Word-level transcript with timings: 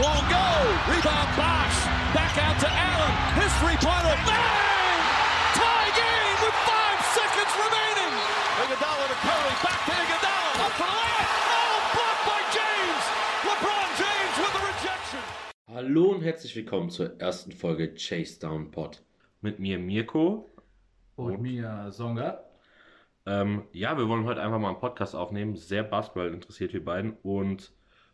Won't 0.00 0.24
go. 0.32 0.48
Rebound 0.88 1.30
Bosch. 1.36 1.78
Back 2.16 2.32
out 2.40 2.56
to 2.64 2.68
Allen. 2.72 3.12
His 3.36 3.52
three-pointer. 3.60 4.16
Bang! 4.24 5.00
Tie 5.52 5.90
game 5.92 6.36
with 6.40 6.56
five 6.64 7.00
seconds 7.12 7.52
remaining. 7.60 8.12
Iguodala 8.64 9.04
to 9.12 9.18
Curry. 9.20 9.54
Back 9.60 9.80
to 9.84 9.92
Iguodala. 9.92 10.64
Up 10.64 10.72
for 10.80 10.88
the 10.88 10.96
layup. 11.04 11.30
Oh, 11.52 11.76
blocked 11.92 12.24
by 12.24 12.40
James. 12.56 13.04
LeBron 13.44 13.88
James 14.00 14.34
with 14.40 14.52
the 14.56 14.62
rejection. 14.72 15.20
Hallo 15.68 16.12
und 16.12 16.22
herzlich 16.22 16.56
willkommen 16.56 16.88
zur 16.88 17.20
ersten 17.20 17.52
Folge 17.52 17.92
Chase 17.94 18.40
Down 18.40 18.70
Pod. 18.70 19.02
Mit 19.42 19.58
mir 19.58 19.78
Mirko. 19.78 20.50
Und 21.16 21.42
mir 21.42 21.88
Songa. 21.90 22.40
Ähm, 23.26 23.64
ja, 23.74 23.98
wir 23.98 24.08
wollen 24.08 24.24
heute 24.24 24.40
einfach 24.40 24.58
mal 24.58 24.70
einen 24.70 24.80
Podcast 24.80 25.14
aufnehmen. 25.14 25.56
Sehr 25.56 25.82
Basketball 25.82 26.32
interessiert 26.32 26.72
wir 26.72 26.82
beiden 26.82 27.18
und 27.22 27.70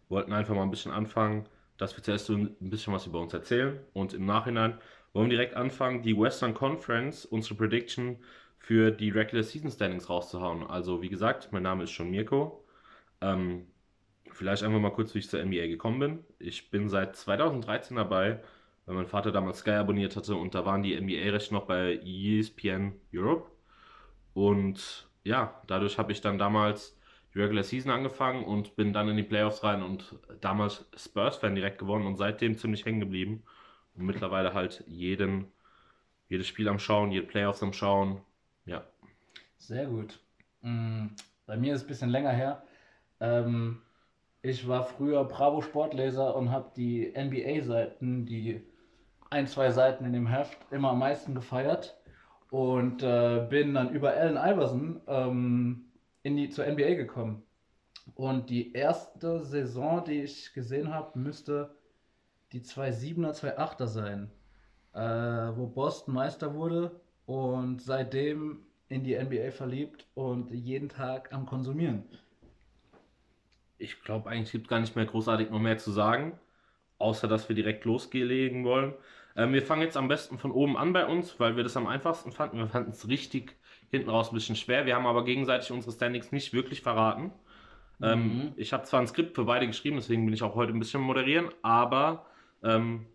wollten 0.08 0.32
einfach 0.32 0.56
mal 0.56 0.64
ein 0.64 0.70
bisschen 0.70 0.90
anfangen, 0.90 1.48
dass 1.78 1.96
wir 1.96 2.02
zuerst 2.02 2.26
so 2.26 2.34
ein 2.34 2.56
bisschen 2.60 2.92
was 2.92 3.06
über 3.06 3.20
uns 3.20 3.34
erzählen 3.34 3.78
und 3.92 4.14
im 4.14 4.26
Nachhinein 4.26 4.78
wollen 5.12 5.30
wir 5.30 5.38
direkt 5.38 5.54
anfangen, 5.54 6.02
die 6.02 6.16
Western 6.16 6.54
Conference, 6.54 7.24
unsere 7.24 7.54
Prediction 7.54 8.18
für 8.58 8.90
die 8.90 9.10
Regular 9.10 9.42
Season 9.42 9.70
Standings 9.70 10.10
rauszuhauen. 10.10 10.64
Also 10.64 11.00
wie 11.02 11.08
gesagt, 11.08 11.52
mein 11.52 11.62
Name 11.62 11.84
ist 11.84 11.92
schon 11.92 12.10
Mirko. 12.10 12.64
Ähm, 13.20 13.66
vielleicht 14.30 14.62
einfach 14.62 14.80
mal 14.80 14.92
kurz, 14.92 15.14
wie 15.14 15.20
ich 15.20 15.30
zur 15.30 15.42
NBA 15.44 15.68
gekommen 15.68 15.98
bin. 16.00 16.24
Ich 16.38 16.70
bin 16.70 16.88
seit 16.88 17.16
2013 17.16 17.96
dabei, 17.96 18.42
weil 18.84 18.94
mein 18.94 19.06
Vater 19.06 19.32
damals 19.32 19.58
Sky 19.58 19.70
abonniert 19.70 20.16
hatte 20.16 20.34
und 20.34 20.54
da 20.54 20.64
waren 20.66 20.82
die 20.82 21.00
NBA-Rechte 21.00 21.54
noch 21.54 21.66
bei 21.66 22.00
ESPN 22.04 23.00
Europe. 23.14 23.50
Und 24.34 25.08
ja, 25.24 25.62
dadurch 25.66 25.98
habe 25.98 26.12
ich 26.12 26.20
dann 26.20 26.38
damals 26.38 26.95
die 27.36 27.42
Regular 27.42 27.64
Season 27.64 27.92
angefangen 27.92 28.44
und 28.44 28.76
bin 28.76 28.94
dann 28.94 29.10
in 29.10 29.16
die 29.18 29.22
Playoffs 29.22 29.62
rein 29.62 29.82
und 29.82 30.18
damals 30.40 30.86
Spurs-Fan 30.96 31.54
direkt 31.54 31.78
geworden 31.78 32.06
und 32.06 32.16
seitdem 32.16 32.56
ziemlich 32.56 32.86
hängen 32.86 33.00
geblieben. 33.00 33.42
Und 33.94 34.06
mittlerweile 34.06 34.54
halt 34.54 34.82
jeden, 34.86 35.52
jedes 36.28 36.46
Spiel 36.48 36.68
am 36.68 36.78
Schauen, 36.78 37.12
jede 37.12 37.26
Playoffs 37.26 37.62
am 37.62 37.74
Schauen. 37.74 38.22
Ja. 38.64 38.84
Sehr 39.58 39.86
gut. 39.86 40.18
Mm, 40.62 41.08
Bei 41.44 41.58
mir 41.58 41.74
ist 41.74 41.80
es 41.80 41.84
ein 41.84 41.88
bisschen 41.88 42.10
länger 42.10 42.32
her. 42.32 42.62
Ähm, 43.20 43.82
ich 44.40 44.66
war 44.66 44.84
früher 44.84 45.24
Bravo 45.24 45.60
Sportleser 45.60 46.34
und 46.36 46.50
habe 46.50 46.70
die 46.74 47.12
NBA-Seiten, 47.14 48.24
die 48.24 48.62
ein, 49.28 49.46
zwei 49.46 49.70
Seiten 49.70 50.06
in 50.06 50.14
dem 50.14 50.26
Heft, 50.26 50.56
immer 50.70 50.90
am 50.90 51.00
meisten 51.00 51.34
gefeiert. 51.34 51.98
Und 52.50 53.02
äh, 53.02 53.46
bin 53.50 53.74
dann 53.74 53.90
über 53.90 54.12
Allen 54.14 54.36
Iverson 54.38 55.02
ähm, 55.06 55.85
in 56.26 56.36
die, 56.36 56.48
zur 56.48 56.66
NBA 56.66 56.94
gekommen. 56.94 57.44
Und 58.16 58.50
die 58.50 58.72
erste 58.72 59.44
Saison, 59.44 60.04
die 60.04 60.22
ich 60.22 60.52
gesehen 60.52 60.92
habe, 60.92 61.16
müsste 61.16 61.76
die 62.52 62.62
2-7er, 62.62 63.32
2-8er 63.32 63.86
sein, 63.86 64.30
äh, 64.92 64.98
wo 65.00 65.68
Boston 65.68 66.14
Meister 66.14 66.54
wurde 66.54 67.00
und 67.26 67.80
seitdem 67.80 68.58
in 68.88 69.04
die 69.04 69.16
NBA 69.16 69.52
verliebt 69.52 70.06
und 70.14 70.50
jeden 70.50 70.88
Tag 70.88 71.32
am 71.32 71.46
Konsumieren. 71.46 72.02
Ich 73.78 74.02
glaube, 74.02 74.28
eigentlich 74.28 74.50
gibt 74.50 74.66
es 74.66 74.70
gar 74.70 74.80
nicht 74.80 74.96
mehr 74.96 75.06
großartig 75.06 75.50
noch 75.50 75.60
mehr 75.60 75.78
zu 75.78 75.92
sagen, 75.92 76.32
außer 76.98 77.28
dass 77.28 77.48
wir 77.48 77.54
direkt 77.54 77.84
loslegen 77.84 78.64
wollen. 78.64 78.94
Ähm, 79.36 79.52
wir 79.52 79.62
fangen 79.62 79.82
jetzt 79.82 79.96
am 79.96 80.08
besten 80.08 80.38
von 80.38 80.50
oben 80.50 80.76
an 80.76 80.92
bei 80.92 81.06
uns, 81.06 81.38
weil 81.38 81.54
wir 81.54 81.62
das 81.62 81.76
am 81.76 81.86
einfachsten 81.86 82.32
fanden. 82.32 82.58
Wir 82.58 82.68
fanden 82.68 82.90
es 82.90 83.06
richtig 83.06 83.54
hinten 83.90 84.10
raus 84.10 84.30
ein 84.30 84.34
bisschen 84.34 84.56
schwer. 84.56 84.86
Wir 84.86 84.94
haben 84.94 85.06
aber 85.06 85.24
gegenseitig 85.24 85.70
unsere 85.70 85.92
Standings 85.92 86.32
nicht 86.32 86.52
wirklich 86.52 86.82
verraten. 86.82 87.32
Ähm, 88.02 88.52
ich 88.56 88.72
habe 88.72 88.84
zwar 88.84 89.00
ein 89.00 89.06
Skript 89.06 89.34
für 89.34 89.44
beide 89.44 89.66
geschrieben, 89.66 89.96
deswegen 89.96 90.24
bin 90.24 90.34
ich 90.34 90.42
auch 90.42 90.54
heute 90.54 90.72
ein 90.72 90.78
bisschen 90.78 91.00
moderieren, 91.00 91.48
aber 91.62 92.26
ähm, 92.62 93.06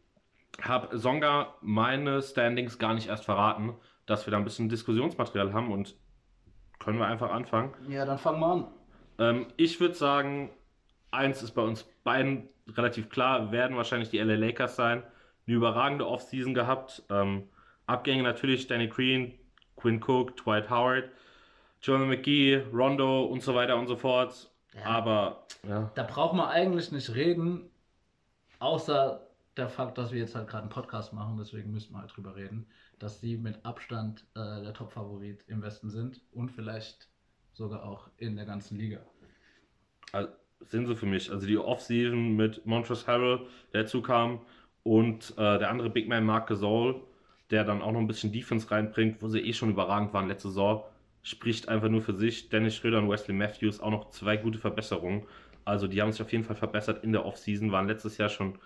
habe 0.60 0.98
Songa 0.98 1.56
meine 1.62 2.22
Standings 2.22 2.80
gar 2.80 2.94
nicht 2.94 3.08
erst 3.08 3.26
verraten, 3.26 3.76
dass 4.06 4.26
wir 4.26 4.32
da 4.32 4.38
ein 4.38 4.44
bisschen 4.44 4.70
Diskussionsmaterial 4.70 5.54
haben 5.54 5.72
und 5.72 5.96
können 6.80 6.98
wir 6.98 7.06
einfach 7.06 7.32
anfangen. 7.32 7.74
Ja, 7.90 8.06
dann 8.06 8.18
fangen 8.18 8.40
wir 8.40 8.48
an. 8.48 8.68
Ähm, 9.20 9.46
ich 9.58 9.80
würde 9.80 9.94
sagen, 9.94 10.50
eins 11.12 11.44
ist 11.44 11.52
bei 11.52 11.62
uns 11.62 11.84
beiden 12.04 12.50
relativ 12.68 13.10
klar, 13.10 13.52
werden 13.52 13.78
wahrscheinlich 13.78 14.10
die 14.10 14.18
LA 14.18 14.36
Lakers 14.36 14.76
sein. 14.76 15.04
Eine 15.46 15.56
überragende 15.56 16.08
Offseason 16.08 16.54
gehabt. 16.54 17.04
Ähm, 17.10 17.44
Abgänge 17.86 18.24
natürlich 18.24 18.68
Danny 18.68 18.88
Green, 18.88 19.34
Quinn 19.82 20.02
Cook, 20.06 20.38
Dwight 20.38 20.70
Howard, 20.70 21.10
Joel 21.82 22.06
McGee, 22.06 22.64
Rondo 22.74 23.26
und 23.26 23.42
so 23.42 23.56
weiter 23.56 23.78
und 23.78 23.88
so 23.88 23.96
fort. 23.96 24.52
Aber 24.86 25.46
ja, 25.68 25.92
Da 25.96 26.04
braucht 26.04 26.36
man 26.36 26.50
eigentlich 26.50 26.92
nicht 26.92 27.14
reden, 27.14 27.70
außer 28.60 29.28
der 29.58 29.68
Fakt, 29.68 29.98
dass 29.98 30.12
wir 30.12 30.20
jetzt 30.20 30.36
halt 30.36 30.48
gerade 30.48 30.64
einen 30.64 30.72
Podcast 30.72 31.12
machen, 31.14 31.38
deswegen 31.38 31.72
müssen 31.72 31.94
wir 31.94 32.00
halt 32.00 32.16
drüber 32.16 32.36
reden, 32.36 32.68
dass 33.00 33.20
sie 33.20 33.36
mit 33.38 33.66
Abstand 33.66 34.26
äh, 34.36 34.62
der 34.62 34.74
Top-Favorit 34.74 35.44
im 35.48 35.62
Westen 35.62 35.90
sind 35.90 36.22
und 36.32 36.50
vielleicht 36.50 37.10
sogar 37.52 37.84
auch 37.84 38.10
in 38.18 38.38
der 38.38 38.46
ganzen 38.46 38.78
Liga. 38.78 39.00
also, 40.14 40.30
sind 40.68 40.86
sie 40.86 40.96
für 40.96 41.06
mich. 41.08 41.32
Also 41.32 41.48
die 41.48 41.58
Offseason 41.58 42.36
mit 42.36 42.66
Montrezl 42.66 43.08
Harrell, 43.08 43.40
der 43.74 43.84
dazu 43.84 44.02
kam, 44.02 44.42
und 44.84 45.32
äh, 45.38 45.60
der 45.60 45.70
andere 45.70 45.90
Big 45.90 46.08
Man 46.08 46.26
Marc 46.26 46.48
Gasol, 46.48 47.02
der 47.52 47.64
dann 47.64 47.82
auch 47.82 47.92
noch 47.92 48.00
ein 48.00 48.08
bisschen 48.08 48.32
Defense 48.32 48.72
reinbringt, 48.72 49.22
wo 49.22 49.28
sie 49.28 49.40
eh 49.40 49.54
schon 49.54 49.70
überragend 49.70 50.14
waren 50.14 50.28
letzte 50.28 50.50
Saison, 50.50 50.84
spricht 51.22 51.70
einfach 51.70 51.90
nur 51.90 52.02
für 52.02 52.14
sich. 52.14 52.50
Dennis 52.50 52.76
Schröder 52.76 53.00
und 53.00 53.10
Wesley 53.10 53.34
Matthews 53.34 53.80
auch 53.80 53.92
noch 53.92 54.10
zwei 54.10 54.38
gute 54.38 54.60
Verbesserungen. 54.60 55.28
Also 55.66 55.88
die 55.88 56.02
haben 56.02 56.12
sich 56.12 56.22
auf 56.22 56.32
jeden 56.32 56.44
Fall 56.44 56.56
verbessert 56.56 57.04
in 57.04 57.12
der 57.12 57.26
Offseason, 57.26 57.72
waren 57.72 57.88
letztes 57.88 58.18
Jahr 58.18 58.30
schon 58.30 58.58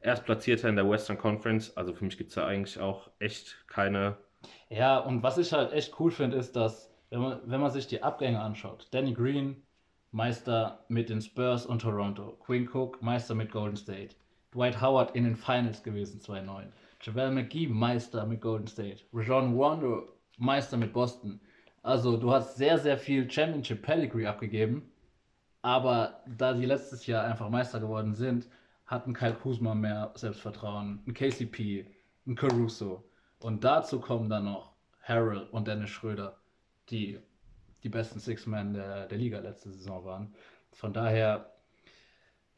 Erstplatzierter 0.00 0.68
in 0.68 0.76
der 0.76 0.88
Western 0.88 1.16
Conference. 1.16 1.76
Also 1.76 1.94
für 1.94 2.04
mich 2.04 2.18
gibt 2.18 2.28
es 2.30 2.34
da 2.34 2.46
eigentlich 2.46 2.78
auch 2.78 3.10
echt 3.18 3.56
keine. 3.66 4.16
Ja, 4.68 4.98
und 4.98 5.22
was 5.22 5.38
ich 5.38 5.52
halt 5.52 5.72
echt 5.72 5.98
cool 5.98 6.10
finde, 6.10 6.36
ist, 6.36 6.54
dass, 6.56 6.92
wenn 7.10 7.20
man, 7.20 7.40
wenn 7.46 7.60
man 7.60 7.70
sich 7.70 7.86
die 7.86 8.02
Abgänge 8.02 8.40
anschaut, 8.40 8.88
Danny 8.90 9.14
Green, 9.14 9.62
Meister 10.10 10.84
mit 10.88 11.08
den 11.08 11.22
Spurs 11.22 11.64
und 11.64 11.80
Toronto, 11.80 12.38
Quinn 12.44 12.68
Cook, 12.68 13.02
Meister 13.02 13.34
mit 13.34 13.50
Golden 13.50 13.76
State, 13.76 14.14
Dwight 14.54 14.80
Howard 14.80 15.16
in 15.16 15.24
den 15.24 15.36
Finals 15.36 15.82
gewesen 15.82 16.20
2009, 16.20 16.72
JaVale 17.04 17.32
McGee, 17.32 17.68
Meister 17.68 18.24
mit 18.24 18.40
Golden 18.40 18.66
State, 18.66 19.04
Rajon 19.12 19.54
Rondo, 19.54 20.08
Meister 20.38 20.78
mit 20.78 20.92
Boston. 20.92 21.38
Also 21.82 22.16
du 22.16 22.32
hast 22.32 22.56
sehr, 22.56 22.78
sehr 22.78 22.96
viel 22.96 23.30
Championship 23.30 23.82
Pedigree 23.82 24.26
abgegeben, 24.26 24.90
aber 25.60 26.22
da 26.26 26.54
die 26.54 26.64
letztes 26.64 27.06
Jahr 27.06 27.24
einfach 27.24 27.50
Meister 27.50 27.78
geworden 27.78 28.14
sind, 28.14 28.48
hatten 28.86 29.12
Kyle 29.12 29.34
Kuzma 29.34 29.74
mehr 29.74 30.12
Selbstvertrauen, 30.14 31.02
ein 31.06 31.12
KCP, 31.12 31.86
ein 32.26 32.34
Caruso. 32.36 33.04
Und 33.38 33.64
dazu 33.64 34.00
kommen 34.00 34.30
dann 34.30 34.44
noch 34.44 34.72
Harrell 35.02 35.46
und 35.52 35.68
Dennis 35.68 35.90
Schröder, 35.90 36.38
die 36.88 37.18
die 37.82 37.90
besten 37.90 38.18
Six-Men 38.18 38.72
der, 38.72 39.06
der 39.06 39.18
Liga 39.18 39.40
letzte 39.40 39.70
Saison 39.70 40.04
waren. 40.06 40.34
Von 40.72 40.94
daher, 40.94 41.52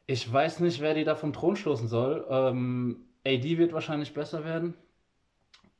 ich 0.05 0.31
weiß 0.31 0.61
nicht, 0.61 0.79
wer 0.79 0.93
die 0.93 1.03
da 1.03 1.15
vom 1.15 1.33
Thron 1.33 1.57
stoßen 1.57 1.89
soll. 1.89 2.25
Ähm, 2.29 3.06
AD 3.27 3.57
wird 3.57 3.73
wahrscheinlich 3.73 4.13
besser 4.13 4.43
werden. 4.43 4.73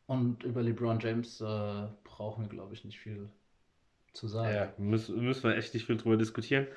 Und 0.06 0.44
über 0.44 0.64
LeBron 0.64 1.00
James 1.00 1.42
äh, 1.42 1.88
brauchen 2.04 2.44
wir, 2.44 2.50
glaube 2.50 2.74
ich, 2.74 2.86
nicht 2.86 3.00
viel 3.00 3.30
zu 4.14 4.28
sagen. 4.28 4.56
Ja, 4.56 4.74
müssen, 4.78 5.22
müssen 5.24 5.44
wir 5.44 5.58
echt 5.58 5.74
nicht 5.74 5.86
viel 5.86 5.98
drüber 5.98 6.18
diskutieren. 6.18 6.68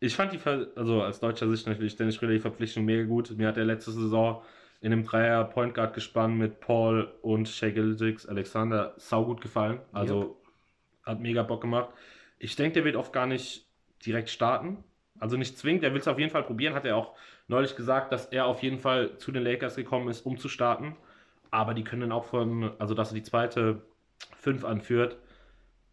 Ich 0.00 0.14
fand 0.14 0.32
die, 0.32 0.38
Ver 0.38 0.68
also 0.76 1.02
als 1.02 1.20
deutscher 1.20 1.48
Sicht 1.50 1.66
natürlich 1.66 1.96
Dennis 1.96 2.16
Schröder 2.16 2.32
die 2.32 2.40
Verpflichtung 2.40 2.84
mega 2.84 3.04
gut. 3.04 3.36
Mir 3.36 3.48
hat 3.48 3.56
er 3.56 3.64
letzte 3.64 3.92
Saison 3.92 4.42
in 4.80 4.92
einem 4.92 5.04
Dreier 5.04 5.44
Point 5.44 5.74
Guard 5.74 5.94
gespannt 5.94 6.38
mit 6.38 6.60
Paul 6.60 7.12
und 7.22 7.48
Shea 7.48 7.70
Gilgix 7.70 8.26
Alexander 8.26 8.94
saugut 8.96 9.40
gefallen. 9.40 9.80
Also 9.92 10.40
hat 11.02 11.20
mega 11.20 11.42
Bock 11.42 11.60
gemacht. 11.60 11.90
Ich 12.38 12.54
denke, 12.54 12.74
der 12.74 12.84
wird 12.84 12.96
oft 12.96 13.12
gar 13.12 13.26
nicht 13.26 13.66
direkt 14.06 14.30
starten. 14.30 14.84
Also 15.18 15.36
nicht 15.36 15.58
zwingend, 15.58 15.82
der 15.82 15.92
will 15.92 16.00
es 16.00 16.06
auf 16.06 16.18
jeden 16.18 16.30
Fall 16.30 16.44
probieren. 16.44 16.74
Hat 16.74 16.84
er 16.84 16.96
auch 16.96 17.14
neulich 17.48 17.76
gesagt, 17.76 18.12
dass 18.12 18.26
er 18.26 18.46
auf 18.46 18.62
jeden 18.62 18.78
Fall 18.78 19.18
zu 19.18 19.32
den 19.32 19.42
Lakers 19.42 19.76
gekommen 19.76 20.08
ist, 20.08 20.24
um 20.24 20.38
zu 20.38 20.48
starten. 20.48 20.96
Aber 21.50 21.74
die 21.74 21.82
können 21.84 22.02
dann 22.02 22.12
auch 22.12 22.24
von, 22.24 22.72
also 22.78 22.94
dass 22.94 23.10
er 23.10 23.14
die 23.14 23.22
zweite 23.22 23.82
fünf 24.36 24.64
anführt, 24.64 25.16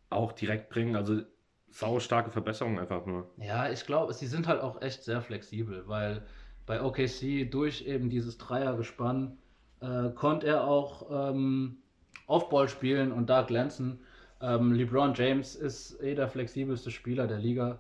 auch 0.10 0.34
direkt 0.34 0.70
bringen. 0.70 0.96
Also 0.96 1.22
sau 1.70 2.00
starke 2.00 2.30
Verbesserung 2.30 2.80
einfach 2.80 3.06
nur. 3.06 3.30
Ja, 3.38 3.70
ich 3.70 3.86
glaube, 3.86 4.14
sie 4.14 4.28
sind 4.28 4.48
halt 4.48 4.62
auch 4.62 4.82
echt 4.82 5.04
sehr 5.04 5.22
flexibel, 5.22 5.84
weil 5.88 6.24
bei 6.66 6.82
OKC 6.82 7.50
durch 7.50 7.86
eben 7.86 8.10
dieses 8.10 8.38
Dreiergespann 8.38 9.38
äh, 9.82 10.10
konnte 10.10 10.48
er 10.48 10.66
auch 10.66 11.32
ähm, 11.32 11.78
Offball 12.28 12.68
spielen 12.68 13.12
und 13.12 13.30
da 13.30 13.44
glänzen. 13.44 14.00
Ähm, 14.42 14.74
LeBron 14.74 15.14
James 15.14 15.56
ist 15.56 16.02
eh 16.02 16.16
der 16.16 16.28
flexibelste 16.28 16.92
Spieler 16.92 17.28
der 17.28 17.38
Liga 17.38 17.80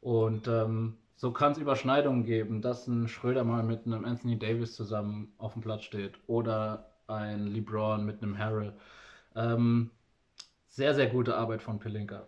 und 0.00 0.48
ähm, 0.48 0.96
so 1.16 1.32
kann 1.32 1.52
es 1.52 1.58
Überschneidungen 1.58 2.24
geben, 2.24 2.60
dass 2.62 2.86
ein 2.86 3.08
Schröder 3.08 3.44
mal 3.44 3.62
mit 3.62 3.86
einem 3.86 4.04
Anthony 4.04 4.38
Davis 4.38 4.74
zusammen 4.74 5.32
auf 5.38 5.52
dem 5.54 5.62
Platz 5.62 5.84
steht 5.84 6.14
oder 6.26 6.90
ein 7.06 7.46
LeBron 7.46 8.04
mit 8.04 8.22
einem 8.22 8.38
Harrell. 8.38 8.72
Ähm, 9.36 9.90
sehr, 10.68 10.94
sehr 10.94 11.06
gute 11.06 11.36
Arbeit 11.36 11.62
von 11.62 11.78
Pelinka. 11.78 12.26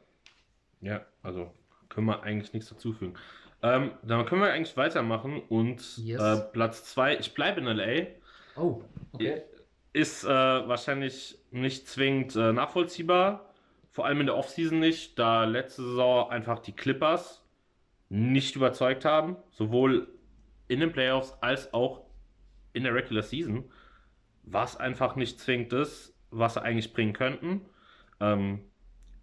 Ja, 0.81 1.01
also 1.23 1.53
können 1.89 2.07
wir 2.07 2.23
eigentlich 2.23 2.53
nichts 2.53 2.69
dazufügen. 2.69 3.15
Ähm, 3.63 3.93
dann 4.03 4.27
können 4.27 4.43
wir 4.43 4.53
eigentlich 4.53 4.77
weitermachen 4.77 5.43
und 5.49 5.97
Yes. 5.99 6.21
äh, 6.21 6.37
Platz 6.53 6.85
2, 6.85 7.19
ich 7.19 7.35
bleibe 7.35 7.61
in 7.61 7.67
LA, 7.67 8.07
Oh, 8.55 8.83
okay. 9.13 9.43
ist 9.93 10.25
äh, 10.25 10.29
wahrscheinlich 10.29 11.39
nicht 11.51 11.89
zwingend 11.89 12.37
äh, 12.37 12.53
nachvollziehbar, 12.53 13.53
vor 13.91 14.05
allem 14.07 14.21
in 14.21 14.27
der 14.27 14.37
Offseason 14.37 14.79
nicht, 14.79 15.19
da 15.19 15.45
letzte 15.45 15.83
Saison 15.83 16.31
einfach 16.31 16.59
die 16.59 16.73
Clippers 16.73 17.43
nicht 18.09 18.57
überzeugt 18.57 19.05
haben, 19.05 19.37
sowohl 19.51 20.09
in 20.69 20.81
den 20.81 20.93
Playoffs 20.93 21.37
als 21.41 21.73
auch 21.75 22.05
in 22.73 22.85
der 22.85 22.95
Regular 22.95 23.23
Season, 23.23 23.65
was 24.43 24.77
einfach 24.77 25.17
nicht 25.17 25.41
zwingend 25.41 25.73
ist, 25.73 26.15
was 26.31 26.55
sie 26.55 26.63
eigentlich 26.63 26.93
bringen 26.93 27.13
könnten. 27.13 27.63
Ähm, 28.21 28.61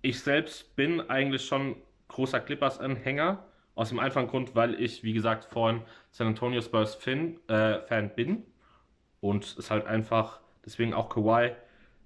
ich 0.02 0.20
selbst 0.20 0.76
bin 0.76 1.02
eigentlich 1.10 1.46
schon 1.46 1.76
großer 2.10 2.40
Clippers-Anhänger, 2.40 3.46
aus 3.76 3.90
dem 3.90 4.00
einfachen 4.00 4.28
Grund, 4.28 4.56
weil 4.56 4.80
ich, 4.80 5.04
wie 5.04 5.14
gesagt, 5.14 5.46
vorhin 5.46 5.82
San 6.12 6.28
Antonio 6.28 6.62
Spurs 6.62 6.96
äh, 7.08 7.80
Fan 7.80 8.12
bin 8.16 8.46
und 9.20 9.56
es 9.58 9.72
halt 9.72 9.86
einfach, 9.88 10.42
deswegen 10.66 10.94
auch 10.94 11.10
Kawhi. 11.10 11.56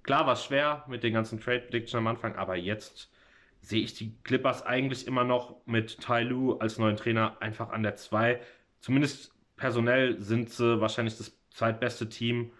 Klar 0.02 0.26
war 0.26 0.32
es 0.32 0.44
schwer 0.44 0.84
mit 0.88 1.02
den 1.02 1.12
ganzen 1.12 1.40
Trade 1.40 1.60
Prediction 1.60 1.98
am 1.98 2.06
Anfang, 2.06 2.36
aber 2.36 2.56
jetzt 2.56 3.12
sehe 3.60 3.82
ich 3.82 3.94
die 3.94 4.16
Clippers 4.22 4.64
eigentlich 4.64 5.06
immer 5.06 5.24
noch 5.24 5.56
mit 5.66 6.00
Tai 6.00 6.22
Lu 6.22 6.54
als 6.54 6.78
neuen 6.78 6.96
Trainer 6.96 7.36
einfach 7.40 7.70
an 7.70 7.82
der 7.82 7.96
2. 7.96 8.40
Zumindest 8.80 9.34
personell 9.56 10.20
sind 10.20 10.50
sie 10.50 10.80
wahrscheinlich 10.80 11.18
das 11.18 11.36
zweitbeste 11.50 12.08
Team 12.08 12.52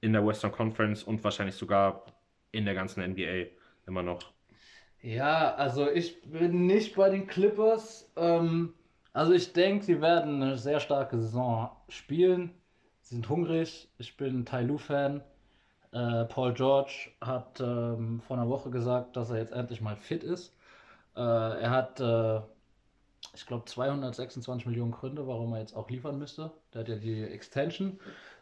in 0.00 0.12
der 0.12 0.26
Western 0.26 0.52
Conference 0.52 1.02
und 1.02 1.24
wahrscheinlich 1.24 1.56
sogar 1.56 2.06
in 2.52 2.64
der 2.64 2.74
ganzen 2.74 3.02
NBA 3.02 3.46
immer 3.86 4.02
noch. 4.02 4.32
Ja, 5.00 5.54
also 5.54 5.90
ich 5.90 6.22
bin 6.22 6.66
nicht 6.66 6.94
bei 6.94 7.10
den 7.10 7.26
Clippers. 7.26 8.10
Ähm, 8.16 8.72
also 9.12 9.32
ich 9.32 9.52
denke, 9.52 9.84
sie 9.84 10.00
werden 10.00 10.42
eine 10.42 10.56
sehr 10.56 10.80
starke 10.80 11.18
Saison 11.18 11.70
spielen. 11.88 12.54
Sie 13.02 13.16
sind 13.16 13.28
hungrig. 13.28 13.90
Ich 13.98 14.16
bin 14.16 14.46
Tai 14.46 14.62
Lu-Fan. 14.62 15.22
Äh, 15.94 16.24
Paul 16.24 16.52
George 16.54 17.10
hat 17.20 17.60
ähm, 17.60 18.20
vor 18.26 18.36
einer 18.36 18.48
Woche 18.48 18.68
gesagt, 18.68 19.16
dass 19.16 19.30
er 19.30 19.38
jetzt 19.38 19.52
endlich 19.52 19.80
mal 19.80 19.96
fit 19.96 20.24
ist. 20.24 20.52
Äh, 21.16 21.20
er 21.20 21.70
hat, 21.70 22.00
äh, 22.00 22.40
ich 23.32 23.46
glaube, 23.46 23.64
226 23.66 24.66
Millionen 24.66 24.90
Gründe, 24.90 25.28
warum 25.28 25.52
er 25.52 25.60
jetzt 25.60 25.76
auch 25.76 25.88
liefern 25.88 26.18
müsste. 26.18 26.50
Der 26.72 26.80
hat 26.80 26.88
ja 26.88 26.96
die 26.96 27.22
Extension 27.22 28.00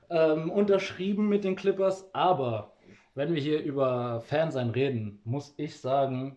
ähm, 0.09 0.51
unterschrieben 0.51 1.29
mit 1.29 1.45
den 1.45 1.55
Clippers. 1.55 2.09
Aber 2.15 2.73
wenn 3.15 3.35
wir 3.35 3.43
hier 3.43 3.63
über 3.63 4.23
Fansein 4.23 4.71
reden, 4.71 5.21
muss 5.25 5.53
ich 5.59 5.79
sagen, 5.79 6.37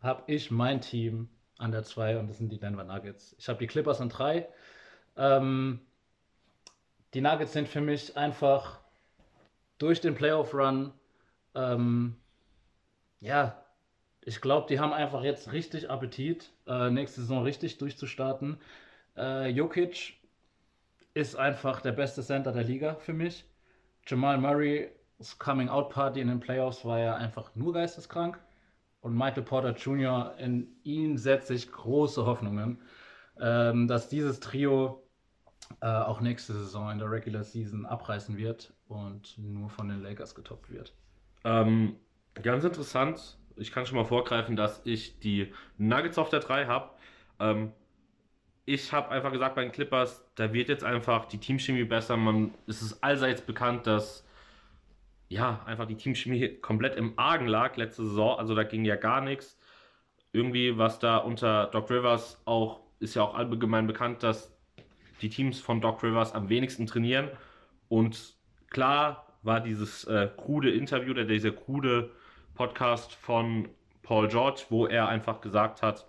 habe 0.00 0.22
ich 0.28 0.50
mein 0.50 0.80
Team 0.80 1.28
an 1.58 1.72
der 1.72 1.82
2 1.82 2.18
und 2.18 2.28
das 2.28 2.38
sind 2.38 2.50
die 2.50 2.58
Denver 2.58 2.84
Nuggets. 2.84 3.36
Ich 3.38 3.50
habe 3.50 3.58
die 3.58 3.66
Clippers 3.66 4.00
an 4.00 4.08
3. 4.08 4.48
Ähm, 5.18 5.80
die 7.12 7.20
Nuggets 7.20 7.52
sind 7.52 7.68
für 7.68 7.82
mich 7.82 8.16
einfach 8.16 8.80
durch 9.78 10.00
den 10.00 10.14
Playoff-Run, 10.14 10.92
ähm, 11.54 12.16
ja, 13.20 13.64
ich 14.22 14.40
glaube, 14.40 14.66
die 14.68 14.78
haben 14.78 14.92
einfach 14.92 15.22
jetzt 15.22 15.52
richtig 15.52 15.90
Appetit, 15.90 16.50
äh, 16.66 16.90
nächste 16.90 17.22
Saison 17.22 17.42
richtig 17.42 17.78
durchzustarten. 17.78 18.58
Äh, 19.16 19.48
Jokic 19.50 20.14
ist 21.14 21.36
einfach 21.36 21.80
der 21.80 21.92
beste 21.92 22.22
Center 22.22 22.52
der 22.52 22.64
Liga 22.64 22.94
für 22.96 23.12
mich. 23.12 23.44
Jamal 24.06 24.38
Murray's 24.38 25.38
Coming-Out-Party 25.38 26.20
in 26.20 26.28
den 26.28 26.40
Playoffs 26.40 26.84
war 26.84 26.98
ja 26.98 27.14
einfach 27.16 27.54
nur 27.54 27.72
geisteskrank. 27.72 28.38
Und 29.00 29.16
Michael 29.16 29.44
Porter 29.44 29.74
Jr., 29.74 30.34
in 30.38 30.76
ihn 30.82 31.18
setze 31.18 31.54
ich 31.54 31.70
große 31.70 32.26
Hoffnungen, 32.26 32.82
ähm, 33.40 33.86
dass 33.88 34.08
dieses 34.08 34.40
Trio 34.40 35.07
äh, 35.80 35.86
auch 35.86 36.20
nächste 36.20 36.52
Saison 36.52 36.90
in 36.90 36.98
der 36.98 37.10
Regular 37.10 37.44
Season 37.44 37.86
abreißen 37.86 38.36
wird 38.36 38.72
und 38.88 39.36
nur 39.38 39.70
von 39.70 39.88
den 39.88 40.02
Lakers 40.02 40.34
getoppt 40.34 40.70
wird. 40.70 40.94
Ähm, 41.44 41.96
ganz 42.34 42.64
interessant, 42.64 43.38
ich 43.56 43.72
kann 43.72 43.86
schon 43.86 43.96
mal 43.96 44.04
vorgreifen, 44.04 44.56
dass 44.56 44.80
ich 44.84 45.18
die 45.20 45.52
Nuggets 45.76 46.18
auf 46.18 46.30
der 46.30 46.40
3 46.40 46.66
habe. 46.66 46.90
Ähm, 47.38 47.72
ich 48.64 48.92
habe 48.92 49.10
einfach 49.10 49.32
gesagt 49.32 49.54
bei 49.54 49.62
den 49.62 49.72
Clippers, 49.72 50.24
da 50.34 50.52
wird 50.52 50.68
jetzt 50.68 50.84
einfach 50.84 51.24
die 51.24 51.38
Teamchemie 51.38 51.84
besser. 51.84 52.16
Man, 52.16 52.52
es 52.66 52.82
ist 52.82 53.02
allseits 53.02 53.40
bekannt, 53.40 53.86
dass 53.86 54.24
ja, 55.28 55.62
einfach 55.66 55.86
die 55.86 55.96
Teamchemie 55.96 56.56
komplett 56.60 56.96
im 56.96 57.18
Argen 57.18 57.46
lag 57.46 57.76
letzte 57.76 58.04
Saison. 58.04 58.38
Also 58.38 58.54
da 58.54 58.64
ging 58.64 58.84
ja 58.84 58.96
gar 58.96 59.20
nichts. 59.20 59.58
Irgendwie, 60.32 60.76
was 60.78 60.98
da 60.98 61.18
unter 61.18 61.66
Doc 61.66 61.90
Rivers 61.90 62.40
auch, 62.44 62.80
ist 62.98 63.14
ja 63.14 63.22
auch 63.22 63.34
allgemein 63.34 63.86
bekannt, 63.86 64.22
dass 64.22 64.57
die 65.20 65.28
Teams 65.28 65.60
von 65.60 65.80
Doc 65.80 66.02
Rivers 66.02 66.34
am 66.34 66.48
wenigsten 66.48 66.86
trainieren. 66.86 67.28
Und 67.88 68.34
klar 68.70 69.26
war 69.42 69.60
dieses 69.60 70.04
äh, 70.04 70.28
krude 70.36 70.70
Interview, 70.70 71.12
oder 71.12 71.24
dieser 71.24 71.52
krude 71.52 72.10
Podcast 72.54 73.14
von 73.14 73.68
Paul 74.02 74.28
George, 74.28 74.62
wo 74.68 74.86
er 74.86 75.08
einfach 75.08 75.40
gesagt 75.40 75.82
hat, 75.82 76.06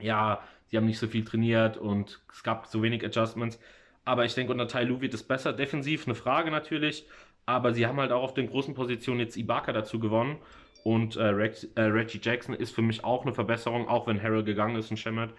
ja, 0.00 0.42
sie 0.66 0.76
haben 0.76 0.86
nicht 0.86 0.98
so 0.98 1.06
viel 1.06 1.24
trainiert 1.24 1.76
und 1.76 2.20
es 2.32 2.42
gab 2.42 2.66
so 2.66 2.82
wenig 2.82 3.04
Adjustments. 3.04 3.58
Aber 4.04 4.24
ich 4.24 4.34
denke, 4.34 4.52
unter 4.52 4.68
Tai 4.68 4.84
Lu 4.84 5.00
wird 5.00 5.14
es 5.14 5.22
besser. 5.22 5.52
Defensiv 5.52 6.06
eine 6.06 6.14
Frage 6.14 6.50
natürlich. 6.50 7.06
Aber 7.44 7.72
sie 7.72 7.86
haben 7.86 7.98
halt 8.00 8.12
auch 8.12 8.22
auf 8.22 8.34
den 8.34 8.48
großen 8.48 8.74
Positionen 8.74 9.20
jetzt 9.20 9.36
Ibaka 9.36 9.72
dazu 9.72 9.98
gewonnen. 10.00 10.38
Und 10.84 11.16
äh, 11.16 11.24
Rex, 11.24 11.64
äh, 11.74 11.82
Reggie 11.82 12.20
Jackson 12.22 12.54
ist 12.54 12.74
für 12.74 12.82
mich 12.82 13.04
auch 13.04 13.22
eine 13.22 13.32
Verbesserung, 13.32 13.88
auch 13.88 14.06
wenn 14.06 14.22
Harrell 14.22 14.44
gegangen 14.44 14.76
ist 14.76 14.90
und 14.90 14.96
Shemmett. 14.96 15.30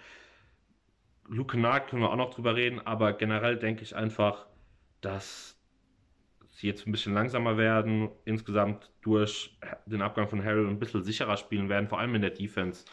Luke 1.27 1.53
Kennard 1.53 1.89
können 1.89 2.01
wir 2.01 2.09
auch 2.09 2.15
noch 2.15 2.33
drüber 2.33 2.55
reden, 2.55 2.79
aber 2.85 3.13
generell 3.13 3.57
denke 3.57 3.83
ich 3.83 3.95
einfach, 3.95 4.45
dass 5.01 5.57
sie 6.51 6.67
jetzt 6.67 6.87
ein 6.87 6.91
bisschen 6.91 7.13
langsamer 7.13 7.57
werden, 7.57 8.09
insgesamt 8.25 8.89
durch 9.01 9.57
den 9.85 10.01
Abgang 10.01 10.27
von 10.27 10.43
Harrell 10.43 10.67
ein 10.67 10.79
bisschen 10.79 11.03
sicherer 11.03 11.37
spielen 11.37 11.69
werden, 11.69 11.87
vor 11.87 11.99
allem 11.99 12.15
in 12.15 12.21
der 12.21 12.31
Defense. 12.31 12.85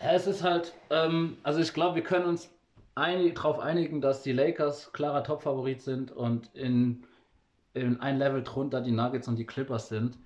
Ja, 0.00 0.12
es 0.12 0.26
ist 0.26 0.42
halt, 0.42 0.74
ähm, 0.90 1.36
also 1.42 1.60
ich 1.60 1.72
glaube, 1.72 1.96
wir 1.96 2.02
können 2.02 2.24
uns 2.24 2.50
einig, 2.94 3.36
darauf 3.36 3.60
einigen, 3.60 4.00
dass 4.00 4.22
die 4.22 4.32
Lakers 4.32 4.92
klarer 4.92 5.22
Topfavorit 5.22 5.82
sind 5.82 6.10
und 6.10 6.52
in, 6.54 7.06
in 7.74 8.00
ein 8.00 8.18
Level 8.18 8.42
drunter 8.42 8.80
die 8.80 8.90
Nuggets 8.90 9.28
und 9.28 9.36
die 9.36 9.46
Clippers 9.46 9.88
sind. 9.88 10.18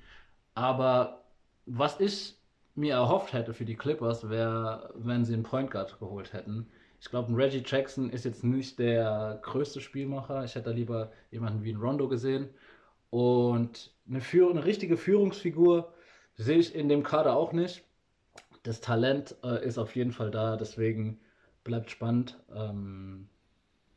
Aber 0.55 1.25
was 1.67 2.01
ich 2.01 2.39
mir 2.75 2.95
erhofft 2.95 3.33
hätte 3.33 3.53
für 3.53 3.65
die 3.65 3.77
Clippers, 3.77 4.31
wäre, 4.31 4.91
wenn 4.95 5.25
sie 5.25 5.35
einen 5.35 5.43
Point 5.43 5.71
Guard 5.71 5.99
geholt 5.99 6.33
hätten. 6.33 6.71
Ich 7.01 7.11
glaube, 7.11 7.37
Reggie 7.37 7.63
Jackson 7.65 8.11
ist 8.11 8.25
jetzt 8.25 8.43
nicht 8.43 8.79
der 8.79 9.39
größte 9.43 9.81
Spielmacher. 9.81 10.45
Ich 10.45 10.55
hätte 10.55 10.71
da 10.71 10.77
lieber 10.77 11.13
jemanden 11.31 11.63
wie 11.63 11.73
ein 11.73 11.81
Rondo 11.81 12.09
gesehen. 12.09 12.49
Und 13.11 13.93
eine, 14.09 14.21
Führ 14.21 14.51
eine 14.51 14.65
richtige 14.65 14.97
Führungsfigur 14.97 15.93
sehe 16.35 16.59
ich 16.59 16.75
in 16.75 16.89
dem 16.89 17.03
Kader 17.03 17.37
auch 17.37 17.53
nicht. 17.53 17.85
Das 18.65 18.81
Talent 18.81 19.37
äh, 19.45 19.65
ist 19.65 19.79
auf 19.79 19.95
jeden 19.97 20.13
Fall 20.13 20.31
da, 20.31 20.57
deswegen 20.57 21.21
bleibt 21.65 21.91
spannend, 21.91 22.39
ähm, 22.55 23.29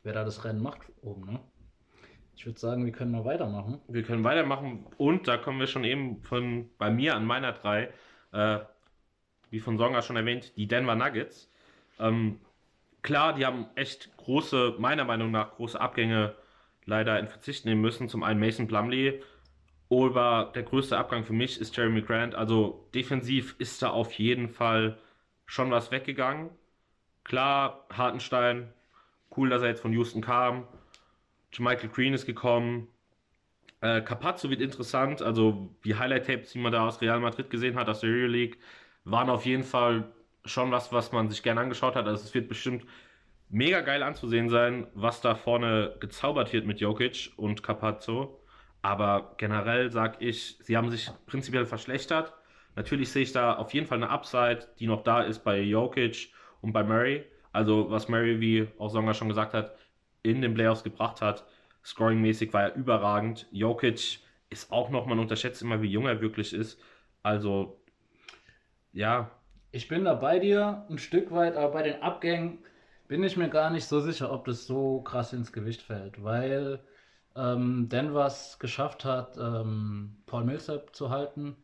wer 0.02 0.12
da 0.12 0.24
das 0.24 0.44
Rennen 0.44 0.62
macht 0.62 0.80
oben. 1.02 1.32
Ne? 1.32 1.40
Ich 2.36 2.46
würde 2.46 2.58
sagen, 2.58 2.84
wir 2.84 2.92
können 2.92 3.12
mal 3.12 3.24
weitermachen. 3.24 3.80
Wir 3.88 4.02
können 4.02 4.24
weitermachen 4.24 4.86
und 4.96 5.28
da 5.28 5.36
kommen 5.36 5.60
wir 5.60 5.66
schon 5.66 5.84
eben 5.84 6.22
von 6.22 6.70
bei 6.78 6.90
mir 6.90 7.14
an 7.14 7.26
meiner 7.26 7.52
drei, 7.52 7.92
äh, 8.32 8.60
wie 9.50 9.60
von 9.60 9.76
Songa 9.76 10.02
schon 10.02 10.16
erwähnt, 10.16 10.56
die 10.56 10.66
Denver 10.66 10.94
Nuggets. 10.94 11.50
Ähm, 11.98 12.40
klar, 13.02 13.34
die 13.34 13.46
haben 13.46 13.66
echt 13.74 14.16
große, 14.16 14.76
meiner 14.78 15.04
Meinung 15.04 15.30
nach, 15.30 15.52
große 15.56 15.80
Abgänge 15.80 16.34
leider 16.84 17.18
in 17.18 17.28
Verzicht 17.28 17.64
nehmen 17.64 17.80
müssen. 17.80 18.08
Zum 18.08 18.22
einen 18.22 18.40
Mason 18.40 18.68
Plumlee, 18.68 19.22
aber 19.90 20.52
der 20.54 20.62
größte 20.64 20.96
Abgang 20.98 21.24
für 21.24 21.32
mich 21.34 21.60
ist 21.60 21.76
Jeremy 21.76 22.02
Grant. 22.02 22.34
Also 22.34 22.88
defensiv 22.94 23.56
ist 23.58 23.82
da 23.82 23.90
auf 23.90 24.12
jeden 24.14 24.48
Fall 24.48 24.98
schon 25.46 25.70
was 25.70 25.90
weggegangen. 25.90 26.50
Klar, 27.24 27.86
Hartenstein, 27.92 28.72
cool, 29.36 29.50
dass 29.50 29.62
er 29.62 29.68
jetzt 29.68 29.82
von 29.82 29.92
Houston 29.92 30.22
kam. 30.22 30.66
Michael 31.58 31.90
Green 31.90 32.14
ist 32.14 32.26
gekommen. 32.26 32.88
Äh, 33.80 34.02
Capazzo 34.02 34.50
wird 34.50 34.60
interessant. 34.60 35.22
Also 35.22 35.74
die 35.84 35.96
Highlight-Tapes, 35.96 36.52
die 36.52 36.58
man 36.58 36.72
da 36.72 36.86
aus 36.86 37.00
Real 37.00 37.20
Madrid 37.20 37.50
gesehen 37.50 37.76
hat, 37.76 37.88
aus 37.88 38.00
der 38.00 38.10
Euro 38.10 38.26
League, 38.28 38.58
waren 39.04 39.30
auf 39.30 39.44
jeden 39.46 39.64
Fall 39.64 40.12
schon 40.44 40.70
was, 40.70 40.92
was 40.92 41.12
man 41.12 41.28
sich 41.28 41.42
gerne 41.42 41.60
angeschaut 41.60 41.96
hat. 41.96 42.06
Also 42.06 42.24
es 42.24 42.34
wird 42.34 42.48
bestimmt 42.48 42.84
mega 43.48 43.80
geil 43.80 44.02
anzusehen 44.02 44.48
sein, 44.48 44.86
was 44.94 45.20
da 45.20 45.34
vorne 45.34 45.96
gezaubert 46.00 46.52
wird 46.52 46.66
mit 46.66 46.80
Jokic 46.80 47.32
und 47.36 47.62
Capazzo. 47.62 48.40
Aber 48.80 49.34
generell 49.36 49.92
sage 49.92 50.16
ich, 50.20 50.58
sie 50.60 50.76
haben 50.76 50.90
sich 50.90 51.10
prinzipiell 51.26 51.66
verschlechtert. 51.66 52.32
Natürlich 52.74 53.12
sehe 53.12 53.22
ich 53.22 53.32
da 53.32 53.54
auf 53.54 53.72
jeden 53.74 53.86
Fall 53.86 53.98
eine 53.98 54.10
Upside, 54.10 54.66
die 54.78 54.86
noch 54.86 55.04
da 55.04 55.22
ist 55.22 55.44
bei 55.44 55.60
Jokic 55.60 56.32
und 56.62 56.72
bei 56.72 56.82
Murray. 56.82 57.24
Also 57.52 57.90
was 57.90 58.08
Murray, 58.08 58.40
wie 58.40 58.68
auch 58.78 58.88
Songa 58.88 59.14
schon 59.14 59.28
gesagt 59.28 59.54
hat, 59.54 59.76
in 60.22 60.40
den 60.40 60.54
Playoffs 60.54 60.82
gebracht 60.82 61.20
hat, 61.20 61.44
scoring-mäßig 61.84 62.52
war 62.52 62.62
er 62.62 62.74
überragend. 62.74 63.46
Jokic 63.52 64.20
ist 64.50 64.72
auch 64.72 64.90
noch, 64.90 65.06
man 65.06 65.18
unterschätzt 65.18 65.62
immer, 65.62 65.82
wie 65.82 65.90
jung 65.90 66.06
er 66.06 66.20
wirklich 66.20 66.52
ist. 66.52 66.80
Also, 67.22 67.80
ja, 68.92 69.30
Ich 69.74 69.88
bin 69.88 70.04
da 70.04 70.14
bei 70.14 70.38
dir 70.38 70.84
ein 70.90 70.98
Stück 70.98 71.30
weit, 71.32 71.56
aber 71.56 71.72
bei 71.72 71.82
den 71.82 72.02
Abgängen 72.02 72.58
bin 73.08 73.24
ich 73.24 73.38
mir 73.38 73.48
gar 73.48 73.70
nicht 73.70 73.86
so 73.86 74.00
sicher, 74.00 74.30
ob 74.30 74.44
das 74.44 74.66
so 74.66 75.00
krass 75.00 75.32
ins 75.32 75.50
Gewicht 75.50 75.80
fällt, 75.80 76.22
weil 76.22 76.80
ähm, 77.34 77.88
Denver 77.88 78.26
es 78.26 78.58
geschafft 78.58 79.06
hat, 79.06 79.38
ähm, 79.38 80.18
Paul 80.26 80.44
Millsap 80.44 80.94
zu 80.94 81.08
halten. 81.08 81.56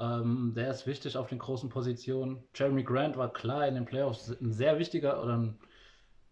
Ähm, 0.00 0.52
der 0.56 0.70
ist 0.70 0.88
wichtig 0.88 1.16
auf 1.16 1.28
den 1.28 1.38
großen 1.38 1.68
Positionen. 1.68 2.42
Jeremy 2.54 2.82
Grant 2.82 3.16
war 3.16 3.32
klar 3.32 3.68
in 3.68 3.76
den 3.76 3.84
Playoffs 3.84 4.30
ein 4.30 4.52
sehr 4.52 4.80
wichtiger 4.80 5.22
oder 5.22 5.36
ein, 5.36 5.58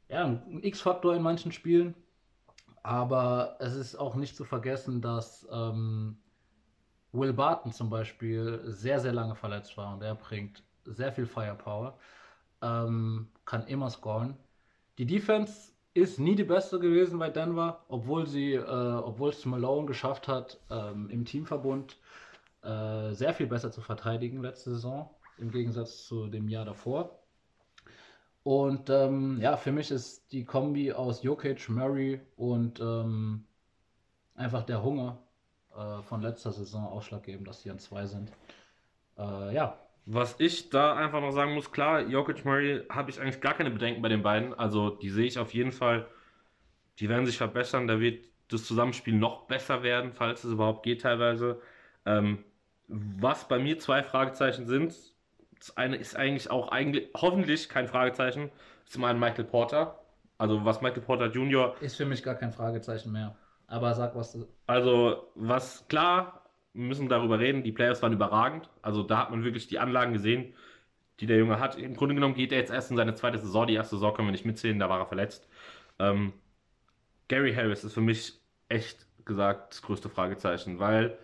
ja, 0.09 0.25
ein 0.25 0.61
X-Faktor 0.65 1.15
in 1.15 1.23
manchen 1.23 1.53
Spielen. 1.53 1.95
Aber 2.83 3.57
es 3.61 3.77
ist 3.77 3.95
auch 3.95 4.17
nicht 4.17 4.35
zu 4.37 4.45
vergessen, 4.45 5.01
dass 5.01 5.47
ähm, 5.53 6.19
Will 7.13 7.33
Barton 7.33 7.73
zum 7.73 7.91
Beispiel 7.91 8.61
sehr, 8.67 8.99
sehr 8.99 9.13
lange 9.13 9.37
verletzt 9.37 9.77
war 9.77 9.95
und 9.95 10.03
er 10.03 10.17
bringt 10.17 10.65
sehr 10.85 11.13
viel 11.13 11.27
Firepower, 11.27 11.99
ähm, 12.63 13.29
kann 13.45 13.67
immer 13.67 13.91
scoren. 13.91 14.37
Die 14.99 15.07
Defense 15.07 15.73
ist 15.95 16.19
nie 16.19 16.37
die 16.37 16.45
beste 16.45 16.79
gewesen 16.79 17.19
bei 17.19 17.31
Denver, 17.31 17.85
obwohl 17.89 18.27
sie, 18.27 18.55
äh, 18.55 18.61
obwohl 18.61 19.31
es 19.31 19.45
Malone 19.45 19.87
geschafft 19.87 20.29
hat, 20.29 20.59
ähm, 20.71 21.11
im 21.11 21.25
Teamverbund 21.25 21.99
äh, 22.63 23.13
sehr 23.13 23.35
viel 23.35 23.47
besser 23.47 23.71
zu 23.73 23.81
verteidigen 23.81 24.41
letzte 24.43 24.71
Saison, 24.71 25.11
im 25.39 25.51
Gegensatz 25.51 26.07
zu 26.07 26.29
dem 26.29 26.49
Jahr 26.49 26.65
davor. 26.65 27.19
Und 28.45 28.91
ähm, 28.91 29.39
ja, 29.41 29.57
für 29.57 29.73
mich 29.73 29.91
ist 29.91 30.33
die 30.33 30.45
Kombi 30.45 30.93
aus 30.93 31.23
Jokic, 31.23 31.69
Murray 31.69 32.21
und 32.37 32.81
ähm, 32.81 33.45
einfach 34.35 34.65
der 34.65 34.83
Hunger 34.83 35.19
äh, 35.77 36.03
von 36.03 36.23
letzter 36.23 36.53
Saison 36.53 36.87
ausschlaggebend, 36.87 37.47
dass 37.47 37.63
die 37.63 37.71
an 37.71 37.79
zwei 37.79 38.07
sind. 38.07 38.33
Äh, 39.19 39.55
ja. 39.55 39.79
Was 40.05 40.35
ich 40.39 40.71
da 40.71 40.95
einfach 40.97 41.21
noch 41.21 41.31
sagen 41.31 41.55
muss, 41.55 41.71
klar, 41.71 42.01
Jokic 42.01 42.45
Murray 42.45 42.83
habe 42.89 43.11
ich 43.11 43.21
eigentlich 43.21 43.41
gar 43.41 43.55
keine 43.55 43.71
Bedenken 43.71 44.03
bei 44.03 44.09
den 44.09 44.23
beiden. 44.23 44.53
Also 44.53 44.91
die 44.91 45.11
sehe 45.11 45.27
ich 45.27 45.39
auf 45.39 45.55
jeden 45.55 45.73
Fall, 45.73 46.07
die 46.99 47.09
werden 47.09 47.25
sich 47.25 47.37
verbessern. 47.37 47.87
Da 47.87 48.01
wird 48.01 48.25
das 48.49 48.65
Zusammenspiel 48.65 49.15
noch 49.15 49.47
besser 49.47 49.83
werden, 49.83 50.13
falls 50.13 50.45
es 50.45 50.53
überhaupt 50.53 50.83
geht 50.83 51.03
teilweise. 51.03 51.61
Ähm, 52.05 52.45
was 52.89 53.47
bei 53.49 53.59
mir 53.59 53.79
zwei 53.79 54.03
Fragezeichen 54.03 54.67
sind, 54.67 54.95
das 55.59 55.77
eine 55.77 55.97
ist 55.97 56.17
eigentlich 56.17 56.51
auch 56.51 56.69
eigentlich 56.69 57.09
hoffentlich 57.17 57.69
kein 57.69 57.87
Fragezeichen. 57.87 58.51
Zum 58.87 59.05
einen 59.05 59.21
Michael 59.21 59.45
Porter. 59.45 60.01
Also 60.37 60.65
was 60.65 60.83
Michael 60.83 61.03
Porter 61.03 61.27
Jr. 61.27 61.77
Ist 61.81 61.97
für 61.97 62.05
mich 62.05 62.23
gar 62.25 62.35
kein 62.35 62.53
Fragezeichen 62.53 63.13
mehr. 63.13 63.37
Aber 63.69 63.95
sag 63.95 64.17
was 64.17 64.33
du. 64.33 64.49
Also 64.67 65.31
was 65.37 65.87
klar, 65.87 66.42
wir 66.75 66.85
müssen 66.85 67.09
darüber 67.09 67.39
reden, 67.39 67.63
die 67.63 67.73
Playoffs 67.73 68.03
waren 68.03 68.13
überragend. 68.13 68.69
Also 68.81 69.03
da 69.03 69.19
hat 69.19 69.31
man 69.31 69.45
wirklich 69.45 69.67
die 69.69 69.79
Anlagen 69.79 70.13
gesehen, 70.13 70.55
die 71.21 71.27
der 71.27 71.39
Junge 71.39 71.61
hat. 71.61 71.79
Im 71.79 71.97
Grunde 71.97 72.15
genommen 72.15 72.35
geht 72.35 72.53
er 72.53 72.59
jetzt 72.59 72.73
erst 72.73 72.91
in 72.91 72.97
seine 72.97 73.15
zweite 73.15 73.39
Saison. 73.39 73.67
Die 73.67 73.75
erste 73.75 73.97
Saison 73.97 74.15
können 74.15 74.29
wir 74.29 74.33
nicht 74.33 74.47
mitzählen, 74.47 74.79
da 74.79 74.89
war 74.89 75.01
er 75.01 75.07
verletzt. 75.07 75.49
Ähm, 75.99 76.33
Gary 77.29 77.55
Harris 77.55 77.85
ist 77.85 77.95
für 77.95 78.01
mich 78.01 78.35
echt 78.69 79.07
gesagt 79.25 79.73
das 79.75 79.83
größte 79.83 80.09
Fragezeichen, 80.09 80.79
weil 80.79 81.19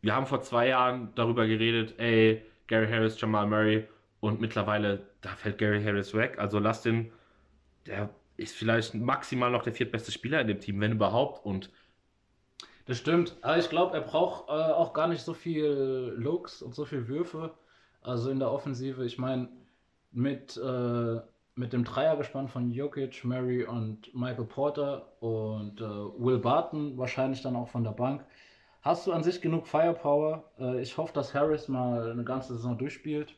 wir 0.00 0.14
haben 0.14 0.26
vor 0.26 0.42
zwei 0.42 0.68
Jahren 0.68 1.14
darüber 1.14 1.46
geredet, 1.46 1.94
ey, 1.98 2.42
Gary 2.66 2.88
Harris, 2.88 3.20
Jamal 3.20 3.46
Murray 3.46 3.86
und 4.20 4.40
mittlerweile, 4.40 5.06
da 5.20 5.30
fällt 5.30 5.58
Gary 5.58 5.82
Harris 5.82 6.14
weg. 6.14 6.38
Also 6.38 6.58
lass 6.58 6.82
den, 6.82 7.12
der 7.86 8.10
ist 8.36 8.56
vielleicht 8.56 8.94
maximal 8.94 9.50
noch 9.50 9.62
der 9.62 9.72
viertbeste 9.72 10.10
Spieler 10.10 10.40
in 10.40 10.48
dem 10.48 10.60
Team, 10.60 10.80
wenn 10.80 10.92
überhaupt. 10.92 11.44
Und 11.44 11.70
das 12.92 12.98
stimmt, 12.98 13.36
aber 13.40 13.56
ich 13.56 13.70
glaube, 13.70 13.94
er 13.94 14.02
braucht 14.02 14.50
äh, 14.50 14.52
auch 14.52 14.92
gar 14.92 15.08
nicht 15.08 15.22
so 15.22 15.32
viel 15.32 16.12
Looks 16.14 16.60
und 16.60 16.74
so 16.74 16.84
viel 16.84 17.08
Würfe. 17.08 17.54
Also 18.02 18.30
in 18.30 18.38
der 18.38 18.52
Offensive, 18.52 19.02
ich 19.06 19.16
meine, 19.16 19.48
mit, 20.10 20.58
äh, 20.58 21.20
mit 21.54 21.72
dem 21.72 21.84
Dreiergespann 21.84 22.48
von 22.48 22.70
Jokic, 22.70 23.24
Murray 23.24 23.64
und 23.64 24.14
Michael 24.14 24.44
Porter 24.44 25.10
und 25.22 25.80
äh, 25.80 25.84
Will 25.84 26.38
Barton, 26.38 26.98
wahrscheinlich 26.98 27.40
dann 27.40 27.56
auch 27.56 27.68
von 27.68 27.82
der 27.82 27.92
Bank, 27.92 28.26
hast 28.82 29.06
du 29.06 29.12
an 29.12 29.22
sich 29.22 29.40
genug 29.40 29.66
Firepower. 29.66 30.44
Äh, 30.58 30.82
ich 30.82 30.98
hoffe, 30.98 31.14
dass 31.14 31.32
Harris 31.32 31.68
mal 31.68 32.10
eine 32.10 32.24
ganze 32.24 32.52
Saison 32.52 32.76
durchspielt, 32.76 33.34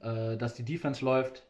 äh, 0.00 0.36
dass 0.36 0.52
die 0.52 0.66
Defense 0.66 1.02
läuft. 1.02 1.46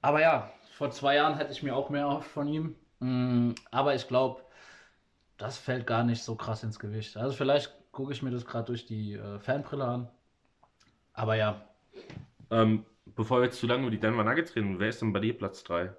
Aber 0.00 0.20
ja, 0.20 0.52
vor 0.74 0.92
zwei 0.92 1.16
Jahren 1.16 1.38
hätte 1.38 1.50
ich 1.50 1.64
mir 1.64 1.74
auch 1.74 1.90
mehr 1.90 2.06
auf 2.06 2.24
von 2.24 2.46
ihm. 2.46 2.76
Mm, 3.00 3.54
aber 3.72 3.96
ich 3.96 4.06
glaube, 4.06 4.42
das 5.38 5.56
fällt 5.56 5.86
gar 5.86 6.04
nicht 6.04 6.22
so 6.22 6.34
krass 6.34 6.62
ins 6.62 6.78
Gewicht. 6.78 7.16
Also 7.16 7.34
vielleicht 7.34 7.72
gucke 7.92 8.12
ich 8.12 8.22
mir 8.22 8.30
das 8.30 8.44
gerade 8.44 8.66
durch 8.66 8.84
die 8.84 9.14
äh, 9.14 9.38
Fanbrille 9.38 9.84
an. 9.84 10.08
Aber 11.14 11.36
ja. 11.36 11.62
Ähm, 12.50 12.84
bevor 13.06 13.40
wir 13.40 13.46
jetzt 13.46 13.60
zu 13.60 13.66
lange 13.66 13.82
über 13.82 13.90
die 13.90 14.00
Denver 14.00 14.24
Nuggets 14.24 14.54
reden, 14.56 14.78
wer 14.78 14.88
ist 14.88 15.00
denn 15.00 15.12
bei 15.12 15.20
dir 15.20 15.36
Platz 15.36 15.64
3? 15.64 15.94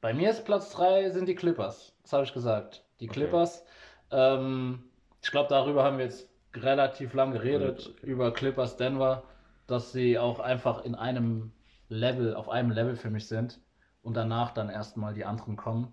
Bei 0.00 0.14
mir 0.14 0.30
ist 0.30 0.44
Platz 0.44 0.70
3 0.70 1.10
sind 1.10 1.28
die 1.28 1.34
Clippers. 1.34 1.92
Das 2.02 2.12
habe 2.12 2.24
ich 2.24 2.32
gesagt. 2.32 2.84
Die 3.00 3.08
Clippers. 3.08 3.64
Okay. 4.10 4.36
Ähm, 4.36 4.84
ich 5.22 5.30
glaube, 5.30 5.48
darüber 5.48 5.82
haben 5.82 5.98
wir 5.98 6.04
jetzt 6.04 6.30
relativ 6.54 7.14
lang 7.14 7.32
geredet, 7.32 7.90
okay. 7.90 8.06
über 8.06 8.32
Clippers 8.32 8.76
Denver, 8.76 9.24
dass 9.66 9.92
sie 9.92 10.18
auch 10.18 10.38
einfach 10.38 10.84
in 10.84 10.94
einem 10.94 11.52
Level, 11.88 12.34
auf 12.34 12.48
einem 12.48 12.70
Level 12.70 12.96
für 12.96 13.10
mich 13.10 13.26
sind 13.26 13.60
und 14.02 14.14
danach 14.14 14.52
dann 14.52 14.70
erstmal 14.70 15.14
die 15.14 15.24
anderen 15.24 15.56
kommen. 15.56 15.92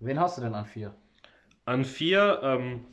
Wen 0.00 0.18
hast 0.18 0.36
du 0.36 0.42
denn 0.42 0.54
an 0.54 0.66
4? 0.66 0.92
An 1.64 1.84
4, 1.84 2.40
ähm, 2.42 2.86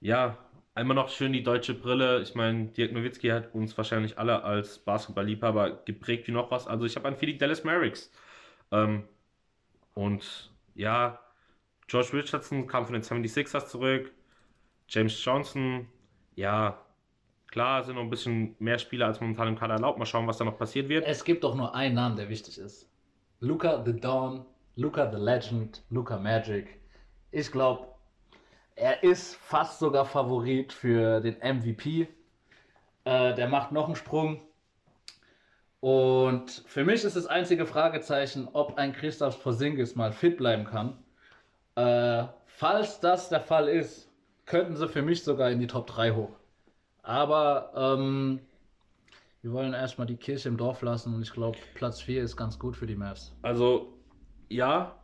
ja, 0.00 0.38
einmal 0.74 0.94
noch 0.94 1.08
schön 1.08 1.32
die 1.32 1.42
deutsche 1.42 1.74
Brille. 1.74 2.20
Ich 2.22 2.34
meine, 2.34 2.66
Dirk 2.66 2.92
Nowitzki 2.92 3.28
hat 3.28 3.54
uns 3.54 3.76
wahrscheinlich 3.76 4.18
alle 4.18 4.42
als 4.44 4.78
Basketball-Liebhaber 4.78 5.82
geprägt 5.84 6.26
wie 6.28 6.32
noch 6.32 6.50
was. 6.50 6.66
Also 6.66 6.84
ich 6.84 6.96
habe 6.96 7.08
an 7.08 7.16
4 7.16 7.28
die 7.28 7.38
Dallas 7.38 7.64
Mavericks. 7.64 8.10
Ähm, 8.70 9.04
und 9.94 10.50
ja, 10.74 11.20
George 11.88 12.10
Richardson 12.12 12.66
kam 12.66 12.84
von 12.86 12.94
den 12.94 13.02
76ers 13.02 13.66
zurück. 13.66 14.12
James 14.88 15.24
Johnson, 15.24 15.88
ja, 16.34 16.80
klar, 17.48 17.82
sind 17.82 17.96
noch 17.96 18.02
ein 18.02 18.10
bisschen 18.10 18.56
mehr 18.58 18.78
Spieler 18.78 19.06
als 19.06 19.20
momentan 19.20 19.48
im 19.48 19.58
Kader 19.58 19.74
erlaubt. 19.74 19.98
Mal 19.98 20.06
schauen, 20.06 20.26
was 20.26 20.38
da 20.38 20.44
noch 20.44 20.58
passiert 20.58 20.88
wird. 20.88 21.04
Es 21.06 21.24
gibt 21.24 21.44
doch 21.44 21.54
nur 21.54 21.74
einen 21.74 21.94
Namen, 21.94 22.16
der 22.16 22.28
wichtig 22.28 22.58
ist. 22.58 22.88
Luca 23.40 23.82
the 23.84 23.98
Dawn, 23.98 24.44
Luca 24.76 25.10
the 25.10 25.18
Legend, 25.18 25.82
Luca 25.90 26.18
Magic. 26.18 26.79
Ich 27.30 27.52
glaube, 27.52 27.86
er 28.76 29.02
ist 29.02 29.36
fast 29.36 29.78
sogar 29.78 30.04
Favorit 30.04 30.72
für 30.72 31.20
den 31.20 31.36
MVP. 31.36 32.08
Äh, 33.04 33.34
der 33.34 33.48
macht 33.48 33.72
noch 33.72 33.86
einen 33.86 33.96
Sprung. 33.96 34.40
Und 35.80 36.50
für 36.66 36.84
mich 36.84 37.04
ist 37.04 37.16
das 37.16 37.26
einzige 37.26 37.66
Fragezeichen, 37.66 38.48
ob 38.52 38.76
ein 38.76 38.92
Christoph 38.92 39.42
Porzingis 39.42 39.96
mal 39.96 40.12
fit 40.12 40.36
bleiben 40.36 40.64
kann. 40.64 40.98
Äh, 41.76 42.24
falls 42.46 43.00
das 43.00 43.28
der 43.28 43.40
Fall 43.40 43.68
ist, 43.68 44.10
könnten 44.44 44.76
sie 44.76 44.88
für 44.88 45.02
mich 45.02 45.22
sogar 45.24 45.50
in 45.50 45.60
die 45.60 45.66
Top 45.66 45.86
3 45.86 46.12
hoch. 46.12 46.36
Aber 47.02 47.72
ähm, 47.74 48.40
wir 49.42 49.52
wollen 49.52 49.72
erstmal 49.72 50.06
die 50.06 50.16
Kirche 50.16 50.48
im 50.48 50.58
Dorf 50.58 50.82
lassen 50.82 51.14
und 51.14 51.22
ich 51.22 51.32
glaube, 51.32 51.56
Platz 51.74 52.00
4 52.02 52.22
ist 52.22 52.36
ganz 52.36 52.58
gut 52.58 52.76
für 52.76 52.86
die 52.86 52.96
Mavs. 52.96 53.34
Also, 53.40 53.94
ja. 54.48 54.99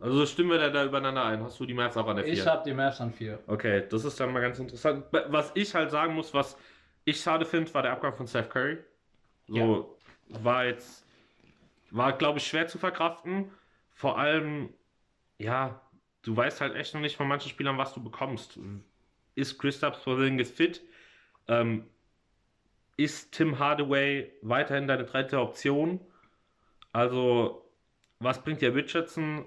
Also 0.00 0.24
stimmen 0.24 0.50
wir 0.50 0.58
da, 0.58 0.70
da 0.70 0.84
übereinander 0.84 1.24
ein. 1.24 1.42
Hast 1.42 1.60
du 1.60 1.66
die 1.66 1.74
Mavs 1.74 1.96
auch 1.96 2.06
an 2.06 2.16
der 2.16 2.24
4? 2.24 2.32
Ich 2.32 2.46
habe 2.46 2.62
die 2.64 2.74
Mavs 2.74 3.00
an 3.00 3.12
4. 3.12 3.38
Okay, 3.46 3.84
das 3.88 4.04
ist 4.04 4.18
dann 4.18 4.32
mal 4.32 4.40
ganz 4.40 4.58
interessant. 4.58 5.04
Was 5.10 5.52
ich 5.54 5.74
halt 5.74 5.90
sagen 5.90 6.14
muss, 6.14 6.32
was 6.32 6.56
ich 7.04 7.20
schade 7.20 7.44
finde, 7.44 7.72
war 7.74 7.82
der 7.82 7.92
Abgang 7.92 8.14
von 8.14 8.26
Seth 8.26 8.50
Curry. 8.50 8.78
So, 9.46 9.98
ja. 10.28 10.44
war 10.44 10.64
jetzt, 10.64 11.04
war 11.90 12.12
glaube 12.12 12.38
ich 12.38 12.46
schwer 12.46 12.66
zu 12.66 12.78
verkraften. 12.78 13.50
Vor 13.92 14.18
allem, 14.18 14.70
ja, 15.38 15.80
du 16.22 16.36
weißt 16.36 16.60
halt 16.60 16.74
echt 16.74 16.94
noch 16.94 17.00
nicht 17.00 17.16
von 17.16 17.28
manchen 17.28 17.50
Spielern, 17.50 17.76
was 17.76 17.92
du 17.92 18.02
bekommst. 18.02 18.58
Ist 19.34 19.58
Christoph 19.58 20.02
Porzingis 20.02 20.50
fit? 20.50 20.82
Ähm, 21.48 21.84
ist 22.96 23.32
Tim 23.32 23.58
Hardaway 23.58 24.30
weiterhin 24.42 24.86
deine 24.86 25.04
dritte 25.04 25.40
Option? 25.40 26.00
Also, 26.92 27.70
was 28.18 28.42
bringt 28.42 28.60
dir 28.60 28.74
Richardson, 28.74 29.46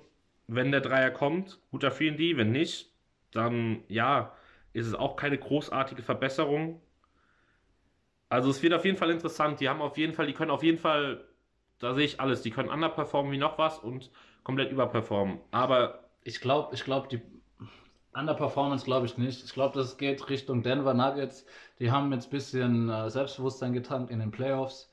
wenn 0.55 0.71
der 0.71 0.81
Dreier 0.81 1.11
kommt? 1.11 1.59
Guter 1.71 1.89
4D, 1.89 2.37
wenn 2.37 2.51
nicht, 2.51 2.91
dann 3.31 3.83
ja, 3.87 4.33
ist 4.73 4.87
es 4.87 4.95
auch 4.95 5.15
keine 5.15 5.37
großartige 5.37 6.01
Verbesserung. 6.01 6.81
Also 8.29 8.49
es 8.49 8.63
wird 8.63 8.73
auf 8.73 8.85
jeden 8.85 8.97
Fall 8.97 9.11
interessant. 9.11 9.59
Die 9.59 9.69
haben 9.69 9.81
auf 9.81 9.97
jeden 9.97 10.13
Fall, 10.13 10.27
die 10.27 10.33
können 10.33 10.51
auf 10.51 10.63
jeden 10.63 10.79
Fall, 10.79 11.23
da 11.79 11.93
sehe 11.93 12.05
ich 12.05 12.19
alles, 12.19 12.41
die 12.41 12.51
können 12.51 12.69
underperformen 12.69 13.31
wie 13.31 13.37
noch 13.37 13.57
was 13.57 13.79
und 13.79 14.11
komplett 14.43 14.71
überperformen. 14.71 15.39
Aber 15.51 16.09
ich 16.23 16.41
glaube, 16.41 16.73
ich 16.73 16.83
glaube, 16.83 17.07
die 17.07 17.21
Underperformance 18.13 18.85
glaube 18.85 19.05
ich 19.05 19.17
nicht. 19.17 19.43
Ich 19.43 19.53
glaube, 19.53 19.77
das 19.77 19.97
geht 19.97 20.29
Richtung 20.29 20.63
Denver 20.63 20.93
Nuggets. 20.93 21.45
Die 21.79 21.91
haben 21.91 22.11
jetzt 22.11 22.27
ein 22.27 22.31
bisschen 22.31 22.89
äh, 22.89 23.09
Selbstbewusstsein 23.09 23.73
getankt 23.73 24.11
in 24.11 24.19
den 24.19 24.31
Playoffs. 24.31 24.91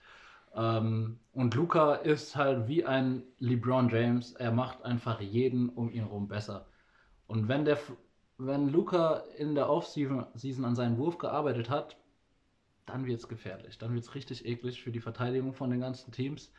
Ähm, 0.55 1.21
und 1.33 1.55
Luca 1.55 1.95
ist 1.97 2.37
halt 2.37 2.69
wie 2.69 2.85
ein 2.85 3.25
LeBron 3.39 3.89
James. 3.89 4.33
Er 4.33 4.53
macht 4.53 4.83
einfach 4.85 5.21
jeden 5.21 5.69
um 5.71 5.91
ihn 5.91 6.05
herum 6.05 6.29
besser. 6.29 6.69
Und 7.27 7.49
wenn 7.49 7.65
der, 7.65 7.79
wenn 8.39 8.69
Luca 8.71 9.25
in 9.39 9.55
der 9.55 9.69
Offseason 9.71 10.65
an 10.65 10.75
seinen 10.77 10.99
Wurf 10.99 11.19
gearbeitet 11.19 11.71
hat, 11.71 11.99
dann 12.87 13.07
wird 13.07 13.21
es 13.21 13.29
gefährlich. 13.29 13.79
Dann 13.79 13.95
wird 13.95 14.05
es 14.05 14.15
richtig 14.15 14.45
eklig 14.47 14.83
für 14.83 14.93
die 14.93 15.01
Verteidigung 15.01 15.55
von 15.55 15.71
den 15.71 15.81
ganzen 15.81 16.13
Teams. 16.13 16.53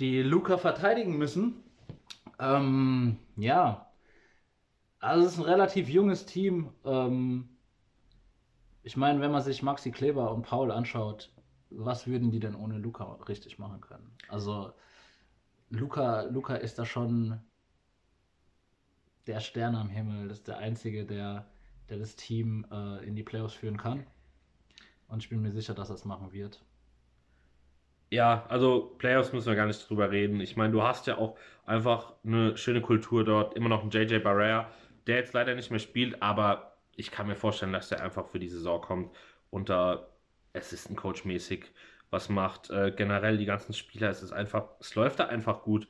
die 0.00 0.22
Luca 0.22 0.58
verteidigen 0.58 1.18
müssen. 1.18 1.62
Ähm, 2.38 3.18
ja, 3.36 3.92
also 4.98 5.24
es 5.26 5.34
ist 5.34 5.38
ein 5.38 5.44
relativ 5.44 5.88
junges 5.88 6.26
Team. 6.26 6.70
Ähm, 6.84 7.48
ich 8.84 8.96
meine, 8.96 9.20
wenn 9.20 9.32
man 9.32 9.42
sich 9.42 9.62
Maxi 9.64 9.90
Kleber 9.90 10.30
und 10.32 10.42
Paul 10.42 10.70
anschaut, 10.70 11.33
was 11.76 12.06
würden 12.06 12.30
die 12.30 12.40
denn 12.40 12.54
ohne 12.54 12.78
Luca 12.78 13.04
richtig 13.28 13.58
machen 13.58 13.80
können? 13.80 14.10
Also 14.28 14.72
Luca, 15.70 16.22
Luca 16.22 16.56
ist 16.56 16.78
da 16.78 16.84
schon 16.84 17.40
der 19.26 19.40
Stern 19.40 19.74
am 19.74 19.88
Himmel. 19.88 20.28
Das 20.28 20.38
ist 20.38 20.48
der 20.48 20.58
Einzige, 20.58 21.04
der, 21.04 21.46
der 21.88 21.98
das 21.98 22.16
Team 22.16 22.66
äh, 22.70 23.04
in 23.04 23.14
die 23.14 23.22
Playoffs 23.22 23.54
führen 23.54 23.76
kann. 23.76 24.06
Und 25.08 25.22
ich 25.22 25.28
bin 25.28 25.42
mir 25.42 25.52
sicher, 25.52 25.74
dass 25.74 25.90
er 25.90 25.96
es 25.96 26.04
machen 26.04 26.32
wird. 26.32 26.62
Ja, 28.10 28.46
also 28.48 28.94
Playoffs 28.98 29.32
müssen 29.32 29.48
wir 29.48 29.56
gar 29.56 29.66
nicht 29.66 29.88
drüber 29.88 30.10
reden. 30.10 30.40
Ich 30.40 30.56
meine, 30.56 30.72
du 30.72 30.82
hast 30.82 31.06
ja 31.06 31.18
auch 31.18 31.36
einfach 31.66 32.14
eine 32.24 32.56
schöne 32.56 32.80
Kultur 32.80 33.24
dort. 33.24 33.54
Immer 33.54 33.68
noch 33.68 33.82
ein 33.82 33.90
JJ 33.90 34.18
Barrea, 34.18 34.70
der 35.06 35.16
jetzt 35.16 35.32
leider 35.32 35.54
nicht 35.54 35.70
mehr 35.70 35.80
spielt, 35.80 36.22
aber 36.22 36.76
ich 36.96 37.10
kann 37.10 37.26
mir 37.26 37.36
vorstellen, 37.36 37.72
dass 37.72 37.88
der 37.88 38.02
einfach 38.02 38.26
für 38.26 38.38
die 38.38 38.48
Saison 38.48 38.80
kommt 38.80 39.10
da 39.68 40.06
Assistant 40.54 40.96
Coach 40.96 41.24
mäßig 41.24 41.66
was 42.10 42.28
macht. 42.28 42.70
Äh, 42.70 42.92
generell 42.96 43.36
die 43.36 43.44
ganzen 43.44 43.74
Spieler, 43.74 44.08
es 44.10 44.22
ist 44.22 44.32
einfach, 44.32 44.68
es 44.80 44.94
läuft 44.94 45.18
da 45.18 45.26
einfach 45.26 45.62
gut. 45.62 45.88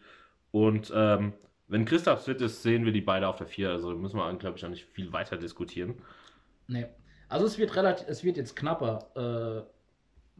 Und 0.50 0.92
ähm, 0.94 1.35
wenn 1.68 1.85
Christoph 1.85 2.25
fit 2.25 2.40
ist, 2.40 2.62
sehen 2.62 2.85
wir 2.85 2.92
die 2.92 3.00
beide 3.00 3.28
auf 3.28 3.37
der 3.37 3.47
4. 3.47 3.71
Also 3.71 3.90
müssen 3.94 4.16
wir, 4.16 4.33
glaube 4.35 4.59
ich, 4.59 4.64
auch 4.64 4.71
nicht 4.71 4.87
viel 4.87 5.12
weiter 5.12 5.37
diskutieren. 5.37 6.02
Nee. 6.66 6.87
Also 7.28 7.47
es 7.47 7.59
wird 7.59 7.75
relativ, 7.75 8.06
es 8.09 8.23
wird 8.23 8.37
jetzt 8.37 8.54
knapper 8.54 9.66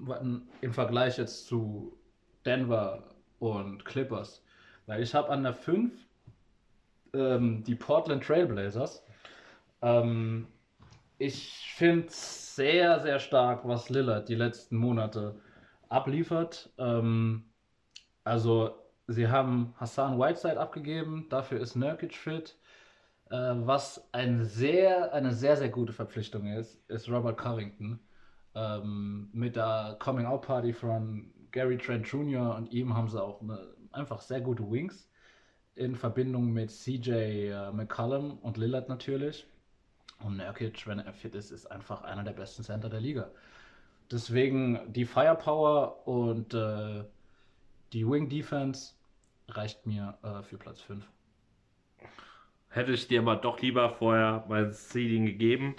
äh, 0.07 0.13
im 0.61 0.73
Vergleich 0.73 1.19
jetzt 1.19 1.47
zu 1.47 1.97
Denver 2.45 3.05
und 3.39 3.85
Clippers. 3.85 4.45
Weil 4.87 5.03
ich 5.03 5.15
habe 5.15 5.31
an 5.31 5.43
der 5.43 5.55
5 5.55 5.93
ähm, 7.15 7.65
die 7.65 7.75
Portland 7.75 8.23
Trailblazers. 8.23 9.05
Ähm, 9.83 10.47
ich 11.19 11.73
finde 11.77 12.09
es 12.09 12.57
sehr, 12.57 13.01
sehr 13.01 13.19
stark, 13.19 13.67
was 13.67 13.89
Lillard 13.89 14.29
die 14.29 14.35
letzten 14.35 14.77
Monate 14.77 15.37
abliefert. 15.89 16.71
Ähm, 16.79 17.45
also 18.25 18.75
sie 19.07 19.29
haben 19.29 19.75
Hassan 19.77 20.19
Whiteside 20.19 20.59
abgegeben, 20.61 21.27
dafür 21.31 21.61
ist 21.61 21.77
Nurkic 21.77 22.15
fit. 22.15 22.57
Äh, 23.31 23.37
was 23.37 24.09
ein 24.13 24.45
sehr, 24.45 25.13
eine 25.13 25.33
sehr, 25.33 25.57
sehr 25.57 25.69
gute 25.69 25.93
Verpflichtung 25.93 26.47
ist, 26.47 26.79
ist 26.89 27.09
Robert 27.09 27.39
Covington. 27.39 28.01
Ähm, 28.55 29.31
mit 29.33 29.57
der 29.57 29.97
Coming-out-Party 30.01 30.73
von 30.73 31.33
Gary 31.51 31.79
Trent 31.79 32.07
Jr. 32.07 32.55
und 32.57 32.73
ihm 32.73 32.95
haben 32.97 33.09
sie 33.09 33.23
auch 33.23 33.41
eine, 33.41 33.75
einfach 33.93 34.21
sehr 34.21 34.41
gute 34.41 34.71
Wings 34.71 35.09
in 35.75 35.97
Verbindung 35.97 36.53
mit 36.53 36.71
CJ 36.71 37.11
äh, 37.11 37.73
McCollum 37.73 38.39
und 38.39 38.57
Lillard 38.57 38.89
natürlich. 38.89 39.47
Und 40.25 40.39
Nurkic, 40.39 40.87
wenn 40.87 41.01
er 41.01 41.13
fit 41.13 41.35
ist, 41.35 41.51
ist 41.51 41.67
einfach 41.67 42.03
einer 42.03 42.25
der 42.25 42.33
besten 42.33 42.63
Center 42.63 42.89
der 42.89 43.01
Liga. 43.01 43.31
Deswegen 44.11 44.81
die 44.91 45.05
Firepower 45.05 46.07
und 46.09 46.55
äh, 46.55 47.05
die 47.93 48.09
Wing 48.09 48.31
Defense 48.31 48.95
reicht 49.49 49.85
mir 49.85 50.17
äh, 50.23 50.43
für 50.43 50.57
Platz 50.57 50.81
5. 50.81 51.07
Hätte 52.71 52.93
ich 52.93 53.07
dir 53.07 53.21
aber 53.21 53.37
doch 53.37 53.61
lieber 53.61 53.91
vorher 53.91 54.45
mein 54.49 54.73
Seeding 54.73 55.27
gegeben, 55.27 55.77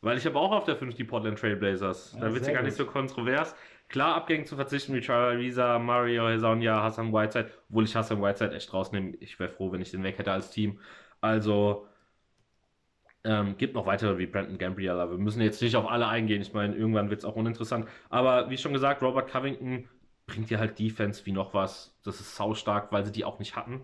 weil 0.00 0.16
ich 0.16 0.24
habe 0.24 0.38
auch 0.38 0.50
auf 0.50 0.64
der 0.64 0.76
5 0.76 0.94
die 0.94 1.04
Portland 1.04 1.38
Trailblazers. 1.38 2.14
Ja, 2.14 2.20
da 2.20 2.32
wird 2.32 2.40
es 2.40 2.48
ja 2.48 2.54
gar 2.54 2.62
nicht 2.62 2.76
so 2.76 2.86
kontrovers. 2.86 3.54
Klar, 3.88 4.14
Abgängen 4.14 4.46
zu 4.46 4.56
verzichten 4.56 4.94
wie 4.94 5.02
Charles 5.02 5.38
Visa, 5.38 5.78
Mario 5.78 6.26
Hezonja, 6.26 6.82
Hassan 6.82 7.12
Whiteside, 7.12 7.50
obwohl 7.68 7.84
ich 7.84 7.94
Hassan 7.94 8.22
Whiteside 8.22 8.54
echt 8.54 8.72
rausnehme. 8.72 9.14
Ich 9.20 9.38
wäre 9.38 9.50
froh, 9.50 9.70
wenn 9.72 9.82
ich 9.82 9.90
den 9.90 10.02
weg 10.02 10.16
hätte 10.18 10.32
als 10.32 10.50
Team. 10.50 10.80
Also, 11.20 11.86
ähm, 13.24 13.56
gibt 13.56 13.74
noch 13.74 13.86
weitere 13.86 14.18
wie 14.18 14.26
Brandon 14.26 14.58
Gambriella. 14.58 15.10
Wir 15.10 15.18
müssen 15.18 15.40
jetzt 15.40 15.62
nicht 15.62 15.76
auf 15.76 15.88
alle 15.88 16.06
eingehen. 16.06 16.42
Ich 16.42 16.52
meine, 16.52 16.76
irgendwann 16.76 17.10
wird 17.10 17.20
es 17.20 17.24
auch 17.24 17.36
uninteressant. 17.36 17.88
Aber 18.10 18.50
wie 18.50 18.58
schon 18.58 18.74
gesagt, 18.74 19.02
Robert 19.02 19.30
Covington 19.30 19.88
bringt 20.26 20.50
dir 20.50 20.58
halt 20.58 20.78
Defense 20.78 21.24
wie 21.26 21.32
noch 21.32 21.54
was. 21.54 21.98
Das 22.04 22.20
ist 22.20 22.36
saustark, 22.36 22.92
weil 22.92 23.04
sie 23.04 23.12
die 23.12 23.24
auch 23.24 23.38
nicht 23.38 23.56
hatten. 23.56 23.82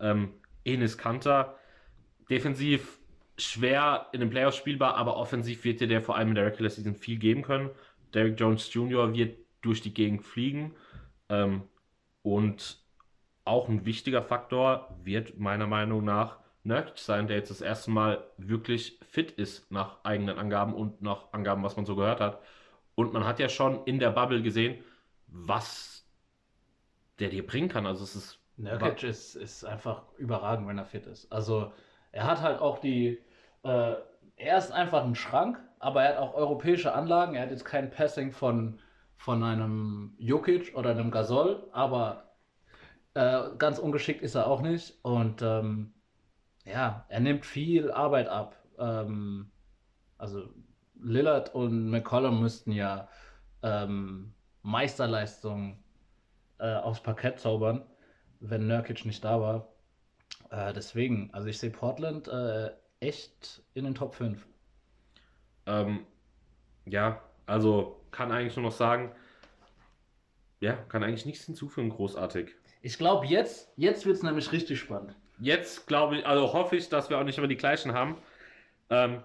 Ähm, 0.00 0.34
Enes 0.64 0.98
Kanter, 0.98 1.58
defensiv 2.30 2.98
schwer 3.38 4.06
in 4.12 4.20
den 4.20 4.30
Playoffs 4.30 4.56
spielbar, 4.56 4.96
aber 4.96 5.16
offensiv 5.16 5.64
wird 5.64 5.80
dir 5.80 5.88
der 5.88 6.00
vor 6.00 6.16
allem 6.16 6.30
in 6.30 6.34
der 6.36 6.46
Regular 6.46 6.70
Season 6.70 6.94
viel 6.94 7.18
geben 7.18 7.42
können. 7.42 7.70
Derek 8.14 8.38
Jones 8.38 8.72
Jr. 8.72 9.12
wird 9.14 9.38
durch 9.62 9.82
die 9.82 9.94
Gegend 9.94 10.22
fliegen. 10.22 10.74
Ähm, 11.28 11.62
und 12.22 12.78
auch 13.44 13.68
ein 13.68 13.84
wichtiger 13.84 14.22
Faktor 14.22 14.96
wird 15.02 15.38
meiner 15.38 15.66
Meinung 15.66 16.04
nach 16.04 16.38
Nurkic 16.66 16.98
sein, 16.98 17.28
der 17.28 17.36
jetzt 17.36 17.50
das 17.50 17.60
erste 17.60 17.90
Mal 17.90 18.24
wirklich 18.36 18.98
fit 19.08 19.30
ist 19.30 19.70
nach 19.70 19.98
eigenen 20.04 20.36
Angaben 20.36 20.74
und 20.74 21.00
nach 21.00 21.32
Angaben, 21.32 21.62
was 21.62 21.76
man 21.76 21.86
so 21.86 21.94
gehört 21.94 22.20
hat. 22.20 22.40
Und 22.94 23.12
man 23.12 23.24
hat 23.24 23.38
ja 23.38 23.48
schon 23.48 23.84
in 23.84 23.98
der 23.98 24.10
Bubble 24.10 24.42
gesehen, 24.42 24.82
was 25.28 26.04
der 27.18 27.28
dir 27.28 27.46
bringen 27.46 27.68
kann. 27.68 27.86
Also 27.86 28.04
es 28.04 28.16
ist. 28.16 28.38
Nurkic 28.56 29.02
ist, 29.02 29.36
ist 29.36 29.64
einfach 29.64 30.02
überragend, 30.18 30.66
wenn 30.66 30.78
er 30.78 30.86
fit 30.86 31.06
ist. 31.06 31.30
Also 31.30 31.72
er 32.12 32.26
hat 32.26 32.40
halt 32.40 32.60
auch 32.60 32.78
die. 32.78 33.18
Äh, 33.62 33.94
er 34.36 34.58
ist 34.58 34.70
einfach 34.72 35.04
ein 35.04 35.14
Schrank, 35.14 35.58
aber 35.78 36.02
er 36.02 36.14
hat 36.14 36.18
auch 36.18 36.34
europäische 36.34 36.94
Anlagen. 36.94 37.34
Er 37.34 37.42
hat 37.42 37.50
jetzt 37.50 37.64
kein 37.64 37.90
Passing 37.90 38.32
von, 38.32 38.80
von 39.16 39.42
einem 39.42 40.14
Jokic 40.18 40.74
oder 40.74 40.90
einem 40.90 41.10
Gasol, 41.10 41.68
aber 41.72 42.34
äh, 43.14 43.50
ganz 43.56 43.78
ungeschickt 43.78 44.22
ist 44.22 44.34
er 44.34 44.46
auch 44.46 44.62
nicht. 44.62 44.94
Und 45.02 45.42
ähm, 45.42 45.92
ja, 46.66 47.06
er 47.08 47.20
nimmt 47.20 47.46
viel 47.46 47.90
Arbeit 47.90 48.28
ab. 48.28 48.56
Ähm, 48.78 49.50
also 50.18 50.48
Lillard 51.00 51.54
und 51.54 51.90
McCollum 51.90 52.40
müssten 52.40 52.72
ja 52.72 53.08
ähm, 53.62 54.34
Meisterleistungen 54.62 55.78
äh, 56.58 56.74
aufs 56.74 57.00
Parkett 57.00 57.38
zaubern, 57.38 57.82
wenn 58.40 58.66
Nurkic 58.66 59.04
nicht 59.04 59.24
da 59.24 59.40
war. 59.40 59.68
Äh, 60.50 60.72
deswegen, 60.72 61.30
also 61.32 61.48
ich 61.48 61.58
sehe 61.58 61.70
Portland 61.70 62.28
äh, 62.28 62.70
echt 63.00 63.62
in 63.74 63.84
den 63.84 63.94
Top 63.94 64.14
5. 64.14 64.44
Ähm, 65.66 66.06
ja, 66.84 67.22
also 67.46 68.00
kann 68.10 68.32
eigentlich 68.32 68.56
nur 68.56 68.66
noch 68.66 68.72
sagen, 68.72 69.12
ja, 70.60 70.72
kann 70.88 71.04
eigentlich 71.04 71.26
nichts 71.26 71.44
hinzufügen, 71.44 71.90
großartig. 71.90 72.54
Ich 72.80 72.98
glaube, 72.98 73.26
jetzt, 73.26 73.72
jetzt 73.76 74.06
wird 74.06 74.16
es 74.16 74.22
nämlich 74.22 74.52
richtig 74.52 74.78
spannend. 74.80 75.14
Jetzt 75.38 75.86
glaube 75.86 76.18
ich, 76.18 76.26
also 76.26 76.52
hoffe 76.52 76.76
ich, 76.76 76.88
dass 76.88 77.10
wir 77.10 77.18
auch 77.18 77.24
nicht 77.24 77.38
immer 77.38 77.48
die 77.48 77.56
gleichen 77.56 77.92
haben. 77.92 78.16
Ähm, 78.90 79.22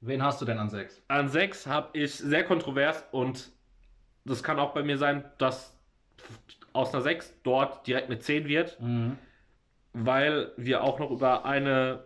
Wen 0.00 0.22
hast 0.22 0.40
du 0.40 0.44
denn 0.44 0.58
an 0.58 0.68
6? 0.68 1.02
An 1.08 1.28
6 1.28 1.66
habe 1.66 1.98
ich 1.98 2.14
sehr 2.14 2.44
kontrovers 2.44 3.04
und 3.10 3.50
das 4.26 4.42
kann 4.42 4.58
auch 4.58 4.74
bei 4.74 4.82
mir 4.82 4.98
sein, 4.98 5.24
dass 5.38 5.78
aus 6.74 6.92
einer 6.92 7.02
6 7.02 7.40
dort 7.42 7.86
direkt 7.86 8.10
eine 8.10 8.18
10 8.18 8.46
wird, 8.46 8.78
mhm. 8.80 9.16
weil 9.94 10.52
wir 10.58 10.82
auch 10.82 10.98
noch 10.98 11.10
über 11.10 11.46
eine 11.46 12.04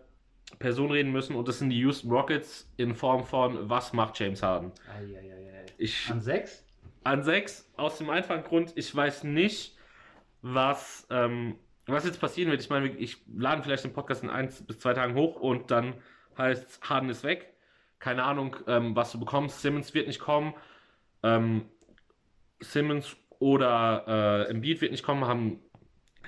Person 0.61 0.93
reden 0.93 1.11
müssen 1.11 1.35
und 1.35 1.49
das 1.49 1.59
sind 1.59 1.71
die 1.71 1.79
Houston 1.81 2.11
Rockets 2.11 2.71
in 2.77 2.95
Form 2.95 3.25
von 3.25 3.69
was 3.69 3.93
macht 3.93 4.19
James 4.19 4.43
Harden? 4.45 4.71
Ich, 5.77 6.09
an 6.11 6.21
6? 6.21 6.65
An 7.03 7.23
6 7.25 7.73
aus 7.77 7.99
dem 7.99 8.11
einfachen 8.11 8.45
Grund, 8.45 8.73
ich 8.77 8.95
weiß 8.95 9.25
nicht, 9.25 9.77
was 10.43 11.07
ähm, 11.11 11.57
was 11.95 12.05
jetzt 12.05 12.21
passieren 12.21 12.51
wird, 12.51 12.61
ich 12.61 12.71
meine, 12.71 12.89
ich 12.89 13.19
lade 13.35 13.63
vielleicht 13.63 13.85
den 13.85 13.93
Podcast 13.93 14.23
in 14.23 14.31
eins 14.31 14.65
bis 14.65 14.79
zwei 14.79 14.95
Tagen 14.95 15.15
hoch 15.15 15.37
und 15.37 15.71
dann 15.71 15.95
heißt 16.37 16.89
Harden 16.89 17.09
ist 17.11 17.25
weg. 17.25 17.55
Keine 17.99 18.25
Ahnung, 18.25 18.57
ähm, 18.67 18.95
was 18.95 19.13
du 19.13 19.19
bekommst. 19.19 19.61
Simmons 19.61 19.95
wird 19.95 20.07
nicht 20.07 20.21
kommen. 20.21 20.55
Ähm, 21.23 21.65
Simmons 22.61 23.17
oder 23.39 24.05
äh, 24.47 24.51
Embiid 24.51 24.81
wird 24.81 24.93
nicht 24.93 25.05
kommen, 25.05 25.27
haben 25.27 25.61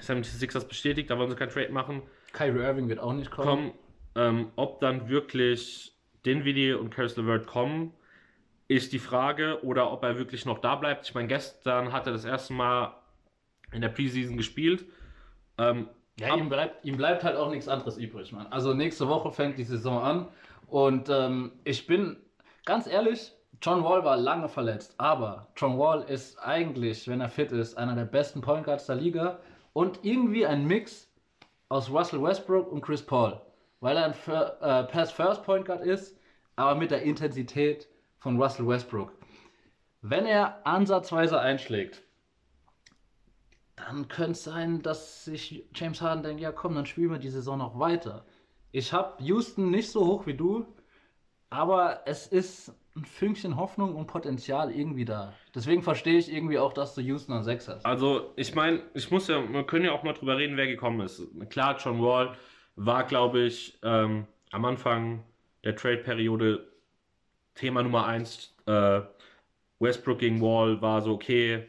76ers 0.00 0.66
bestätigt, 0.66 1.10
da 1.10 1.18
wollen 1.18 1.30
sie 1.30 1.36
kein 1.36 1.50
Trade 1.50 1.72
machen. 1.72 2.02
Kyrie 2.32 2.60
Irving 2.60 2.88
wird 2.88 3.00
auch 3.00 3.12
nicht 3.12 3.30
kommen. 3.30 3.46
kommen. 3.46 3.72
Ähm, 4.14 4.52
ob 4.56 4.80
dann 4.80 5.08
wirklich 5.08 5.92
Dinwiddie 6.26 6.72
und 6.72 6.90
Caris 6.90 7.16
LeVert 7.16 7.46
kommen, 7.46 7.92
ist 8.68 8.92
die 8.92 8.98
Frage. 8.98 9.64
Oder 9.64 9.90
ob 9.90 10.02
er 10.04 10.16
wirklich 10.16 10.46
noch 10.46 10.58
da 10.58 10.76
bleibt. 10.76 11.08
Ich 11.08 11.14
meine, 11.14 11.28
gestern 11.28 11.92
hat 11.92 12.06
er 12.06 12.12
das 12.12 12.24
erste 12.24 12.52
Mal 12.52 12.94
in 13.72 13.80
der 13.80 13.88
Preseason 13.88 14.36
gespielt. 14.36 14.84
Ähm, 15.60 15.88
ja, 16.18 16.34
ihm 16.36 16.48
bleibt, 16.48 16.84
ihm 16.84 16.96
bleibt 16.96 17.22
halt 17.22 17.36
auch 17.36 17.50
nichts 17.50 17.68
anderes 17.68 17.96
übrig, 17.96 18.32
Mann. 18.32 18.46
Also 18.50 18.74
nächste 18.74 19.08
Woche 19.08 19.30
fängt 19.30 19.58
die 19.58 19.64
Saison 19.64 20.02
an 20.02 20.28
und 20.66 21.08
ähm, 21.08 21.52
ich 21.64 21.86
bin 21.86 22.16
ganz 22.64 22.86
ehrlich, 22.86 23.32
John 23.62 23.84
Wall 23.84 24.04
war 24.04 24.16
lange 24.16 24.48
verletzt, 24.48 24.94
aber 24.96 25.48
John 25.56 25.78
Wall 25.78 26.02
ist 26.02 26.38
eigentlich, 26.38 27.06
wenn 27.08 27.20
er 27.20 27.28
fit 27.28 27.52
ist, 27.52 27.76
einer 27.76 27.94
der 27.94 28.06
besten 28.06 28.40
Point 28.40 28.64
Guards 28.64 28.86
der 28.86 28.96
Liga 28.96 29.38
und 29.74 30.00
irgendwie 30.02 30.46
ein 30.46 30.66
Mix 30.66 31.10
aus 31.68 31.90
Russell 31.90 32.22
Westbrook 32.22 32.72
und 32.72 32.80
Chris 32.80 33.04
Paul, 33.04 33.40
weil 33.80 33.96
er 33.96 34.06
ein 34.06 34.12
äh, 34.12 34.84
Pass-First 34.84 35.44
Point 35.44 35.66
Guard 35.66 35.82
ist, 35.82 36.18
aber 36.56 36.74
mit 36.74 36.90
der 36.90 37.02
Intensität 37.02 37.86
von 38.18 38.40
Russell 38.40 38.66
Westbrook. 38.66 39.12
Wenn 40.02 40.24
er 40.24 40.66
ansatzweise 40.66 41.38
einschlägt, 41.38 42.02
dann 43.86 44.08
könnte 44.08 44.32
es 44.32 44.44
sein, 44.44 44.82
dass 44.82 45.24
sich 45.24 45.64
James 45.74 46.00
Harden 46.00 46.22
denkt, 46.22 46.40
ja 46.40 46.52
komm, 46.52 46.74
dann 46.74 46.86
spielen 46.86 47.10
wir 47.10 47.18
die 47.18 47.28
Saison 47.28 47.58
noch 47.58 47.78
weiter. 47.78 48.24
Ich 48.72 48.92
habe 48.92 49.22
Houston 49.22 49.70
nicht 49.70 49.90
so 49.90 50.06
hoch 50.06 50.26
wie 50.26 50.34
du, 50.34 50.66
aber 51.50 52.02
es 52.06 52.26
ist 52.26 52.74
ein 52.96 53.04
Fünkchen 53.04 53.56
Hoffnung 53.56 53.94
und 53.94 54.06
Potenzial 54.06 54.70
irgendwie 54.72 55.04
da. 55.04 55.32
Deswegen 55.54 55.82
verstehe 55.82 56.18
ich 56.18 56.32
irgendwie 56.32 56.58
auch, 56.58 56.72
dass 56.72 56.94
du 56.94 57.00
Houston 57.00 57.32
an 57.32 57.44
6 57.44 57.68
hast. 57.68 57.86
Also, 57.86 58.32
ich 58.36 58.54
meine, 58.54 58.82
ich 58.94 59.10
muss 59.10 59.28
ja, 59.28 59.40
wir 59.48 59.64
können 59.64 59.84
ja 59.84 59.92
auch 59.92 60.02
mal 60.02 60.12
drüber 60.12 60.36
reden, 60.36 60.56
wer 60.56 60.66
gekommen 60.66 61.00
ist. 61.00 61.22
Klar, 61.50 61.76
John 61.78 62.00
Wall 62.02 62.36
war, 62.76 63.04
glaube 63.04 63.40
ich, 63.40 63.78
ähm, 63.82 64.26
am 64.50 64.64
Anfang 64.64 65.24
der 65.64 65.76
Trade-Periode 65.76 66.66
Thema 67.54 67.82
Nummer 67.82 68.06
1. 68.06 68.54
Äh, 68.66 69.02
Westbrook 69.78 70.18
gegen 70.18 70.40
Wall 70.40 70.80
war 70.82 71.00
so, 71.00 71.12
okay. 71.12 71.68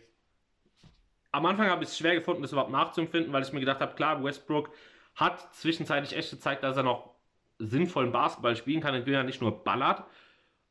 Am 1.32 1.46
Anfang 1.46 1.70
habe 1.70 1.84
ich 1.84 1.90
es 1.90 1.98
schwer 1.98 2.16
gefunden, 2.16 2.42
das 2.42 2.52
überhaupt 2.52 2.72
nachzuempfinden, 2.72 3.32
weil 3.32 3.44
ich 3.44 3.54
mir 3.54 3.60
gedacht 3.60 3.80
habe, 3.80 3.96
klar, 3.96 4.24
Westbrook 4.24 4.70
hat 5.16 5.54
zwischenzeitlich 5.54 6.16
echt 6.16 6.32
gezeigt, 6.32 6.64
dass 6.64 6.78
er 6.78 6.84
noch 6.84 7.12
sinnvollen 7.60 8.12
Basketball 8.12 8.56
spielen 8.56 8.82
kann, 8.82 8.96
indem 8.96 9.14
er 9.14 9.24
nicht 9.24 9.42
nur 9.42 9.64
ballert 9.64 10.04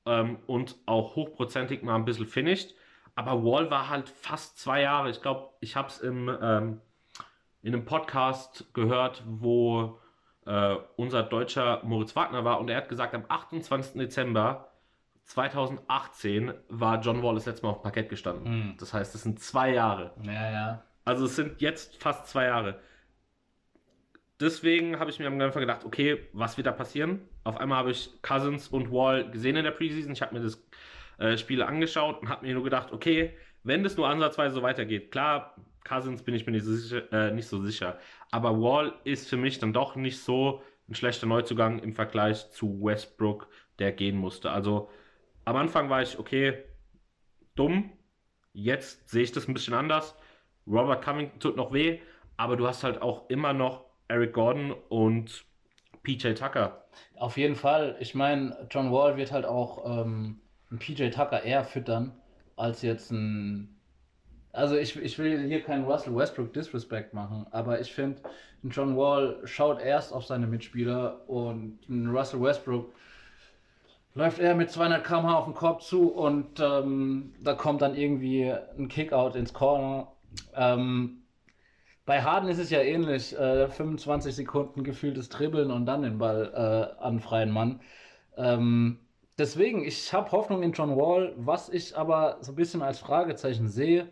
ähm, 0.06 0.38
und 0.46 0.76
auch 0.86 1.16
hochprozentig 1.16 1.82
mal 1.82 1.94
ein 1.94 2.04
bisschen 2.04 2.26
finisht. 2.26 2.74
Aber 3.14 3.44
Wall 3.44 3.70
war 3.70 3.88
halt 3.88 4.08
fast 4.08 4.58
zwei 4.58 4.82
Jahre. 4.82 5.10
Ich 5.10 5.22
glaube, 5.22 5.50
ich 5.60 5.76
habe 5.76 5.88
es 5.88 6.02
ähm, 6.02 6.80
in 7.62 7.74
einem 7.74 7.84
Podcast 7.84 8.72
gehört, 8.72 9.22
wo 9.26 9.98
äh, 10.46 10.76
unser 10.96 11.22
deutscher 11.22 11.82
Moritz 11.84 12.16
Wagner 12.16 12.44
war 12.44 12.60
und 12.60 12.68
er 12.70 12.78
hat 12.78 12.88
gesagt, 12.88 13.14
am 13.14 13.24
28. 13.28 13.94
Dezember 13.94 14.69
2018 15.30 16.52
war 16.68 17.00
John 17.00 17.22
Wall 17.22 17.36
das 17.36 17.46
letzte 17.46 17.64
Mal 17.64 17.70
auf 17.70 17.78
dem 17.78 17.82
Parkett 17.84 18.08
gestanden. 18.08 18.52
Mhm. 18.52 18.76
Das 18.78 18.92
heißt, 18.92 19.14
es 19.14 19.22
sind 19.22 19.38
zwei 19.38 19.72
Jahre. 19.72 20.12
Ja, 20.24 20.50
ja. 20.50 20.84
Also 21.04 21.26
es 21.26 21.36
sind 21.36 21.60
jetzt 21.60 22.02
fast 22.02 22.26
zwei 22.26 22.46
Jahre. 22.46 22.80
Deswegen 24.40 24.98
habe 24.98 25.10
ich 25.10 25.20
mir 25.20 25.28
am 25.28 25.40
Anfang 25.40 25.60
gedacht, 25.60 25.84
okay, 25.84 26.26
was 26.32 26.56
wird 26.56 26.66
da 26.66 26.72
passieren? 26.72 27.20
Auf 27.44 27.58
einmal 27.58 27.78
habe 27.78 27.92
ich 27.92 28.10
Cousins 28.22 28.68
und 28.68 28.90
Wall 28.90 29.30
gesehen 29.30 29.54
in 29.54 29.62
der 29.62 29.70
Preseason. 29.70 30.12
Ich 30.12 30.20
habe 30.20 30.34
mir 30.34 30.42
das 30.42 30.66
äh, 31.18 31.36
Spiel 31.36 31.62
angeschaut 31.62 32.22
und 32.22 32.28
habe 32.28 32.44
mir 32.44 32.54
nur 32.54 32.64
gedacht, 32.64 32.92
okay, 32.92 33.36
wenn 33.62 33.84
das 33.84 33.96
nur 33.96 34.08
ansatzweise 34.08 34.56
so 34.56 34.62
weitergeht, 34.62 35.12
klar, 35.12 35.54
Cousins 35.84 36.24
bin 36.24 36.34
ich 36.34 36.44
mir 36.44 36.52
nicht 36.52 36.64
so 36.64 36.74
sicher, 36.74 37.12
äh, 37.12 37.30
nicht 37.30 37.46
so 37.46 37.62
sicher. 37.62 37.98
Aber 38.32 38.60
Wall 38.60 38.94
ist 39.04 39.28
für 39.28 39.36
mich 39.36 39.60
dann 39.60 39.72
doch 39.72 39.94
nicht 39.94 40.18
so 40.18 40.60
ein 40.88 40.96
schlechter 40.96 41.26
Neuzugang 41.26 41.78
im 41.78 41.92
Vergleich 41.92 42.50
zu 42.50 42.82
Westbrook, 42.82 43.46
der 43.78 43.92
gehen 43.92 44.16
musste. 44.16 44.50
Also 44.50 44.90
am 45.50 45.56
Anfang 45.56 45.90
war 45.90 46.00
ich, 46.00 46.16
okay, 46.16 46.62
dumm. 47.56 47.90
Jetzt 48.52 49.08
sehe 49.08 49.24
ich 49.24 49.32
das 49.32 49.48
ein 49.48 49.54
bisschen 49.54 49.74
anders. 49.74 50.14
Robert 50.64 51.02
Covington 51.04 51.40
tut 51.40 51.56
noch 51.56 51.72
weh, 51.72 51.98
aber 52.36 52.56
du 52.56 52.68
hast 52.68 52.84
halt 52.84 53.02
auch 53.02 53.28
immer 53.28 53.52
noch 53.52 53.84
Eric 54.06 54.32
Gordon 54.32 54.72
und 54.88 55.44
PJ 56.04 56.34
Tucker. 56.34 56.84
Auf 57.16 57.36
jeden 57.36 57.56
Fall. 57.56 57.96
Ich 57.98 58.14
meine, 58.14 58.68
John 58.70 58.92
Wall 58.92 59.16
wird 59.16 59.32
halt 59.32 59.44
auch 59.44 60.00
ähm, 60.00 60.40
PJ 60.78 61.10
Tucker 61.10 61.42
eher 61.42 61.64
füttern, 61.64 62.12
als 62.56 62.82
jetzt 62.82 63.10
ein. 63.10 63.76
Also 64.52 64.76
ich, 64.76 64.96
ich 64.96 65.18
will 65.18 65.48
hier 65.48 65.62
keinen 65.62 65.84
Russell 65.84 66.14
Westbrook 66.14 66.52
Disrespect 66.52 67.12
machen, 67.12 67.46
aber 67.50 67.80
ich 67.80 67.92
finde, 67.92 68.22
John 68.62 68.96
Wall 68.96 69.40
schaut 69.44 69.80
erst 69.80 70.12
auf 70.12 70.26
seine 70.26 70.46
Mitspieler 70.46 71.28
und 71.28 71.80
Russell 71.88 72.40
Westbrook 72.40 72.92
läuft 74.14 74.38
er 74.38 74.54
mit 74.54 74.70
200 74.70 75.04
km/h 75.04 75.38
auf 75.38 75.44
den 75.44 75.54
Korb 75.54 75.82
zu 75.82 76.12
und 76.12 76.60
ähm, 76.60 77.34
da 77.40 77.54
kommt 77.54 77.82
dann 77.82 77.94
irgendwie 77.94 78.50
ein 78.50 78.88
Kickout 78.88 79.36
ins 79.36 79.52
Corner. 79.52 80.12
Ähm, 80.54 81.22
bei 82.06 82.22
Harden 82.22 82.48
ist 82.48 82.58
es 82.58 82.70
ja 82.70 82.80
ähnlich. 82.80 83.38
Äh, 83.38 83.68
25 83.68 84.34
Sekunden 84.34 84.82
gefühltes 84.82 85.28
Dribbeln 85.28 85.70
und 85.70 85.86
dann 85.86 86.02
den 86.02 86.18
Ball 86.18 86.52
äh, 86.98 87.02
an 87.02 87.20
freien 87.20 87.50
Mann. 87.50 87.80
Ähm, 88.36 88.98
deswegen, 89.38 89.84
ich 89.84 90.12
habe 90.12 90.32
Hoffnung 90.32 90.62
in 90.62 90.72
John 90.72 90.96
Wall. 90.96 91.34
Was 91.36 91.68
ich 91.68 91.96
aber 91.96 92.38
so 92.40 92.52
ein 92.52 92.56
bisschen 92.56 92.82
als 92.82 92.98
Fragezeichen 92.98 93.68
sehe, 93.68 94.08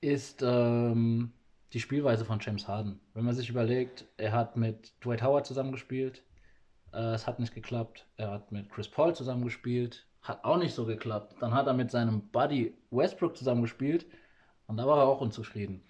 ist 0.00 0.42
ähm, 0.42 1.32
die 1.72 1.80
Spielweise 1.80 2.24
von 2.24 2.40
James 2.40 2.66
Harden. 2.66 3.00
Wenn 3.14 3.24
man 3.24 3.34
sich 3.34 3.48
überlegt, 3.48 4.06
er 4.16 4.32
hat 4.32 4.56
mit 4.56 4.92
Dwight 5.04 5.22
Howard 5.22 5.46
zusammengespielt, 5.46 6.24
äh, 6.92 7.14
es 7.14 7.26
hat 7.26 7.38
nicht 7.38 7.54
geklappt. 7.54 8.06
Er 8.16 8.30
hat 8.30 8.52
mit 8.52 8.70
Chris 8.70 8.88
Paul 8.88 9.14
zusammengespielt, 9.14 10.06
hat 10.22 10.44
auch 10.44 10.56
nicht 10.56 10.74
so 10.74 10.84
geklappt. 10.86 11.36
Dann 11.40 11.54
hat 11.54 11.66
er 11.66 11.74
mit 11.74 11.90
seinem 11.90 12.28
Buddy 12.28 12.74
Westbrook 12.90 13.36
zusammengespielt 13.36 14.06
und 14.66 14.76
da 14.76 14.86
war 14.86 14.98
er 14.98 15.06
auch 15.06 15.20
unzufrieden. 15.20 15.82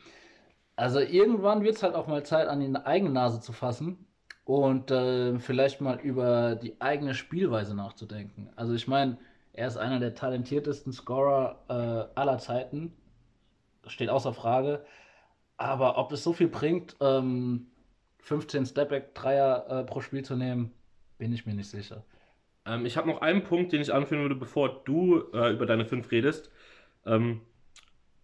Also 0.76 1.00
irgendwann 1.00 1.62
wird 1.62 1.76
es 1.76 1.82
halt 1.82 1.94
auch 1.94 2.06
mal 2.06 2.24
Zeit, 2.24 2.48
an 2.48 2.60
die 2.60 2.74
eigene 2.86 3.10
Nase 3.10 3.40
zu 3.40 3.52
fassen 3.52 4.06
und 4.44 4.90
äh, 4.90 5.38
vielleicht 5.38 5.80
mal 5.80 6.00
über 6.00 6.56
die 6.56 6.80
eigene 6.80 7.14
Spielweise 7.14 7.74
nachzudenken. 7.74 8.50
Also 8.56 8.74
ich 8.74 8.88
meine, 8.88 9.18
er 9.52 9.68
ist 9.68 9.76
einer 9.76 10.00
der 10.00 10.14
talentiertesten 10.14 10.92
Scorer 10.92 11.58
äh, 11.68 12.18
aller 12.18 12.38
Zeiten. 12.38 12.94
Das 13.82 13.92
steht 13.92 14.08
außer 14.08 14.32
Frage. 14.32 14.84
Aber 15.58 15.98
ob 15.98 16.08
das 16.08 16.24
so 16.24 16.32
viel 16.32 16.48
bringt, 16.48 16.96
ähm, 17.00 17.66
15 18.22 18.66
Stepback-Dreier 18.66 19.66
äh, 19.68 19.84
pro 19.84 20.00
Spiel 20.00 20.24
zu 20.24 20.36
nehmen, 20.36 20.72
bin 21.22 21.32
ich 21.32 21.46
mir 21.46 21.54
nicht 21.54 21.70
sicher. 21.70 22.02
Ähm, 22.66 22.84
ich 22.84 22.96
habe 22.96 23.08
noch 23.08 23.20
einen 23.20 23.44
Punkt, 23.44 23.70
den 23.70 23.80
ich 23.80 23.94
anführen 23.94 24.22
würde, 24.22 24.34
bevor 24.34 24.82
du 24.82 25.22
äh, 25.32 25.52
über 25.52 25.66
deine 25.66 25.84
fünf 25.84 26.10
redest. 26.10 26.50
Ähm, 27.06 27.42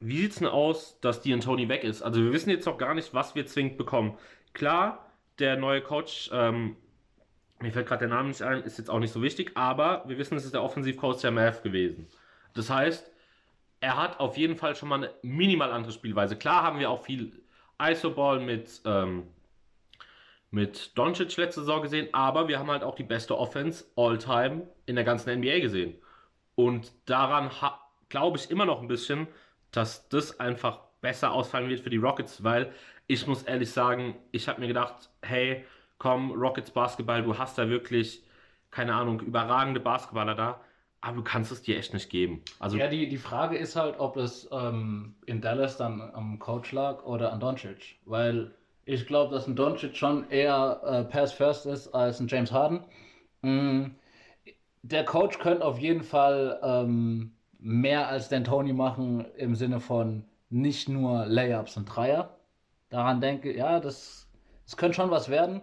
wie 0.01 0.17
sieht 0.23 0.33
es 0.33 0.39
denn 0.41 0.49
aus, 0.49 0.99
dass 1.01 1.21
die 1.21 1.39
Tony 1.39 1.69
weg 1.69 1.85
ist? 1.85 2.03
Also 2.03 2.21
wir 2.21 2.33
wissen 2.33 2.51
jetzt 2.51 2.67
noch 2.67 2.77
gar 2.77 2.95
nicht, 2.95 3.15
was 3.15 3.37
wir 3.37 3.47
zwingend 3.47 3.79
bekommen. 3.79 4.19
Klar, 4.53 5.13
der 5.39 5.57
neue 5.57 5.81
Coach, 5.81 6.29
ähm, 6.33 6.75
mir 7.61 7.71
fällt 7.71 7.87
gerade 7.87 8.01
der 8.01 8.17
Name 8.17 8.31
nicht 8.31 8.43
ein, 8.43 8.65
ist 8.65 8.79
jetzt 8.79 8.91
auch 8.91 8.99
nicht 8.99 9.13
so 9.13 9.23
wichtig, 9.23 9.53
aber 9.55 10.03
wir 10.09 10.19
wissen, 10.19 10.37
es 10.37 10.45
ist 10.45 10.55
der 10.55 10.65
Offensivcoach 10.65 11.21
der 11.21 11.31
Math 11.31 11.63
gewesen. 11.63 12.09
Das 12.55 12.69
heißt, 12.69 13.13
er 13.79 13.97
hat 13.97 14.19
auf 14.19 14.37
jeden 14.37 14.57
Fall 14.57 14.75
schon 14.75 14.89
mal 14.89 14.97
eine 14.97 15.11
minimal 15.23 15.71
andere 15.71 15.93
Spielweise. 15.93 16.35
Klar 16.35 16.65
haben 16.65 16.81
wir 16.81 16.91
auch 16.91 17.05
viel 17.05 17.31
Isoball 17.81 18.41
mit, 18.41 18.83
ähm, 18.85 19.29
mit 20.51 20.97
Doncic 20.97 21.37
letzte 21.37 21.61
Saison 21.61 21.83
gesehen, 21.83 22.09
aber 22.13 22.49
wir 22.49 22.59
haben 22.59 22.71
halt 22.71 22.83
auch 22.83 22.95
die 22.95 23.03
beste 23.03 23.37
Offense 23.37 23.85
all-time 23.97 24.67
in 24.87 24.95
der 24.95 25.05
ganzen 25.05 25.39
NBA 25.39 25.61
gesehen. 25.61 25.95
Und 26.55 26.93
daran 27.05 27.51
glaube 28.09 28.39
ich 28.39 28.51
immer 28.51 28.65
noch 28.65 28.81
ein 28.81 28.89
bisschen, 28.89 29.29
dass 29.71 30.09
das 30.09 30.41
einfach 30.41 30.81
besser 31.01 31.33
ausfallen 31.33 31.69
wird 31.69 31.81
für 31.81 31.91
die 31.91 31.99
Rockets, 31.99 32.43
weil 32.43 32.73
ich 33.07 33.27
muss 33.27 33.43
ehrlich 33.43 33.71
sagen, 33.71 34.17
ich 34.33 34.49
habe 34.49 34.61
mir 34.61 34.67
gedacht, 34.67 35.11
hey, 35.23 35.65
komm, 35.99 36.33
Rockets 36.33 36.71
Basketball, 36.71 37.23
du 37.23 37.39
hast 37.39 37.59
da 37.59 37.69
wirklich, 37.69 38.25
keine 38.71 38.95
Ahnung, 38.95 39.21
überragende 39.21 39.81
Basketballer 39.81 40.35
da, 40.35 40.61
aber 41.01 41.17
du 41.17 41.23
kannst 41.23 41.53
es 41.53 41.63
dir 41.63 41.79
echt 41.79 41.95
nicht 41.95 42.11
geben. 42.11 42.43
Also 42.59 42.77
ja, 42.77 42.89
die, 42.89 43.09
die 43.09 43.19
Frage 43.19 43.57
ist 43.57 43.77
halt, 43.77 43.99
ob 43.99 44.17
es 44.17 44.49
ähm, 44.51 45.15
in 45.27 45.41
Dallas 45.41 45.77
dann 45.77 46.01
am 46.01 46.39
Coach 46.39 46.73
lag 46.73 47.05
oder 47.05 47.33
an 47.33 47.41
Doncic, 47.41 47.99
weil 48.05 48.55
ich 48.89 49.07
glaube, 49.07 49.35
dass 49.35 49.47
ein 49.47 49.55
Doncic 49.55 49.95
schon 49.95 50.29
eher 50.31 50.81
äh, 50.83 51.05
Pass 51.05 51.33
First 51.33 51.67
ist 51.67 51.89
als 51.89 52.21
ein 52.21 52.27
James 52.27 52.51
Harden. 52.51 52.85
Mhm. 53.43 53.95
Der 54.83 55.05
Coach 55.05 55.39
könnte 55.39 55.65
auf 55.65 55.79
jeden 55.79 56.03
Fall 56.03 56.59
ähm, 56.63 57.35
mehr 57.59 58.09
als 58.09 58.33
D'Antoni 58.33 58.73
machen 58.73 59.27
im 59.37 59.55
Sinne 59.55 59.81
von 59.81 60.25
nicht 60.49 60.89
nur 60.89 61.27
Layups 61.27 61.77
und 61.77 61.85
Dreier. 61.85 62.39
Daran 62.89 63.21
denke, 63.21 63.55
ja, 63.55 63.79
das, 63.79 64.27
das 64.65 64.79
könnte 64.79 64.97
schon 64.97 65.11
was 65.11 65.29
werden. 65.29 65.61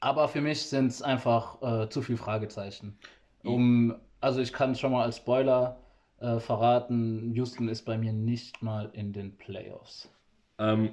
Aber 0.00 0.28
für 0.28 0.42
mich 0.42 0.66
sind 0.66 0.88
es 0.88 1.00
einfach 1.00 1.62
äh, 1.62 1.88
zu 1.88 2.02
viele 2.02 2.18
Fragezeichen. 2.18 2.98
Um, 3.42 3.94
also 4.20 4.40
ich 4.40 4.52
kann 4.52 4.74
schon 4.74 4.92
mal 4.92 5.04
als 5.04 5.16
Spoiler 5.16 5.78
äh, 6.20 6.38
verraten, 6.38 7.32
Houston 7.32 7.68
ist 7.68 7.86
bei 7.86 7.96
mir 7.96 8.12
nicht 8.12 8.60
mal 8.60 8.90
in 8.92 9.14
den 9.14 9.38
Playoffs. 9.38 10.12
Ähm, 10.58 10.90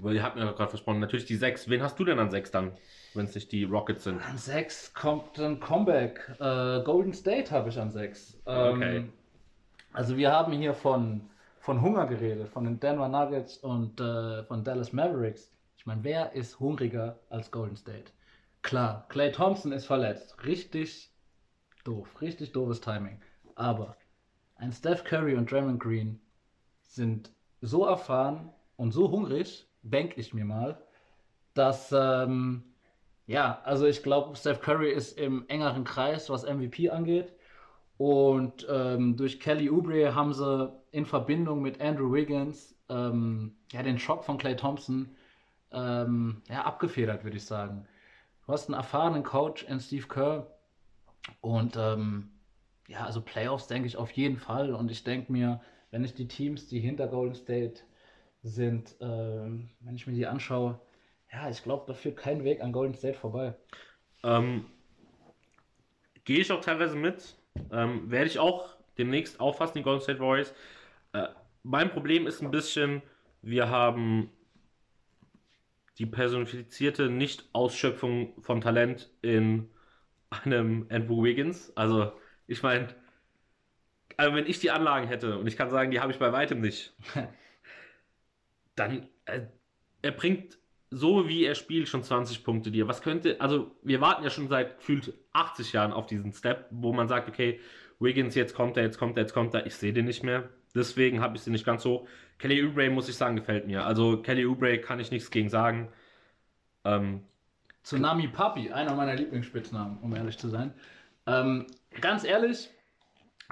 weil 0.00 0.14
ihr 0.14 0.22
habt 0.22 0.36
mir 0.36 0.44
gerade 0.52 0.70
versprochen, 0.70 1.00
natürlich 1.00 1.26
die 1.26 1.36
6. 1.36 1.68
Wen 1.68 1.82
hast 1.82 1.98
du 1.98 2.04
denn 2.04 2.18
an 2.18 2.30
6 2.30 2.50
dann? 2.50 2.72
wenn 3.14 3.26
es 3.26 3.34
nicht 3.34 3.52
die 3.52 3.64
Rockets 3.64 4.04
sind. 4.04 4.20
An 4.24 4.38
6 4.38 4.94
kommt 4.94 5.38
ein 5.38 5.60
Comeback. 5.60 6.36
Äh, 6.38 6.82
Golden 6.84 7.12
State 7.12 7.50
habe 7.50 7.68
ich 7.68 7.78
an 7.78 7.90
6. 7.90 8.40
Ähm, 8.46 8.76
okay. 8.76 9.08
Also 9.92 10.16
wir 10.16 10.32
haben 10.32 10.52
hier 10.52 10.74
von, 10.74 11.28
von 11.60 11.80
Hunger 11.82 12.06
geredet, 12.06 12.48
von 12.48 12.64
den 12.64 12.78
Denver 12.78 13.08
Nuggets 13.08 13.58
und 13.58 14.00
äh, 14.00 14.44
von 14.44 14.64
Dallas 14.64 14.92
Mavericks. 14.92 15.50
Ich 15.76 15.86
meine, 15.86 16.04
wer 16.04 16.32
ist 16.32 16.60
hungriger 16.60 17.18
als 17.30 17.50
Golden 17.50 17.76
State? 17.76 18.12
Klar, 18.62 19.06
Clay 19.08 19.32
Thompson 19.32 19.72
ist 19.72 19.86
verletzt. 19.86 20.44
Richtig 20.44 21.10
doof, 21.84 22.20
richtig 22.20 22.52
doofes 22.52 22.80
Timing. 22.80 23.20
Aber 23.54 23.96
ein 24.56 24.72
Steph 24.72 25.04
Curry 25.04 25.34
und 25.34 25.50
Draymond 25.50 25.80
Green 25.80 26.20
sind 26.82 27.30
so 27.60 27.86
erfahren 27.86 28.50
und 28.76 28.92
so 28.92 29.10
hungrig, 29.10 29.67
denke 29.82 30.20
ich 30.20 30.34
mir 30.34 30.44
mal, 30.44 30.78
dass 31.54 31.92
ähm, 31.92 32.62
ja, 33.26 33.60
also 33.64 33.86
ich 33.86 34.02
glaube, 34.02 34.34
Steph 34.36 34.60
Curry 34.60 34.90
ist 34.90 35.18
im 35.18 35.44
engeren 35.48 35.84
Kreis, 35.84 36.30
was 36.30 36.44
MVP 36.44 36.90
angeht. 36.90 37.32
Und 37.98 38.66
ähm, 38.70 39.16
durch 39.16 39.40
Kelly 39.40 39.68
Oubre 39.70 40.14
haben 40.14 40.32
sie 40.32 40.72
in 40.92 41.04
Verbindung 41.04 41.60
mit 41.60 41.80
Andrew 41.80 42.12
Wiggins 42.12 42.74
ähm, 42.88 43.56
ja, 43.72 43.82
den 43.82 43.98
Schock 43.98 44.24
von 44.24 44.38
Clay 44.38 44.56
Thompson 44.56 45.14
ähm, 45.72 46.42
ja, 46.48 46.64
abgefedert, 46.64 47.24
würde 47.24 47.36
ich 47.36 47.44
sagen. 47.44 47.86
Du 48.46 48.52
hast 48.52 48.68
einen 48.68 48.78
erfahrenen 48.78 49.24
Coach 49.24 49.64
in 49.64 49.80
Steve 49.80 50.06
Kerr 50.06 50.46
und 51.42 51.76
ähm, 51.76 52.30
ja, 52.86 53.04
also 53.04 53.20
Playoffs 53.20 53.66
denke 53.66 53.88
ich 53.88 53.96
auf 53.98 54.10
jeden 54.12 54.38
Fall. 54.38 54.72
Und 54.72 54.90
ich 54.90 55.04
denke 55.04 55.30
mir, 55.30 55.60
wenn 55.90 56.04
ich 56.04 56.14
die 56.14 56.28
Teams, 56.28 56.66
die 56.68 56.80
hinter 56.80 57.08
Golden 57.08 57.34
State 57.34 57.82
sind, 58.48 58.96
ähm, 59.00 59.70
wenn 59.80 59.94
ich 59.94 60.06
mir 60.06 60.14
die 60.14 60.26
anschaue, 60.26 60.78
ja, 61.32 61.48
ich 61.48 61.62
glaube, 61.62 61.84
da 61.86 61.94
führt 61.94 62.16
kein 62.16 62.44
Weg 62.44 62.62
an 62.62 62.72
Golden 62.72 62.94
State 62.94 63.18
vorbei. 63.18 63.54
Ähm, 64.24 64.64
Gehe 66.24 66.40
ich 66.40 66.52
auch 66.52 66.60
teilweise 66.60 66.94
mit. 66.94 67.36
Ähm, 67.72 68.10
werde 68.10 68.26
ich 68.26 68.38
auch 68.38 68.76
demnächst 68.98 69.40
auffassen, 69.40 69.78
die 69.78 69.82
Golden 69.82 70.02
State 70.02 70.20
Warriors. 70.20 70.52
Äh, 71.14 71.28
mein 71.62 71.90
Problem 71.90 72.26
ist 72.26 72.42
ein 72.42 72.50
bisschen, 72.50 73.02
wir 73.40 73.70
haben 73.70 74.30
die 75.98 76.06
personifizierte 76.06 77.08
Nicht-Ausschöpfung 77.08 78.40
von 78.42 78.60
Talent 78.60 79.10
in 79.22 79.70
einem 80.30 80.86
Andrew 80.90 81.24
Wiggins. 81.24 81.72
Also, 81.76 82.12
ich 82.46 82.62
meine, 82.62 82.94
also 84.18 84.36
wenn 84.36 84.46
ich 84.46 84.60
die 84.60 84.70
Anlagen 84.70 85.08
hätte 85.08 85.38
und 85.38 85.46
ich 85.46 85.56
kann 85.56 85.70
sagen, 85.70 85.90
die 85.90 86.00
habe 86.00 86.12
ich 86.12 86.18
bei 86.18 86.32
weitem 86.32 86.60
nicht, 86.60 86.94
dann 88.78 89.08
äh, 89.26 89.42
er 90.02 90.12
bringt 90.12 90.58
so 90.90 91.28
wie 91.28 91.44
er 91.44 91.54
spielt 91.54 91.88
schon 91.88 92.02
20 92.02 92.44
Punkte 92.44 92.70
dir. 92.70 92.88
Was 92.88 93.02
könnte, 93.02 93.40
also 93.40 93.76
wir 93.82 94.00
warten 94.00 94.24
ja 94.24 94.30
schon 94.30 94.48
seit 94.48 94.78
gefühlt 94.78 95.12
80 95.32 95.72
Jahren 95.72 95.92
auf 95.92 96.06
diesen 96.06 96.32
Step, 96.32 96.66
wo 96.70 96.92
man 96.92 97.08
sagt, 97.08 97.28
okay, 97.28 97.60
Wiggins, 98.00 98.34
jetzt 98.34 98.54
kommt 98.54 98.76
er, 98.76 98.84
jetzt 98.84 98.98
kommt 98.98 99.16
er, 99.16 99.22
jetzt 99.22 99.34
kommt 99.34 99.54
er, 99.54 99.66
ich 99.66 99.74
sehe 99.74 99.92
den 99.92 100.06
nicht 100.06 100.22
mehr. 100.22 100.48
Deswegen 100.74 101.20
habe 101.20 101.36
ich 101.36 101.42
sie 101.42 101.50
nicht 101.50 101.66
ganz 101.66 101.82
so. 101.82 102.06
Kelly 102.38 102.64
Oubre, 102.64 102.88
muss 102.90 103.08
ich 103.08 103.16
sagen, 103.16 103.36
gefällt 103.36 103.66
mir. 103.66 103.84
Also 103.84 104.22
Kelly 104.22 104.46
Oubre 104.46 104.78
kann 104.78 105.00
ich 105.00 105.10
nichts 105.10 105.30
gegen 105.30 105.48
sagen. 105.48 105.88
Ähm, 106.84 107.22
Tsunami 107.82 108.28
Papi, 108.28 108.70
einer 108.70 108.94
meiner 108.94 109.14
Lieblingsspitznamen, 109.14 109.98
um 109.98 110.14
ehrlich 110.14 110.38
zu 110.38 110.48
sein. 110.48 110.72
Ähm, 111.26 111.66
ganz 112.00 112.24
ehrlich, 112.24 112.70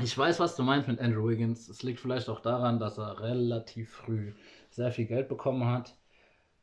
ich 0.02 0.16
weiß, 0.16 0.40
was 0.40 0.56
du 0.56 0.62
meinst 0.62 0.88
mit 0.88 1.00
Andrew 1.00 1.28
Wiggins. 1.28 1.68
Es 1.68 1.82
liegt 1.82 2.00
vielleicht 2.00 2.28
auch 2.28 2.40
daran, 2.40 2.78
dass 2.78 2.98
er 2.98 3.20
relativ 3.20 3.90
früh 3.90 4.34
sehr 4.76 4.92
viel 4.92 5.06
Geld 5.06 5.28
bekommen 5.28 5.66
hat. 5.66 5.96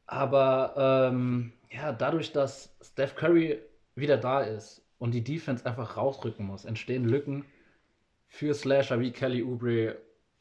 Aber 0.05 1.09
ähm, 1.11 1.53
ja, 1.71 1.91
dadurch, 1.91 2.31
dass 2.31 2.75
Steph 2.81 3.15
Curry 3.15 3.59
wieder 3.95 4.17
da 4.17 4.41
ist 4.41 4.85
und 4.99 5.11
die 5.11 5.23
Defense 5.23 5.65
einfach 5.65 5.97
rausrücken 5.97 6.45
muss, 6.45 6.65
entstehen 6.65 7.05
Lücken 7.05 7.45
für 8.27 8.53
Slasher 8.53 8.99
wie 8.99 9.11
Kelly 9.11 9.43
Oubre 9.43 9.97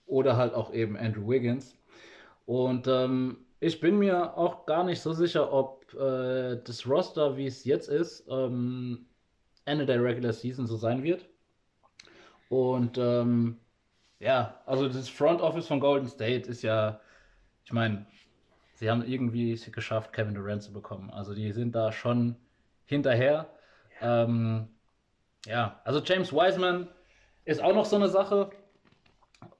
oder 0.07 0.37
halt 0.37 0.55
auch 0.55 0.73
eben 0.73 0.97
Andrew 0.97 1.29
Wiggins. 1.29 1.77
Und 2.47 2.87
ähm, 2.87 3.39
ich 3.61 3.81
bin 3.81 3.99
mir 3.99 4.37
auch 4.37 4.67
gar 4.67 4.85
nicht 4.85 5.01
so 5.01 5.13
sicher, 5.13 5.53
ob 5.53 5.95
äh, 5.95 6.57
das 6.65 6.87
Roster, 6.87 7.37
wie 7.37 7.47
es 7.47 7.65
jetzt 7.65 7.89
ist, 7.89 8.27
ähm, 8.29 9.07
Ende 9.65 9.87
der 9.87 10.03
Regular 10.03 10.33
Season 10.33 10.67
so 10.67 10.77
sein 10.77 11.03
wird. 11.03 11.29
Und 12.49 12.99
ähm, 12.99 13.59
ja, 14.19 14.61
also 14.67 14.89
das 14.89 15.09
Front 15.09 15.41
Office 15.41 15.69
von 15.69 15.81
Golden 15.81 16.09
State 16.09 16.49
ist 16.51 16.63
ja, 16.63 17.01
ich 17.73 17.75
meine, 17.75 18.05
sie 18.75 18.91
haben 18.91 19.03
irgendwie 19.03 19.53
es 19.53 19.73
geschafft, 19.73 20.13
Kevin 20.13 20.35
Durant 20.35 20.63
zu 20.63 20.75
bekommen. 20.75 21.09
Also 21.09 21.33
die 21.33 21.53
sind 21.53 21.75
da 21.75 21.91
schon 21.91 22.37
hinterher. 22.85 23.49
Ja, 23.99 24.25
ähm, 24.25 24.69
ja. 25.47 25.81
also 25.85 26.03
James 26.05 26.35
Wiseman 26.35 26.87
ist 27.47 27.63
auch 27.63 27.75
noch 27.75 27.87
so 27.87 27.97
eine 27.97 28.11
Sache, 28.11 28.51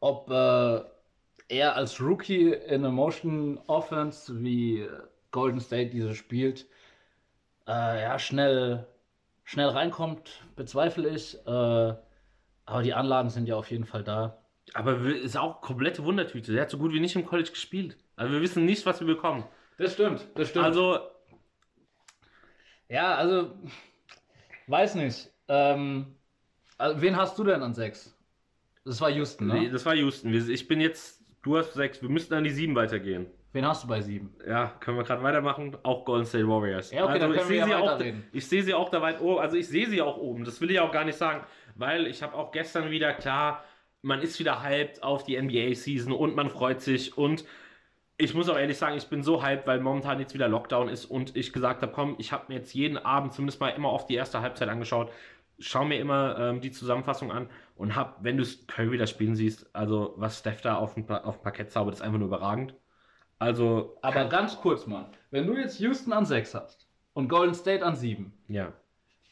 ob 0.01 0.29
äh, 0.31 0.83
er 1.49 1.75
als 1.75 2.03
Rookie 2.03 2.53
in 2.53 2.85
einer 2.85 2.91
Motion 2.91 3.59
Offense 3.67 4.43
wie 4.43 4.87
Golden 5.31 5.61
State 5.61 5.89
diese 5.89 6.15
spielt, 6.15 6.67
äh, 7.67 8.03
ja, 8.03 8.19
schnell, 8.19 8.87
schnell 9.43 9.69
reinkommt, 9.69 10.45
bezweifle 10.55 11.09
ich. 11.09 11.35
Äh, 11.47 11.95
aber 12.67 12.83
die 12.83 12.93
Anlagen 12.93 13.31
sind 13.31 13.49
ja 13.49 13.57
auf 13.57 13.71
jeden 13.71 13.87
Fall 13.87 14.05
da. 14.05 14.37
Aber 14.75 14.99
ist 14.99 15.39
auch 15.39 15.63
komplette 15.63 16.05
Wundertüte. 16.05 16.53
Der 16.53 16.63
hat 16.63 16.71
so 16.71 16.77
gut 16.77 16.93
wie 16.93 17.01
nicht 17.01 17.17
im 17.17 17.25
College 17.25 17.51
gespielt. 17.51 17.97
Also 18.23 18.35
wir 18.35 18.41
wissen 18.41 18.65
nicht, 18.65 18.87
was 18.87 19.01
wir 19.01 19.07
bekommen. 19.09 19.43
Das 19.79 19.95
stimmt, 19.95 20.29
das 20.37 20.51
stimmt. 20.51 20.65
Also. 20.65 21.01
Ja, 22.89 23.17
also. 23.17 23.59
Weiß 24.69 24.95
nicht. 24.95 25.29
Ähm, 25.49 26.15
also, 26.79 27.03
wen 27.03 27.17
hast 27.17 27.37
du 27.37 27.43
denn 27.43 27.61
an 27.65 27.75
6? 27.75 28.17
Das 28.85 29.01
war 29.01 29.11
Houston, 29.11 29.49
ne? 29.49 29.55
Nee, 29.55 29.71
das 29.71 29.85
war 29.85 29.97
Houston. 29.97 30.33
Ich 30.33 30.69
bin 30.69 30.81
jetzt. 30.81 31.21
Du 31.43 31.59
hast 31.59 31.75
6. 31.75 32.03
Wir 32.03 32.11
müssten 32.11 32.33
an 32.35 32.45
die 32.45 32.51
7 32.51 32.77
weitergehen. 32.77 33.27
Wen 33.55 33.67
hast 33.67 33.83
du 33.83 33.89
bei 33.89 34.01
7? 34.01 34.33
Ja, 34.47 34.69
können 34.79 34.99
wir 34.99 35.05
gerade 35.05 35.25
weitermachen. 35.25 35.77
Auch 35.83 36.05
Golden 36.05 36.25
State 36.25 36.47
Warriors. 36.47 36.93
Ja, 36.93 37.03
okay, 37.03 37.15
also, 37.15 37.27
dann 37.27 37.37
können 37.37 37.51
wir 37.51 37.57
ja 37.57 37.79
auch, 37.81 38.01
Ich 38.33 38.47
sehe 38.47 38.63
sie 38.63 38.73
auch 38.73 38.89
da 38.89 39.03
weit 39.03 39.21
oben. 39.21 39.41
Also 39.41 39.57
ich 39.57 39.67
sehe 39.67 39.89
sie 39.89 40.01
auch 40.01 40.17
oben. 40.17 40.45
Das 40.45 40.61
will 40.61 40.71
ich 40.71 40.79
auch 40.79 40.93
gar 40.93 41.05
nicht 41.05 41.19
sagen. 41.19 41.45
Weil 41.75 42.07
ich 42.07 42.23
habe 42.23 42.35
auch 42.35 42.53
gestern 42.53 42.93
wieder, 42.93 43.13
klar, 43.15 43.65
man 44.01 44.21
ist 44.21 44.39
wieder 44.39 44.63
hyped 44.63 45.03
auf 45.03 45.25
die 45.25 45.41
NBA-Season 45.41 46.13
und 46.13 46.37
man 46.37 46.51
freut 46.51 46.81
sich 46.81 47.19
und 47.19 47.45
ich 48.19 48.35
muss 48.35 48.49
auch 48.49 48.59
ehrlich 48.59 48.79
sagen, 48.79 48.97
ich 48.97 49.09
bin 49.09 49.23
so 49.23 49.43
hyped, 49.43 49.67
weil 49.67 49.81
momentan 49.81 50.21
jetzt 50.21 50.35
wieder 50.35 50.49
Lockdown 50.49 50.89
ist 50.89 51.07
und 51.07 51.37
ich 51.37 51.53
gesagt 51.53 51.83
habe, 51.83 51.93
komm, 51.93 52.17
ich 52.19 52.33
habe 52.33 52.45
mir 52.49 52.57
jetzt 52.57 52.75
jeden 52.75 52.99
Abend 52.99 53.33
zumindest 53.33 53.61
mal 53.61 53.71
immer 53.71 53.89
auf 53.89 54.07
die 54.07 54.15
erste 54.15 54.43
Halbzeit 54.43 54.69
angeschaut, 54.69 55.11
schau 55.59 55.85
mir 55.85 55.99
immer 55.99 56.39
ähm, 56.39 56.61
die 56.61 56.71
Zusammenfassung 56.71 57.33
an 57.33 57.49
und 57.77 57.97
hab, 57.97 58.23
wenn 58.23 58.37
du 58.37 58.45
Curry 58.67 58.99
da 58.99 59.07
spielen 59.07 59.35
siehst, 59.35 59.75
also 59.75 60.15
was 60.17 60.39
Steph 60.39 60.61
da 60.61 60.77
auf 60.77 60.95
dem, 60.95 61.09
auf 61.11 61.39
dem 61.39 61.43
Parkett 61.43 61.71
zaubert, 61.71 61.95
ist 61.95 62.03
einfach 62.03 62.19
nur 62.19 62.29
überragend. 62.29 62.75
Also. 63.39 63.99
Aber 64.03 64.27
ganz 64.27 64.61
kurz 64.61 64.87
mal, 64.87 65.11
wenn 65.31 65.47
du 65.47 65.57
jetzt 65.57 65.81
Houston 65.81 66.13
an 66.13 66.27
6 66.27 66.55
hast 66.55 66.89
und 67.15 67.29
Golden 67.29 67.55
State 67.55 67.85
an 67.85 67.97
7. 67.97 68.33
Ja. 68.49 68.73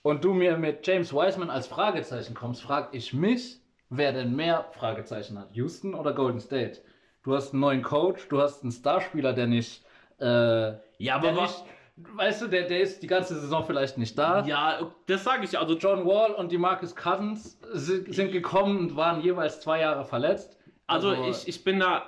Und 0.02 0.24
du 0.24 0.32
mir 0.32 0.56
mit 0.56 0.86
James 0.86 1.12
Wiseman 1.12 1.50
als 1.50 1.66
Fragezeichen 1.66 2.34
kommst, 2.34 2.62
frag 2.62 2.94
ich 2.94 3.12
mich, 3.12 3.60
wer 3.90 4.12
denn 4.12 4.34
mehr 4.34 4.66
Fragezeichen 4.72 5.38
hat, 5.38 5.52
Houston 5.52 5.94
oder 5.94 6.14
Golden 6.14 6.40
State? 6.40 6.80
Du 7.22 7.34
hast 7.34 7.52
einen 7.52 7.60
neuen 7.60 7.82
Coach, 7.82 8.28
du 8.28 8.40
hast 8.40 8.62
einen 8.62 8.72
Starspieler, 8.72 9.32
der 9.32 9.46
nicht. 9.46 9.84
Äh, 10.18 10.72
ja, 10.98 11.16
aber 11.16 11.32
nicht, 11.32 11.64
weißt 11.96 12.42
du, 12.42 12.46
der, 12.48 12.66
der 12.66 12.80
ist 12.80 13.02
die 13.02 13.06
ganze 13.06 13.38
Saison 13.38 13.64
vielleicht 13.64 13.98
nicht 13.98 14.18
da. 14.18 14.44
Ja, 14.44 14.90
das 15.06 15.24
sage 15.24 15.44
ich. 15.44 15.58
Also 15.58 15.76
John 15.76 16.06
Wall 16.06 16.32
und 16.32 16.50
die 16.50 16.58
Marcus 16.58 16.96
Cousins 16.96 17.58
sind, 17.72 18.14
sind 18.14 18.32
gekommen 18.32 18.78
und 18.78 18.96
waren 18.96 19.20
jeweils 19.20 19.60
zwei 19.60 19.80
Jahre 19.80 20.04
verletzt. 20.04 20.58
Also, 20.86 21.10
also 21.10 21.28
ich, 21.28 21.48
ich 21.48 21.64
bin 21.64 21.80
da. 21.80 22.04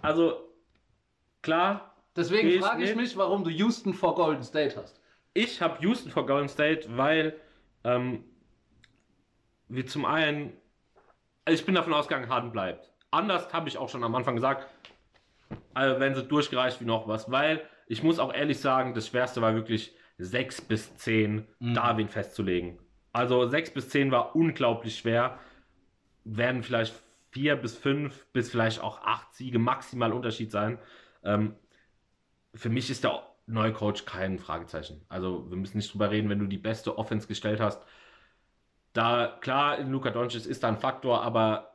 Also 0.00 0.48
klar. 1.42 1.94
Deswegen 2.16 2.60
frage 2.60 2.84
ich 2.84 2.94
mich, 2.94 3.16
warum 3.16 3.44
du 3.44 3.50
Houston 3.50 3.94
vor 3.94 4.14
Golden 4.14 4.42
State 4.42 4.76
hast. 4.76 5.00
Ich 5.34 5.62
habe 5.62 5.82
Houston 5.82 6.10
vor 6.10 6.26
Golden 6.26 6.48
State, 6.48 6.86
weil 6.96 7.38
ähm, 7.84 8.24
wir 9.68 9.86
zum 9.86 10.04
einen. 10.04 10.52
Also 11.44 11.58
ich 11.58 11.66
bin 11.66 11.74
davon 11.74 11.94
ausgegangen, 11.94 12.28
Harden 12.28 12.52
bleibt. 12.52 12.91
Anders 13.12 13.52
habe 13.52 13.68
ich 13.68 13.78
auch 13.78 13.88
schon 13.88 14.02
am 14.02 14.14
Anfang 14.14 14.34
gesagt, 14.34 14.66
also 15.74 16.00
wenn 16.00 16.14
sie 16.14 16.24
durchgereicht 16.24 16.80
wie 16.80 16.86
noch 16.86 17.06
was, 17.06 17.30
weil 17.30 17.62
ich 17.86 18.02
muss 18.02 18.18
auch 18.18 18.32
ehrlich 18.32 18.58
sagen, 18.58 18.94
das 18.94 19.08
Schwerste 19.08 19.42
war 19.42 19.54
wirklich 19.54 19.94
6 20.18 20.62
bis 20.62 20.96
10 20.96 21.46
mhm. 21.58 21.74
Darwin 21.74 22.08
festzulegen. 22.08 22.78
Also 23.12 23.46
6 23.46 23.74
bis 23.74 23.90
10 23.90 24.10
war 24.10 24.34
unglaublich 24.34 24.98
schwer. 24.98 25.38
Werden 26.24 26.62
vielleicht 26.62 26.94
4 27.32 27.56
bis 27.56 27.76
5 27.76 28.28
bis 28.32 28.50
vielleicht 28.50 28.80
auch 28.80 29.02
8 29.02 29.34
Siege 29.34 29.58
maximal 29.58 30.12
Unterschied 30.12 30.50
sein. 30.50 30.78
Ähm, 31.22 31.54
für 32.54 32.70
mich 32.70 32.88
ist 32.88 33.04
der 33.04 33.22
neue 33.46 33.74
Coach 33.74 34.06
kein 34.06 34.38
Fragezeichen. 34.38 35.04
Also 35.10 35.50
wir 35.50 35.58
müssen 35.58 35.76
nicht 35.76 35.92
drüber 35.92 36.10
reden, 36.10 36.30
wenn 36.30 36.38
du 36.38 36.46
die 36.46 36.58
beste 36.58 36.96
Offense 36.96 37.28
gestellt 37.28 37.60
hast. 37.60 37.82
Da, 38.94 39.38
klar, 39.40 39.80
Luka 39.80 40.10
Doncic 40.10 40.46
ist 40.46 40.62
da 40.62 40.68
ein 40.68 40.78
Faktor, 40.78 41.22
aber 41.22 41.71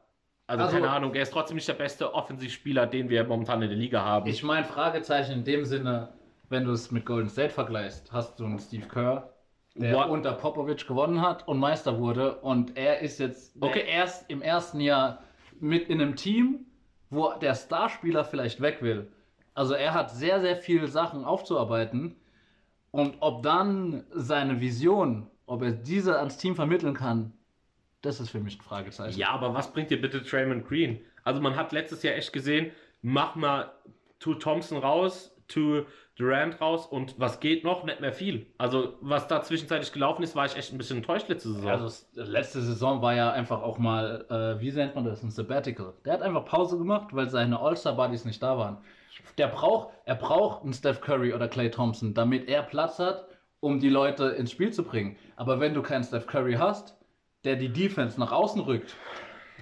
also, 0.47 0.63
also, 0.63 0.75
keine 0.75 0.89
Ahnung, 0.89 1.13
er 1.13 1.23
ist 1.23 1.31
trotzdem 1.31 1.55
nicht 1.55 1.67
der 1.67 1.73
beste 1.73 2.13
Offensivspieler, 2.13 2.87
den 2.87 3.09
wir 3.09 3.25
momentan 3.25 3.61
in 3.61 3.69
der 3.69 3.77
Liga 3.77 4.01
haben. 4.03 4.29
Ich 4.29 4.43
meine, 4.43 4.65
Fragezeichen 4.65 5.33
in 5.33 5.43
dem 5.43 5.65
Sinne, 5.65 6.13
wenn 6.47 6.63
du 6.63 6.71
es 6.71 6.89
mit 6.89 7.05
Golden 7.05 7.29
State 7.29 7.49
vergleichst, 7.49 8.11
hast 8.13 8.39
du 8.39 8.45
einen 8.45 8.57
Steve 8.57 8.87
Kerr, 8.87 9.29
der 9.75 9.93
What? 9.93 10.09
unter 10.09 10.31
Popovic 10.33 10.87
gewonnen 10.87 11.21
hat 11.21 11.47
und 11.47 11.59
Meister 11.59 11.99
wurde. 11.99 12.35
Und 12.37 12.77
er 12.77 13.01
ist 13.01 13.19
jetzt 13.19 13.61
okay. 13.61 13.83
erst 13.87 14.29
im 14.29 14.41
ersten 14.41 14.79
Jahr 14.79 15.21
mit 15.59 15.89
in 15.89 16.01
einem 16.01 16.15
Team, 16.15 16.65
wo 17.09 17.33
der 17.33 17.53
Starspieler 17.53 18.23
vielleicht 18.23 18.61
weg 18.61 18.81
will. 18.81 19.11
Also 19.53 19.73
er 19.73 19.93
hat 19.93 20.11
sehr, 20.11 20.39
sehr 20.39 20.55
viele 20.55 20.87
Sachen 20.87 21.25
aufzuarbeiten. 21.25 22.15
Und 22.91 23.17
ob 23.19 23.43
dann 23.43 24.05
seine 24.11 24.61
Vision, 24.61 25.27
ob 25.45 25.61
er 25.61 25.71
diese 25.71 26.17
ans 26.17 26.37
Team 26.37 26.55
vermitteln 26.55 26.93
kann, 26.93 27.33
das 28.07 28.19
ist 28.19 28.29
für 28.29 28.39
mich 28.39 28.57
ein 28.57 28.61
Fragezeichen. 28.61 29.19
Ja, 29.19 29.29
aber 29.29 29.53
was 29.53 29.71
bringt 29.71 29.91
dir 29.91 30.01
bitte 30.01 30.23
Traymond 30.23 30.67
Green? 30.67 31.01
Also 31.23 31.41
man 31.41 31.55
hat 31.55 31.71
letztes 31.71 32.03
Jahr 32.03 32.15
echt 32.15 32.31
gesehen, 32.33 32.71
mach 33.01 33.35
mal 33.35 33.71
tu 34.19 34.33
Thompson 34.33 34.77
raus, 34.77 35.35
to 35.47 35.85
Durant 36.17 36.59
raus 36.59 36.87
und 36.87 37.19
was 37.19 37.39
geht 37.39 37.63
noch? 37.63 37.83
Nicht 37.83 38.01
mehr 38.01 38.11
viel. 38.11 38.47
Also, 38.57 38.95
was 39.01 39.27
da 39.27 39.43
zwischenzeitlich 39.43 39.91
gelaufen 39.91 40.23
ist, 40.23 40.35
war 40.35 40.47
ich 40.47 40.57
echt 40.57 40.73
ein 40.73 40.79
bisschen 40.79 40.97
enttäuscht 40.97 41.29
letzte 41.29 41.49
Saison. 41.49 41.69
Also 41.69 42.05
letzte 42.15 42.61
Saison 42.61 43.03
war 43.03 43.13
ja 43.13 43.31
einfach 43.31 43.61
auch 43.61 43.77
mal, 43.77 44.25
äh, 44.31 44.59
wie 44.59 44.71
nennt 44.71 44.95
man 44.95 45.05
das, 45.05 45.21
ein 45.21 45.29
Sabbatical. 45.29 45.93
Der 46.05 46.13
hat 46.13 46.23
einfach 46.23 46.43
Pause 46.45 46.79
gemacht, 46.79 47.09
weil 47.11 47.29
seine 47.29 47.59
All-Star-Buddies 47.59 48.25
nicht 48.25 48.41
da 48.41 48.57
waren. 48.57 48.79
Der 49.37 49.47
braucht, 49.47 49.89
er 50.05 50.15
braucht 50.15 50.63
einen 50.63 50.73
Steph 50.73 51.01
Curry 51.01 51.33
oder 51.33 51.47
Clay 51.47 51.69
Thompson, 51.69 52.15
damit 52.15 52.49
er 52.49 52.63
Platz 52.63 52.97
hat, 52.97 53.27
um 53.59 53.79
die 53.79 53.89
Leute 53.89 54.29
ins 54.29 54.49
Spiel 54.51 54.73
zu 54.73 54.83
bringen. 54.83 55.17
Aber 55.35 55.59
wenn 55.59 55.75
du 55.75 55.83
keinen 55.83 56.03
Steph 56.03 56.25
Curry 56.25 56.53
hast, 56.53 56.96
der 57.47 57.55
die 57.55 57.69
Defense 57.69 58.19
nach 58.19 58.31
außen 58.31 58.61
rückt, 58.61 58.95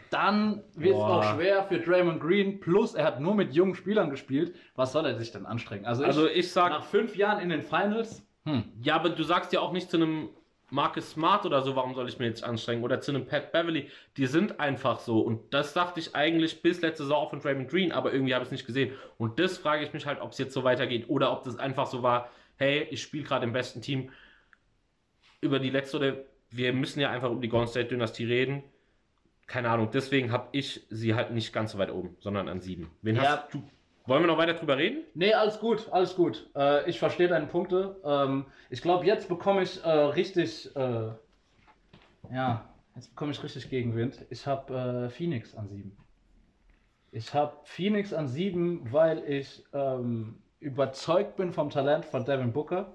dann 0.10 0.63
wird 0.76 0.95
es 0.95 1.02
auch 1.02 1.36
schwer 1.36 1.63
für 1.63 1.80
Draymond 1.80 2.19
Green. 2.19 2.60
Plus, 2.60 2.95
er 2.95 3.06
hat 3.06 3.19
nur 3.19 3.36
mit 3.36 3.54
jungen 3.54 3.76
Spielern 3.76 4.10
gespielt. 4.10 4.56
Was 4.76 4.91
soll 4.91 5.06
er 5.06 5.15
sich 5.17 5.32
denn 5.32 5.45
anstrengen? 5.45 5.86
Also, 5.86 6.04
Also 6.04 6.28
ich, 6.28 6.38
ich 6.38 6.52
sag, 6.52 6.71
nach 6.71 6.84
fünf 6.84 7.15
Jahren 7.15 7.39
in 7.39 7.50
den 7.50 7.62
Finals, 7.62 8.26
hm, 8.45 8.63
ja, 8.82 8.95
aber 8.95 9.10
du 9.10 9.24
sagst 9.24 9.54
ja 9.54 9.60
auch 9.60 9.71
nicht 9.71 9.89
zu 9.89 9.98
einem 9.98 10.30
Marcus 10.71 11.12
Smart 11.12 11.45
oder 11.45 11.62
so, 11.62 11.76
warum 11.76 11.93
soll 11.93 12.10
ich 12.10 12.17
mir 12.17 12.26
jetzt 12.26 12.43
anstrengen? 12.43 12.84
Oder 12.84 13.02
zu 13.02 13.12
einem 13.12 13.28
Pat 13.28 13.52
Beverly. 13.52 13.89
Die 14.17 14.26
sind 14.26 14.60
einfach 14.60 15.00
so. 15.00 15.21
Und 15.21 15.54
das 15.54 15.74
dachte 15.74 16.00
ich 16.00 16.15
eigentlich 16.15 16.62
bis 16.62 16.82
letzte 16.82 17.04
Saison 17.04 17.17
auch 17.17 17.30
von 17.30 17.39
Draymond 17.39 17.69
Green, 17.69 17.91
aber 17.91 18.12
irgendwie 18.12 18.34
habe 18.34 18.43
ich 18.43 18.48
es 18.48 18.52
nicht 18.52 18.65
gesehen. 18.65 18.93
Und 19.17 19.39
das 19.39 19.58
frage 19.58 19.84
ich 19.84 19.93
mich 19.93 20.06
halt, 20.06 20.21
ob 20.21 20.32
es 20.32 20.38
jetzt 20.38 20.54
so 20.54 20.63
weitergeht 20.63 21.06
oder 21.08 21.32
ob 21.32 21.43
das 21.43 21.58
einfach 21.58 21.86
so 21.86 22.02
war, 22.04 22.30
hey, 22.58 22.88
ich 22.89 23.02
spiele 23.02 23.24
gerade 23.24 23.45
im 23.45 23.54
besten 23.54 23.82
Team 23.82 24.12
über 25.41 25.60
die 25.60 25.69
letzte 25.69 25.98
oder 25.98 26.15
wir 26.55 26.73
müssen 26.73 26.99
ja 26.99 27.09
einfach 27.11 27.29
um 27.29 27.41
die 27.41 27.49
Golden 27.49 27.67
State 27.67 27.87
Dynastie 27.89 28.25
reden. 28.25 28.63
Keine 29.47 29.69
Ahnung, 29.69 29.89
deswegen 29.93 30.31
habe 30.31 30.47
ich 30.53 30.85
sie 30.89 31.13
halt 31.13 31.31
nicht 31.31 31.53
ganz 31.53 31.73
so 31.73 31.77
weit 31.77 31.91
oben, 31.91 32.15
sondern 32.19 32.49
an 32.49 32.61
sieben. 32.61 32.89
Wen 33.01 33.15
Ja. 33.15 33.21
hast 33.23 33.53
du? 33.53 33.63
Wollen 34.07 34.21
wir 34.23 34.27
noch 34.27 34.37
weiter 34.37 34.53
drüber 34.53 34.77
reden? 34.77 35.03
Nee, 35.15 35.33
alles 35.33 35.59
gut, 35.59 35.87
alles 35.91 36.15
gut. 36.15 36.49
Äh, 36.55 36.87
ich 36.89 36.99
verstehe 36.99 37.27
deine 37.27 37.47
Punkte. 37.47 37.95
Ähm, 38.05 38.45
ich 38.69 38.81
glaube, 38.81 39.05
jetzt 39.05 39.27
bekomme 39.27 39.63
ich 39.63 39.83
äh, 39.83 39.89
richtig, 39.89 40.75
äh, 40.75 41.09
ja, 42.31 42.69
jetzt 42.95 43.09
bekomme 43.09 43.31
ich 43.31 43.43
richtig 43.43 43.69
Gegenwind. 43.69 44.25
Ich 44.29 44.45
habe 44.45 45.07
äh, 45.07 45.09
Phoenix 45.09 45.55
an 45.55 45.67
sieben. 45.67 45.97
Ich 47.11 47.33
habe 47.33 47.53
Phoenix 47.63 48.13
an 48.13 48.27
sieben, 48.27 48.91
weil 48.91 49.23
ich 49.27 49.63
ähm, 49.73 50.37
überzeugt 50.59 51.35
bin 51.37 51.51
vom 51.53 51.69
Talent 51.69 52.05
von 52.05 52.25
Devin 52.25 52.51
Booker, 52.51 52.93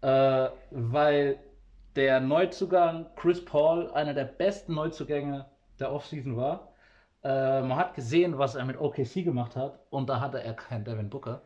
äh, 0.00 0.48
weil 0.70 1.38
der 1.96 2.20
Neuzugang 2.20 3.06
Chris 3.16 3.44
Paul 3.44 3.90
einer 3.90 4.14
der 4.14 4.24
besten 4.24 4.74
Neuzugänge 4.74 5.46
der 5.78 5.92
Offseason 5.92 6.36
war. 6.36 6.72
Äh, 7.22 7.62
man 7.62 7.76
hat 7.76 7.94
gesehen, 7.94 8.38
was 8.38 8.54
er 8.54 8.64
mit 8.64 8.80
OKC 8.80 9.24
gemacht 9.24 9.56
hat 9.56 9.78
und 9.90 10.08
da 10.08 10.20
hatte 10.20 10.42
er 10.42 10.54
keinen 10.54 10.84
Devin 10.84 11.10
Booker. 11.10 11.42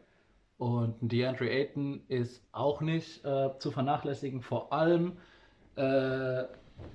Und 0.59 0.96
DeAndre 1.00 1.50
Ayton 1.50 2.02
ist 2.09 2.42
auch 2.52 2.80
nicht 2.80 3.24
äh, 3.24 3.50
zu 3.59 3.70
vernachlässigen, 3.70 4.40
vor 4.40 4.72
allem 4.72 5.18
äh, 5.76 6.44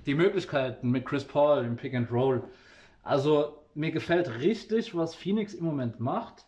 die 0.06 0.14
Möglichkeiten 0.14 0.90
mit 0.90 1.06
Chris 1.06 1.24
Paul 1.24 1.64
im 1.64 1.76
Pick 1.76 1.94
and 1.94 2.10
Roll. 2.10 2.42
Also 3.02 3.58
mir 3.74 3.92
gefällt 3.92 4.40
richtig, 4.40 4.96
was 4.96 5.14
Phoenix 5.14 5.54
im 5.54 5.64
Moment 5.64 6.00
macht. 6.00 6.44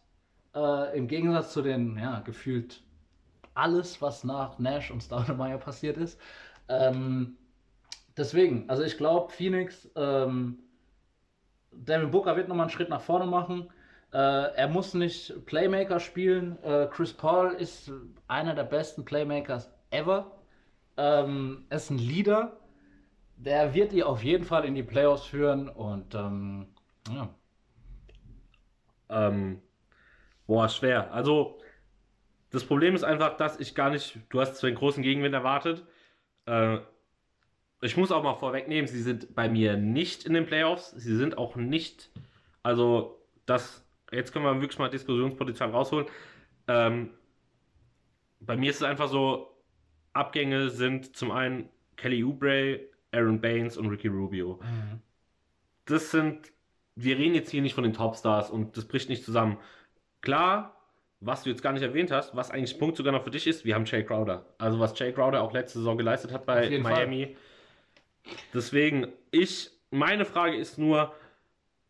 Äh, 0.54 0.96
Im 0.96 1.08
Gegensatz 1.08 1.52
zu 1.52 1.62
den, 1.62 1.96
ja, 1.98 2.20
gefühlt 2.20 2.82
alles, 3.54 4.02
was 4.02 4.24
nach 4.24 4.58
Nash 4.58 4.90
und 4.90 5.02
Stoudemire 5.02 5.58
passiert 5.58 5.96
ist. 5.96 6.20
Ähm, 6.68 7.37
deswegen, 8.16 8.68
also 8.68 8.83
ich 8.83 8.96
glaube, 8.96 9.33
Phoenix, 9.33 9.88
ähm, 9.96 10.59
Devin 11.72 12.11
Booker 12.11 12.37
wird 12.37 12.48
nochmal 12.48 12.64
einen 12.64 12.70
Schritt 12.70 12.88
nach 12.88 13.00
vorne 13.00 13.27
machen. 13.27 13.68
Äh, 14.12 14.16
er 14.16 14.68
muss 14.68 14.94
nicht 14.94 15.44
Playmaker 15.44 15.98
spielen. 15.98 16.62
Äh, 16.62 16.87
Chris 16.90 17.12
Paul 17.12 17.53
ist 17.55 17.90
einer 18.29 18.55
der 18.55 18.64
besten 18.64 19.05
Playmakers 19.05 19.70
ever. 19.90 20.31
Ähm, 20.96 21.64
er 21.68 21.77
ist 21.77 21.90
ein 21.90 21.98
Leader. 21.98 22.57
Der 23.37 23.74
wird 23.74 23.92
die 23.92 24.05
auf 24.05 24.22
jeden 24.22 24.44
Fall 24.44 24.64
in 24.64 24.77
die 24.77 24.85
Playoffs 24.85 25.24
führen 25.24 25.68
und 25.68 26.14
ähm, 26.14 26.68
ja. 27.11 27.29
Ähm, 29.09 29.61
boah, 30.46 30.68
schwer. 30.68 31.12
Also, 31.12 31.59
das 32.50 32.64
Problem 32.64 32.94
ist 32.94 33.03
einfach, 33.03 33.37
dass 33.37 33.59
ich 33.59 33.74
gar 33.74 33.90
nicht, 33.90 34.20
du 34.31 34.40
hast 34.40 34.57
zwar 34.57 34.68
einen 34.68 34.77
großen 34.77 35.03
Gegenwind 35.03 35.35
erwartet. 35.35 35.85
Äh, 36.46 36.78
ich 37.80 37.96
muss 37.96 38.12
auch 38.12 38.22
mal 38.22 38.35
vorwegnehmen, 38.35 38.87
sie 38.87 39.02
sind 39.02 39.35
bei 39.35 39.48
mir 39.48 39.76
nicht 39.76 40.24
in 40.24 40.35
den 40.35 40.46
Playoffs. 40.46 40.90
Sie 40.92 41.16
sind 41.16 41.37
auch 41.37 41.57
nicht, 41.57 42.11
also, 42.62 43.22
das, 43.46 43.87
jetzt 44.11 44.33
können 44.33 44.44
wir 44.44 44.61
wirklich 44.61 44.78
mal 44.78 44.88
Diskussionspotenzial 44.88 45.70
rausholen. 45.70 46.07
Ähm, 46.68 47.11
bei 48.40 48.57
mir 48.57 48.70
ist 48.70 48.76
es 48.76 48.83
einfach 48.83 49.09
so, 49.09 49.62
Abgänge 50.12 50.70
sind 50.70 51.16
zum 51.16 51.30
einen 51.30 51.68
Kelly 51.96 52.24
Oubre, 52.24 52.80
Aaron 53.12 53.40
Baines 53.40 53.76
und 53.76 53.88
Ricky 53.88 54.09
Rubio 54.09 54.61
das 55.85 56.11
sind, 56.11 56.52
wir 56.94 57.18
reden 57.18 57.35
jetzt 57.35 57.50
hier 57.50 57.62
nicht 57.62 57.74
von 57.74 57.85
den 57.85 57.92
Topstars 57.92 58.50
und 58.50 58.76
das 58.76 58.87
bricht 58.87 59.09
nicht 59.09 59.24
zusammen. 59.24 59.59
Klar, 60.20 60.73
was 61.20 61.42
du 61.42 61.50
jetzt 61.50 61.62
gar 61.62 61.72
nicht 61.72 61.83
erwähnt 61.83 62.11
hast, 62.11 62.37
was 62.37 62.50
eigentlich 62.50 62.79
Punkt 62.79 62.96
sogar 62.96 63.12
noch 63.12 63.24
für 63.24 63.31
dich 63.31 63.46
ist, 63.46 63.64
wir 63.64 63.74
haben 63.74 63.85
Jay 63.85 64.05
Crowder. 64.05 64.44
Also 64.59 64.79
was 64.79 64.98
Jay 64.98 65.12
Crowder 65.12 65.42
auch 65.42 65.53
letzte 65.53 65.79
Saison 65.79 65.96
geleistet 65.96 66.33
hat 66.33 66.46
bei 66.46 66.79
Miami. 66.79 67.37
Deswegen, 68.53 69.09
ich, 69.31 69.70
meine 69.90 70.24
Frage 70.24 70.57
ist 70.57 70.79
nur, 70.79 71.14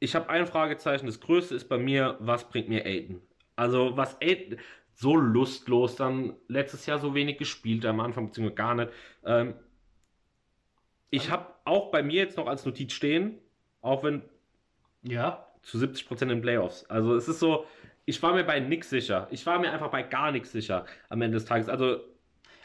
ich 0.00 0.14
habe 0.14 0.28
ein 0.28 0.46
Fragezeichen, 0.46 1.06
das 1.06 1.20
größte 1.20 1.54
ist 1.54 1.68
bei 1.68 1.78
mir, 1.78 2.16
was 2.20 2.48
bringt 2.48 2.68
mir 2.68 2.84
Aiden? 2.84 3.20
Also 3.56 3.96
was 3.96 4.20
Aiden, 4.20 4.58
so 4.94 5.16
lustlos, 5.16 5.96
dann 5.96 6.34
letztes 6.48 6.86
Jahr 6.86 6.98
so 6.98 7.14
wenig 7.14 7.38
gespielt 7.38 7.84
am 7.86 8.00
Anfang, 8.00 8.26
beziehungsweise 8.26 8.54
gar 8.54 8.74
nicht. 8.74 8.92
Ähm, 9.24 9.54
ich 11.10 11.30
habe 11.30 11.46
auch 11.64 11.90
bei 11.90 12.02
mir 12.02 12.22
jetzt 12.22 12.36
noch 12.36 12.46
als 12.46 12.64
Notiz 12.66 12.92
stehen, 12.92 13.38
auch 13.80 14.02
wenn 14.04 14.22
Ja, 15.02 15.46
zu 15.62 15.78
70% 15.78 16.22
in 16.22 16.28
den 16.28 16.42
Playoffs. 16.42 16.84
Also 16.86 17.14
es 17.14 17.28
ist 17.28 17.40
so, 17.40 17.66
ich 18.06 18.22
war 18.22 18.34
mir 18.34 18.44
bei 18.44 18.60
nix 18.60 18.90
sicher. 18.90 19.28
Ich 19.30 19.46
war 19.46 19.58
mir 19.58 19.72
einfach 19.72 19.90
bei 19.90 20.02
gar 20.02 20.32
nichts 20.32 20.52
sicher 20.52 20.86
am 21.08 21.22
Ende 21.22 21.38
des 21.38 21.46
Tages. 21.46 21.68
Also 21.68 22.00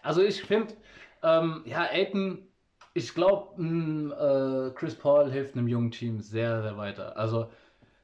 Also 0.02 0.22
ich 0.24 0.44
finde, 0.44 0.76
ähm, 1.24 1.64
ja, 1.66 1.88
Aiton, 1.92 2.48
ich 2.94 3.14
glaube, 3.14 3.62
äh, 3.62 4.74
Chris 4.76 4.96
Paul 4.96 5.32
hilft 5.32 5.56
einem 5.56 5.68
jungen 5.68 5.92
Team 5.92 6.20
sehr, 6.22 6.62
sehr 6.62 6.78
weiter. 6.78 7.18
Also 7.18 7.50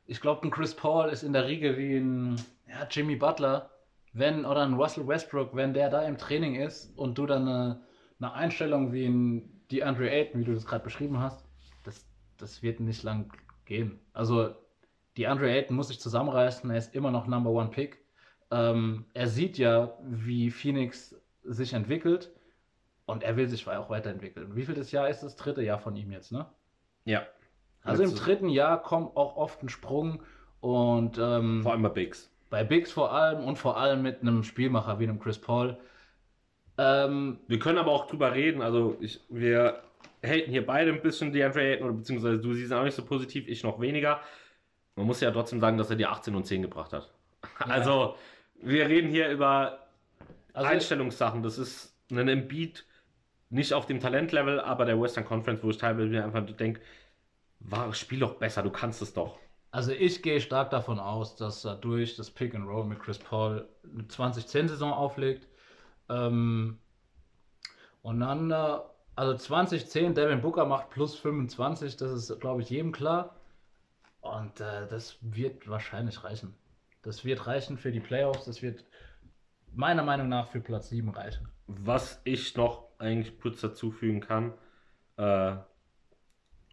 ich 0.05 0.21
glaube, 0.21 0.47
ein 0.47 0.51
Chris 0.51 0.75
Paul 0.75 1.09
ist 1.09 1.23
in 1.23 1.33
der 1.33 1.47
Riege 1.47 1.77
wie 1.77 1.97
ein 1.97 2.35
ja, 2.67 2.87
Jimmy 2.89 3.15
Butler, 3.15 3.71
wenn, 4.13 4.45
oder 4.45 4.63
ein 4.63 4.75
Russell 4.75 5.07
Westbrook, 5.07 5.55
wenn 5.55 5.73
der 5.73 5.89
da 5.89 6.03
im 6.03 6.17
Training 6.17 6.55
ist 6.55 6.97
und 6.97 7.17
du 7.17 7.25
dann 7.25 7.47
eine, 7.47 7.81
eine 8.19 8.33
Einstellung 8.33 8.93
wie 8.93 9.05
ein 9.05 9.65
DeAndre 9.71 10.09
Ayton, 10.09 10.41
wie 10.41 10.45
du 10.45 10.53
das 10.53 10.65
gerade 10.65 10.83
beschrieben 10.83 11.19
hast, 11.19 11.45
das, 11.83 12.05
das 12.37 12.61
wird 12.63 12.79
nicht 12.79 13.03
lang 13.03 13.31
gehen. 13.65 13.99
Also 14.13 14.55
DeAndre 15.17 15.49
Ayton 15.49 15.75
muss 15.75 15.87
sich 15.89 15.99
zusammenreißen, 15.99 16.69
er 16.69 16.77
ist 16.77 16.93
immer 16.95 17.11
noch 17.11 17.27
Number 17.27 17.49
One 17.51 17.69
Pick. 17.69 18.03
Ähm, 18.51 19.05
er 19.13 19.27
sieht 19.27 19.57
ja, 19.57 19.97
wie 20.03 20.51
Phoenix 20.51 21.15
sich 21.43 21.73
entwickelt 21.73 22.31
und 23.05 23.23
er 23.23 23.37
will 23.37 23.47
sich 23.47 23.67
auch 23.67 23.89
weiterentwickeln. 23.89 24.55
Wie 24.55 24.65
viel 24.65 24.75
das 24.75 24.91
Jahr 24.91 25.09
ist 25.09 25.21
das 25.21 25.35
dritte 25.35 25.61
Jahr 25.61 25.79
von 25.79 25.95
ihm 25.95 26.11
jetzt, 26.11 26.31
ne? 26.31 26.45
ja. 27.05 27.25
Also 27.83 28.01
im 28.01 28.15
dritten 28.15 28.49
Jahr 28.49 28.81
kommt 28.81 29.15
auch 29.15 29.37
oft 29.37 29.61
ein 29.61 29.69
Sprung 29.69 30.23
und 30.59 31.19
ähm, 31.19 31.61
Vor 31.61 31.71
allem 31.73 31.83
bei 31.83 31.89
Bigs. 31.89 32.31
bei 32.49 32.63
Bigs 32.63 32.91
vor 32.91 33.13
allem 33.13 33.43
und 33.43 33.59
vor 33.59 33.77
allem 33.77 34.01
mit 34.01 34.21
einem 34.21 34.41
Spielmacher 34.41 34.97
wie 34.99 35.03
einem 35.03 35.19
Chris 35.19 35.37
Paul. 35.37 35.77
Ähm, 36.79 37.37
Wir 37.47 37.59
können 37.59 37.77
aber 37.77 37.91
auch 37.91 38.07
drüber 38.07 38.33
reden. 38.33 38.63
Also 38.63 38.97
ich, 39.01 39.21
wir 39.29 39.83
haten 40.25 40.49
hier 40.49 40.65
beide 40.65 40.91
ein 40.93 41.01
bisschen 41.03 41.31
DeAndre 41.31 41.61
Ayton, 41.61 41.87
oder 41.87 41.97
beziehungsweise 41.97 42.41
du 42.41 42.53
siehst 42.53 42.73
auch 42.73 42.83
nicht 42.83 42.95
so 42.95 43.05
positiv, 43.05 43.47
ich 43.47 43.61
noch 43.63 43.79
weniger. 43.79 44.19
Man 44.95 45.05
muss 45.07 45.21
ja 45.21 45.31
trotzdem 45.31 45.59
sagen, 45.59 45.77
dass 45.77 45.89
er 45.89 45.95
die 45.95 46.05
18 46.05 46.35
und 46.35 46.45
10 46.45 46.61
gebracht 46.61 46.93
hat. 46.93 47.09
Also 47.59 48.15
wir 48.61 48.87
reden 48.87 49.09
hier 49.09 49.29
über 49.29 49.79
also 50.53 50.67
Einstellungssachen. 50.67 51.43
Das 51.43 51.57
ist 51.57 51.93
ein 52.09 52.27
Embiid 52.27 52.85
nicht 53.49 53.73
auf 53.73 53.85
dem 53.85 53.99
Talentlevel, 53.99 54.59
aber 54.59 54.85
der 54.85 54.99
Western 54.99 55.25
Conference, 55.25 55.63
wo 55.63 55.69
ich 55.69 55.77
teilweise 55.77 56.07
mir 56.07 56.23
einfach 56.23 56.45
denke, 56.45 56.81
war, 57.59 57.93
spiel 57.93 58.19
doch 58.19 58.35
besser, 58.35 58.63
du 58.63 58.69
kannst 58.69 59.01
es 59.01 59.13
doch. 59.13 59.37
Also 59.71 59.91
ich 59.91 60.21
gehe 60.21 60.39
stark 60.39 60.69
davon 60.69 60.99
aus, 60.99 61.35
dass 61.35 61.65
er 61.65 61.75
durch 61.75 62.15
das 62.15 62.31
Pick 62.31 62.55
and 62.55 62.67
Roll 62.67 62.85
mit 62.85 62.99
Chris 62.99 63.19
Paul 63.19 63.67
eine 63.83 64.03
2010-Saison 64.03 64.93
auflegt. 64.93 65.47
Ähm, 66.09 66.79
und 68.01 68.19
dann, 68.19 68.51
äh, 68.51 68.77
also 69.15 69.35
2010, 69.35 70.15
Devin 70.15 70.41
Booker 70.41 70.65
macht 70.65 70.91
plus 70.91 71.15
25, 71.15 71.97
das 71.97 72.11
ist, 72.11 72.39
glaube 72.39 72.61
ich, 72.61 72.69
jedem 72.69 72.91
klar. 72.91 73.35
Und 74.25 74.59
äh, 74.59 74.87
das 74.87 75.17
wird 75.21 75.69
wahrscheinlich 75.69 76.23
reichen. 76.23 76.55
Das 77.03 77.23
wird 77.23 77.45
reichen 77.45 77.77
für 77.77 77.91
die 77.91 77.99
Playoffs, 77.99 78.45
das 78.45 78.63
wird 78.63 78.83
meiner 79.71 80.03
Meinung 80.03 80.29
nach 80.29 80.47
für 80.47 80.59
Platz 80.59 80.89
7 80.89 81.09
reichen. 81.09 81.47
Was 81.67 82.21
ich 82.23 82.55
noch 82.55 82.87
eigentlich 82.97 83.39
kurz 83.39 83.61
dazufügen 83.61 84.21
kann, 84.21 84.53
äh, 85.17 85.55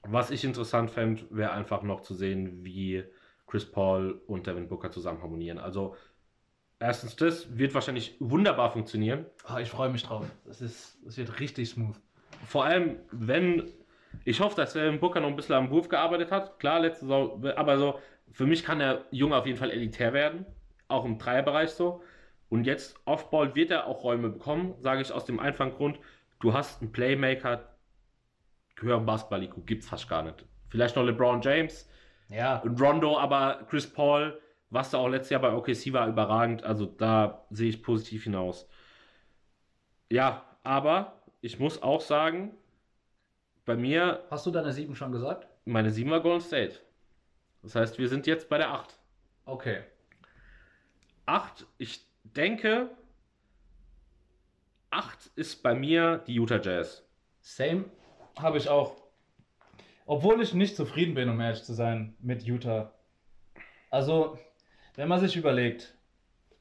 was 0.05 0.31
ich 0.31 0.45
interessant 0.45 0.91
fände, 0.91 1.25
wäre 1.31 1.53
einfach 1.53 1.83
noch 1.83 2.01
zu 2.01 2.15
sehen, 2.15 2.65
wie 2.65 3.05
Chris 3.47 3.71
Paul 3.71 4.23
und 4.27 4.47
Devin 4.47 4.69
Booker 4.69 4.91
zusammen 4.91 5.23
harmonieren. 5.23 5.59
Also 5.59 5.95
erstens 6.79 7.17
das 7.17 7.59
wird 7.59 7.75
wahrscheinlich 7.75 8.17
wunderbar 8.19 8.73
funktionieren. 8.73 9.27
Oh, 9.53 9.59
ich 9.59 9.69
freue 9.69 9.91
mich 9.91 10.05
drauf. 10.05 10.25
Das, 10.47 10.63
ist, 10.63 10.99
das 11.05 11.19
wird 11.19 11.39
richtig 11.39 11.69
smooth. 11.69 11.97
Vor 12.47 12.65
allem, 12.65 12.97
wenn. 13.11 13.71
Ich 14.25 14.41
hoffe, 14.41 14.57
dass 14.57 14.73
Devin 14.73 15.01
Booker 15.01 15.21
noch 15.21 15.29
ein 15.29 15.37
bisschen 15.37 15.55
am 15.55 15.71
Wurf 15.71 15.89
gearbeitet 15.89 16.31
hat. 16.31 16.59
Klar, 16.61 16.81
letzte 16.81 17.07
Saison. 17.07 17.45
Aber 17.57 17.79
so, 17.79 17.99
für 18.33 18.47
mich 18.47 18.65
kann 18.65 18.79
der 18.79 19.05
Junge 19.11 19.37
auf 19.37 19.47
jeden 19.47 19.59
Fall 19.59 19.71
elitär 19.71 20.13
werden. 20.13 20.47
Auch 20.89 21.05
im 21.05 21.19
Dreierbereich 21.19 21.71
so. 21.71 22.03
Und 22.49 22.67
jetzt 22.67 22.97
Offball 23.07 23.55
wird 23.55 23.71
er 23.71 23.87
auch 23.87 24.05
Räume 24.05 24.29
bekommen, 24.29 24.75
sage 24.79 25.01
ich 25.01 25.11
aus 25.11 25.25
dem 25.25 25.41
einfachen 25.41 25.73
Grund. 25.73 25.99
Du 26.39 26.53
hast 26.53 26.83
einen 26.83 26.93
Playmaker, 26.93 27.77
höheren 28.79 29.07
Basketball-IQ 29.07 29.67
gibt 29.67 29.85
es 29.85 29.89
fast 29.89 30.09
gar 30.09 30.23
nicht. 30.23 30.45
Vielleicht 30.69 30.97
noch 30.97 31.05
LeBron 31.05 31.41
James 31.41 31.89
Ja, 32.29 32.59
und 32.59 32.81
Rondo, 32.81 33.19
aber 33.19 33.67
Chris 33.69 33.91
Paul, 33.91 34.41
was 34.71 34.91
da 34.91 34.99
auch 34.99 35.09
letztes 35.09 35.31
Jahr 35.31 35.41
bei 35.41 35.53
OKC 35.53 35.93
war, 35.93 36.09
überragend. 36.09 36.63
Also 36.65 36.87
da 36.87 37.47
sehe 37.51 37.69
ich 37.71 37.83
positiv 37.83 38.25
hinaus. 38.25 38.69
Ja, 40.11 40.45
aber 40.63 41.23
ich 41.41 41.59
muss 41.59 41.83
auch 41.83 42.01
sagen, 42.01 42.55
bei 43.65 43.77
mir 43.77 44.25
hast 44.31 44.47
du 44.47 44.51
deine 44.51 44.73
sieben 44.73 44.95
schon 44.95 45.13
gesagt? 45.13 45.47
meine 45.65 45.91
7 45.91 46.11
war 46.11 46.21
Golden 46.21 46.41
State. 46.41 46.81
Das 47.63 47.75
heißt, 47.75 47.99
wir 47.99 48.09
sind 48.09 48.27
jetzt 48.27 48.49
bei 48.49 48.59
der 48.59 48.71
8. 48.71 48.99
Okay. 49.45 49.83
8, 51.27 51.67
ich 51.79 52.05
denke, 52.25 52.91
8 54.91 55.31
ist 55.37 55.63
bei 55.63 55.75
mir 55.75 56.19
die 56.27 56.35
Utah 56.35 56.61
Jazz. 56.61 57.05
Same 57.41 57.85
habe 58.39 58.59
ich 58.59 58.69
auch. 58.69 58.97
Obwohl 60.07 60.43
ich 60.43 60.53
nicht 60.53 60.77
zufrieden 60.77 61.15
bin, 61.15 61.29
um 61.29 61.41
ehrlich 61.41 61.63
zu 61.63 61.75
sein, 61.75 62.17
mit 62.21 62.43
Utah. 62.43 62.93
Also, 63.91 64.39
wenn 64.97 65.09
man 65.09 65.21
sich 65.21 65.37
überlegt, 65.37 65.95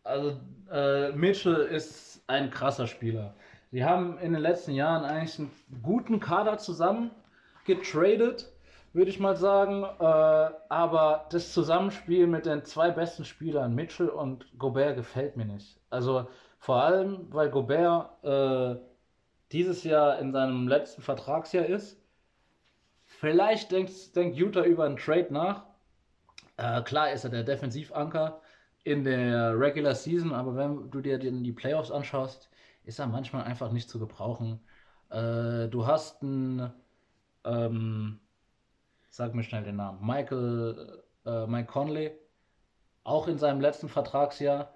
also 0.04 0.40
äh, 0.72 1.12
Mitchell 1.14 1.56
ist 1.56 2.24
ein 2.28 2.52
krasser 2.52 2.88
Spieler. 2.88 3.36
Sie 3.72 3.86
haben 3.86 4.18
in 4.18 4.34
den 4.34 4.42
letzten 4.42 4.72
Jahren 4.72 5.06
eigentlich 5.06 5.40
einen 5.40 5.52
guten 5.82 6.20
Kader 6.20 6.58
zusammen 6.58 7.12
getradet, 7.66 8.52
würde 8.92 9.10
ich 9.10 9.20
mal 9.20 9.38
sagen. 9.38 9.84
Äh, 9.84 10.52
aber 10.70 11.28
das 11.32 11.54
Zusammenspiel 11.54 12.28
mit 12.28 12.46
den 12.46 12.66
zwei 12.66 12.92
besten 12.92 13.24
Spielern, 13.24 13.74
Mitchell 13.74 14.10
und 14.10 14.46
Gobert, 14.60 14.98
gefällt 14.98 15.38
mir 15.38 15.46
nicht. 15.46 15.80
Also 15.90 16.28
vor 16.60 16.84
allem, 16.84 17.28
weil 17.32 17.50
Gobert 17.50 18.24
äh, 18.26 18.76
dieses 19.54 19.86
Jahr 19.86 20.20
in 20.20 20.34
seinem 20.34 20.68
letzten 20.68 21.02
Vertragsjahr 21.02 21.66
ist. 21.66 21.98
Vielleicht 23.06 23.72
denkt, 23.72 24.16
denkt 24.16 24.38
Utah 24.38 24.64
über 24.64 24.84
einen 24.86 24.98
Trade 24.98 25.28
nach. 25.32 25.64
Äh, 26.58 26.82
klar 26.82 27.12
ist 27.12 27.24
er 27.24 27.30
der 27.30 27.44
Defensivanker 27.44 28.42
in 28.84 29.06
der 29.06 29.58
Regular 29.58 29.96
Season, 29.96 30.34
aber 30.34 30.56
wenn 30.58 30.92
du 30.92 31.00
dir 31.00 31.18
die 31.20 31.52
Playoffs 31.54 31.92
anschaust, 31.92 32.51
ist 32.84 33.00
er 33.00 33.08
manchmal 33.08 33.44
einfach 33.44 33.72
nicht 33.72 33.90
zu 33.90 34.00
gebrauchen. 34.00 34.60
Äh, 35.10 35.68
du 35.68 35.86
hast 35.86 36.22
einen, 36.22 36.72
ähm, 37.46 38.20
sag 39.10 39.36
mir 39.36 39.44
schnell 39.44 39.64
den 39.64 39.76
Namen, 39.76 40.06
Michael, 40.06 41.04
äh, 41.26 41.46
Mike 41.48 41.72
Conley, 41.72 42.12
auch 43.04 43.28
in 43.28 43.38
seinem 43.38 43.62
letzten 43.62 43.90
Vertragsjahr. 43.90 44.74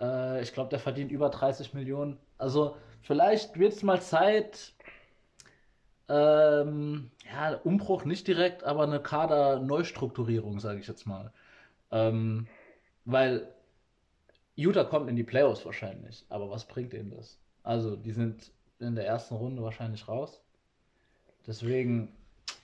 Äh, 0.00 0.42
ich 0.42 0.52
glaube, 0.52 0.70
der 0.70 0.78
verdient 0.78 1.12
über 1.12 1.28
30 1.28 1.74
Millionen. 1.74 2.18
Also 2.38 2.76
vielleicht 3.02 3.58
wird 3.58 3.74
es 3.74 3.82
mal 3.82 4.00
Zeit, 4.00 4.74
ähm, 6.08 7.10
ja, 7.32 7.54
Umbruch 7.64 8.04
nicht 8.04 8.26
direkt, 8.26 8.64
aber 8.64 8.82
eine 8.82 9.00
Kader-Neustrukturierung, 9.00 10.60
sage 10.60 10.80
ich 10.80 10.86
jetzt 10.86 11.06
mal. 11.06 11.32
Ähm, 11.90 12.46
weil 13.04 13.53
Utah 14.56 14.84
kommt 14.84 15.08
in 15.08 15.16
die 15.16 15.24
Playoffs 15.24 15.64
wahrscheinlich, 15.64 16.24
aber 16.28 16.50
was 16.50 16.66
bringt 16.66 16.94
ihnen 16.94 17.10
das? 17.10 17.38
Also, 17.62 17.96
die 17.96 18.12
sind 18.12 18.52
in 18.78 18.94
der 18.94 19.06
ersten 19.06 19.34
Runde 19.34 19.62
wahrscheinlich 19.62 20.06
raus. 20.08 20.42
Deswegen, 21.46 22.08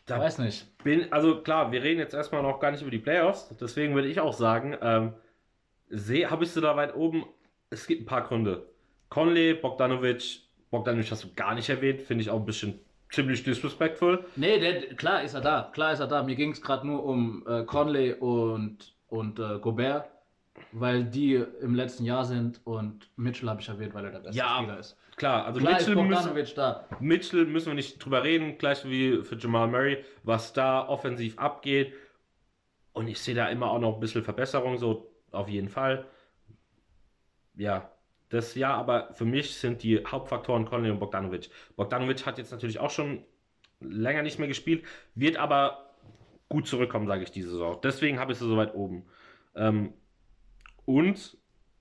Da 0.07 0.19
weiß 0.19 0.39
nicht. 0.39 0.67
bin, 0.85 1.13
also 1.13 1.43
klar, 1.43 1.73
wir 1.73 1.83
reden 1.83 2.01
jetzt 2.01 2.15
erstmal 2.15 2.43
noch 2.43 2.61
gar 2.61 2.71
nicht 2.71 2.83
über 2.83 2.91
die 2.91 2.99
Playoffs, 2.99 3.55
deswegen 3.61 3.95
würde 3.95 4.09
ich 4.09 4.21
auch 4.21 4.33
sagen, 4.33 4.77
ähm, 4.81 5.13
habe 6.31 6.45
ich 6.45 6.51
sie 6.51 6.61
da 6.61 6.77
weit 6.77 6.95
oben. 6.95 7.25
Es 7.71 7.87
gibt 7.87 8.03
ein 8.03 8.07
paar 8.07 8.23
Gründe. 8.27 8.67
Conley, 9.09 9.55
Bogdanovic, 9.55 10.41
Bogdanovic 10.71 11.11
hast 11.11 11.25
du 11.25 11.29
gar 11.35 11.55
nicht 11.55 11.69
erwähnt, 11.69 12.01
finde 12.03 12.23
ich 12.23 12.31
auch 12.31 12.39
ein 12.39 12.45
bisschen 12.47 12.79
ziemlich 13.11 13.43
disrespectful. 13.43 14.25
Nee, 14.37 14.59
der, 14.61 14.95
klar 14.95 15.23
ist 15.23 15.35
er 15.35 15.41
da, 15.41 15.71
klar 15.73 15.93
ist 15.93 16.01
er 16.01 16.07
da. 16.07 16.23
Mir 16.23 16.37
ging 16.37 16.53
es 16.53 16.63
gerade 16.63 16.87
nur 16.87 17.05
um 17.05 17.45
äh, 17.47 17.65
Conley 17.65 18.13
und, 18.15 18.95
und 19.09 19.39
äh, 19.41 19.59
Gobert, 19.59 20.09
weil 20.73 21.05
die 21.05 21.35
im 21.61 21.75
letzten 21.75 22.05
Jahr 22.05 22.25
sind 22.25 22.61
und 22.65 23.09
Mitchell 23.17 23.49
habe 23.49 23.61
ich 23.61 23.69
erwähnt, 23.69 23.95
weil 23.95 24.05
er 24.05 24.13
der 24.13 24.19
beste 24.21 24.39
Ja, 24.39 24.59
Spieler 24.59 24.79
ist. 24.79 24.97
Klar, 25.17 25.45
also 25.45 25.61
Klar 25.61 25.75
Mitchell, 25.75 25.97
müssen, 25.97 26.55
da. 26.55 26.87
Mitchell 27.01 27.45
müssen 27.47 27.67
wir 27.69 27.75
nicht 27.75 28.05
drüber 28.05 28.25
reden, 28.25 28.57
gleich 28.59 28.85
wie 28.85 29.23
für 29.23 29.37
Jamal 29.37 29.69
Murray, 29.69 30.05
was 30.23 30.53
da 30.53 30.89
offensiv 30.89 31.39
abgeht. 31.39 31.93
Und 32.93 33.09
ich 33.09 33.21
sehe 33.21 33.35
da 33.35 33.49
immer 33.49 33.71
auch 33.71 33.79
noch 33.79 33.95
ein 33.95 34.01
bisschen 34.01 34.25
Verbesserung, 34.25 34.79
so 34.79 35.11
auf 35.31 35.49
jeden 35.49 35.69
Fall. 35.69 36.07
Ja, 37.55 37.91
das 38.31 38.55
ja, 38.55 38.75
aber 38.75 39.13
für 39.13 39.25
mich 39.25 39.57
sind 39.57 39.83
die 39.83 40.05
Hauptfaktoren 40.07 40.65
Conley 40.65 40.91
und 40.91 41.01
Bogdanovic. 41.01 41.51
Bogdanovic 41.77 42.25
hat 42.27 42.39
jetzt 42.39 42.53
natürlich 42.53 42.79
auch 42.79 42.91
schon 42.91 43.25
länger 43.81 44.23
nicht 44.23 44.39
mehr 44.39 44.49
gespielt, 44.49 44.85
wird 45.15 45.37
aber 45.37 45.91
gut 46.49 46.67
zurückkommen, 46.67 47.07
sage 47.07 47.23
ich 47.23 47.31
diese 47.31 47.51
Saison. 47.51 47.79
Deswegen 47.83 48.19
habe 48.19 48.33
ich 48.33 48.39
sie 48.39 48.47
so 48.49 48.57
weit 48.57 48.75
oben. 48.75 49.05
Ähm, 49.55 49.93
und 50.91 51.37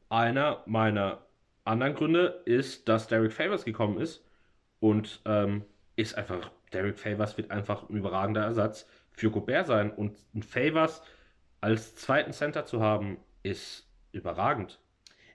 einer 0.10 0.62
meiner 0.68 1.26
anderen 1.66 1.96
Gründe 1.96 2.44
ist, 2.46 2.88
dass 2.88 3.08
Derek 3.08 3.34
Favors 3.34 3.66
gekommen 3.66 4.00
ist 4.00 4.24
und 4.80 5.22
ähm, 5.26 5.66
ist 5.96 6.16
einfach, 6.16 6.52
Derek 6.74 7.00
Favors 7.00 7.36
wird 7.36 7.50
einfach 7.50 7.90
ein 7.90 7.96
überragender 7.96 8.44
Ersatz 8.44 8.88
für 9.12 9.32
Gobert 9.32 9.66
sein 9.66 9.90
und 9.90 10.16
ein 10.36 10.44
Favors 10.44 11.02
als 11.60 11.96
zweiten 11.96 12.34
Center 12.34 12.66
zu 12.66 12.82
haben, 12.82 13.18
ist 13.42 13.90
überragend. 14.12 14.80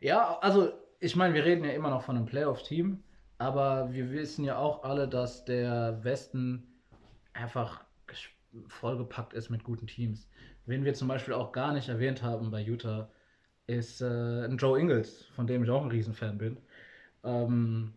Ja, 0.01 0.39
also 0.39 0.73
ich 1.01 1.17
meine, 1.17 1.35
wir 1.35 1.45
reden 1.45 1.65
ja 1.65 1.73
immer 1.73 1.91
noch 1.91 2.03
von 2.03 2.17
einem 2.17 2.27
Playoff-Team, 2.27 3.03
aber 3.39 3.93
wir 3.93 4.13
wissen 4.13 4.45
ja 4.45 4.57
auch 4.57 4.85
alle, 4.85 5.09
dass 5.09 5.45
der 5.45 6.03
Westen 6.05 6.63
einfach 7.33 7.85
vollgepackt 8.69 9.35
ist 9.35 9.51
mit 9.51 9.65
guten 9.65 9.89
Teams. 9.89 10.29
Wen 10.65 10.85
wir 10.85 10.95
zum 10.95 11.09
Beispiel 11.09 11.35
auch 11.35 11.51
gar 11.51 11.73
nicht 11.73 11.89
erwähnt 11.89 12.23
haben 12.23 12.53
bei 12.53 12.61
Utah, 12.61 13.11
ist 13.67 14.01
äh, 14.01 14.45
ein 14.45 14.57
Joe 14.57 14.79
Ingles, 14.79 15.25
von 15.35 15.47
dem 15.47 15.65
ich 15.65 15.71
auch 15.71 15.83
ein 15.83 15.91
Riesenfan 15.91 16.39
bin. 16.39 16.57
Ähm, 17.25 17.95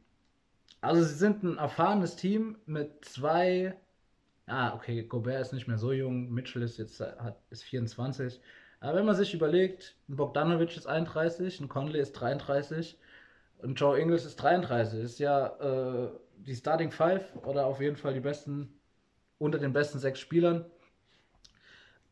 also 0.82 1.04
sie 1.04 1.16
sind 1.16 1.44
ein 1.44 1.58
erfahrenes 1.58 2.16
Team 2.16 2.58
mit 2.66 3.04
zwei. 3.06 3.76
Ah, 4.46 4.74
okay, 4.74 5.04
Gobert 5.04 5.42
ist 5.42 5.54
nicht 5.54 5.68
mehr 5.68 5.78
so 5.78 5.92
jung, 5.92 6.32
Mitchell 6.32 6.62
ist 6.62 6.78
jetzt 6.78 7.02
äh, 7.02 7.12
hat, 7.20 7.42
ist 7.50 7.64
24. 7.64 8.40
Aber 8.80 8.98
wenn 8.98 9.06
man 9.06 9.16
sich 9.16 9.34
überlegt, 9.34 9.96
Bogdanovic 10.08 10.78
ist 10.78 10.88
31, 10.88 11.60
ein 11.60 11.68
Conley 11.68 12.00
ist 12.00 12.14
33 12.14 12.98
und 13.60 13.80
Joe 13.80 14.00
Ingles 14.00 14.26
ist 14.26 14.38
33, 14.38 15.00
ist 15.04 15.20
ja 15.20 15.48
äh, 16.06 16.10
die 16.38 16.56
Starting 16.56 16.92
Five 16.92 17.36
oder 17.44 17.66
auf 17.66 17.82
jeden 17.82 17.98
Fall 17.98 18.14
die 18.14 18.20
besten, 18.20 18.72
unter 19.40 19.58
den 19.58 19.74
besten 19.74 20.00
sechs 20.00 20.20
Spielern. 20.20 20.66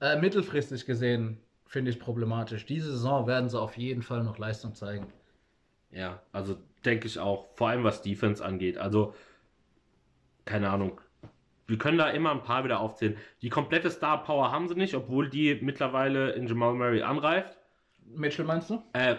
Äh, 0.01 0.19
mittelfristig 0.19 0.85
gesehen 0.85 1.39
finde 1.65 1.91
ich 1.91 1.99
problematisch. 1.99 2.65
Diese 2.65 2.91
Saison 2.91 3.27
werden 3.27 3.49
sie 3.49 3.59
auf 3.59 3.77
jeden 3.77 4.01
Fall 4.01 4.23
noch 4.23 4.37
Leistung 4.37 4.75
zeigen. 4.75 5.07
Ja, 5.91 6.21
also 6.31 6.57
denke 6.83 7.07
ich 7.07 7.19
auch, 7.19 7.47
vor 7.55 7.69
allem 7.69 7.83
was 7.83 8.01
Defense 8.01 8.43
angeht. 8.43 8.77
Also, 8.77 9.13
keine 10.45 10.69
Ahnung. 10.69 10.99
Wir 11.67 11.77
können 11.77 11.97
da 11.97 12.09
immer 12.09 12.31
ein 12.31 12.43
paar 12.43 12.63
wieder 12.63 12.79
aufzählen. 12.79 13.17
Die 13.41 13.49
komplette 13.49 13.89
Star 13.89 14.23
Power 14.23 14.51
haben 14.51 14.67
sie 14.67 14.75
nicht, 14.75 14.93
obwohl 14.93 15.29
die 15.29 15.55
mittlerweile 15.55 16.31
in 16.31 16.47
Jamal 16.47 16.75
Murray 16.75 17.01
anreift. 17.01 17.57
Mitchell 18.05 18.45
meinst 18.45 18.69
du? 18.69 18.83
Äh, 18.93 19.15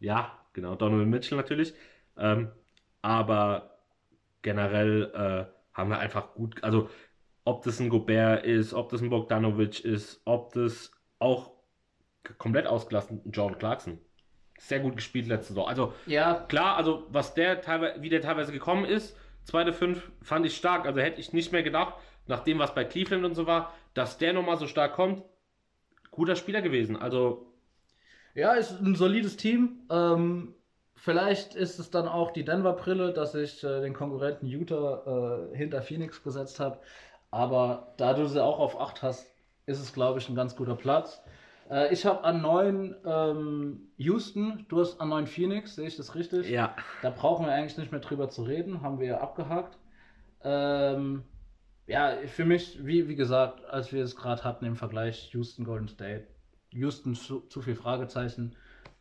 ja, 0.00 0.32
genau, 0.52 0.74
Donovan 0.74 1.08
Mitchell 1.08 1.38
natürlich. 1.38 1.72
Ähm, 2.16 2.50
aber 3.00 3.78
generell 4.42 5.12
äh, 5.14 5.76
haben 5.76 5.90
wir 5.90 5.98
einfach 5.98 6.34
gut, 6.34 6.62
also 6.64 6.88
ob 7.44 7.62
das 7.62 7.80
ein 7.80 7.88
Gobert 7.88 8.44
ist, 8.44 8.74
ob 8.74 8.90
das 8.90 9.00
ein 9.00 9.10
Bogdanovic 9.10 9.84
ist, 9.84 10.20
ob 10.24 10.52
das 10.52 10.92
auch 11.18 11.57
komplett 12.36 12.66
ausgelassen 12.66 13.22
John 13.32 13.58
Clarkson. 13.58 13.98
Sehr 14.58 14.80
gut 14.80 14.96
gespielt 14.96 15.26
letzte 15.26 15.48
Saison. 15.48 15.68
Also 15.68 15.92
Ja, 16.06 16.44
klar, 16.48 16.76
also 16.76 17.06
was 17.10 17.34
der 17.34 17.60
teilweise, 17.60 18.02
wie 18.02 18.08
der 18.08 18.20
teilweise 18.20 18.52
gekommen 18.52 18.84
ist, 18.84 19.16
zweite 19.44 19.72
fünf 19.72 20.10
fand 20.20 20.44
ich 20.46 20.56
stark. 20.56 20.86
Also 20.86 21.00
hätte 21.00 21.20
ich 21.20 21.32
nicht 21.32 21.52
mehr 21.52 21.62
gedacht, 21.62 21.94
nach 22.26 22.40
dem, 22.40 22.58
was 22.58 22.74
bei 22.74 22.84
Cleveland 22.84 23.24
und 23.24 23.34
so 23.34 23.46
war, 23.46 23.72
dass 23.94 24.18
der 24.18 24.32
nochmal 24.32 24.58
so 24.58 24.66
stark 24.66 24.94
kommt. 24.94 25.22
Guter 26.10 26.36
Spieler 26.36 26.60
gewesen. 26.60 26.96
Also 26.96 27.52
Ja, 28.34 28.52
ist 28.54 28.72
ein 28.80 28.96
solides 28.96 29.36
Team. 29.36 29.86
Ähm, 29.90 30.54
vielleicht 30.96 31.54
ist 31.54 31.78
es 31.78 31.90
dann 31.90 32.08
auch 32.08 32.32
die 32.32 32.44
Denver-Brille, 32.44 33.12
dass 33.12 33.34
ich 33.34 33.62
äh, 33.62 33.80
den 33.80 33.94
Konkurrenten 33.94 34.46
Utah 34.46 35.48
äh, 35.52 35.56
hinter 35.56 35.80
Phoenix 35.82 36.22
gesetzt 36.22 36.60
habe. 36.60 36.80
Aber 37.30 37.94
da 37.96 38.14
du 38.14 38.26
sie 38.26 38.42
auch 38.42 38.58
auf 38.58 38.80
8 38.80 39.02
hast, 39.02 39.26
ist 39.66 39.80
es, 39.80 39.92
glaube 39.92 40.18
ich, 40.18 40.28
ein 40.28 40.34
ganz 40.34 40.56
guter 40.56 40.74
Platz. 40.76 41.22
Äh, 41.70 41.92
ich 41.92 42.06
habe 42.06 42.24
an 42.24 42.40
9 42.40 42.96
ähm, 43.04 43.90
Houston, 43.96 44.64
du 44.68 44.80
hast 44.80 45.00
an 45.00 45.10
9 45.10 45.26
Phoenix, 45.26 45.74
sehe 45.74 45.86
ich 45.86 45.96
das 45.96 46.14
richtig? 46.14 46.48
Ja. 46.48 46.74
Da 47.02 47.10
brauchen 47.10 47.46
wir 47.46 47.52
eigentlich 47.52 47.78
nicht 47.78 47.92
mehr 47.92 48.00
drüber 48.00 48.28
zu 48.28 48.42
reden, 48.42 48.82
haben 48.82 48.98
wir 48.98 49.06
ja 49.06 49.20
abgehakt. 49.20 49.78
Ähm, 50.42 51.24
ja, 51.86 52.16
für 52.26 52.44
mich, 52.44 52.84
wie, 52.84 53.08
wie 53.08 53.16
gesagt, 53.16 53.64
als 53.64 53.92
wir 53.92 54.02
es 54.02 54.16
gerade 54.16 54.44
hatten 54.44 54.64
im 54.64 54.76
Vergleich 54.76 55.32
Houston 55.32 55.64
Golden 55.64 55.88
State, 55.88 56.26
Houston 56.70 57.14
zu, 57.14 57.40
zu 57.40 57.62
viel 57.62 57.76
Fragezeichen, 57.76 58.54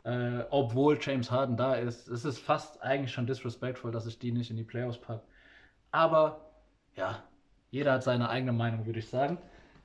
äh, 0.04 0.44
obwohl 0.50 0.98
James 1.02 1.30
Harden 1.30 1.58
da 1.58 1.76
ist. 1.76 2.08
Es 2.08 2.24
ist 2.24 2.40
fast 2.40 2.82
eigentlich 2.82 3.12
schon 3.12 3.28
disrespectful, 3.28 3.92
dass 3.92 4.08
ich 4.08 4.20
die 4.20 4.32
nicht 4.32 4.50
in 4.50 4.58
die 4.58 4.64
Playoffs 4.64 4.98
packe. 4.98 5.24
Aber 5.92 6.50
ja, 6.96 7.24
jeder 7.72 7.94
hat 7.94 8.04
seine 8.04 8.30
eigene 8.30 8.54
Meinung, 8.54 8.86
würde 8.86 9.00
ich 9.00 9.10
sagen. 9.10 9.38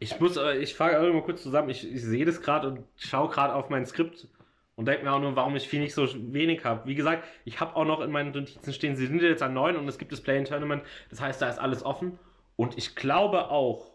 Ich 0.02 0.18
muss, 0.18 0.36
äh, 0.36 0.56
ich 0.58 0.74
frage 0.74 0.98
auch 1.00 1.12
mal 1.12 1.22
kurz 1.22 1.42
zusammen. 1.42 1.68
Ich, 1.70 1.88
ich 1.90 2.02
sehe 2.02 2.24
das 2.24 2.40
gerade 2.42 2.66
und 2.68 2.84
schaue 2.96 3.28
gerade 3.30 3.54
auf 3.54 3.70
mein 3.70 3.86
Skript 3.86 4.26
und 4.74 4.86
denke 4.86 5.04
mir 5.04 5.12
auch 5.12 5.20
nur, 5.20 5.36
warum 5.36 5.54
ich 5.54 5.68
Phoenix 5.68 5.94
so 5.94 6.06
wenig 6.32 6.64
habe. 6.64 6.86
Wie 6.88 6.94
gesagt, 6.96 7.24
ich 7.44 7.60
habe 7.60 7.76
auch 7.76 7.84
noch 7.84 8.00
in 8.00 8.10
meinen 8.10 8.32
Notizen 8.32 8.72
stehen, 8.72 8.96
sie 8.96 9.06
sind 9.06 9.22
jetzt 9.22 9.42
an 9.42 9.54
9 9.54 9.76
und 9.76 9.86
es 9.86 9.98
gibt 9.98 10.10
das 10.10 10.20
Play-in-Tournament. 10.20 10.82
Das 11.10 11.20
heißt, 11.20 11.40
da 11.40 11.48
ist 11.48 11.58
alles 11.58 11.84
offen. 11.84 12.18
Und 12.56 12.76
ich 12.78 12.96
glaube 12.96 13.48
auch, 13.48 13.92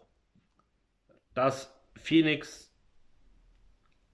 dass 1.34 1.74
Phoenix 1.96 2.72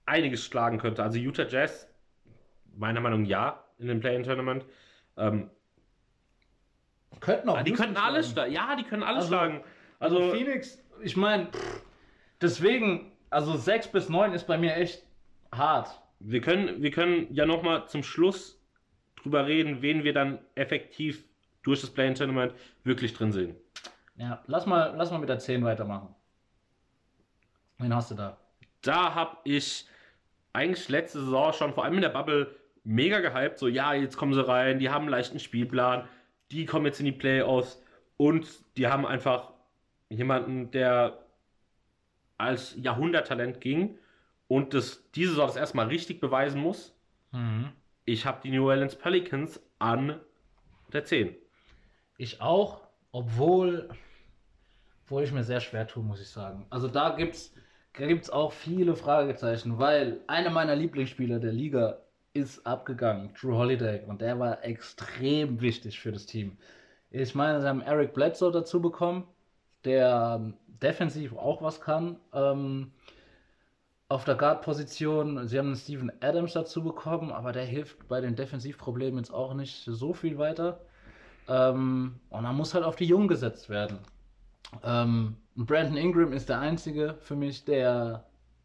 einiges 0.05 0.45
schlagen 0.45 0.79
könnte. 0.79 1.03
Also 1.03 1.19
Utah 1.19 1.47
Jazz, 1.47 1.89
meiner 2.77 3.01
Meinung 3.01 3.23
nach 3.23 3.29
ja, 3.29 3.65
in 3.79 3.87
dem 3.87 4.01
Play-in-Tournament. 4.01 4.65
Ähm, 5.17 5.51
Könnten 7.21 7.49
auch 7.49 7.63
die 7.63 7.71
Houston 7.71 7.87
könnten 7.87 8.01
alles 8.01 8.31
schlagen. 8.33 8.53
schlagen. 8.53 8.71
Ja, 8.71 8.77
die 8.77 8.83
können 8.85 9.03
alles 9.05 9.25
Also- 9.25 9.29
schlagen. 9.29 9.65
Also 10.01 10.19
Also, 10.19 10.33
Phoenix, 10.33 10.84
ich 11.03 11.17
meine, 11.17 11.49
deswegen, 12.41 13.13
also 13.31 13.57
6 13.57 13.89
bis 13.89 14.09
9 14.09 14.33
ist 14.33 14.47
bei 14.47 14.59
mir 14.59 14.77
echt 14.77 15.03
hart. 15.53 16.01
wir 16.21 16.41
können, 16.41 16.83
wir 16.83 16.91
können 16.91 17.27
ja 17.33 17.47
nochmal 17.47 17.89
zum 17.89 18.03
Schluss 18.03 18.61
drüber 19.17 19.47
reden, 19.47 19.83
wen 19.83 20.05
wir 20.05 20.13
dann 20.13 20.39
effektiv 20.55 21.25
durch 21.63 21.81
das 21.81 21.91
Play-in-Tournament 21.91 22.55
wirklich 22.83 23.15
drin 23.15 23.33
sehen. 23.33 23.57
Ja, 24.17 24.43
lass 24.47 24.67
mal, 24.67 24.95
lass 24.97 25.11
mal 25.11 25.19
mit 25.19 25.29
der 25.29 25.39
10 25.39 25.65
weitermachen. 25.65 26.15
Wen 27.79 27.95
hast 27.95 28.11
du 28.11 28.15
da? 28.15 28.37
Da 28.83 29.15
habe 29.15 29.39
ich 29.45 29.87
eigentlich 30.53 30.89
letzte 30.89 31.21
Saison 31.21 31.53
schon, 31.53 31.75
vor 31.75 31.85
allem 31.85 31.95
in 31.95 32.03
der 32.03 32.11
Bubble, 32.11 32.55
mega 32.85 33.21
gehypt. 33.21 33.59
So, 33.59 33.67
ja, 33.67 33.95
jetzt 33.95 34.17
kommen 34.17 34.35
sie 34.35 34.47
rein, 34.47 34.79
die 34.79 34.91
haben 34.91 35.03
einen 35.03 35.11
leichten 35.11 35.41
Spielplan, 35.41 36.07
die 36.51 36.67
kommen 36.67 36.87
jetzt 36.87 37.01
in 37.01 37.07
die 37.07 37.13
Playoffs 37.13 37.83
und 38.17 38.47
die 38.77 38.87
haben 38.87 39.07
einfach 39.07 39.54
jemanden, 40.17 40.71
der 40.71 41.19
als 42.37 42.75
Jahrhunderttalent 42.77 43.61
ging 43.61 43.99
und 44.49 44.75
das 44.75 45.11
diese 45.13 45.31
Saison 45.31 45.47
das 45.47 45.57
erstmal 45.57 45.87
richtig 45.87 46.21
beweisen 46.21 46.61
muss. 46.61 46.95
Ich 48.05 48.27
habe 48.27 48.41
die 48.43 48.51
New 48.51 48.69
Orleans 48.69 48.97
Pelicans 48.97 49.61
an 49.79 50.21
der 50.93 51.05
10. 51.05 51.35
Ich 52.17 52.41
auch, 52.41 52.87
obwohl, 53.13 53.89
obwohl 55.05 55.23
ich 55.25 55.33
mir 55.33 55.45
sehr 55.45 55.61
schwer 55.61 55.87
tue, 55.87 56.03
muss 56.03 56.21
ich 56.21 56.29
sagen. 56.29 56.67
Also 56.71 56.89
da 56.89 57.17
gibt's 57.17 57.55
da 57.97 58.07
gibt's 58.07 58.29
auch 58.29 58.53
viele 58.53 58.97
Fragezeichen, 58.97 59.79
weil 59.79 60.21
einer 60.27 60.51
meiner 60.51 60.75
Lieblingsspieler 60.75 61.39
der 61.39 61.53
Liga 61.53 62.01
ist 62.33 62.67
abgegangen, 62.67 63.33
Drew 63.41 63.57
Holiday, 63.57 64.03
und 64.07 64.21
der 64.21 64.41
war 64.41 64.65
extrem 64.65 65.61
wichtig 65.61 66.01
für 66.01 66.11
das 66.11 66.27
Team. 66.27 66.59
Ich 67.11 67.37
meine, 67.37 67.61
sie 67.61 67.69
haben 67.69 67.81
Eric 67.81 68.13
Bledsoe 68.13 68.51
dazu 68.51 68.83
bekommen, 68.83 69.29
der 69.85 70.41
ähm, 70.41 70.55
defensiv 70.83 71.35
auch 71.37 71.63
was 71.63 71.81
kann. 71.81 72.19
Ähm, 72.33 72.93
auf 74.09 74.25
der 74.25 74.35
Guard-Position, 74.35 75.49
sie 75.49 75.59
haben 75.59 75.69
einen 75.69 75.77
Steven 75.77 76.13
Adams 76.21 76.53
dazu 76.53 76.83
bekommen, 76.85 77.33
aber 77.33 77.53
der 77.53 77.65
hilft 77.65 78.07
bei 78.07 78.21
den 78.21 78.37
Defensivproblemen 78.37 79.19
jetzt 79.19 79.33
auch 79.33 79.55
nicht 79.55 79.85
so 79.85 80.13
viel 80.13 80.39
weiter. 80.39 80.81
Ähm, 81.49 82.21
und 82.31 82.43
dann 82.45 82.57
muss 82.57 82.75
halt 82.75 82.85
auf 82.85 82.97
die 82.97 83.07
Jungen 83.07 83.29
gesetzt 83.29 83.69
werden. 83.69 83.99
Ähm, 84.83 85.37
Brandon 85.57 85.97
Ingram 85.97 86.33
ist 86.33 86.49
der 86.49 86.61
einzige 86.61 87.15
für 87.21 87.37
mich, 87.37 87.65
der 87.65 88.25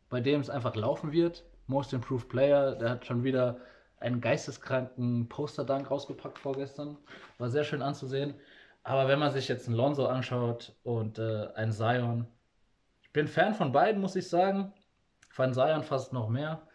bei 0.09 0.21
dem 0.21 0.41
es 0.41 0.49
einfach 0.49 0.75
laufen 0.75 1.11
wird. 1.11 1.43
Most 1.67 1.93
Improved 1.93 2.29
Player, 2.29 2.75
der 2.75 2.89
hat 2.89 3.05
schon 3.05 3.23
wieder 3.23 3.57
einen 3.99 4.21
geisteskranken 4.21 5.27
Poster-Dank 5.29 5.91
rausgepackt 5.91 6.39
vorgestern. 6.39 6.97
War 7.37 7.49
sehr 7.49 7.63
schön 7.63 7.81
anzusehen. 7.81 8.33
Aber 8.83 9.07
wenn 9.07 9.19
man 9.19 9.31
sich 9.31 9.47
jetzt 9.47 9.67
einen 9.67 9.77
Lonzo 9.77 10.07
anschaut 10.07 10.75
und 10.83 11.19
äh, 11.19 11.47
einen 11.55 11.71
Zion, 11.71 12.27
ich 13.01 13.11
bin 13.13 13.27
Fan 13.27 13.55
von 13.55 13.71
beiden, 13.71 14.01
muss 14.01 14.15
ich 14.15 14.29
sagen. 14.29 14.73
Von 15.29 15.53
Zion 15.53 15.83
fast 15.83 16.13
noch 16.13 16.29
mehr. 16.29 16.67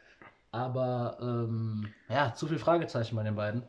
Aber 0.53 1.19
ähm, 1.21 1.95
ja, 2.09 2.35
zu 2.35 2.47
viel 2.47 2.59
Fragezeichen 2.59 3.17
bei 3.17 3.25
den 3.25 3.37
beiden, 3.37 3.65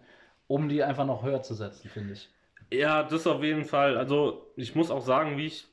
um 0.48 0.70
die 0.70 0.84
einfach 0.84 1.06
noch 1.06 1.24
höher 1.24 1.42
zu 1.44 1.56
setzen, 1.56 1.90
finde 1.90 2.14
ich. 2.14 2.30
Ja, 2.72 3.04
das 3.04 3.28
auf 3.28 3.44
jeden 3.44 3.66
Fall. 3.66 3.98
Also, 3.98 4.52
ich 4.56 4.76
muss 4.76 4.92
auch 4.92 5.02
sagen, 5.02 5.38
wie 5.38 5.48
ich 5.48 5.68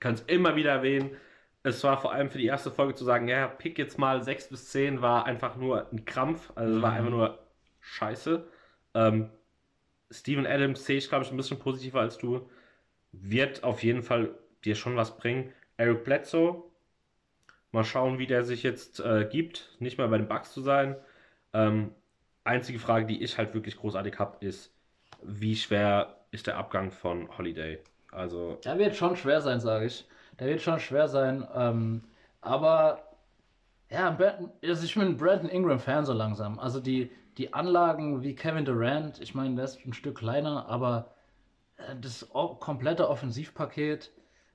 kann 0.00 0.14
es 0.14 0.22
immer 0.22 0.56
wieder 0.56 0.72
erwähnen, 0.72 1.16
es 1.62 1.82
war 1.84 2.00
vor 2.00 2.12
allem 2.12 2.30
für 2.30 2.38
die 2.38 2.46
erste 2.46 2.70
Folge 2.70 2.94
zu 2.94 3.04
sagen, 3.04 3.28
ja, 3.28 3.48
pick 3.48 3.78
jetzt 3.78 3.98
mal 3.98 4.22
6 4.22 4.48
bis 4.48 4.68
10, 4.70 5.02
war 5.02 5.26
einfach 5.26 5.56
nur 5.56 5.90
ein 5.92 6.04
Krampf. 6.04 6.52
Also, 6.56 6.74
es 6.76 6.82
war 6.82 6.92
Mhm. 6.92 6.96
einfach 6.96 7.10
nur 7.10 7.38
scheiße. 7.80 8.48
Ähm, 8.94 9.30
Steven 10.10 10.46
Adams 10.46 10.84
sehe 10.84 10.98
ich, 10.98 11.08
glaube 11.08 11.24
ich, 11.24 11.30
ein 11.30 11.36
bisschen 11.36 11.58
positiver 11.58 12.00
als 12.00 12.18
du. 12.18 12.48
Wird 13.12 13.64
auf 13.64 13.82
jeden 13.82 14.02
Fall 14.02 14.34
dir 14.64 14.74
schon 14.76 14.96
was 14.96 15.16
bringen. 15.16 15.52
Eric 15.76 16.04
Bledsoe, 16.04 16.62
mal 17.72 17.84
schauen, 17.84 18.18
wie 18.18 18.26
der 18.26 18.44
sich 18.44 18.62
jetzt 18.62 19.00
äh, 19.00 19.28
gibt. 19.30 19.76
Nicht 19.78 19.98
mal 19.98 20.08
bei 20.08 20.18
den 20.18 20.28
Bucks 20.28 20.52
zu 20.52 20.60
sein. 20.62 20.96
Ähm, 21.52 21.92
einzige 22.44 22.78
Frage, 22.78 23.06
die 23.06 23.22
ich 23.22 23.38
halt 23.38 23.54
wirklich 23.54 23.76
großartig 23.76 24.18
habe, 24.18 24.44
ist, 24.44 24.72
wie 25.22 25.56
schwer 25.56 26.16
ist 26.30 26.46
der 26.46 26.56
Abgang 26.56 26.90
von 26.90 27.36
Holiday? 27.36 27.78
Also, 28.12 28.58
Der 28.64 28.78
wird 28.78 28.96
schon 28.96 29.16
schwer 29.16 29.40
sein, 29.40 29.60
sage 29.60 29.86
ich. 29.86 30.06
Der 30.38 30.46
wird 30.48 30.62
schon 30.62 30.80
schwer 30.80 31.08
sein. 31.08 31.46
Ähm, 31.54 32.04
aber 32.40 33.02
ja, 33.90 34.16
also 34.62 34.84
ich 34.84 34.94
bin 34.94 35.02
ein 35.04 35.16
Brandon 35.16 35.48
Ingram-Fan 35.48 36.04
so 36.04 36.12
langsam. 36.12 36.58
Also 36.58 36.80
die, 36.80 37.10
die 37.38 37.52
Anlagen 37.52 38.22
wie 38.22 38.34
Kevin 38.34 38.64
Durant, 38.64 39.20
ich 39.20 39.34
meine, 39.34 39.54
der 39.56 39.64
ist 39.64 39.84
ein 39.84 39.92
Stück 39.92 40.18
kleiner, 40.18 40.68
aber 40.68 41.14
äh, 41.76 41.96
das 42.00 42.28
komplette 42.60 43.08
Offensivpaket, 43.08 44.12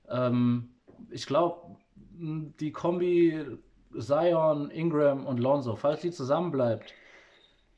ähm, 0.08 0.70
ich 1.10 1.26
glaube, 1.26 1.76
die 2.14 2.72
Kombi 2.72 3.58
Zion, 3.98 4.70
Ingram 4.70 5.26
und 5.26 5.38
Lonzo, 5.38 5.76
falls 5.76 6.00
die 6.00 6.10
zusammenbleibt, 6.10 6.94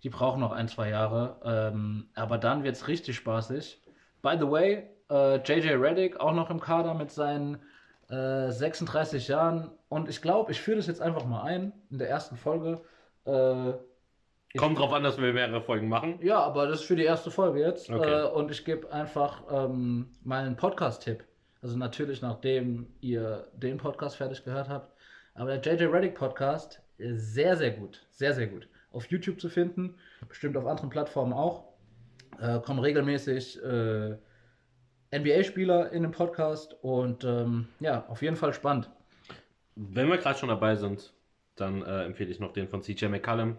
die 0.02 0.10
brauchen 0.10 0.40
noch 0.40 0.52
ein, 0.52 0.68
zwei 0.68 0.90
Jahre. 0.90 1.40
Ähm, 1.44 2.08
aber 2.14 2.38
dann 2.38 2.62
wird 2.62 2.76
es 2.76 2.88
richtig 2.88 3.16
spaßig. 3.16 3.82
By 4.22 4.36
the 4.38 4.50
way, 4.50 4.84
äh, 5.10 5.36
JJ 5.36 5.74
Reddick 5.74 6.20
auch 6.20 6.32
noch 6.32 6.50
im 6.50 6.60
Kader 6.60 6.94
mit 6.94 7.10
seinen 7.10 7.58
äh, 8.10 8.50
36 8.50 9.28
Jahren. 9.28 9.70
Und 9.88 10.08
ich 10.08 10.20
glaube, 10.20 10.52
ich 10.52 10.60
führe 10.60 10.76
das 10.76 10.86
jetzt 10.86 11.00
einfach 11.00 11.24
mal 11.24 11.42
ein 11.42 11.72
in 11.90 11.98
der 11.98 12.08
ersten 12.08 12.36
Folge. 12.36 12.82
Äh, 13.24 13.72
kommt 14.56 14.78
drauf 14.78 14.92
an, 14.92 15.02
dass 15.02 15.20
wir 15.20 15.32
mehrere 15.32 15.60
Folgen 15.60 15.88
machen. 15.88 16.18
ja, 16.22 16.38
aber 16.38 16.66
das 16.66 16.80
ist 16.80 16.86
für 16.86 16.96
die 16.96 17.04
erste 17.04 17.30
Folge 17.30 17.60
jetzt. 17.60 17.90
Okay. 17.90 18.22
Äh, 18.22 18.26
und 18.26 18.50
ich 18.50 18.64
gebe 18.64 18.90
einfach 18.92 19.42
ähm, 19.50 20.08
meinen 20.22 20.56
Podcast-Tipp. 20.56 21.24
Also 21.62 21.76
natürlich, 21.76 22.22
nachdem 22.22 22.86
ihr 23.00 23.48
den 23.54 23.78
Podcast 23.78 24.16
fertig 24.16 24.44
gehört 24.44 24.68
habt. 24.68 24.92
Aber 25.34 25.56
der 25.56 25.74
JJ 25.74 25.84
Reddick 25.86 26.14
Podcast 26.14 26.80
ist 26.98 27.34
sehr, 27.34 27.56
sehr 27.56 27.70
gut. 27.70 28.06
Sehr, 28.10 28.34
sehr 28.34 28.46
gut. 28.46 28.68
Auf 28.92 29.06
YouTube 29.10 29.40
zu 29.40 29.48
finden, 29.48 29.96
bestimmt 30.28 30.56
auf 30.56 30.66
anderen 30.66 30.90
Plattformen 30.90 31.32
auch. 31.32 31.64
Äh, 32.40 32.60
kommen 32.60 32.78
regelmäßig 32.78 33.60
äh, 33.62 34.16
NBA-Spieler 35.12 35.90
in 35.92 36.02
den 36.02 36.12
Podcast 36.12 36.76
und 36.82 37.24
ähm, 37.24 37.68
ja, 37.80 38.04
auf 38.08 38.22
jeden 38.22 38.36
Fall 38.36 38.52
spannend. 38.52 38.90
Wenn 39.76 40.08
wir 40.08 40.18
gerade 40.18 40.38
schon 40.38 40.48
dabei 40.48 40.76
sind, 40.76 41.12
dann 41.56 41.82
äh, 41.82 42.04
empfehle 42.04 42.30
ich 42.30 42.40
noch 42.40 42.52
den 42.52 42.68
von 42.68 42.82
CJ 42.82 43.06
McCallum. 43.06 43.56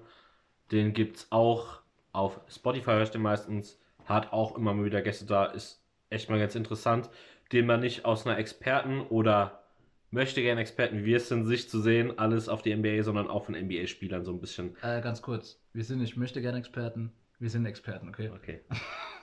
Den 0.71 0.93
gibt 0.93 1.17
es 1.17 1.27
auch 1.31 1.81
auf 2.11 2.39
Spotify, 2.47 2.91
höre 2.91 3.03
ich 3.03 3.11
den 3.11 3.21
meistens. 3.21 3.79
Hat 4.05 4.33
auch 4.33 4.55
immer 4.55 4.73
mal 4.73 4.85
wieder 4.85 5.01
Gäste 5.01 5.25
da, 5.25 5.45
ist 5.45 5.81
echt 6.09 6.29
mal 6.29 6.39
ganz 6.39 6.55
interessant, 6.55 7.09
den 7.51 7.65
man 7.65 7.79
nicht 7.79 8.05
aus 8.05 8.25
einer 8.25 8.37
Experten 8.37 9.01
oder 9.01 9.63
möchte 10.11 10.41
gerne 10.41 10.61
Experten, 10.61 10.99
wie 10.99 11.05
wir 11.05 11.17
es 11.17 11.27
sind, 11.27 11.45
Sicht 11.45 11.69
zu 11.69 11.81
sehen, 11.81 12.17
alles 12.17 12.49
auf 12.49 12.61
die 12.61 12.75
NBA, 12.75 13.03
sondern 13.03 13.27
auch 13.27 13.45
von 13.45 13.55
NBA-Spielern 13.55 14.23
so 14.23 14.31
ein 14.31 14.39
bisschen. 14.39 14.75
Äh, 14.81 15.01
ganz 15.01 15.21
kurz, 15.21 15.59
wir 15.73 15.83
sind 15.83 15.99
nicht 15.99 16.17
möchte 16.17 16.41
gerne 16.41 16.57
Experten, 16.57 17.11
wir 17.39 17.49
sind 17.49 17.65
Experten, 17.65 18.09
okay? 18.09 18.31
Okay. 18.33 18.61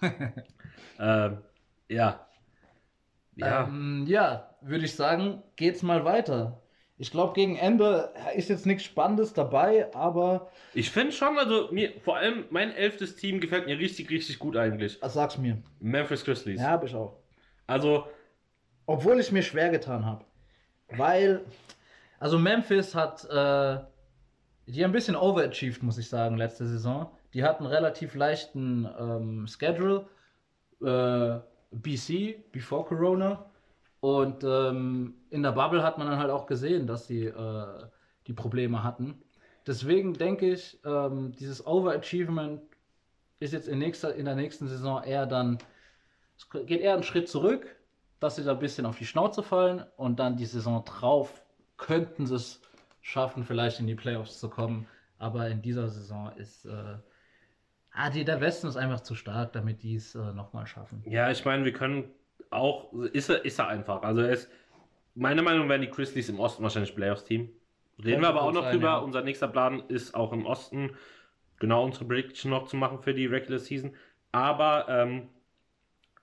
ähm, 0.99 1.39
ja. 1.89 2.27
Ja. 3.37 3.65
Ähm, 3.65 4.05
ja, 4.07 4.55
würde 4.61 4.85
ich 4.85 4.95
sagen, 4.95 5.43
geht's 5.57 5.83
mal 5.83 6.05
weiter. 6.05 6.62
Ich 7.03 7.11
glaube, 7.11 7.33
gegen 7.33 7.57
Ende 7.57 8.11
ist 8.37 8.49
jetzt 8.49 8.65
nichts 8.65 8.85
Spannendes 8.85 9.33
dabei, 9.33 9.93
aber 9.93 10.53
Ich 10.73 10.89
finde 10.93 11.11
schon, 11.11 11.37
also 11.37 11.69
mir, 11.73 12.01
vor 12.01 12.17
allem 12.17 12.45
mein 12.51 12.71
elftes 12.73 13.17
Team 13.17 13.41
gefällt 13.41 13.67
mir 13.67 13.77
richtig, 13.77 14.09
richtig 14.09 14.39
gut 14.39 14.57
eigentlich. 14.57 15.03
äh, 15.03 15.09
sag's 15.09 15.37
mir. 15.37 15.59
Memphis 15.81 16.25
Grizzlies. 16.25 16.61
Ja, 16.61 16.69
habe 16.69 16.87
ich 16.87 16.95
auch. 16.95 17.19
Also, 17.67 18.07
Obwohl 18.87 19.19
ich 19.19 19.33
mir 19.33 19.43
schwer 19.43 19.71
getan 19.71 20.07
habe. 20.07 20.25
Weil, 20.91 21.45
also 22.21 22.39
Memphis 22.39 22.95
hat 22.95 23.25
äh, 23.25 23.81
die 24.69 24.85
haben 24.85 24.91
ein 24.91 24.93
bisschen 24.93 25.17
overachieved, 25.17 25.83
muss 25.83 25.99
ich 25.99 26.09
sagen, 26.09 26.37
letzte 26.37 26.69
Saison. 26.69 27.11
Die 27.35 27.43
hatten 27.43 27.65
einen 27.65 27.75
relativ 27.75 28.15
leichten 28.15 28.89
ähm, 28.97 29.49
Schedule. 29.49 30.07
Äh, 30.81 31.41
BC, 31.73 32.53
before 32.53 32.85
Corona. 32.85 33.51
Und 34.03 34.43
ähm, 34.43 35.15
in 35.31 35.45
der 35.45 35.53
Bubble 35.53 35.85
hat 35.85 35.97
man 35.97 36.09
dann 36.09 36.19
halt 36.19 36.33
auch 36.33 36.47
gesehen, 36.47 36.89
dass 36.89 37.07
sie 37.07 37.27
äh, 37.27 37.87
die 38.27 38.33
Probleme 38.33 38.83
hatten. 38.83 39.23
Deswegen 39.65 40.15
denke 40.15 40.51
ich, 40.51 40.81
ähm, 40.85 41.31
dieses 41.39 41.65
Overachievement 41.65 42.63
ist 43.39 43.53
jetzt 43.53 43.69
in, 43.69 43.79
nächster, 43.79 44.13
in 44.17 44.25
der 44.25 44.35
nächsten 44.35 44.67
Saison 44.67 45.05
eher 45.05 45.27
dann, 45.27 45.59
es 46.37 46.51
geht 46.51 46.81
eher 46.81 46.95
einen 46.95 47.05
Schritt 47.05 47.29
zurück, 47.29 47.77
dass 48.19 48.35
sie 48.35 48.43
da 48.43 48.51
ein 48.51 48.59
bisschen 48.59 48.87
auf 48.87 48.99
die 48.99 49.07
Schnauze 49.07 49.45
fallen 49.45 49.85
und 49.97 50.19
dann 50.19 50.37
die 50.37 50.47
Saison 50.47 50.85
drauf 50.85 51.41
könnten 51.77 52.27
sie 52.27 52.35
es 52.35 52.61
schaffen, 53.03 53.45
vielleicht 53.45 53.79
in 53.79 53.87
die 53.87 53.95
Playoffs 53.95 54.41
zu 54.41 54.49
kommen. 54.49 54.89
Aber 55.19 55.47
in 55.49 55.63
dieser 55.63 55.89
Saison 55.89 56.33
ist 56.33 56.65
äh, 56.65 56.97
ah, 57.93 58.11
die, 58.11 58.25
der 58.25 58.41
Westen 58.41 58.67
ist 58.67 58.77
einfach 58.77 59.03
zu 59.03 59.15
stark, 59.15 59.53
damit 59.53 59.85
die 59.85 59.95
es 59.95 60.17
äh, 60.17 60.33
nochmal 60.33 60.67
schaffen. 60.67 61.05
Ja, 61.07 61.31
ich 61.31 61.45
meine, 61.45 61.65
wir 61.65 61.73
können 61.73 62.11
auch, 62.53 62.93
ist 62.93 63.29
er, 63.29 63.45
ist 63.45 63.59
er 63.59 63.69
einfach. 63.69 64.03
Also 64.03 64.21
er 64.21 64.31
ist, 64.31 64.51
meiner 65.15 65.43
Meinung 65.43 65.63
nach 65.63 65.71
werden 65.71 65.83
die 65.83 65.91
Grizzlies 65.91 66.29
im 66.29 66.41
Osten 66.41 66.63
wahrscheinlich 66.63 66.95
Playoffs-Team. 66.95 67.49
Reden 68.05 68.23
wir 68.23 68.29
aber 68.29 68.43
auch 68.43 68.53
noch 68.53 68.63
sein, 68.63 68.75
drüber. 68.75 68.87
ja. 68.89 68.99
Unser 68.99 69.23
nächster 69.23 69.49
Plan 69.49 69.83
ist 69.89 70.15
auch 70.15 70.33
im 70.33 70.47
Osten 70.47 70.91
genau 71.59 71.85
unsere 71.85 72.05
Prediction 72.05 72.51
noch 72.51 72.67
zu 72.67 72.77
machen 72.77 72.99
für 72.99 73.15
die 73.15 73.27
Regular 73.27 73.59
Season. 73.59 73.95
Aber 74.33 74.87
ähm, 74.89 75.29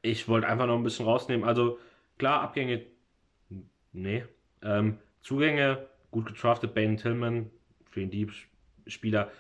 ich 0.02 0.28
wollte 0.28 0.48
einfach 0.48 0.66
noch 0.66 0.76
ein 0.76 0.84
bisschen 0.84 1.06
rausnehmen. 1.06 1.48
Also 1.48 1.80
klar, 2.18 2.42
Abgänge, 2.42 2.86
nee. 3.94 4.26
Ähm, 4.62 4.98
Zugänge, 5.22 5.88
gut 6.12 6.26
getraftet, 6.26 6.74
Bane 6.74 6.96
Tillman, 6.96 7.50
für 7.90 8.00
den 8.02 8.10
Dieb-Spieler, 8.10 9.32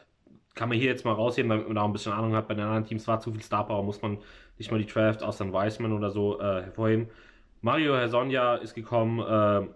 kann 0.55 0.69
man 0.69 0.77
hier 0.77 0.87
jetzt 0.87 1.05
mal 1.05 1.13
rausheben, 1.13 1.49
damit 1.49 1.67
man 1.67 1.75
da 1.75 1.81
auch 1.81 1.87
ein 1.87 1.93
bisschen 1.93 2.11
Ahnung 2.11 2.35
hat. 2.35 2.47
Bei 2.47 2.53
den 2.53 2.65
anderen 2.65 2.85
Teams 2.85 3.07
war 3.07 3.19
zu 3.19 3.31
viel 3.31 3.41
Star 3.41 3.65
Power, 3.65 3.83
muss 3.83 4.01
man 4.01 4.19
nicht 4.59 4.71
mal 4.71 4.77
die 4.79 4.85
Draft 4.85 5.23
aus 5.23 5.37
dann 5.37 5.53
Wiseman 5.53 5.93
oder 5.93 6.11
so 6.11 6.39
äh, 6.39 6.63
hervorheben. 6.63 7.09
Mario 7.61 7.95
Hersonja 7.95 8.55
ist 8.55 8.73
gekommen, 8.75 9.19
äh, 9.19 9.67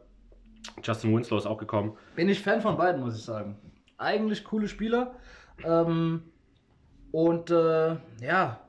Justin 0.84 1.16
Winslow 1.16 1.38
ist 1.38 1.46
auch 1.46 1.58
gekommen. 1.58 1.98
Bin 2.16 2.30
ich 2.30 2.42
Fan 2.42 2.62
von 2.62 2.78
beiden, 2.78 3.02
muss 3.02 3.18
ich 3.18 3.24
sagen. 3.24 3.60
Eigentlich 3.98 4.44
coole 4.44 4.68
Spieler. 4.68 5.16
Ähm, 5.64 6.24
und 7.12 7.50
äh, 7.52 7.98
ja, 8.22 8.62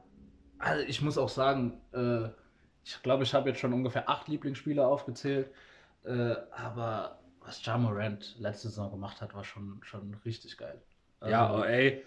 also 0.59 0.85
ich 0.87 1.03
muss 1.03 1.19
auch 1.19 1.29
sagen, 1.29 1.81
äh, 1.93 2.29
ich 2.85 3.03
glaube, 3.03 3.23
ich 3.25 3.35
habe 3.35 3.49
jetzt 3.49 3.61
schon 3.61 3.73
ungefähr 3.73 4.09
acht 4.09 4.29
Lieblingsspieler 4.29 4.87
aufgezählt. 4.87 5.49
Äh, 6.05 6.35
aber 6.51 7.19
was 7.41 7.65
Ja 7.65 7.79
Morant 7.79 8.37
letzte 8.39 8.69
Saison 8.69 8.91
gemacht 8.91 9.21
hat, 9.21 9.35
war 9.35 9.45
schon, 9.45 9.81
schon 9.83 10.15
richtig 10.25 10.57
geil. 10.57 10.83
Ja, 11.23 11.47
Also, 11.49 11.63
oh, 11.63 11.65
ey, 11.65 12.05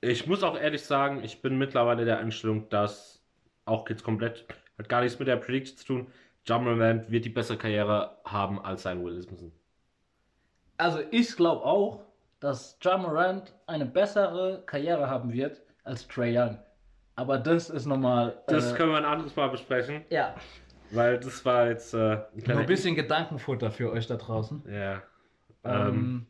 ich 0.00 0.26
muss 0.26 0.42
auch 0.42 0.56
ehrlich 0.58 0.84
sagen, 0.84 1.22
ich 1.24 1.42
bin 1.42 1.58
mittlerweile 1.58 2.04
der 2.04 2.18
Einstellung, 2.18 2.68
dass 2.68 3.17
auch 3.68 3.88
jetzt 3.88 4.04
komplett, 4.04 4.46
hat 4.78 4.88
gar 4.88 5.02
nichts 5.02 5.18
mit 5.18 5.28
der 5.28 5.36
Prediction 5.36 5.76
zu 5.76 5.84
tun, 5.86 6.06
Morant 6.48 7.10
wird 7.10 7.24
die 7.24 7.28
bessere 7.30 7.58
Karriere 7.58 8.16
haben 8.24 8.60
als 8.64 8.82
sein 8.82 9.04
Will 9.04 9.20
Smith. 9.22 9.52
also 10.78 11.00
ich 11.10 11.36
glaube 11.36 11.62
auch, 11.64 12.04
dass 12.40 12.78
Ja 12.82 12.96
Morant 12.96 13.52
eine 13.66 13.84
bessere 13.84 14.62
Karriere 14.64 15.08
haben 15.10 15.32
wird 15.32 15.60
als 15.84 16.06
Trey 16.08 16.38
Young. 16.38 16.58
Aber 17.16 17.36
das 17.38 17.68
ist 17.68 17.86
nochmal. 17.86 18.40
Das 18.46 18.72
äh, 18.72 18.76
können 18.76 18.92
wir 18.92 18.98
ein 18.98 19.04
anderes 19.04 19.34
Mal 19.34 19.48
besprechen, 19.50 20.04
ja, 20.08 20.34
weil 20.90 21.18
das 21.18 21.44
war 21.44 21.66
jetzt 21.68 21.92
äh, 21.92 21.98
ein 21.98 22.22
nur 22.46 22.58
ein 22.58 22.66
bisschen 22.66 22.94
Gedankenfutter 22.94 23.70
für 23.70 23.90
euch 23.92 24.06
da 24.06 24.16
draußen. 24.16 24.62
Ja. 24.70 25.02
Ähm, 25.64 25.88
Ähm, 25.88 26.26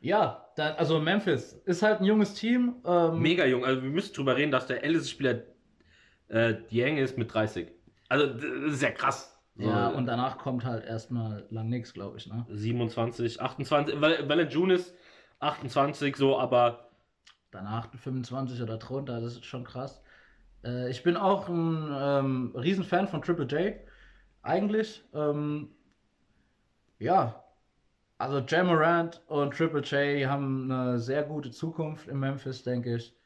ja, 0.00 0.48
dann, 0.56 0.74
also 0.74 0.98
Memphis 1.00 1.54
ist 1.64 1.82
halt 1.82 2.00
ein 2.00 2.04
junges 2.04 2.34
Team. 2.34 2.74
Ähm, 2.84 3.20
mega 3.20 3.46
jung, 3.46 3.64
also 3.64 3.82
wir 3.82 3.88
müssen 3.88 4.12
drüber 4.14 4.36
reden, 4.36 4.50
dass 4.50 4.66
der 4.66 4.84
älteste 4.84 5.08
Spieler 5.08 5.42
äh, 6.28 6.54
Dieng 6.70 6.96
ist 6.98 7.18
mit 7.18 7.32
30. 7.32 7.68
Also 8.08 8.26
das 8.26 8.74
ist 8.74 8.82
ja 8.82 8.90
krass. 8.90 9.38
So, 9.56 9.68
Ja, 9.68 9.88
und 9.88 10.06
danach 10.06 10.38
kommt 10.38 10.64
halt 10.64 10.84
erstmal 10.84 11.46
lang 11.50 11.68
nichts, 11.68 11.94
glaube 11.94 12.18
ich. 12.18 12.26
Ne? 12.26 12.44
27, 12.50 13.40
28, 13.40 14.00
weil, 14.00 14.28
weil 14.28 14.48
June 14.48 14.74
ist, 14.74 14.94
28 15.40 16.16
so, 16.16 16.38
aber 16.38 16.84
Danach 17.54 17.88
25 17.94 18.60
oder 18.62 18.78
drunter, 18.78 19.20
das 19.20 19.34
ist 19.34 19.44
schon 19.44 19.62
krass. 19.62 20.02
Äh, 20.64 20.90
ich 20.90 21.04
bin 21.04 21.16
auch 21.16 21.48
ein 21.48 21.88
ähm, 21.96 22.52
Riesenfan 22.56 23.06
von 23.06 23.22
Triple 23.22 23.46
J. 23.46 23.76
Eigentlich. 24.42 25.04
Ähm, 25.14 25.70
ja, 26.98 27.44
also 28.18 28.40
Jamorant 28.40 29.22
und 29.28 29.54
Triple 29.54 29.82
J 29.82 30.28
haben 30.28 30.68
eine 30.68 30.98
sehr 30.98 31.22
gute 31.22 31.52
Zukunft 31.52 32.08
in 32.08 32.18
Memphis, 32.18 32.64
denke 32.64 32.96
ich. 32.96 33.16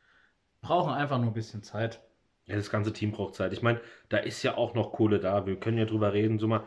Brauchen 0.61 0.92
einfach 0.92 1.16
nur 1.16 1.28
ein 1.28 1.32
bisschen 1.32 1.62
Zeit. 1.62 2.03
Ja, 2.49 2.57
das 2.57 2.70
ganze 2.70 2.92
Team 2.92 3.12
braucht 3.12 3.34
Zeit. 3.34 3.53
Ich 3.53 3.62
meine, 3.62 3.80
da 4.09 4.16
ist 4.18 4.42
ja 4.42 4.57
auch 4.57 4.74
noch 4.74 4.92
Kohle 4.92 5.20
da. 5.20 5.46
Wir 5.46 5.57
können 5.57 5.78
ja 5.78 5.84
drüber 5.84 6.14
reden. 6.14 6.38
So 6.38 6.49
mal, 6.49 6.66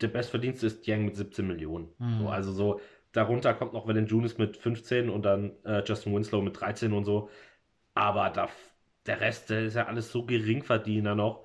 der 0.00 0.08
Bestverdienste 0.08 0.66
ist 0.66 0.86
Yang 0.86 1.04
mit 1.04 1.16
17 1.16 1.46
Millionen. 1.46 1.88
Mhm. 1.98 2.18
So, 2.18 2.28
also 2.28 2.52
so, 2.52 2.80
darunter 3.12 3.52
kommt 3.54 3.74
noch 3.74 3.86
Valanciunas 3.86 4.38
mit 4.38 4.56
15 4.56 5.10
und 5.10 5.22
dann 5.22 5.52
äh, 5.64 5.82
Justin 5.84 6.14
Winslow 6.14 6.40
mit 6.40 6.58
13 6.58 6.92
und 6.92 7.04
so. 7.04 7.28
Aber 7.94 8.30
da, 8.30 8.48
der 9.06 9.20
Rest, 9.20 9.50
der 9.50 9.64
ist 9.64 9.74
ja 9.74 9.86
alles 9.86 10.10
so 10.10 10.24
Geringverdiener 10.24 11.14
noch. 11.14 11.44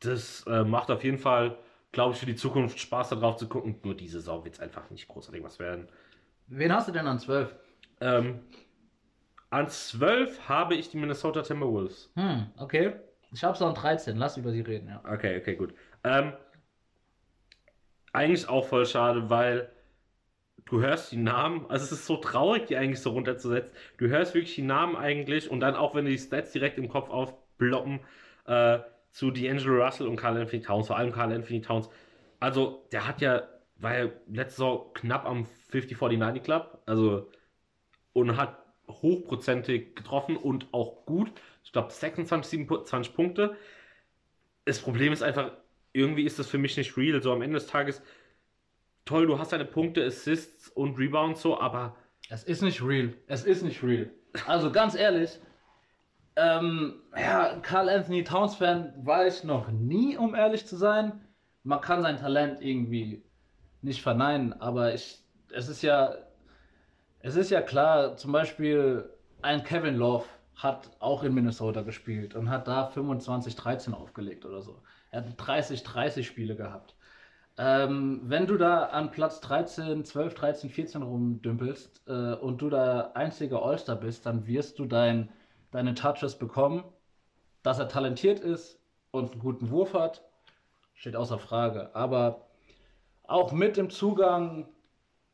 Das 0.00 0.44
äh, 0.46 0.64
macht 0.64 0.90
auf 0.90 1.02
jeden 1.02 1.18
Fall, 1.18 1.56
glaube 1.92 2.12
ich, 2.12 2.20
für 2.20 2.26
die 2.26 2.34
Zukunft 2.34 2.78
Spaß 2.78 3.10
darauf 3.10 3.36
zu 3.36 3.48
gucken. 3.48 3.76
Nur 3.82 3.94
diese 3.94 4.20
Saison 4.20 4.44
wird 4.44 4.54
es 4.54 4.60
einfach 4.60 4.90
nicht 4.90 5.08
großartig 5.08 5.42
was 5.42 5.58
werden. 5.58 5.88
Wen 6.48 6.72
hast 6.72 6.88
du 6.88 6.92
denn 6.92 7.06
an 7.06 7.18
12? 7.18 7.54
Ähm, 8.00 8.40
an 9.50 9.68
12 9.68 10.48
habe 10.48 10.74
ich 10.74 10.90
die 10.90 10.96
Minnesota 10.96 11.42
Timberwolves. 11.42 12.10
Hm, 12.14 12.46
okay. 12.58 12.94
Ich 13.32 13.44
hab's 13.44 13.62
an 13.62 13.74
13. 13.74 14.16
Lass 14.16 14.36
über 14.36 14.50
sie 14.50 14.60
reden, 14.60 14.88
ja. 14.88 15.00
Okay, 15.10 15.38
okay, 15.38 15.56
gut. 15.56 15.74
Ähm, 16.04 16.32
eigentlich 18.12 18.48
auch 18.48 18.66
voll 18.66 18.86
schade, 18.86 19.28
weil 19.30 19.70
du 20.64 20.80
hörst 20.80 21.12
die 21.12 21.16
Namen, 21.16 21.66
also 21.68 21.84
es 21.84 21.92
ist 21.92 22.06
so 22.06 22.16
traurig, 22.16 22.66
die 22.66 22.76
eigentlich 22.76 23.00
so 23.00 23.10
runterzusetzen. 23.10 23.76
Du 23.98 24.08
hörst 24.08 24.34
wirklich 24.34 24.54
die 24.54 24.62
Namen 24.62 24.96
eigentlich 24.96 25.50
und 25.50 25.60
dann 25.60 25.74
auch, 25.74 25.94
wenn 25.94 26.04
du 26.04 26.10
die 26.10 26.18
Stats 26.18 26.52
direkt 26.52 26.78
im 26.78 26.88
Kopf 26.88 27.08
aufbloppen, 27.10 28.00
äh, 28.46 28.78
zu 29.10 29.28
D'Angelo 29.28 29.82
Russell 29.82 30.08
und 30.08 30.16
Carl 30.16 30.36
Anthony 30.36 30.62
Towns, 30.62 30.88
vor 30.88 30.96
allem 30.96 31.12
Carl 31.12 31.32
Anthony 31.32 31.62
Towns. 31.62 31.88
Also, 32.38 32.86
der 32.92 33.06
hat 33.06 33.22
ja, 33.22 33.42
war 33.78 33.98
ja 33.98 34.10
letzte 34.28 34.56
Saison 34.56 34.92
knapp 34.92 35.24
am 35.24 35.46
50-49 35.72 36.40
Club, 36.40 36.82
also, 36.84 37.30
und 38.12 38.36
hat 38.36 38.65
hochprozentig 38.88 39.94
getroffen 39.96 40.36
und 40.36 40.68
auch 40.72 41.04
gut. 41.06 41.32
Ich 41.64 41.72
glaube, 41.72 41.92
26, 41.92 42.50
27 42.50 43.14
Punkte. 43.14 43.56
Das 44.64 44.80
Problem 44.80 45.12
ist 45.12 45.22
einfach, 45.22 45.52
irgendwie 45.92 46.24
ist 46.24 46.38
das 46.38 46.48
für 46.48 46.58
mich 46.58 46.76
nicht 46.76 46.96
real. 46.96 47.22
So 47.22 47.32
am 47.32 47.42
Ende 47.42 47.54
des 47.58 47.66
Tages, 47.66 48.02
toll, 49.04 49.26
du 49.26 49.38
hast 49.38 49.52
deine 49.52 49.64
Punkte, 49.64 50.04
Assists 50.04 50.68
und 50.68 50.98
Rebounds 50.98 51.42
so, 51.42 51.58
aber 51.60 51.96
Es 52.28 52.44
ist 52.44 52.62
nicht 52.62 52.82
real. 52.82 53.14
Es 53.26 53.44
ist 53.44 53.62
nicht 53.62 53.82
real. 53.82 54.10
Also 54.46 54.70
ganz 54.70 54.94
ehrlich, 54.94 55.38
ähm, 56.36 57.02
ja, 57.16 57.58
Carl 57.62 57.88
Anthony 57.88 58.22
Towns 58.24 58.56
Fan 58.56 58.92
war 59.04 59.26
ich 59.26 59.44
noch 59.44 59.70
nie, 59.70 60.16
um 60.16 60.34
ehrlich 60.34 60.66
zu 60.66 60.76
sein. 60.76 61.20
Man 61.62 61.80
kann 61.80 62.02
sein 62.02 62.18
Talent 62.18 62.60
irgendwie 62.62 63.24
nicht 63.82 64.02
verneinen, 64.02 64.52
aber 64.60 64.94
ich, 64.94 65.20
es 65.52 65.68
ist 65.68 65.82
ja, 65.82 66.14
es 67.26 67.34
ist 67.34 67.50
ja 67.50 67.60
klar, 67.60 68.16
zum 68.16 68.30
Beispiel 68.30 69.10
ein 69.42 69.64
Kevin 69.64 69.96
Love 69.96 70.26
hat 70.54 70.90
auch 71.00 71.24
in 71.24 71.34
Minnesota 71.34 71.82
gespielt 71.82 72.36
und 72.36 72.48
hat 72.48 72.68
da 72.68 72.88
25-13 72.88 73.94
aufgelegt 73.94 74.44
oder 74.46 74.62
so. 74.62 74.80
Er 75.10 75.24
hat 75.24 75.40
30-30 75.40 76.22
Spiele 76.22 76.54
gehabt. 76.54 76.94
Ähm, 77.58 78.20
wenn 78.22 78.46
du 78.46 78.56
da 78.56 78.84
an 78.84 79.10
Platz 79.10 79.40
13, 79.40 80.04
12, 80.04 80.34
13, 80.34 80.70
14 80.70 81.02
rumdümpelst 81.02 82.02
äh, 82.06 82.34
und 82.34 82.62
du 82.62 82.70
da 82.70 83.10
einziger 83.14 83.60
All-Star 83.60 83.96
bist, 83.96 84.24
dann 84.24 84.46
wirst 84.46 84.78
du 84.78 84.84
dein, 84.84 85.28
deine 85.72 85.94
Touches 85.94 86.38
bekommen. 86.38 86.84
Dass 87.64 87.80
er 87.80 87.88
talentiert 87.88 88.38
ist 88.38 88.78
und 89.10 89.32
einen 89.32 89.40
guten 89.40 89.70
Wurf 89.70 89.94
hat, 89.94 90.22
steht 90.94 91.16
außer 91.16 91.40
Frage. 91.40 91.92
Aber 91.96 92.46
auch 93.24 93.50
mit 93.50 93.76
dem 93.76 93.90
Zugang 93.90 94.68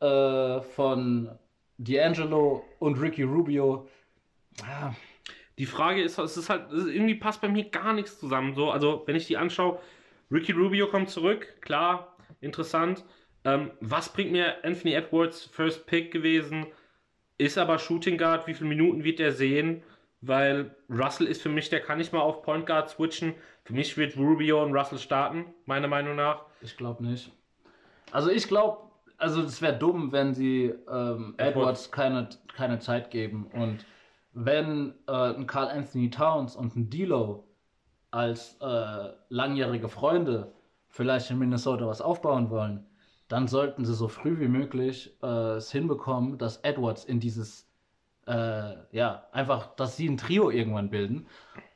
äh, 0.00 0.62
von 0.62 1.38
D'Angelo 1.82 2.62
und 2.78 3.00
Ricky 3.00 3.22
Rubio, 3.22 3.88
ah, 4.64 4.92
die 5.58 5.66
Frage 5.66 6.02
ist, 6.02 6.18
es 6.18 6.36
ist 6.36 6.48
halt, 6.48 6.72
es 6.72 6.84
ist, 6.84 6.94
irgendwie 6.94 7.14
passt 7.14 7.40
bei 7.40 7.48
mir 7.48 7.64
gar 7.64 7.92
nichts 7.92 8.18
zusammen. 8.18 8.54
So, 8.54 8.70
also, 8.70 9.02
wenn 9.06 9.16
ich 9.16 9.26
die 9.26 9.36
anschaue, 9.36 9.78
Ricky 10.30 10.52
Rubio 10.52 10.88
kommt 10.88 11.10
zurück, 11.10 11.60
klar, 11.60 12.16
interessant. 12.40 13.04
Ähm, 13.44 13.70
was 13.80 14.12
bringt 14.12 14.32
mir 14.32 14.64
Anthony 14.64 14.94
Edwards 14.94 15.44
First 15.44 15.86
Pick 15.86 16.12
gewesen? 16.12 16.66
Ist 17.38 17.58
aber 17.58 17.78
Shooting 17.78 18.16
Guard, 18.16 18.46
wie 18.46 18.54
viele 18.54 18.68
Minuten 18.68 19.04
wird 19.04 19.20
er 19.20 19.32
sehen? 19.32 19.82
Weil 20.20 20.76
Russell 20.88 21.26
ist 21.26 21.42
für 21.42 21.48
mich, 21.48 21.68
der 21.68 21.80
kann 21.80 21.98
nicht 21.98 22.12
mal 22.12 22.20
auf 22.20 22.42
Point 22.42 22.66
Guard 22.66 22.88
switchen. 22.88 23.34
Für 23.64 23.72
mich 23.72 23.96
wird 23.96 24.16
Rubio 24.16 24.62
und 24.62 24.72
Russell 24.74 24.98
starten, 24.98 25.46
meiner 25.66 25.88
Meinung 25.88 26.14
nach. 26.14 26.44
Ich 26.60 26.76
glaube 26.76 27.04
nicht. 27.04 27.32
Also 28.12 28.30
ich 28.30 28.46
glaube, 28.46 28.91
also 29.22 29.42
es 29.42 29.62
wäre 29.62 29.78
dumm, 29.78 30.12
wenn 30.12 30.34
sie 30.34 30.74
ähm, 30.90 31.34
Edwards. 31.38 31.90
Keine, 31.90 32.28
keine 32.54 32.78
Zeit 32.78 33.10
geben. 33.10 33.46
Und 33.52 33.84
wenn 34.32 34.94
äh, 35.06 35.12
ein 35.34 35.46
Carl 35.46 35.68
Anthony 35.68 36.10
Towns 36.10 36.56
und 36.56 36.76
ein 36.76 36.90
D'Lo 36.90 37.44
als 38.10 38.56
äh, 38.60 39.10
langjährige 39.28 39.88
Freunde 39.88 40.52
vielleicht 40.88 41.30
in 41.30 41.38
Minnesota 41.38 41.86
was 41.86 42.00
aufbauen 42.02 42.50
wollen, 42.50 42.86
dann 43.28 43.48
sollten 43.48 43.84
sie 43.84 43.94
so 43.94 44.08
früh 44.08 44.38
wie 44.40 44.48
möglich 44.48 45.16
äh, 45.22 45.56
es 45.56 45.72
hinbekommen, 45.72 46.36
dass 46.38 46.58
Edwards 46.58 47.04
in 47.04 47.20
dieses, 47.20 47.70
äh, 48.26 48.74
ja, 48.96 49.28
einfach, 49.32 49.74
dass 49.76 49.96
sie 49.96 50.08
ein 50.08 50.18
Trio 50.18 50.50
irgendwann 50.50 50.90
bilden. 50.90 51.26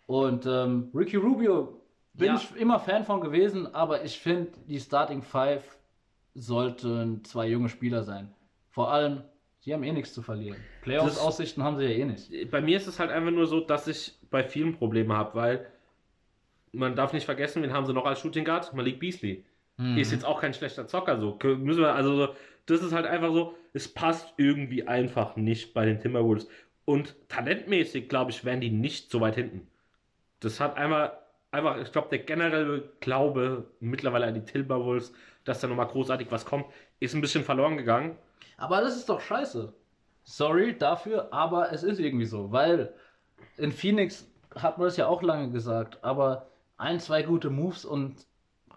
Und 0.07 0.47
ähm, 0.47 0.91
Ricky 0.95 1.17
Rubio 1.17 1.83
bin 2.15 2.29
Ja. 2.29 2.37
ich 2.37 2.55
immer 2.57 2.79
Fan 2.81 3.05
von 3.05 3.21
gewesen, 3.21 3.75
aber 3.75 4.05
ich 4.05 4.19
finde, 4.21 4.53
die 4.67 4.81
Starting 4.81 5.23
Five 5.23 5.76
sollten 6.37 7.25
zwei 7.25 7.49
junge 7.49 7.69
Spieler 7.69 8.03
sein. 8.03 8.29
Vor 8.71 8.93
allem, 8.93 9.23
sie 9.61 9.73
haben 9.73 9.83
eh 9.83 9.93
nichts 9.93 10.13
zu 10.13 10.23
verlieren. 10.23 10.59
Playoffs-Aussichten 10.83 11.63
haben 11.63 11.77
sie 11.77 11.85
ja 11.85 11.91
eh 11.91 12.05
nicht. 12.05 12.51
Bei 12.51 12.61
mir 12.61 12.77
ist 12.77 12.87
es 12.87 13.01
halt 13.01 13.11
einfach 13.11 13.31
nur 13.31 13.47
so, 13.47 13.61
dass 13.61 13.89
ich 13.89 14.13
bei 14.31 14.45
vielen 14.45 14.75
Probleme 14.75 15.17
habe, 15.17 15.35
weil 15.35 15.67
man 16.73 16.95
darf 16.95 17.13
nicht 17.13 17.25
vergessen, 17.25 17.63
wen 17.63 17.73
haben 17.73 17.87
sie 17.87 17.95
noch 17.95 18.05
als 18.05 18.21
Shooting 18.21 18.45
Guard? 18.45 18.75
Malik 18.75 19.01
Beasley. 19.01 19.45
Mhm. 19.79 19.97
Ist 19.99 20.13
jetzt 20.13 20.25
auch 20.25 20.41
kein 20.41 20.55
schlechter 20.55 20.87
Zocker, 20.87 21.19
so. 21.19 21.39
Müssen 21.43 21.81
wir, 21.81 21.95
also, 21.95 22.17
so, 22.17 22.35
das 22.67 22.83
ist 22.83 22.93
halt 22.93 23.07
einfach 23.07 23.33
so, 23.33 23.55
es 23.73 23.89
passt 23.89 24.35
irgendwie 24.37 24.87
einfach 24.87 25.37
nicht 25.37 25.73
bei 25.75 25.87
den 25.87 26.01
Timberwolves. 26.01 26.49
Und 26.85 27.17
talentmäßig, 27.29 28.09
glaube 28.09 28.31
ich, 28.31 28.45
wären 28.45 28.61
die 28.61 28.71
nicht 28.71 29.11
so 29.11 29.21
weit 29.21 29.37
hinten. 29.37 29.67
Das 30.41 30.61
hat 30.61 30.77
einmal, 30.77 31.19
einfach, 31.57 31.79
ich 31.79 31.93
glaube, 31.93 32.09
der 32.11 32.21
generelle 32.21 32.91
Glaube 33.01 33.67
mittlerweile 33.81 34.27
an 34.27 34.35
die 34.35 34.45
Timberwolves, 34.45 35.13
dass 35.45 35.61
da 35.61 35.69
nochmal 35.69 35.89
großartig 35.89 36.31
was 36.31 36.45
kommt, 36.45 36.67
ist 37.01 37.15
ein 37.15 37.21
bisschen 37.21 37.45
verloren 37.45 37.77
gegangen. 37.77 38.17
Aber 38.57 38.81
das 38.81 38.97
ist 38.97 39.09
doch 39.09 39.21
scheiße. 39.21 39.73
Sorry 40.25 40.77
dafür, 40.77 41.33
aber 41.33 41.73
es 41.73 41.83
ist 41.83 42.01
irgendwie 42.01 42.25
so, 42.25 42.51
weil 42.51 42.93
in 43.57 43.73
Phoenix 43.73 44.29
hat 44.55 44.79
man 44.79 44.87
das 44.87 44.97
ja 44.97 45.07
auch 45.07 45.23
lange 45.23 45.51
gesagt, 45.51 46.03
aber 46.03 46.49
ein, 46.79 47.01
zwei 47.01 47.23
gute 47.23 47.51
Moves 47.51 47.85
und 47.85 48.27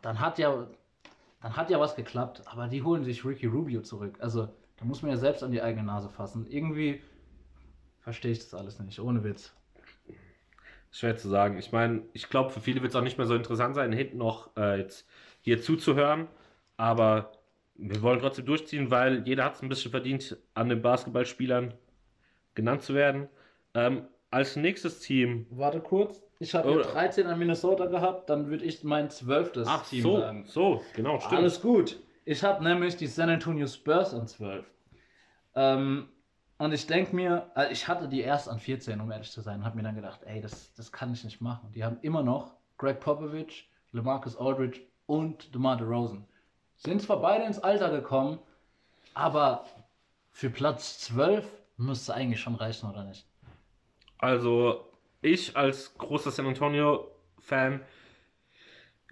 dann 0.02 0.20
hat 0.20 0.38
ja, 0.38 0.68
dann 1.42 1.56
hat 1.56 1.70
ja 1.70 1.80
was 1.80 1.96
geklappt, 1.96 2.44
aber 2.46 2.68
die 2.68 2.84
holen 2.84 3.04
sich 3.04 3.26
Ricky 3.26 3.48
Rubio 3.48 3.82
zurück. 3.82 4.18
Also 4.20 4.50
da 4.78 4.86
muss 4.86 5.02
man 5.02 5.12
ja 5.12 5.18
selbst 5.18 5.44
an 5.44 5.52
die 5.52 5.62
eigene 5.62 5.84
Nase 5.84 6.10
fassen. 6.10 6.46
Irgendwie 6.50 7.02
verstehe 8.00 8.32
ich 8.32 8.40
das 8.40 8.54
alles 8.54 8.80
nicht, 8.80 9.00
ohne 9.00 9.24
Witz. 9.24 9.54
Schwer 10.92 11.16
zu 11.18 11.30
sagen. 11.30 11.58
Ich 11.58 11.72
meine, 11.72 12.04
ich 12.14 12.30
glaube, 12.30 12.50
für 12.52 12.62
viele 12.62 12.82
wird 12.82 12.92
es 12.92 12.96
auch 12.96 13.04
nicht 13.04 13.18
mehr 13.18 13.28
so 13.28 13.36
interessant 13.36 13.76
sein, 13.76 13.92
hinten 13.94 14.18
noch 14.18 14.56
äh, 14.58 14.80
jetzt 14.80 15.08
hier 15.42 15.62
zuzuhören. 15.62 16.28
Aber 16.78 17.32
wir 17.76 18.02
wollen 18.02 18.20
trotzdem 18.20 18.46
durchziehen, 18.46 18.90
weil 18.92 19.28
jeder 19.28 19.46
hat 19.46 19.56
es 19.56 19.62
ein 19.62 19.70
bisschen 19.70 19.92
verdient, 19.92 20.38
an 20.54 20.70
den 20.70 20.82
Basketballspielern 20.82 21.74
genannt 22.56 22.82
zu 22.84 22.94
werden. 22.96 23.30
Ähm, 23.74 24.08
als 24.32 24.56
nächstes 24.56 25.00
Team. 25.00 25.48
Warte 25.50 25.80
kurz, 25.80 26.22
ich 26.40 26.54
habe 26.54 26.70
Oh. 26.70 26.82
13 26.82 27.26
an 27.28 27.40
Minnesota 27.40 27.86
gehabt, 27.88 28.30
dann 28.30 28.50
würde 28.50 28.66
ich 28.66 28.84
mein 28.84 29.10
zwölftes 29.10 29.68
Ach 29.68 29.88
Team 29.88 30.04
so, 30.04 30.20
sagen. 30.20 30.46
so, 30.46 30.84
genau, 30.96 31.20
stimmt. 31.20 31.34
Alles 31.42 31.62
gut. 31.62 32.00
Ich 32.26 32.44
habe 32.44 32.64
nämlich 32.64 32.96
die 32.96 33.08
San 33.08 33.30
Antonio 33.30 33.66
Spurs 33.68 34.14
an 34.14 34.28
12. 34.28 34.66
Ähm, 35.56 36.10
und 36.60 36.74
ich 36.74 36.88
denke 36.88 37.16
mir, 37.16 37.50
also 37.56 37.72
ich 37.72 37.88
hatte 37.88 38.10
die 38.10 38.20
erst 38.20 38.50
an 38.50 38.60
14, 38.60 39.00
um 39.00 39.10
ehrlich 39.10 39.32
zu 39.32 39.40
sein, 39.40 39.60
und 39.60 39.66
habe 39.66 39.78
mir 39.78 39.84
dann 39.84 39.96
gedacht, 39.96 40.20
ey, 40.26 40.42
das, 40.42 40.74
das 40.74 40.92
kann 40.92 41.14
ich 41.14 41.24
nicht 41.24 41.40
machen. 41.40 41.72
Die 41.74 41.86
haben 41.86 41.98
immer 42.02 42.22
noch 42.22 42.54
Greg 42.78 43.00
Popovich, 43.00 43.72
LeMarcus 43.94 44.36
Aldridge 44.38 44.82
und 45.06 45.56
DeMar 45.56 45.78
DeRozan. 45.78 46.28
Sind 46.76 47.02
zwar 47.02 47.22
beide 47.22 47.46
ins 47.46 47.60
Alter 47.60 47.90
gekommen, 47.90 48.40
aber 49.14 49.66
für 50.32 50.50
Platz 50.50 51.00
12 51.00 51.48
müsste 51.78 52.14
eigentlich 52.14 52.42
schon 52.42 52.56
reichen, 52.56 52.90
oder 52.90 53.06
nicht? 53.06 53.26
Also, 54.18 54.86
ich 55.22 55.56
als 55.56 55.98
großer 55.98 56.32
San 56.32 56.46
Antonio-Fan, 56.46 57.82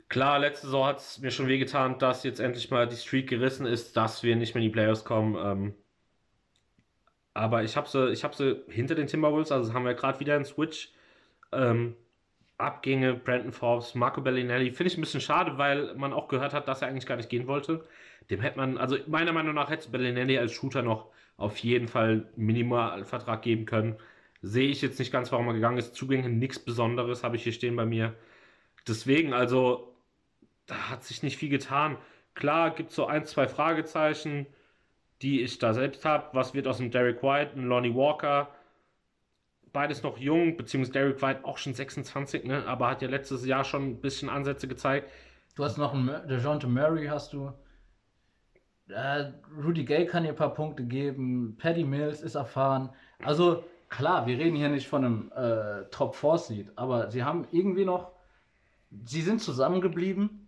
klar, 0.10 0.40
letzte 0.40 0.68
Saison 0.68 0.86
hat 0.86 1.00
es 1.00 1.20
mir 1.20 1.32
schon 1.32 1.48
wehgetan, 1.48 1.98
dass 1.98 2.24
jetzt 2.24 2.42
endlich 2.42 2.70
mal 2.72 2.90
die 2.90 2.98
Streak 2.98 3.30
gerissen 3.30 3.66
ist, 3.66 3.96
dass 3.96 4.22
wir 4.22 4.36
nicht 4.36 4.54
mehr 4.54 4.62
in 4.62 4.70
die 4.70 4.74
Playoffs 4.74 5.06
kommen. 5.06 5.38
Ähm, 5.38 5.76
aber 7.38 7.64
ich 7.64 7.78
habe 7.78 7.88
sie, 7.88 8.12
ich 8.12 8.24
hab 8.24 8.36
sie 8.36 8.64
hinter 8.68 8.96
den 8.96 9.08
Timberwolves, 9.08 9.52
also 9.52 9.74
haben 9.74 9.86
wir 9.86 9.94
gerade 9.94 10.20
wieder 10.20 10.36
einen 10.36 10.46
Switch. 10.46 10.92
Ähm, 11.52 11.96
Abgänge, 12.58 13.14
Brandon 13.14 13.52
Forbes, 13.52 13.94
Marco 13.94 14.22
Bellinelli, 14.22 14.72
finde 14.72 14.92
ich 14.92 14.98
ein 14.98 15.02
bisschen 15.02 15.22
schade, 15.22 15.60
weil 15.60 15.94
man 15.96 16.14
auch 16.14 16.28
gehört 16.28 16.54
hat, 16.54 16.68
dass 16.68 16.82
er 16.82 16.88
eigentlich 16.88 17.06
gar 17.06 17.18
nicht 17.18 17.30
gehen 17.30 17.46
wollte. 17.46 17.86
Dem 18.32 18.42
hätte 18.42 18.58
man, 18.58 18.78
also 18.80 18.98
meiner 19.06 19.32
Meinung 19.34 19.54
nach 19.54 19.70
hätte 19.70 19.90
Bellinelli 19.92 20.40
als 20.40 20.52
Shooter 20.54 20.82
noch 20.82 21.12
auf 21.38 21.58
jeden 21.58 21.88
Fall 21.88 22.28
einen 22.36 22.46
Minimalvertrag 22.46 23.44
geben 23.44 23.66
können. 23.66 23.98
Sehe 24.42 24.70
ich 24.70 24.82
jetzt 24.82 24.98
nicht 24.98 25.12
ganz, 25.12 25.32
warum 25.32 25.48
er 25.48 25.54
gegangen 25.54 25.78
ist. 25.78 25.94
Zugänge 25.96 26.30
nichts 26.30 26.58
Besonderes, 26.58 27.24
habe 27.24 27.36
ich 27.36 27.44
hier 27.44 27.54
stehen 27.54 27.76
bei 27.76 27.86
mir. 27.86 28.16
Deswegen, 28.88 29.34
also, 29.34 29.96
da 30.66 30.90
hat 30.90 31.04
sich 31.04 31.22
nicht 31.22 31.38
viel 31.38 31.50
getan. 31.50 31.98
Klar, 32.34 32.72
gibt 32.72 32.90
es 32.90 32.96
so 32.96 33.06
ein, 33.06 33.26
zwei 33.26 33.48
Fragezeichen, 33.48 34.48
die 35.22 35.42
ich 35.42 35.58
da 35.60 35.74
selbst 35.74 36.06
habe. 36.06 36.28
Was 36.34 36.54
wird 36.54 36.68
aus 36.68 36.78
dem 36.78 36.92
Derek 36.92 37.24
White, 37.24 37.54
und 37.56 37.64
Lonnie 37.64 37.96
Walker? 37.96 38.50
Beides 39.74 40.04
noch 40.04 40.18
jung, 40.18 40.58
beziehungsweise 40.58 40.94
Derek 40.94 41.22
White 41.22 41.46
auch 41.46 41.58
schon 41.58 41.74
26, 41.74 42.46
ne? 42.46 42.66
aber 42.66 42.90
hat 42.90 43.02
ja 43.02 43.08
letztes 43.08 43.46
Jahr 43.46 43.64
schon 43.64 43.84
ein 43.84 44.02
bisschen 44.02 44.30
Ansätze 44.30 44.68
gezeigt. 44.68 45.10
Du 45.56 45.64
hast 45.64 45.78
noch 45.78 45.94
einen 45.94 46.28
DeJounte 46.28 46.68
Murray, 46.68 47.08
hast 47.08 47.34
du. 47.34 47.52
Äh, 48.90 49.32
Rudy 49.64 49.84
Gay 49.84 50.06
kann 50.06 50.24
dir 50.24 50.30
ein 50.30 50.36
paar 50.36 50.54
Punkte 50.54 50.84
geben. 50.84 51.58
Paddy 51.58 51.84
Mills 51.84 52.22
ist 52.22 52.36
erfahren. 52.36 52.92
Also, 53.24 53.64
klar, 53.90 54.28
wir 54.28 54.38
reden 54.38 54.56
hier 54.56 54.70
nicht 54.70 54.88
von 54.88 55.04
einem 55.04 55.32
äh, 55.36 55.90
Top 55.90 56.16
4 56.16 56.38
Seed, 56.38 56.72
aber 56.76 57.12
sie 57.12 57.24
haben 57.24 57.48
irgendwie 57.52 57.86
noch. 57.86 58.12
Sie 59.06 59.22
sind 59.22 59.42
zusammengeblieben. 59.42 60.48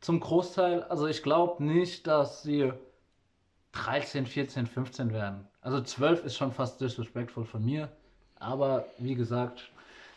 Zum 0.00 0.20
Großteil. 0.20 0.82
Also, 0.84 1.06
ich 1.06 1.22
glaube 1.22 1.64
nicht, 1.64 2.06
dass 2.06 2.42
sie 2.42 2.72
13, 3.72 4.26
14, 4.26 4.66
15 4.66 5.12
werden. 5.12 5.46
Also, 5.60 5.80
12 5.80 6.24
ist 6.24 6.36
schon 6.36 6.52
fast 6.52 6.80
disrespectful 6.80 7.44
von 7.44 7.64
mir. 7.64 7.90
Aber, 8.38 8.86
wie 8.98 9.14
gesagt, 9.14 9.70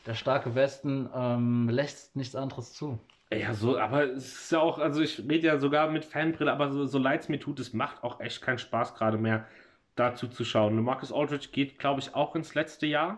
der 0.05 0.13
starke 0.13 0.55
Westen 0.55 1.09
ähm, 1.15 1.69
lässt 1.69 2.15
nichts 2.15 2.35
anderes 2.35 2.73
zu. 2.73 2.99
Ja, 3.31 3.53
so, 3.53 3.77
aber 3.77 4.03
es 4.03 4.33
ist 4.33 4.51
ja 4.51 4.59
auch, 4.59 4.77
also 4.77 5.01
ich 5.01 5.19
rede 5.27 5.47
ja 5.47 5.59
sogar 5.59 5.89
mit 5.89 6.05
Fanbrille, 6.05 6.51
aber 6.51 6.71
so, 6.71 6.85
so 6.85 6.99
leid 6.99 7.21
es 7.21 7.29
mir 7.29 7.39
tut, 7.39 7.59
es 7.59 7.73
macht 7.73 8.03
auch 8.03 8.19
echt 8.19 8.41
keinen 8.41 8.59
Spaß 8.59 8.93
gerade 8.93 9.17
mehr, 9.17 9.47
dazu 9.95 10.27
zu 10.27 10.45
schauen. 10.45 10.81
Marcus 10.83 11.11
Aldridge 11.11 11.49
geht, 11.51 11.79
glaube 11.79 12.01
ich, 12.01 12.13
auch 12.13 12.35
ins 12.35 12.53
letzte 12.53 12.85
Jahr. 12.85 13.17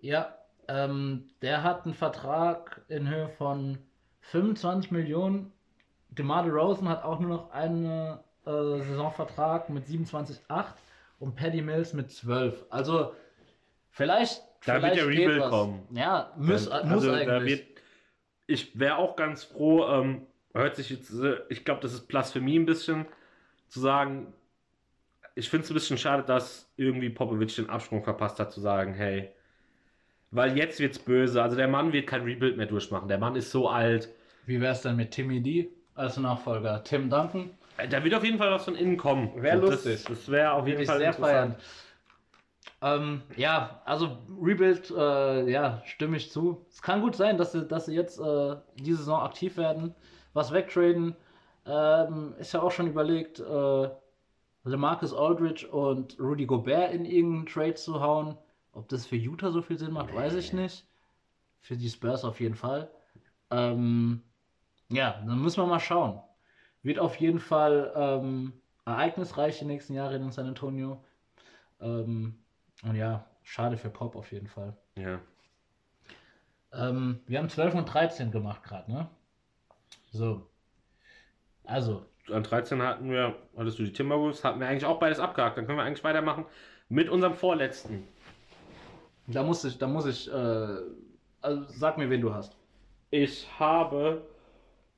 Ja, 0.00 0.34
ähm, 0.68 1.30
der 1.40 1.62
hat 1.62 1.84
einen 1.84 1.94
Vertrag 1.94 2.82
in 2.88 3.08
Höhe 3.08 3.28
von 3.30 3.78
25 4.20 4.90
Millionen. 4.90 5.52
DeMar 6.10 6.44
DeRozan 6.44 6.88
hat 6.88 7.02
auch 7.02 7.18
nur 7.18 7.30
noch 7.30 7.50
einen 7.50 8.18
äh, 8.48 8.82
Saisonvertrag 8.82 9.68
mit 9.70 9.86
27,8 9.86 10.64
und 11.20 11.36
Paddy 11.36 11.62
Mills 11.62 11.92
mit 11.92 12.10
12. 12.10 12.64
Also 12.70 13.14
vielleicht, 13.90 14.42
Da 14.66 14.82
wird 14.82 14.96
der 14.96 15.06
Rebuild 15.06 15.42
kommen. 15.50 15.86
Ja, 15.92 16.32
muss, 16.36 16.68
Also, 16.68 16.88
muss 16.94 17.08
eigentlich. 17.08 17.58
wird- 17.58 17.66
ich 18.46 18.78
wäre 18.78 18.96
auch 18.96 19.14
ganz 19.16 19.44
froh, 19.44 19.86
ähm, 19.88 20.26
hört 20.54 20.76
sich 20.76 20.88
jetzt, 20.90 21.12
äh, 21.12 21.36
ich 21.50 21.64
glaube, 21.64 21.80
das 21.82 21.92
ist 21.92 22.08
Blasphemie 22.08 22.58
ein 22.58 22.64
bisschen, 22.66 23.04
zu 23.68 23.80
sagen, 23.80 24.32
ich 25.34 25.50
finde 25.50 25.64
es 25.64 25.70
ein 25.70 25.74
bisschen 25.74 25.98
schade, 25.98 26.22
dass 26.22 26.72
irgendwie 26.76 27.10
Popovic 27.10 27.54
den 27.54 27.68
Absprung 27.70 28.02
verpasst 28.02 28.40
hat, 28.40 28.50
zu 28.50 28.60
sagen, 28.60 28.94
hey, 28.94 29.30
weil 30.30 30.56
jetzt 30.56 30.80
wird's 30.80 30.98
böse. 30.98 31.42
Also 31.42 31.56
der 31.56 31.68
Mann 31.68 31.92
wird 31.92 32.06
kein 32.06 32.22
Rebuild 32.22 32.56
mehr 32.56 32.66
durchmachen. 32.66 33.08
Der 33.08 33.18
Mann 33.18 33.36
ist 33.36 33.50
so 33.50 33.68
alt. 33.68 34.08
Wie 34.46 34.60
wäre 34.60 34.72
es 34.72 34.82
denn 34.82 34.96
mit 34.96 35.10
Timmy 35.10 35.40
D 35.42 35.68
als 35.94 36.16
Nachfolger? 36.16 36.82
Tim 36.84 37.08
Duncan? 37.10 37.50
Äh, 37.78 37.88
Da 37.88 38.04
wird 38.04 38.14
auf 38.14 38.24
jeden 38.24 38.38
Fall 38.38 38.50
was 38.50 38.64
von 38.64 38.74
innen 38.76 38.96
kommen. 38.96 39.30
Wär 39.42 39.54
Und 39.54 39.62
lustig. 39.62 40.04
Das, 40.04 40.18
das 40.18 40.30
wäre 40.30 40.52
auf 40.52 40.66
jeden 40.66 40.78
Würde 40.78 40.82
ich 40.82 40.88
Fall 40.88 40.98
sehr 40.98 41.12
feiern. 41.14 41.48
interessant. 41.52 41.84
Ähm, 42.80 43.22
ja, 43.36 43.82
also 43.86 44.18
Rebuild, 44.40 44.90
äh, 44.90 45.50
ja, 45.50 45.82
stimme 45.84 46.16
ich 46.16 46.30
zu. 46.30 46.64
Es 46.70 46.80
kann 46.82 47.00
gut 47.00 47.16
sein, 47.16 47.36
dass 47.36 47.52
sie, 47.52 47.66
dass 47.66 47.86
sie 47.86 47.94
jetzt 47.94 48.20
äh, 48.20 48.56
diese 48.76 48.98
Saison 48.98 49.20
aktiv 49.22 49.56
werden, 49.56 49.94
was 50.32 50.52
wegtraden. 50.52 51.16
Ähm, 51.66 52.34
ist 52.38 52.52
ja 52.52 52.62
auch 52.62 52.70
schon 52.70 52.86
überlegt, 52.86 53.40
äh, 53.40 53.88
LeMarcus 54.64 55.12
Aldridge 55.14 55.66
und 55.68 56.18
Rudy 56.20 56.46
Gobert 56.46 56.92
in 56.92 57.04
irgendeinen 57.04 57.46
Trade 57.46 57.74
zu 57.74 58.00
hauen. 58.00 58.36
Ob 58.72 58.88
das 58.88 59.06
für 59.06 59.16
Utah 59.16 59.50
so 59.50 59.60
viel 59.62 59.78
Sinn 59.78 59.92
macht, 59.92 60.14
weiß 60.14 60.34
ich 60.34 60.52
nicht. 60.52 60.86
Für 61.60 61.76
die 61.76 61.88
Spurs 61.90 62.24
auf 62.24 62.40
jeden 62.40 62.54
Fall. 62.54 62.88
Ähm, 63.50 64.22
ja, 64.88 65.20
dann 65.26 65.42
müssen 65.42 65.62
wir 65.62 65.66
mal 65.66 65.80
schauen. 65.80 66.20
Wird 66.88 67.00
auf 67.00 67.16
jeden 67.16 67.38
Fall 67.38 67.92
ähm, 67.94 68.54
ereignisreich 68.86 69.58
die 69.58 69.66
nächsten 69.66 69.92
Jahre 69.92 70.16
in 70.16 70.32
San 70.32 70.46
Antonio. 70.46 71.04
Ähm, 71.82 72.38
und 72.82 72.96
ja, 72.96 73.26
schade 73.42 73.76
für 73.76 73.90
Pop 73.90 74.16
auf 74.16 74.32
jeden 74.32 74.46
Fall. 74.46 74.74
Ja. 74.94 75.20
Ähm, 76.72 77.20
wir 77.26 77.40
haben 77.40 77.50
12 77.50 77.74
und 77.74 77.84
13 77.84 78.30
gemacht 78.30 78.62
gerade, 78.62 78.90
ne? 78.90 79.06
So. 80.12 80.46
Also, 81.64 82.06
an 82.32 82.42
13 82.42 82.80
hatten 82.80 83.10
wir, 83.10 83.36
hattest 83.54 83.78
du 83.78 83.82
die 83.82 83.92
Timberwolves, 83.92 84.42
hatten 84.42 84.58
wir 84.58 84.68
eigentlich 84.68 84.86
auch 84.86 84.98
beides 84.98 85.20
abgehakt. 85.20 85.58
Dann 85.58 85.66
können 85.66 85.76
wir 85.76 85.84
eigentlich 85.84 86.04
weitermachen 86.04 86.46
mit 86.88 87.10
unserem 87.10 87.34
vorletzten. 87.34 88.08
Da 89.26 89.42
muss 89.42 89.62
ich, 89.62 89.76
da 89.76 89.88
muss 89.88 90.06
ich, 90.06 90.32
äh, 90.32 90.76
also 91.42 91.64
sag 91.68 91.98
mir, 91.98 92.08
wen 92.08 92.22
du 92.22 92.32
hast. 92.32 92.56
Ich 93.10 93.46
habe, 93.60 94.26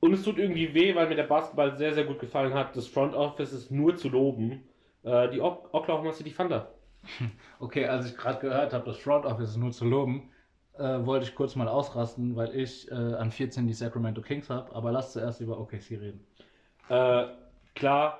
und 0.01 0.13
es 0.13 0.23
tut 0.23 0.37
irgendwie 0.37 0.73
weh, 0.73 0.93
weil 0.95 1.07
mir 1.07 1.15
der 1.15 1.23
Basketball 1.23 1.77
sehr, 1.77 1.93
sehr 1.93 2.03
gut 2.03 2.19
gefallen 2.19 2.53
hat. 2.53 2.75
Das 2.75 2.87
Front 2.87 3.13
Office 3.13 3.53
ist 3.53 3.71
nur 3.71 3.95
zu 3.95 4.09
loben. 4.09 4.63
Äh, 5.03 5.29
die 5.29 5.39
o 5.39 5.67
Oklahoma 5.71 6.11
City 6.11 6.31
Thunder. 6.31 6.73
Okay, 7.59 7.85
als 7.85 8.07
ich 8.09 8.17
gerade 8.17 8.39
gehört 8.39 8.73
habe, 8.73 8.85
das 8.85 8.97
Front 8.97 9.25
Office 9.25 9.51
ist 9.51 9.57
nur 9.57 9.71
zu 9.71 9.85
loben, 9.85 10.31
äh, 10.73 11.05
wollte 11.05 11.25
ich 11.25 11.35
kurz 11.35 11.55
mal 11.55 11.67
ausrasten, 11.67 12.35
weil 12.35 12.55
ich 12.55 12.89
äh, 12.91 12.95
an 12.95 13.31
14 13.31 13.67
die 13.67 13.73
Sacramento 13.73 14.21
Kings 14.21 14.49
habe. 14.49 14.75
Aber 14.75 14.91
lass 14.91 15.13
zuerst 15.13 15.39
über 15.39 15.59
OKC 15.59 15.91
reden. 15.91 16.25
Äh, 16.89 17.27
klar, 17.75 18.19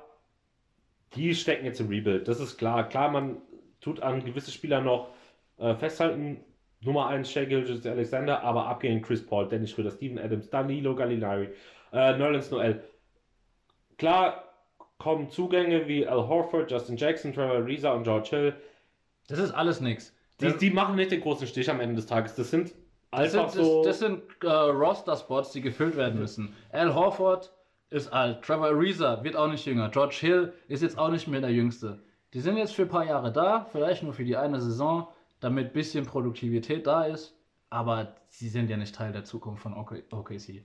die 1.15 1.33
stecken 1.33 1.65
jetzt 1.65 1.79
im 1.79 1.89
Rebuild. 1.89 2.27
Das 2.27 2.39
ist 2.39 2.57
klar. 2.57 2.87
Klar, 2.87 3.09
man 3.09 3.37
tut 3.79 4.01
an 4.01 4.23
gewisse 4.23 4.51
Spieler 4.51 4.81
noch 4.81 5.09
äh, 5.57 5.75
festhalten. 5.75 6.43
Nummer 6.83 7.07
1 7.07 7.29
Shea 7.31 7.45
Gilgis 7.45 7.85
Alexander, 7.85 8.41
aber 8.43 8.65
abgehen 8.67 9.01
Chris 9.01 9.25
Paul, 9.25 9.47
Dennis 9.47 9.71
Schröder, 9.71 9.91
Steven 9.91 10.17
Adams, 10.19 10.49
Danilo 10.49 10.95
Gallinari, 10.95 11.49
äh, 11.93 12.17
Nerlens 12.17 12.49
Noel. 12.51 12.83
Klar 13.97 14.43
kommen 14.97 15.29
Zugänge 15.29 15.87
wie 15.87 16.07
Al 16.07 16.27
Horford, 16.27 16.71
Justin 16.71 16.97
Jackson, 16.97 17.33
Trevor 17.33 17.57
Ariza 17.57 17.91
und 17.91 18.03
George 18.03 18.29
Hill. 18.31 18.53
Das 19.27 19.39
ist 19.39 19.51
alles 19.51 19.79
nix. 19.81 20.15
Die, 20.39 20.45
Das- 20.45 20.57
die 20.57 20.71
machen 20.71 20.95
nicht 20.95 21.11
den 21.11 21.21
großen 21.21 21.47
Stich 21.47 21.69
am 21.69 21.79
Ende 21.79 21.95
des 21.95 22.07
Tages. 22.07 22.35
Das 22.35 22.49
sind 22.49 22.73
Das 23.11 23.35
einfach 23.35 23.49
sind, 23.49 23.63
so. 23.63 23.83
das, 23.83 23.99
das 23.99 24.07
sind 24.07 24.21
äh, 24.43 24.47
Roster-Spots, 24.47 25.51
die 25.51 25.61
gefüllt 25.61 25.95
werden 25.97 26.19
müssen. 26.19 26.55
Al 26.71 26.93
Horford 26.95 27.51
ist 27.89 28.11
alt, 28.11 28.41
Trevor 28.43 28.67
Ariza 28.67 29.23
wird 29.23 29.35
auch 29.35 29.47
nicht 29.49 29.65
jünger, 29.65 29.89
George 29.89 30.15
Hill 30.21 30.53
ist 30.67 30.81
jetzt 30.81 30.97
auch 30.97 31.09
nicht 31.09 31.27
mehr 31.27 31.41
der 31.41 31.51
Jüngste. 31.51 31.99
Die 32.33 32.39
sind 32.39 32.55
jetzt 32.57 32.73
für 32.73 32.83
ein 32.83 32.89
paar 32.89 33.05
Jahre 33.05 33.31
da, 33.33 33.65
vielleicht 33.71 34.01
nur 34.03 34.13
für 34.13 34.23
die 34.23 34.37
eine 34.37 34.61
Saison, 34.61 35.09
damit 35.41 35.67
ein 35.67 35.73
bisschen 35.73 36.05
Produktivität 36.05 36.87
da 36.87 37.03
ist, 37.03 37.35
aber 37.69 38.15
sie 38.29 38.47
sind 38.47 38.69
ja 38.69 38.77
nicht 38.77 38.95
Teil 38.95 39.11
der 39.11 39.25
Zukunft 39.25 39.61
von 39.61 39.73
OK- 39.73 40.03
OKC. 40.11 40.63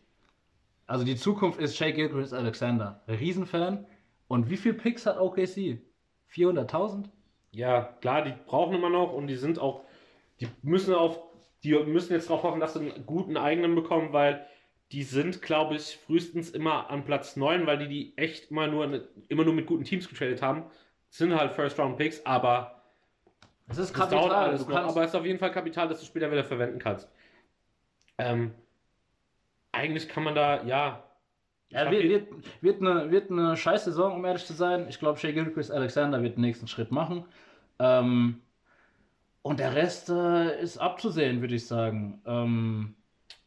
Also 0.87 1.05
die 1.05 1.17
Zukunft 1.17 1.59
ist 1.59 1.77
Shea 1.77 1.91
Gilchrist 1.91 2.33
Alexander, 2.33 3.03
Riesenfan. 3.09 3.87
Und 4.29 4.51
wie 4.51 4.57
viel 4.57 4.75
Picks 4.75 5.07
hat 5.07 5.19
OKC? 5.19 5.79
400.000? 6.33 7.07
Ja, 7.51 7.83
klar, 8.01 8.23
die 8.23 8.35
brauchen 8.47 8.77
immer 8.77 8.91
noch 8.91 9.13
und 9.13 9.27
die 9.27 9.37
sind 9.37 9.59
auch, 9.59 9.85
die 10.41 10.49
müssen 10.63 10.95
auf, 10.95 11.21
die 11.65 11.73
müssen 11.73 12.13
jetzt 12.13 12.29
darauf 12.29 12.43
hoffen, 12.43 12.61
dass 12.61 12.75
sie 12.75 12.81
einen 12.81 13.07
guten 13.07 13.37
eigenen 13.37 13.75
bekommen, 13.75 14.13
weil 14.13 14.47
die 14.93 15.03
sind, 15.03 15.43
glaube 15.43 15.77
ich, 15.77 15.97
frühestens 15.97 16.51
immer 16.51 16.91
an 16.91 17.05
Platz 17.05 17.37
9, 17.37 17.67
weil 17.67 17.79
die 17.79 17.89
die 17.89 18.19
echt 18.19 18.51
immer 18.51 18.67
nur, 18.67 19.09
immer 19.29 19.45
nur 19.45 19.55
mit 19.55 19.67
guten 19.67 19.85
Teams 19.85 20.09
getradet 20.09 20.43
haben. 20.43 20.65
Sind 21.09 21.35
halt 21.35 21.53
First-Round-Picks, 21.53 22.27
aber 22.27 22.76
Das 23.69 23.79
ist 23.79 23.99
das 23.99 24.09
dauert 24.11 24.31
Kapital. 24.31 24.49
alles 24.51 24.65
Du 24.65 24.71
noch. 24.71 24.79
Aber 24.79 25.03
es 25.03 25.09
ist 25.11 25.15
auf 25.17 25.25
jeden 25.25 25.39
Fall 25.39 25.51
Kapital, 25.51 25.89
das 25.89 26.01
du 26.01 26.07
später 26.07 26.31
wieder 26.31 26.45
verwenden 26.45 26.79
kannst. 26.79 27.09
Ähm, 28.19 28.53
eigentlich 29.73 30.09
kann 30.09 30.25
man 30.25 30.35
da, 30.35 30.63
ja, 30.65 31.03
Ja, 31.71 31.91
wird, 31.91 32.03
hier- 32.03 32.11
wird, 32.11 32.63
wird, 32.63 32.81
eine, 32.81 33.11
wird 33.11 33.31
eine 33.31 33.57
scheiß 33.57 33.85
Saison, 33.85 34.15
um 34.15 34.25
ehrlich 34.25 34.45
zu 34.47 34.55
sein. 34.55 34.87
Ich 34.89 34.99
glaube, 34.99 35.19
Shea 35.19 35.33
Gilchrist 35.33 35.71
Alexander 35.71 36.23
wird 36.23 36.37
den 36.37 36.43
nächsten 36.43 36.69
Schritt 36.69 36.91
machen. 36.93 37.25
Ähm, 37.79 38.41
und 39.43 39.61
der 39.61 39.75
Rest 39.75 40.09
äh, 40.11 40.61
ist 40.61 40.79
abzusehen, 40.79 41.41
würde 41.41 41.55
ich 41.55 41.67
sagen. 41.67 42.21
Ähm, 42.27 42.95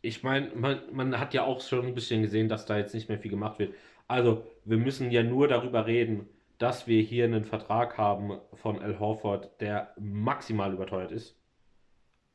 Ich 0.01 0.23
meine, 0.23 0.51
man, 0.55 0.79
man 0.93 1.19
hat 1.19 1.33
ja 1.33 1.43
auch 1.43 1.61
schon 1.61 1.87
ein 1.87 1.95
bisschen 1.95 2.21
gesehen, 2.21 2.47
dass 2.49 2.65
da 2.65 2.77
jetzt 2.77 2.93
nicht 2.93 3.09
mehr 3.09 3.19
viel 3.19 3.31
gemacht 3.31 3.59
wird. 3.59 3.73
Also, 4.07 4.45
wir 4.65 4.77
müssen 4.77 5.11
ja 5.11 5.23
nur 5.23 5.47
darüber 5.47 5.85
reden, 5.87 6.27
dass 6.59 6.85
wir 6.87 7.01
hier 7.01 7.25
einen 7.25 7.45
Vertrag 7.45 7.97
haben 7.97 8.39
von 8.53 8.79
Al 8.79 8.99
Horford, 8.99 9.59
der 9.61 9.93
maximal 9.99 10.71
überteuert 10.73 11.11
ist. 11.11 11.35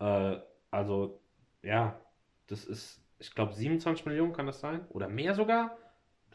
Äh, 0.00 0.36
also, 0.70 1.20
ja, 1.62 2.00
das 2.48 2.64
ist, 2.64 3.00
ich 3.18 3.34
glaube, 3.34 3.52
27 3.52 4.06
Millionen 4.06 4.32
kann 4.32 4.46
das 4.46 4.60
sein? 4.60 4.86
Oder 4.90 5.08
mehr 5.08 5.34
sogar? 5.34 5.78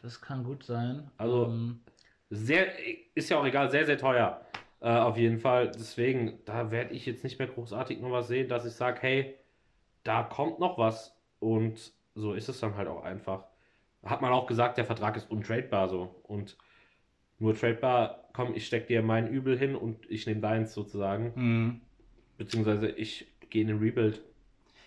das 0.02 0.20
kann 0.20 0.44
gut 0.44 0.64
sein. 0.64 1.10
Also- 1.18 1.46
ähm, 1.46 1.80
Sehr, 2.30 2.72
ist 3.14 3.28
ja 3.28 3.38
auch 3.38 3.44
egal, 3.44 3.70
sehr, 3.70 3.84
sehr 3.84 3.98
teuer. 3.98 4.40
Äh, 4.80 4.88
auf 4.88 5.16
jeden 5.16 5.40
Fall. 5.40 5.72
Deswegen, 5.72 6.38
da 6.44 6.70
werde 6.70 6.94
ich 6.94 7.04
jetzt 7.04 7.24
nicht 7.24 7.38
mehr 7.40 7.48
großartig 7.48 8.00
noch 8.00 8.12
was 8.12 8.28
sehen, 8.28 8.48
dass 8.48 8.64
ich 8.64 8.72
sage, 8.72 8.98
hey, 9.02 9.34
da 10.04 10.22
kommt 10.22 10.60
noch 10.60 10.78
was. 10.78 11.14
Und 11.40 11.92
so 12.14 12.32
ist 12.34 12.48
es 12.48 12.60
dann 12.60 12.76
halt 12.76 12.86
auch 12.88 13.02
einfach. 13.02 13.46
Hat 14.04 14.22
man 14.22 14.32
auch 14.32 14.46
gesagt, 14.46 14.78
der 14.78 14.84
Vertrag 14.84 15.16
ist 15.16 15.28
untradebar 15.30 15.88
so. 15.88 16.20
Und 16.22 16.56
nur 17.40 17.54
tradebar, 17.54 18.28
komm, 18.32 18.54
ich 18.54 18.66
steck 18.66 18.86
dir 18.86 19.02
mein 19.02 19.28
Übel 19.28 19.58
hin 19.58 19.74
und 19.74 20.08
ich 20.10 20.26
nehme 20.26 20.40
deins 20.40 20.72
sozusagen. 20.72 21.32
mh. 21.34 21.74
Beziehungsweise 22.38 22.88
ich 22.88 23.26
gehe 23.50 23.62
in 23.62 23.68
den 23.68 23.78
Rebuild. 23.78 24.22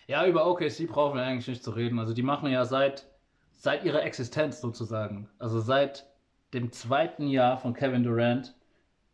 Ja, 0.08 0.26
über 0.26 0.47
OKC 0.47 0.88
brauchen 0.88 1.18
wir 1.18 1.24
eigentlich 1.24 1.47
nicht 1.47 1.64
zu 1.64 1.72
reden. 1.72 1.99
Also 1.99 2.14
die 2.14 2.24
machen 2.24 2.49
ja 2.49 2.66
seit, 2.66 3.06
seit 3.54 3.84
ihrer 3.84 4.04
Existenz 4.04 4.60
sozusagen. 4.60 5.30
Also 5.38 5.60
seit 5.60 6.08
dem 6.54 6.72
zweiten 6.72 7.28
Jahr 7.28 7.58
von 7.58 7.74
Kevin 7.74 8.04
Durant. 8.04 8.56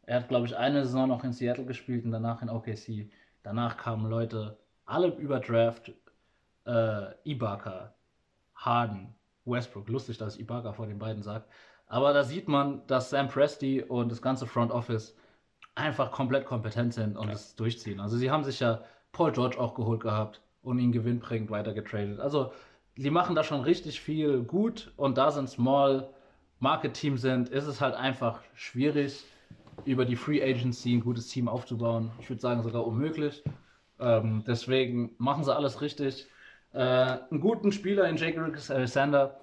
Er 0.03 0.21
hat, 0.21 0.29
glaube 0.29 0.47
ich, 0.47 0.55
eine 0.55 0.85
Saison 0.85 1.07
noch 1.07 1.23
in 1.23 1.33
Seattle 1.33 1.65
gespielt 1.65 2.05
und 2.05 2.11
danach 2.11 2.41
in 2.41 2.49
OKC. 2.49 3.09
Danach 3.43 3.77
kamen 3.77 4.09
Leute, 4.09 4.57
alle 4.85 5.07
über 5.15 5.39
Draft, 5.39 5.91
äh, 6.65 7.13
Ibaka, 7.23 7.93
Harden, 8.55 9.13
Westbrook. 9.45 9.87
Lustig, 9.89 10.17
dass 10.17 10.35
ich 10.35 10.41
Ibaka 10.41 10.73
vor 10.73 10.87
den 10.87 10.99
beiden 10.99 11.23
sage. 11.23 11.45
Aber 11.89 12.13
da 12.13 12.23
sieht 12.23 12.47
man, 12.47 12.85
dass 12.87 13.09
Sam 13.09 13.27
Presti 13.27 13.83
und 13.83 14.11
das 14.11 14.21
ganze 14.21 14.45
Front 14.45 14.71
Office 14.71 15.15
einfach 15.75 16.11
komplett 16.11 16.45
kompetent 16.45 16.93
sind 16.93 17.17
und 17.17 17.29
es 17.29 17.55
durchziehen. 17.55 17.99
Also 17.99 18.15
sie 18.15 18.31
haben 18.31 18.43
sich 18.43 18.59
ja 18.59 18.83
Paul 19.11 19.31
George 19.31 19.59
auch 19.59 19.73
geholt 19.73 20.01
gehabt 20.01 20.41
und 20.61 20.77
ihn 20.79 20.91
gewinnbringend 20.91 21.49
weitergetradet. 21.49 22.19
Also 22.19 22.53
sie 22.95 23.09
machen 23.09 23.35
da 23.35 23.43
schon 23.43 23.61
richtig 23.61 24.01
viel 24.01 24.43
gut 24.43 24.93
und 24.97 25.17
da 25.17 25.29
ein 25.29 25.47
Small 25.47 26.09
Market 26.59 26.93
Team 26.93 27.17
sind, 27.17 27.49
ist 27.49 27.65
es 27.65 27.81
halt 27.81 27.95
einfach 27.95 28.41
schwierig, 28.53 29.23
über 29.85 30.05
die 30.05 30.17
Free 30.17 30.43
Agency 30.43 30.93
ein 30.93 30.99
gutes 30.99 31.29
Team 31.29 31.47
aufzubauen. 31.47 32.11
Ich 32.19 32.29
würde 32.29 32.41
sagen 32.41 32.61
sogar 32.61 32.85
unmöglich. 32.85 33.43
Ähm, 33.99 34.43
deswegen 34.45 35.15
machen 35.17 35.43
sie 35.43 35.55
alles 35.55 35.81
richtig. 35.81 36.27
Äh, 36.73 36.79
einen 36.79 37.39
guten 37.39 37.71
Spieler 37.71 38.07
in 38.07 38.17
Jake 38.17 38.43
Rickes 38.43 38.69
Alexander. 38.69 39.39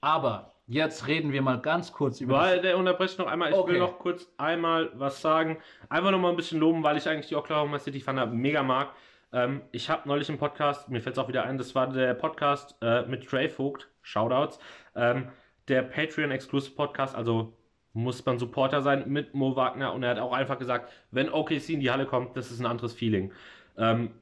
Aber 0.00 0.52
jetzt 0.68 1.06
reden 1.06 1.32
wir 1.32 1.42
mal 1.42 1.60
ganz 1.60 1.92
kurz 1.92 2.20
über 2.20 2.38
Weil, 2.38 2.60
der 2.60 2.78
unterbricht 2.78 3.18
noch 3.18 3.26
einmal. 3.26 3.50
Ich 3.50 3.56
Okay. 3.56 3.72
will 3.72 3.78
noch 3.80 3.98
kurz 3.98 4.30
einmal 4.36 4.90
was 4.94 5.20
sagen. 5.20 5.58
Einfach 5.88 6.10
noch 6.10 6.18
mal 6.20 6.30
ein 6.30 6.36
bisschen 6.36 6.60
loben, 6.60 6.82
weil 6.82 6.96
ich 6.96 7.08
eigentlich 7.08 7.28
die 7.28 7.36
Oklahoma 7.36 7.78
City 7.78 8.00
Thunder 8.00 8.26
mega 8.26 8.62
mag. 8.62 8.92
Ähm, 9.32 9.62
ich 9.72 9.90
habe 9.90 10.08
neulich 10.08 10.28
einen 10.28 10.38
Podcast, 10.38 10.88
mir 10.88 11.00
fällt 11.00 11.16
es 11.16 11.22
auch 11.22 11.28
wieder 11.28 11.44
ein, 11.44 11.58
das 11.58 11.74
war 11.74 11.88
der 11.88 12.14
Podcast 12.14 12.76
äh, 12.80 13.02
mit 13.02 13.30
Dre 13.30 13.48
Vogt, 13.50 13.88
Shoutouts, 14.02 14.58
ähm, 14.94 15.28
der 15.68 15.82
Patreon 15.82 16.30
Exclusive 16.30 16.74
Podcast, 16.74 17.14
also 17.14 17.52
muss 17.92 18.24
man 18.24 18.38
Supporter 18.38 18.80
sein 18.80 19.04
mit 19.06 19.34
Mo 19.34 19.54
Wagner 19.56 19.92
und 19.92 20.02
er 20.02 20.10
hat 20.10 20.18
auch 20.18 20.32
einfach 20.32 20.58
gesagt, 20.58 20.90
wenn 21.10 21.30
OKC 21.30 21.70
in 21.70 21.80
die 21.80 21.90
Halle 21.90 22.06
kommt, 22.06 22.36
das 22.36 22.50
ist 22.50 22.60
ein 22.60 22.66
anderes 22.66 22.94
Feeling. 22.94 23.32
Ähm, 23.76 24.12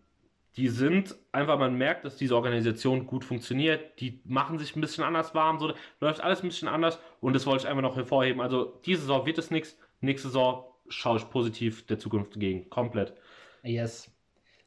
die 0.57 0.69
sind 0.69 1.15
einfach, 1.33 1.59
man 1.59 1.77
merkt, 1.77 2.05
dass 2.05 2.17
diese 2.17 2.35
Organisation 2.35 3.07
gut 3.07 3.25
funktioniert. 3.25 4.01
Die 4.01 4.23
machen 4.25 4.59
sich 4.59 4.75
ein 4.75 4.81
bisschen 4.81 5.05
anders 5.05 5.35
warm, 5.35 5.59
so 5.59 5.75
läuft 6.01 6.21
alles 6.23 6.43
ein 6.43 6.49
bisschen 6.49 6.69
anders 6.69 6.99
und 7.21 7.35
das 7.35 7.47
wollte 7.47 7.65
ich 7.65 7.69
einfach 7.69 7.83
noch 7.83 7.97
hervorheben. 7.97 8.41
Also 8.41 8.81
diese 8.87 9.03
Saison 9.03 9.27
wird 9.27 9.39
es 9.39 9.51
nichts, 9.51 9.79
nächste 10.01 10.29
Saison 10.29 10.65
schaue 10.89 11.19
ich 11.19 11.29
positiv 11.31 11.87
der 11.87 11.99
Zukunft 11.99 12.35
entgegen, 12.35 12.71
komplett. 12.71 13.15
Yes. 13.63 14.11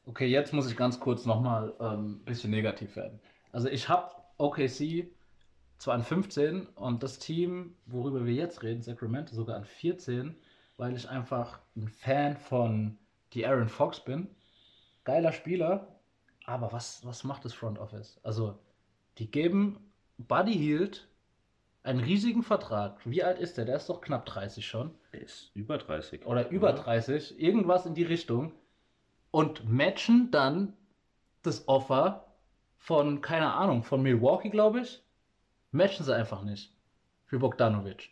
Okay, 0.06 0.28
jetzt 0.28 0.54
muss 0.54 0.70
ich 0.70 0.78
ganz 0.78 1.00
kurz 1.00 1.26
nochmal 1.26 1.74
ähm, 1.80 2.22
ein 2.22 2.26
bisschen 2.26 2.52
negativ 2.52 2.96
werden. 2.96 3.20
Also 3.52 3.68
ich 3.68 3.90
habe 3.90 4.12
OKC 4.38 5.08
zwar 5.78 5.96
an 5.96 6.04
15 6.04 6.68
und 6.68 7.02
das 7.04 7.20
Team, 7.20 7.76
worüber 7.86 8.26
wir 8.26 8.34
jetzt 8.34 8.62
reden, 8.64 8.82
Sacramento, 8.82 9.34
sogar 9.34 9.56
an 9.56 9.66
14, 9.66 10.36
weil 10.78 10.96
ich 10.96 11.10
einfach 11.10 11.60
ein 11.76 11.88
Fan 11.88 12.38
von 12.38 12.98
die 13.34 13.46
Aaron 13.46 13.70
Fox 13.70 14.04
bin. 14.04 14.28
Geiler 15.04 15.32
Spieler, 15.32 15.88
aber 16.46 16.72
was, 16.72 17.06
was 17.06 17.24
macht 17.24 17.46
das 17.46 17.54
Front 17.54 17.80
Office? 17.80 18.20
Also, 18.24 18.58
die 19.18 19.30
geben 19.30 19.78
Buddy 20.18 20.54
Hield 20.54 21.08
einen 21.84 22.00
riesigen 22.00 22.44
Vertrag. 22.44 23.00
Wie 23.06 23.24
alt 23.24 23.40
ist 23.40 23.58
der? 23.58 23.66
Der 23.66 23.78
ist 23.78 23.90
doch 23.90 24.02
knapp 24.02 24.26
30 24.26 24.68
schon 24.68 24.92
Er 25.12 25.22
ist 25.22 25.52
über 25.56 25.78
30. 25.78 26.26
oder 26.26 26.50
über 26.50 26.70
Ja. 26.72 26.76
30, 26.76 27.40
irgendwas 27.40 27.86
in 27.86 27.96
die 27.96 28.04
Richtung 28.04 28.52
und 29.32 29.70
matchen 29.70 30.30
dann 30.32 30.74
das 31.42 31.68
Offer 31.68 32.26
von, 32.78 33.22
keine 33.22 33.54
Ahnung, 33.54 33.84
von 33.84 34.02
Milwaukee, 34.02 34.50
glaube 34.50 34.82
ich, 34.82 35.02
matchen 35.72 36.04
sie 36.06 36.16
einfach 36.16 36.44
nicht 36.44 36.76
für 37.26 37.40
Bogdanovic. 37.40 38.10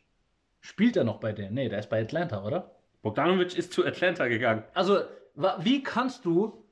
Spielt 0.62 0.96
er 0.98 1.04
noch 1.04 1.20
bei 1.20 1.34
denen? 1.34 1.54
Nee, 1.56 1.70
der 1.70 1.80
ist 1.80 1.90
bei 1.90 2.02
Atlanta, 2.02 2.44
oder? 2.44 2.72
Bogdanovic 3.02 3.56
ist 3.58 3.74
zu 3.74 3.86
Atlanta 3.86 4.28
gegangen. 4.28 4.64
Also, 4.74 5.02
wie 5.60 5.84
kannst 5.84 6.26
du 6.26 6.64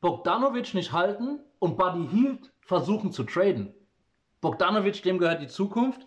Bogdanovic 0.00 0.74
nicht 0.74 0.92
halten 0.92 1.40
und 1.58 1.76
Buddy 1.76 2.08
Hield 2.08 2.52
versuchen 2.60 3.12
zu 3.12 3.24
traden? 3.24 3.74
Bogdanovic, 4.40 5.02
dem 5.02 5.18
gehört 5.18 5.42
die 5.42 5.48
Zukunft. 5.48 6.06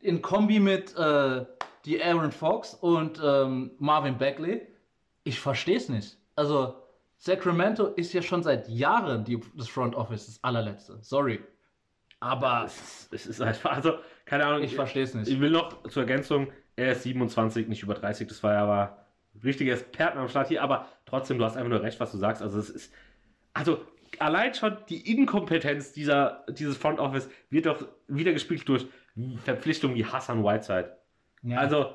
in 0.00 0.20
Kombi 0.20 0.58
mit 0.58 0.96
äh, 0.96 1.44
die 1.84 2.02
Aaron 2.02 2.32
Fox 2.32 2.74
und 2.74 3.20
ähm, 3.24 3.72
Marvin 3.78 4.18
Bagley. 4.18 4.66
Ich 5.24 5.38
verstehe 5.38 5.76
es 5.76 5.88
nicht. 5.88 6.18
Also, 6.34 6.74
Sacramento 7.18 7.86
ist 7.86 8.12
ja 8.12 8.22
schon 8.22 8.42
seit 8.42 8.68
Jahren 8.68 9.24
die, 9.24 9.40
das 9.56 9.68
Front 9.68 9.94
Office, 9.94 10.26
das 10.26 10.42
allerletzte. 10.42 10.98
Sorry. 11.02 11.40
Aber 12.18 12.64
Es, 12.64 13.08
es 13.12 13.26
ist 13.26 13.40
einfach, 13.40 13.72
also, 13.72 13.94
keine 14.24 14.44
Ahnung. 14.46 14.62
ich 14.62 14.74
verstehe 14.74 15.04
es 15.04 15.14
nicht. 15.14 15.28
Ich 15.28 15.38
will 15.40 15.50
noch 15.50 15.82
zur 15.88 16.02
Ergänzung, 16.02 16.48
er 16.74 16.92
ist 16.92 17.02
27, 17.04 17.68
nicht 17.68 17.82
über 17.84 17.94
30, 17.94 18.26
das 18.28 18.42
war 18.42 18.54
ja 18.54 18.62
aber 18.62 19.06
richtige 19.44 19.72
Experten 19.72 20.18
am 20.18 20.28
Start 20.28 20.48
hier, 20.48 20.62
aber 20.62 20.86
trotzdem, 21.06 21.38
du 21.38 21.44
hast 21.44 21.56
einfach 21.56 21.70
nur 21.70 21.82
recht, 21.82 21.98
was 22.00 22.10
du 22.12 22.18
sagst. 22.18 22.42
Also 22.42 22.58
es 22.58 22.70
ist, 22.70 22.92
also 23.54 23.84
allein 24.18 24.54
schon 24.54 24.76
die 24.88 25.10
Inkompetenz 25.12 25.92
dieser, 25.92 26.44
dieses 26.48 26.76
Front 26.76 26.98
Office 27.00 27.28
wird 27.50 27.66
doch 27.66 27.86
wieder 28.08 28.32
gespielt 28.32 28.68
durch 28.68 28.86
Verpflichtungen 29.44 29.96
wie 29.96 30.04
Hassan 30.06 30.42
Whiteside. 30.44 30.96
Ja. 31.42 31.58
Also 31.58 31.94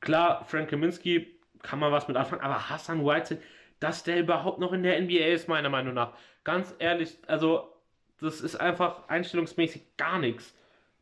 klar, 0.00 0.44
Frank 0.46 0.68
Kaminski 0.70 1.28
kann 1.62 1.78
man 1.78 1.92
was 1.92 2.08
mit 2.08 2.16
anfangen, 2.16 2.42
aber 2.42 2.68
Hassan 2.70 3.04
Whiteside, 3.04 3.40
dass 3.78 4.02
der 4.04 4.18
überhaupt 4.20 4.58
noch 4.58 4.72
in 4.72 4.82
der 4.82 5.00
NBA 5.00 5.26
ist, 5.26 5.48
meiner 5.48 5.68
Meinung 5.70 5.94
nach. 5.94 6.12
Ganz 6.44 6.74
ehrlich, 6.78 7.16
also 7.26 7.72
das 8.20 8.40
ist 8.40 8.56
einfach 8.56 9.08
einstellungsmäßig 9.08 9.82
gar 9.96 10.18
nichts. 10.18 10.54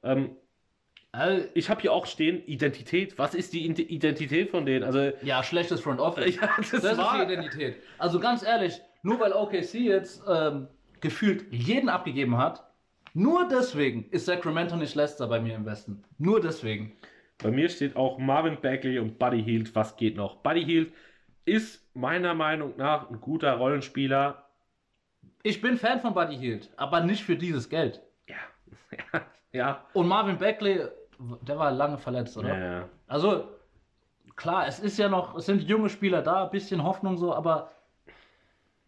Ähm, 0.04 0.36
Also, 1.10 1.48
ich 1.54 1.70
habe 1.70 1.80
hier 1.80 1.92
auch 1.92 2.06
stehen, 2.06 2.44
Identität. 2.46 3.18
Was 3.18 3.34
ist 3.34 3.52
die 3.52 3.66
Ide- 3.66 3.82
Identität 3.82 4.50
von 4.50 4.66
denen? 4.66 4.84
Also, 4.84 5.10
ja, 5.22 5.42
schlechtes 5.42 5.80
Front 5.80 5.98
Office. 6.00 6.36
ja, 6.40 6.50
das, 6.58 6.70
Das 6.70 6.84
ist 6.84 6.98
die 6.98 7.22
Identität. 7.22 7.76
Also 7.98 8.20
ganz 8.20 8.42
ehrlich, 8.44 8.80
nur 9.02 9.20
weil 9.20 9.32
OKC 9.32 9.74
jetzt 9.74 10.22
ähm, 10.28 10.68
gefühlt 11.00 11.52
jeden 11.52 11.88
abgegeben 11.88 12.36
hat, 12.36 12.64
nur 13.14 13.48
deswegen 13.48 14.08
ist 14.10 14.26
Sacramento 14.26 14.76
nicht 14.76 14.94
letzter 14.94 15.26
bei 15.26 15.40
mir 15.40 15.54
im 15.54 15.64
Westen. 15.64 16.04
Nur 16.18 16.40
deswegen. 16.40 16.96
Bei 17.42 17.50
mir 17.50 17.68
steht 17.68 17.96
auch 17.96 18.18
Marvin 18.18 18.60
Bagley 18.60 18.98
und 18.98 19.18
Buddy 19.18 19.42
Hield. 19.42 19.74
Was 19.74 19.96
geht 19.96 20.16
noch? 20.16 20.36
Buddy 20.36 20.64
Hield 20.64 20.92
ist 21.44 21.84
meiner 21.94 22.34
Meinung 22.34 22.74
nach 22.76 23.08
ein 23.10 23.20
guter 23.20 23.54
Rollenspieler. 23.54 24.44
Ich 25.42 25.60
bin 25.60 25.76
Fan 25.76 26.00
von 26.00 26.14
Buddy 26.14 26.36
Hield, 26.36 26.70
aber 26.76 27.00
nicht 27.00 27.24
für 27.24 27.36
dieses 27.36 27.68
Geld. 27.68 28.02
Ja, 28.26 28.36
ja. 29.52 29.84
Und 29.94 30.08
Marvin 30.08 30.36
Bagley, 30.36 30.80
der 31.42 31.58
war 31.58 31.70
lange 31.70 31.98
verletzt, 31.98 32.36
oder? 32.36 32.48
ja, 32.48 32.72
ja. 32.78 32.88
Also, 33.06 33.48
klar, 34.36 34.66
es 34.66 34.78
ist 34.78 34.98
ja 34.98 35.08
noch, 35.08 35.36
es 35.36 35.46
sind 35.46 35.62
junge 35.62 35.88
Spieler 35.88 36.22
da, 36.22 36.44
ein 36.44 36.50
bisschen 36.50 36.82
Hoffnung 36.82 37.16
so, 37.16 37.34
aber 37.34 37.70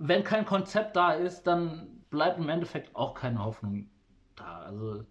wenn 0.00 0.24
kein 0.24 0.44
Konzept 0.46 0.96
da 0.96 1.12
ist, 1.12 1.44
dann 1.46 2.02
bleibt 2.10 2.38
im 2.38 2.48
Endeffekt 2.48 2.96
auch 2.96 3.14
keine 3.14 3.44
Hoffnung 3.44 3.88
da. 4.34 4.60
Also, 4.62 5.04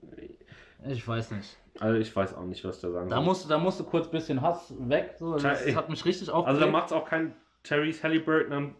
ich 0.87 1.07
weiß 1.07 1.31
nicht. 1.31 1.55
Also 1.79 1.97
ich 1.97 2.13
weiß 2.13 2.33
auch 2.33 2.43
nicht, 2.43 2.65
was 2.65 2.81
da 2.81 2.89
sagen 2.91 3.09
Da 3.09 3.17
soll. 3.17 3.25
musste, 3.25 3.47
da 3.47 3.57
musste 3.57 3.83
kurz 3.85 4.07
ein 4.07 4.11
bisschen 4.11 4.41
Hass 4.41 4.73
weg. 4.79 5.15
So. 5.17 5.37
Das 5.37 5.63
hat 5.75 5.89
mich 5.89 6.03
richtig 6.03 6.27
Also 6.27 6.33
aufgeregt. 6.33 6.61
da 6.61 6.67
macht 6.67 6.87
es 6.87 6.91
auch 6.91 7.05
kein 7.05 7.33
Therese 7.63 8.03
Halliburton 8.03 8.51
am 8.51 8.75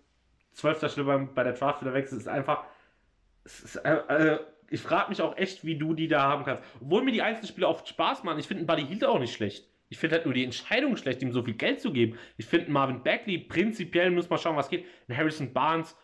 12. 0.53 0.91
Stelle 0.91 1.30
bei 1.34 1.43
der 1.43 1.53
Draft 1.53 1.82
wieder 1.82 1.93
weg. 1.93 2.05
Es 2.05 2.12
ist 2.12 2.28
einfach. 2.28 2.64
Es 3.45 3.62
ist, 3.64 3.76
äh, 3.78 3.95
äh, 4.34 4.39
ich 4.72 4.82
frage 4.82 5.10
mich 5.10 5.22
auch 5.22 5.38
echt, 5.38 5.64
wie 5.64 5.78
du 5.78 5.93
die 5.93 6.07
da 6.07 6.24
haben 6.24 6.43
kannst. 6.43 6.64
Obwohl 6.82 7.03
mir 7.03 7.12
die 7.12 7.22
einzelnen 7.22 7.47
Spiele 7.47 7.68
oft 7.68 7.88
Spaß 7.88 8.24
machen. 8.24 8.39
Ich 8.39 8.47
finde 8.47 8.66
Buddy 8.66 8.86
Hield 8.86 9.05
auch 9.05 9.20
nicht 9.20 9.34
schlecht. 9.34 9.68
Ich 9.90 9.98
finde 9.98 10.16
halt 10.18 10.26
nur 10.26 10.34
die 10.34 10.44
Entscheidung 10.44 10.96
schlecht, 10.98 11.22
ihm 11.22 11.32
so 11.34 11.42
viel 11.44 11.56
Geld 11.56 11.82
zu 11.82 11.92
geben. 11.92 12.18
Ich 12.38 12.46
finde 12.46 12.72
Marvin 12.72 13.02
Bagley 13.04 13.40
prinzipiell, 13.40 14.12
muss 14.12 14.30
man 14.30 14.38
schauen, 14.40 14.56
was 14.56 14.70
geht. 14.70 14.86
Ein 15.08 15.18
Harrison 15.18 15.52
Barnes 15.52 15.98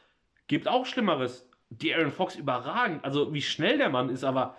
gibt 0.48 0.68
auch 0.68 0.86
Schlimmeres. 0.86 1.48
Die 1.70 1.94
Aaron 1.94 2.12
Fox 2.12 2.36
überragend. 2.36 3.04
Also 3.06 3.34
wie 3.34 3.42
schnell 3.42 3.78
der 3.78 3.90
Mann 3.90 4.10
ist, 4.10 4.24
aber 4.24 4.56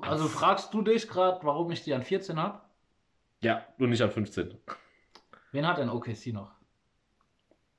also 0.00 0.26
fragst 0.28 0.72
du 0.74 0.82
dich 0.82 1.08
gerade, 1.08 1.40
warum 1.44 1.70
ich 1.70 1.82
die 1.82 1.94
an 1.94 2.02
14 2.02 2.38
habe? 2.38 2.60
ja, 3.42 3.64
nur 3.78 3.88
nicht 3.88 4.02
an 4.02 4.10
15. 4.10 4.54
Wen 5.52 5.66
hat 5.66 5.78
denn 5.78 5.88
OKC 5.90 6.32
noch? 6.32 6.50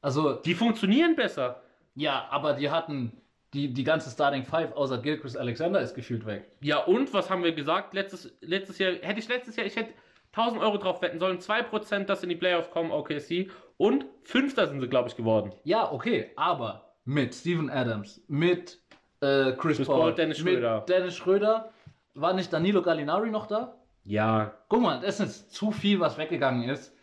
Also, 0.01 0.33
Die 0.35 0.53
funktionieren 0.53 1.15
besser. 1.15 1.61
ja, 1.95 2.27
aber 2.29 2.53
die 2.53 2.69
hatten 2.69 3.11
die, 3.53 3.73
die 3.73 3.83
ganze 3.83 4.09
Starting 4.11 4.43
Five 4.45 4.73
außer 4.73 4.99
Gilchrist 4.99 5.37
Alexander 5.37 5.79
ist 5.81 5.93
gefühlt 5.95 6.25
weg. 6.25 6.49
Ja, 6.61 6.83
und 6.83 7.13
was 7.13 7.29
haben 7.29 7.43
wir 7.43 7.53
gesagt? 7.53 7.93
Letztes, 7.93 8.35
letztes 8.41 8.77
Jahr, 8.77 8.93
hätte 9.01 9.19
ich 9.19 9.27
letztes 9.27 9.55
Jahr, 9.55 9.65
ich 9.65 9.75
hätte 9.75 9.93
1000 10.37 10.61
Euro 10.61 10.77
drauf 10.77 11.01
wetten 11.01 11.19
sollen, 11.19 11.39
2%, 11.39 12.05
dass 12.05 12.23
in 12.23 12.29
die 12.29 12.35
Playoffs 12.35 12.69
kommen, 12.71 12.91
OKC. 12.91 13.49
Und 13.77 14.05
Fünfter 14.23 14.67
sind 14.67 14.81
sie, 14.81 14.87
glaube 14.87 15.09
ich, 15.09 15.15
geworden. 15.15 15.51
Ja, 15.63 15.91
okay, 15.91 16.31
aber 16.35 16.93
mit 17.05 17.33
Steven 17.33 17.69
Adams, 17.69 18.21
mit 18.27 18.79
äh, 19.21 19.53
Chris, 19.53 19.77
Chris 19.77 19.87
Paul, 19.87 19.99
Paul, 19.99 20.15
Dennis 20.15 20.43
mit 20.43 20.53
Schröder. 20.53 20.85
Dennis 20.87 21.15
Schröder. 21.15 21.69
War 22.13 22.33
nicht 22.33 22.51
Danilo 22.51 22.81
Gallinari 22.81 23.29
noch 23.29 23.47
da? 23.47 23.75
Ja, 24.03 24.53
Guck 24.69 24.81
mal, 24.81 24.99
das 25.01 25.19
ist 25.19 25.51
zu 25.51 25.71
viel, 25.71 25.99
was 25.99 26.17
weggegangen 26.17 26.67
ist. 26.69 26.93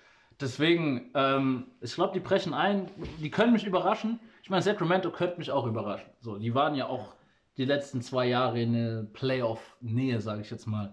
Deswegen, 0.40 1.10
ähm, 1.14 1.66
ich 1.80 1.94
glaube, 1.94 2.12
die 2.12 2.20
brechen 2.20 2.52
ein. 2.52 2.90
Die 3.20 3.30
können 3.30 3.52
mich 3.52 3.64
überraschen. 3.64 4.18
Ich 4.42 4.50
meine, 4.50 4.62
Sacramento 4.62 5.10
könnte 5.10 5.38
mich 5.38 5.50
auch 5.50 5.66
überraschen. 5.66 6.10
So, 6.20 6.36
die 6.36 6.54
waren 6.54 6.74
ja 6.74 6.86
auch 6.86 7.14
die 7.56 7.64
letzten 7.64 8.02
zwei 8.02 8.26
Jahre 8.26 8.60
in 8.60 8.72
der 8.72 9.02
Playoff-Nähe, 9.12 10.20
sage 10.20 10.42
ich 10.42 10.50
jetzt 10.50 10.66
mal. 10.66 10.92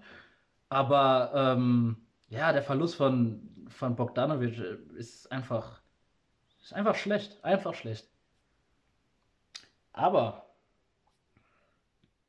Aber 0.70 1.32
ähm, 1.34 1.98
ja, 2.32 2.52
der 2.54 2.64
Verlust 2.64 2.96
von, 2.96 3.68
von 3.68 3.96
Bogdanovic 3.96 4.58
äh, 4.58 4.78
ist 4.98 5.32
einfach, 5.32 5.82
ist 6.62 6.74
einfach 6.74 6.96
schlecht. 6.96 7.44
Einfach 7.44 7.74
schlecht. 7.76 8.10
Aber 9.94 10.46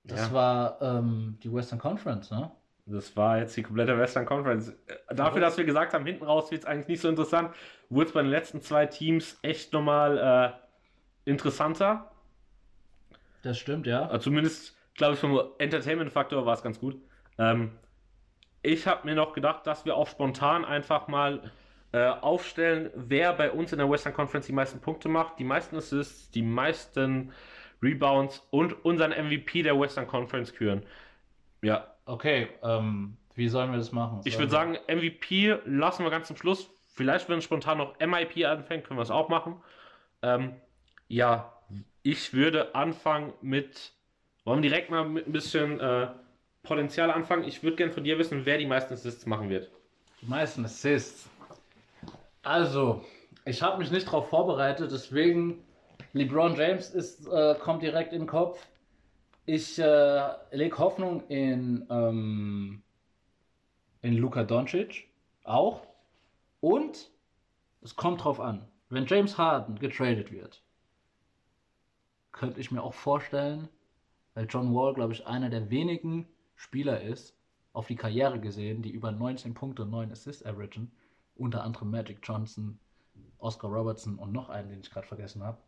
das 0.04 0.28
Ja. 0.28 0.34
war 0.34 0.82
ähm, 0.82 1.38
die 1.42 1.52
Western 1.52 1.78
Conference, 1.78 2.30
ne? 2.30 2.50
das 2.86 3.16
war 3.16 3.38
jetzt 3.38 3.56
die 3.56 3.62
komplette 3.62 3.96
Western 3.96 4.26
Conference. 4.26 4.70
Äh, 4.88 5.14
Dafür, 5.14 5.40
dass 5.40 5.56
wir 5.56 5.64
gesagt 5.64 5.94
haben, 5.94 6.04
hinten 6.04 6.24
raus 6.24 6.50
wird 6.50 6.62
es 6.62 6.66
eigentlich 6.66 6.88
nicht 6.88 7.00
so 7.00 7.08
interessant, 7.08 7.54
wurde 7.88 8.08
es 8.08 8.12
bei 8.12 8.22
den 8.22 8.30
letzten 8.30 8.60
zwei 8.60 8.86
Teams 8.86 9.38
echt 9.42 9.72
nochmal 9.72 10.18
äh, 11.26 11.30
interessanter. 11.30 12.10
Das 13.42 13.58
stimmt, 13.58 13.86
ja. 13.86 14.06
Also 14.08 14.24
zumindest, 14.24 14.76
glaube 14.94 15.14
ich, 15.14 15.20
vom 15.20 15.40
Entertainment-Faktor 15.58 16.44
war 16.44 16.54
es 16.54 16.62
ganz 16.62 16.80
gut. 16.80 17.00
Ähm, 17.38 17.72
ich 18.62 18.86
habe 18.86 19.06
mir 19.06 19.14
noch 19.14 19.32
gedacht, 19.32 19.66
dass 19.66 19.84
wir 19.84 19.96
auch 19.96 20.08
spontan 20.08 20.64
einfach 20.64 21.08
mal 21.08 21.50
äh, 21.92 22.06
aufstellen, 22.06 22.90
wer 22.94 23.32
bei 23.34 23.50
uns 23.50 23.72
in 23.72 23.78
der 23.78 23.90
Western 23.90 24.14
Conference 24.14 24.46
die 24.46 24.52
meisten 24.52 24.80
Punkte 24.80 25.08
macht, 25.08 25.38
die 25.38 25.44
meisten 25.44 25.76
Assists, 25.76 26.30
die 26.30 26.42
meisten 26.42 27.32
Rebounds 27.82 28.46
und 28.50 28.84
unseren 28.84 29.10
MVP 29.10 29.62
der 29.62 29.78
Western 29.78 30.06
Conference 30.06 30.54
küren. 30.54 30.84
Ja, 31.62 31.92
Okay, 32.04 32.48
ähm, 32.62 33.16
wie 33.34 33.48
sollen 33.48 33.70
wir 33.70 33.78
das 33.78 33.92
machen? 33.92 34.20
ich 34.24 34.38
würde 34.38 34.50
sagen, 34.50 34.76
MVP 34.88 35.56
lassen 35.64 36.04
wir 36.04 36.10
ganz 36.10 36.26
zum 36.26 36.36
Schluss. 36.36 36.70
Vielleicht, 36.94 37.28
wenn 37.28 37.40
spontan 37.40 37.78
noch 37.78 37.98
MIP 38.00 38.44
anfängt, 38.44 38.84
können 38.84 38.98
wir 38.98 39.02
es 39.02 39.10
auch 39.10 39.28
machen. 39.28 39.62
Ähm, 40.20 40.54
ja, 41.08 41.52
ich 42.02 42.34
würde 42.34 42.74
anfangen 42.74 43.32
mit. 43.40 43.92
Wollen 44.44 44.62
wir 44.62 44.68
direkt 44.68 44.90
mal 44.90 45.08
mit 45.08 45.26
ein 45.28 45.32
bisschen 45.32 45.78
äh, 45.78 46.08
Potenzial 46.62 47.10
anfangen? 47.10 47.44
Ich 47.44 47.62
würde 47.62 47.76
gerne 47.76 47.92
von 47.92 48.04
dir 48.04 48.18
wissen, 48.18 48.46
wer 48.46 48.58
die 48.58 48.66
meisten 48.66 48.94
Assists 48.94 49.26
machen 49.26 49.48
wird. 49.48 49.70
Die 50.20 50.26
meisten 50.26 50.64
Assists. 50.64 51.28
Also, 52.42 53.04
ich 53.44 53.62
habe 53.62 53.78
mich 53.78 53.90
nicht 53.90 54.06
darauf 54.06 54.28
vorbereitet, 54.28 54.92
deswegen 54.92 55.64
LeBron 56.12 56.54
James 56.54 56.90
ist, 56.90 57.26
äh, 57.26 57.56
kommt 57.56 57.82
direkt 57.82 58.12
in 58.12 58.20
den 58.20 58.28
Kopf. 58.28 58.64
Ich 59.44 59.78
äh, 59.78 60.28
lege 60.52 60.78
Hoffnung 60.78 61.26
in, 61.28 61.86
ähm, 61.90 62.82
in 64.02 64.16
Luka 64.16 64.44
Doncic 64.44 65.08
auch. 65.44 65.86
Und 66.60 67.10
es 67.80 67.96
kommt 67.96 68.22
drauf 68.22 68.38
an, 68.38 68.68
wenn 68.88 69.06
James 69.06 69.36
Harden 69.36 69.78
getradet 69.80 70.30
wird, 70.30 70.62
könnte 72.30 72.60
ich 72.60 72.70
mir 72.70 72.82
auch 72.82 72.94
vorstellen, 72.94 73.68
weil 74.34 74.46
John 74.48 74.72
Wall, 74.74 74.94
glaube 74.94 75.12
ich, 75.12 75.26
einer 75.26 75.50
der 75.50 75.70
wenigen 75.70 76.28
Spieler 76.56 77.00
ist, 77.00 77.34
auf 77.72 77.86
die 77.86 77.96
Karriere 77.96 78.38
gesehen, 78.40 78.82
die 78.82 78.90
über 78.90 79.12
19 79.12 79.54
Punkte 79.54 79.82
und 79.82 79.90
9 79.90 80.12
Assists 80.12 80.44
averagen. 80.44 80.90
Unter 81.34 81.64
anderem 81.64 81.90
Magic 81.90 82.18
Johnson, 82.22 82.78
Oscar 83.38 83.70
Robertson 83.70 84.18
und 84.18 84.32
noch 84.32 84.50
einen, 84.50 84.68
den 84.68 84.80
ich 84.80 84.90
gerade 84.90 85.06
vergessen 85.06 85.42
habe. 85.42 85.58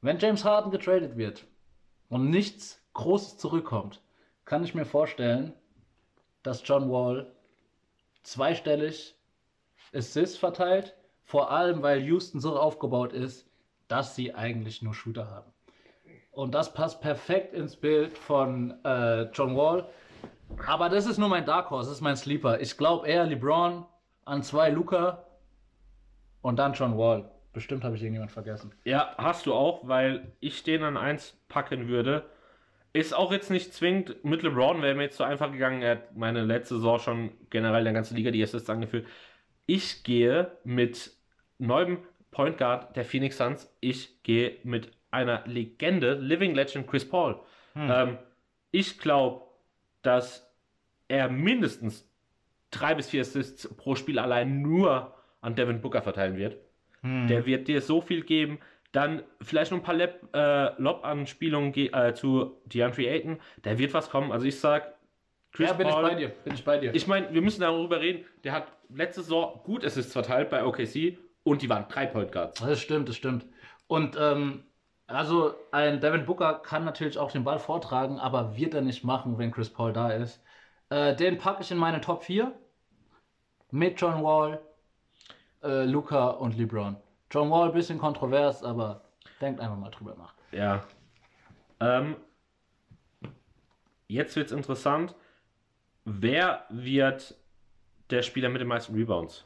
Wenn 0.00 0.18
James 0.18 0.44
Harden 0.44 0.70
getradet 0.70 1.16
wird 1.16 1.46
und 2.08 2.30
nichts 2.30 2.80
Großes 2.94 3.38
zurückkommt, 3.38 4.00
kann 4.44 4.62
ich 4.64 4.74
mir 4.74 4.84
vorstellen, 4.84 5.52
dass 6.42 6.66
John 6.66 6.90
Wall 6.90 7.34
zweistellig 8.22 9.16
Assists 9.92 10.38
verteilt. 10.38 10.94
Vor 11.24 11.50
allem, 11.50 11.82
weil 11.82 12.02
Houston 12.04 12.40
so 12.40 12.58
aufgebaut 12.58 13.12
ist, 13.12 13.46
dass 13.88 14.14
sie 14.14 14.34
eigentlich 14.34 14.80
nur 14.82 14.94
Shooter 14.94 15.28
haben. 15.28 15.52
Und 16.38 16.54
das 16.54 16.72
passt 16.72 17.00
perfekt 17.00 17.52
ins 17.52 17.74
Bild 17.74 18.16
von 18.16 18.72
äh, 18.84 19.22
John 19.32 19.56
Wall. 19.56 19.88
Aber 20.68 20.88
das 20.88 21.06
ist 21.06 21.18
nur 21.18 21.28
mein 21.28 21.44
Dark 21.44 21.68
Horse, 21.68 21.88
das 21.88 21.96
ist 21.96 22.00
mein 22.00 22.14
Sleeper. 22.14 22.60
Ich 22.60 22.76
glaube 22.76 23.08
eher 23.08 23.26
LeBron 23.26 23.84
an 24.24 24.44
zwei 24.44 24.70
Luca 24.70 25.26
und 26.40 26.60
dann 26.60 26.74
John 26.74 26.96
Wall. 26.96 27.28
Bestimmt 27.52 27.82
habe 27.82 27.96
ich 27.96 28.02
irgendjemand 28.02 28.30
vergessen. 28.30 28.72
Ja, 28.84 29.16
hast 29.18 29.46
du 29.46 29.52
auch, 29.52 29.88
weil 29.88 30.30
ich 30.38 30.62
den 30.62 30.84
an 30.84 30.96
eins 30.96 31.36
packen 31.48 31.88
würde. 31.88 32.24
Ist 32.92 33.16
auch 33.16 33.32
jetzt 33.32 33.50
nicht 33.50 33.74
zwingend. 33.74 34.24
Mit 34.24 34.44
LeBron 34.44 34.80
wäre 34.80 34.94
mir 34.94 35.02
jetzt 35.02 35.16
so 35.16 35.24
einfach 35.24 35.50
gegangen. 35.50 35.82
Er 35.82 35.96
hat 35.96 36.16
meine 36.16 36.44
letzte 36.44 36.76
Saison 36.76 37.00
schon 37.00 37.30
generell 37.50 37.82
der 37.82 37.94
ganzen 37.94 38.16
Liga 38.16 38.30
die 38.30 38.44
Assists 38.44 38.70
angeführt. 38.70 39.08
Ich 39.66 40.04
gehe 40.04 40.52
mit 40.62 41.10
neuem 41.58 41.98
Point 42.30 42.58
Guard 42.58 42.94
der 42.94 43.04
Phoenix 43.04 43.38
Suns. 43.38 43.76
Ich 43.80 44.22
gehe 44.22 44.58
mit 44.62 44.97
einer 45.10 45.42
Legende, 45.46 46.14
Living 46.14 46.54
Legend 46.54 46.86
Chris 46.86 47.08
Paul. 47.08 47.40
Ähm, 47.76 48.18
ich 48.70 48.98
glaube, 48.98 49.42
dass 50.02 50.50
er 51.08 51.28
mindestens 51.30 52.08
drei 52.70 52.94
bis 52.94 53.08
vier 53.10 53.20
Assists 53.22 53.72
pro 53.76 53.94
Spiel 53.94 54.18
allein 54.18 54.60
nur 54.62 55.14
an 55.40 55.54
Devin 55.54 55.80
Booker 55.80 56.02
verteilen 56.02 56.36
wird. 56.36 56.56
Der 57.02 57.46
wird 57.46 57.68
dir 57.68 57.80
so 57.80 58.00
viel 58.00 58.22
geben. 58.22 58.58
Dann 58.90 59.22
vielleicht 59.40 59.70
noch 59.70 59.78
ein 59.78 59.84
paar 59.84 59.94
Lab, 59.94 60.18
äh, 60.34 60.82
Lob-Anspielungen 60.82 61.72
ge- 61.72 61.90
äh, 61.92 62.12
zu 62.14 62.60
DeAndre 62.66 63.06
Ayton. 63.08 63.38
Da 63.62 63.78
wird 63.78 63.94
was 63.94 64.10
kommen. 64.10 64.32
Also 64.32 64.46
ich 64.46 64.58
sag, 64.58 64.94
Chris 65.52 65.68
Ja, 65.70 65.74
bin 65.74 65.86
Paul, 65.88 66.04
ich 66.04 66.10
bei 66.10 66.14
dir. 66.16 66.28
Bin 66.28 66.54
ich 66.54 66.64
bei 66.64 66.78
dir. 66.78 66.94
ich 66.94 67.06
meine, 67.06 67.32
wir 67.32 67.40
müssen 67.40 67.60
darüber 67.60 68.00
reden. 68.00 68.24
Der 68.44 68.52
hat 68.52 68.66
letzte 68.88 69.22
Saison 69.22 69.60
gut 69.62 69.84
Assists 69.84 70.12
verteilt 70.12 70.50
bei 70.50 70.64
OKC 70.64 71.16
und 71.44 71.62
die 71.62 71.68
waren 71.68 71.86
drei 71.88 72.06
Point 72.06 72.32
Guards. 72.32 72.60
Das 72.60 72.80
stimmt, 72.80 73.08
das 73.08 73.16
stimmt. 73.16 73.46
Und 73.86 74.16
ähm, 74.20 74.64
also 75.08 75.54
ein 75.72 76.00
Devin 76.00 76.26
Booker 76.26 76.54
kann 76.54 76.84
natürlich 76.84 77.18
auch 77.18 77.32
den 77.32 77.44
Ball 77.44 77.58
vortragen, 77.58 78.18
aber 78.18 78.56
wird 78.56 78.74
er 78.74 78.82
nicht 78.82 79.04
machen, 79.04 79.38
wenn 79.38 79.50
Chris 79.50 79.70
Paul 79.70 79.92
da 79.92 80.10
ist. 80.10 80.42
Äh, 80.90 81.16
den 81.16 81.38
packe 81.38 81.62
ich 81.62 81.70
in 81.70 81.78
meine 81.78 82.00
Top 82.00 82.24
4 82.24 82.52
mit 83.70 84.00
John 84.00 84.22
Wall, 84.22 84.60
äh, 85.62 85.84
Luca 85.84 86.28
und 86.28 86.56
LeBron. 86.56 86.96
John 87.30 87.50
Wall 87.50 87.68
ein 87.68 87.74
bisschen 87.74 87.98
kontrovers, 87.98 88.62
aber 88.62 89.02
denkt 89.40 89.60
einfach 89.60 89.76
mal 89.76 89.90
drüber 89.90 90.14
nach. 90.14 90.34
Ja. 90.52 90.84
Ähm, 91.80 92.16
jetzt 94.08 94.36
wird's 94.36 94.52
interessant. 94.52 95.14
Wer 96.04 96.64
wird 96.68 97.34
der 98.10 98.22
Spieler 98.22 98.48
mit 98.48 98.60
den 98.60 98.68
meisten 98.68 98.94
Rebounds? 98.94 99.44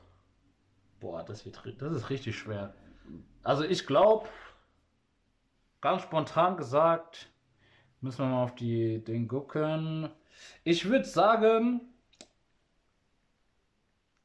Boah, 1.01 1.25
das, 1.25 1.45
wird, 1.45 1.61
das 1.81 1.93
ist 1.93 2.11
richtig 2.11 2.37
schwer. 2.37 2.75
Also 3.43 3.65
ich 3.65 3.87
glaube, 3.87 4.29
ganz 5.83 6.03
spontan 6.03 6.57
gesagt, 6.57 7.29
müssen 8.01 8.21
wir 8.21 8.31
mal 8.31 8.45
auf 8.45 8.55
die 8.55 9.05
Ding 9.05 9.29
gucken. 9.29 10.09
Ich 10.65 10.89
würde 10.89 11.05
sagen, 11.05 11.83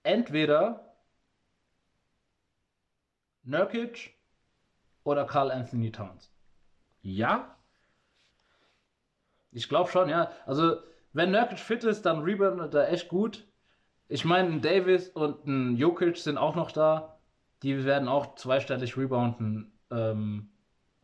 entweder 0.03 0.95
Nurkic 3.43 4.13
oder 5.03 5.25
Carl 5.25 5.51
Anthony 5.51 5.91
Towns. 5.91 6.31
Ja? 7.01 7.55
Ich 9.51 9.67
glaube 9.67 9.89
schon, 9.89 10.09
ja. 10.09 10.31
Also, 10.45 10.77
wenn 11.13 11.31
Nurkic 11.31 11.59
fit 11.59 11.83
ist, 11.83 12.03
dann 12.03 12.21
reboundet 12.21 12.73
er 12.75 12.91
echt 12.91 13.09
gut. 13.09 13.47
Ich 14.09 14.23
meine, 14.23 14.49
ein 14.49 14.61
Davis 14.61 15.09
und 15.09 15.45
ein 15.47 15.75
Jokic 15.75 16.17
sind 16.17 16.37
auch 16.37 16.55
noch 16.55 16.71
da. 16.71 17.17
Die 17.63 17.83
werden 17.83 18.07
auch 18.07 18.35
zweistellig 18.35 18.95
rebounden. 18.95 19.71
Ähm, 19.89 20.51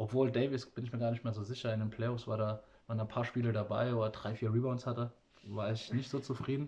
obwohl 0.04 0.32
Davis, 0.32 0.66
bin 0.66 0.84
ich 0.84 0.92
mir 0.92 1.00
gar 1.00 1.12
nicht 1.12 1.24
mehr 1.24 1.32
so 1.32 1.44
sicher, 1.44 1.74
in 1.74 1.80
den 1.80 1.90
Playoffs 1.90 2.28
war 2.28 2.38
da, 2.38 2.62
waren 2.88 2.98
da 2.98 3.06
ein 3.06 3.10
paar 3.10 3.24
Spiele 3.24 3.54
dabei, 3.54 3.96
wo 3.96 4.04
er 4.04 4.10
drei, 4.10 4.36
vier 4.36 4.54
Rebounds 4.54 4.86
hatte. 4.86 5.14
War 5.46 5.72
ich 5.72 5.94
nicht 5.94 6.10
so 6.10 6.20
zufrieden. 6.20 6.68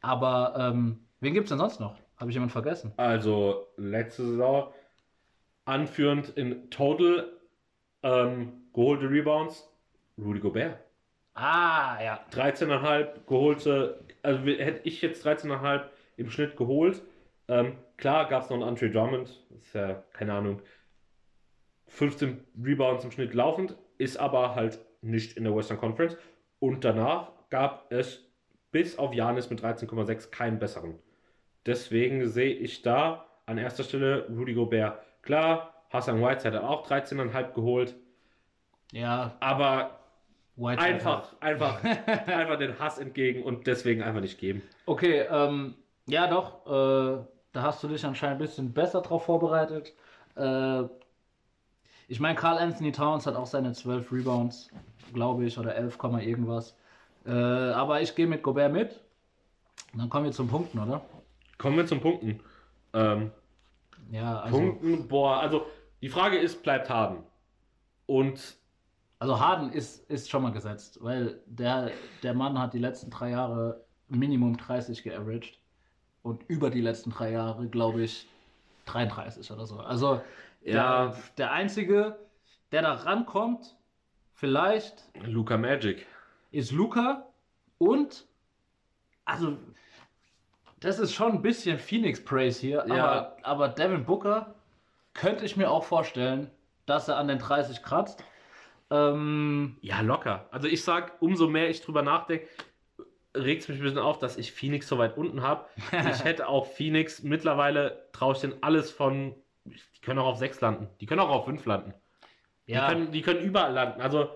Aber 0.00 0.54
ähm, 0.56 1.00
wen 1.18 1.34
gibt 1.34 1.46
es 1.46 1.48
denn 1.48 1.58
sonst 1.58 1.80
noch? 1.80 1.96
Habe 2.16 2.30
ich 2.30 2.34
jemanden 2.34 2.52
vergessen? 2.52 2.92
Also 2.96 3.66
letzte 3.76 4.24
Saison 4.24 4.72
anführend 5.64 6.28
in 6.30 6.70
Total 6.70 7.28
ähm, 8.04 8.52
geholte 8.72 9.10
Rebounds 9.10 9.68
Rudy 10.16 10.38
Gobert. 10.38 10.78
Ah, 11.34 11.98
ja. 12.00 12.20
13,5 12.32 13.26
geholte, 13.26 14.04
also 14.22 14.44
hätte 14.44 14.80
ich 14.84 15.02
jetzt 15.02 15.26
13,5 15.26 15.82
im 16.18 16.30
Schnitt 16.30 16.56
geholt. 16.56 17.02
Ähm, 17.48 17.72
klar 17.96 18.28
gab 18.28 18.44
es 18.44 18.50
noch 18.50 18.58
einen 18.58 18.68
Andre 18.68 18.90
Drummond, 18.90 19.28
ist 19.58 19.74
ja, 19.74 20.04
keine 20.12 20.34
Ahnung, 20.34 20.62
15 21.90 22.40
Rebounds 22.64 23.04
im 23.04 23.10
Schnitt 23.10 23.34
laufend, 23.34 23.76
ist 23.98 24.16
aber 24.18 24.54
halt 24.54 24.78
nicht 25.02 25.36
in 25.36 25.44
der 25.44 25.54
Western 25.54 25.78
Conference. 25.78 26.16
Und 26.58 26.84
danach 26.84 27.32
gab 27.50 27.92
es 27.92 28.24
bis 28.70 28.98
auf 28.98 29.12
Janis 29.12 29.50
mit 29.50 29.62
13,6 29.62 30.30
keinen 30.30 30.58
besseren. 30.58 30.98
Deswegen 31.66 32.26
sehe 32.28 32.54
ich 32.54 32.82
da 32.82 33.26
an 33.46 33.58
erster 33.58 33.82
Stelle 33.82 34.26
Rudy 34.28 34.54
Gobert. 34.54 34.98
Klar, 35.22 35.74
Hassan 35.90 36.22
Whiteside 36.22 36.56
hat 36.56 36.64
auch 36.64 36.88
13,5 36.88 37.52
geholt, 37.52 37.94
Ja, 38.92 39.36
aber 39.40 39.98
White 40.56 40.80
einfach, 40.80 41.34
einfach, 41.40 41.82
einfach 41.84 42.58
den 42.58 42.78
Hass 42.78 42.98
entgegen 42.98 43.42
und 43.42 43.66
deswegen 43.66 44.02
einfach 44.02 44.20
nicht 44.20 44.38
geben. 44.38 44.62
Okay, 44.86 45.26
ähm, 45.30 45.74
ja 46.06 46.28
doch, 46.28 46.66
äh, 46.66 47.24
da 47.52 47.62
hast 47.62 47.82
du 47.82 47.88
dich 47.88 48.04
anscheinend 48.04 48.36
ein 48.40 48.46
bisschen 48.46 48.72
besser 48.72 49.00
drauf 49.00 49.24
vorbereitet. 49.24 49.92
Äh, 50.36 50.84
ich 52.10 52.18
meine, 52.18 52.34
Carl 52.34 52.58
Anthony 52.58 52.90
Towns 52.90 53.24
hat 53.24 53.36
auch 53.36 53.46
seine 53.46 53.72
12 53.72 54.10
Rebounds, 54.10 54.68
glaube 55.12 55.44
ich, 55.44 55.56
oder 55.56 55.76
11, 55.76 55.96
Komma 55.96 56.20
irgendwas. 56.20 56.76
Äh, 57.24 57.30
aber 57.30 58.02
ich 58.02 58.16
gehe 58.16 58.26
mit 58.26 58.42
Gobert 58.42 58.72
mit. 58.72 59.00
Und 59.92 60.00
dann 60.00 60.08
kommen 60.08 60.24
wir 60.24 60.32
zum 60.32 60.48
Punkten, 60.48 60.80
oder? 60.80 61.02
Kommen 61.56 61.76
wir 61.76 61.86
zum 61.86 62.00
Punkten. 62.00 62.40
Ähm, 62.94 63.30
Ja, 64.10 64.40
also, 64.40 64.58
Punkten, 64.58 65.06
boah, 65.06 65.38
also 65.38 65.66
die 66.02 66.08
Frage 66.08 66.36
ist, 66.36 66.64
bleibt 66.64 66.90
Harden. 66.90 67.18
Und 68.06 68.56
also 69.20 69.38
Harden 69.38 69.70
ist, 69.72 70.10
ist 70.10 70.28
schon 70.28 70.42
mal 70.42 70.50
gesetzt, 70.50 70.98
weil 71.02 71.38
der, 71.46 71.92
der 72.24 72.34
Mann 72.34 72.58
hat 72.58 72.74
die 72.74 72.78
letzten 72.80 73.10
drei 73.10 73.30
Jahre 73.30 73.84
Minimum 74.08 74.56
30 74.56 75.04
geaveraged. 75.04 75.60
Und 76.22 76.42
über 76.48 76.70
die 76.70 76.80
letzten 76.80 77.10
drei 77.10 77.30
Jahre, 77.30 77.68
glaube 77.68 78.02
ich, 78.02 78.26
33 78.86 79.52
oder 79.52 79.64
so. 79.64 79.78
Also 79.78 80.20
Ja. 80.62 81.06
der, 81.08 81.16
der 81.38 81.52
Einzige, 81.52 82.18
der 82.72 82.82
da 82.82 82.92
rankommt, 82.92 83.76
vielleicht 84.34 85.04
Luca 85.24 85.56
Magic. 85.56 86.06
ist 86.50 86.72
Luca 86.72 87.26
und 87.78 88.26
also 89.24 89.56
das 90.80 90.98
ist 90.98 91.12
schon 91.14 91.32
ein 91.32 91.42
bisschen 91.42 91.78
Phoenix 91.78 92.24
Praise 92.24 92.60
hier, 92.60 92.84
Ja. 92.88 92.94
aber, 93.04 93.36
aber 93.42 93.68
Devin 93.68 94.04
Booker 94.04 94.54
könnte 95.14 95.44
ich 95.44 95.56
mir 95.56 95.70
auch 95.70 95.84
vorstellen, 95.84 96.50
dass 96.86 97.08
er 97.08 97.16
an 97.16 97.28
den 97.28 97.38
30 97.38 97.82
kratzt. 97.82 98.24
Ähm, 98.90 99.76
Ja, 99.82 100.00
locker. 100.00 100.48
Also 100.50 100.66
ich 100.68 100.82
sag, 100.82 101.20
umso 101.20 101.48
mehr 101.48 101.68
ich 101.68 101.82
drüber 101.82 102.02
nachdenke, 102.02 102.48
regt 103.36 103.62
es 103.62 103.68
mich 103.68 103.78
ein 103.78 103.82
bisschen 103.84 103.98
auf, 103.98 104.18
dass 104.18 104.36
ich 104.36 104.52
Phoenix 104.52 104.88
so 104.88 104.98
weit 104.98 105.16
unten 105.16 105.42
habe. 105.42 105.66
ich 106.10 106.24
hätte 106.24 106.48
auch 106.48 106.66
Phoenix, 106.66 107.22
mittlerweile 107.22 108.08
traue 108.12 108.34
ich 108.34 108.40
denen 108.40 108.62
alles 108.62 108.90
von, 108.90 109.34
die 109.64 110.00
können 110.02 110.18
auch 110.18 110.26
auf 110.26 110.38
6 110.38 110.60
landen. 110.60 110.88
Die 111.00 111.06
können 111.06 111.20
auch 111.20 111.30
auf 111.30 111.44
5 111.44 111.64
landen. 111.66 111.94
ja, 112.66 112.88
Die, 112.88 112.94
können, 112.94 113.12
die 113.12 113.22
können 113.22 113.40
überall 113.40 113.72
landen. 113.72 114.00
Also 114.00 114.30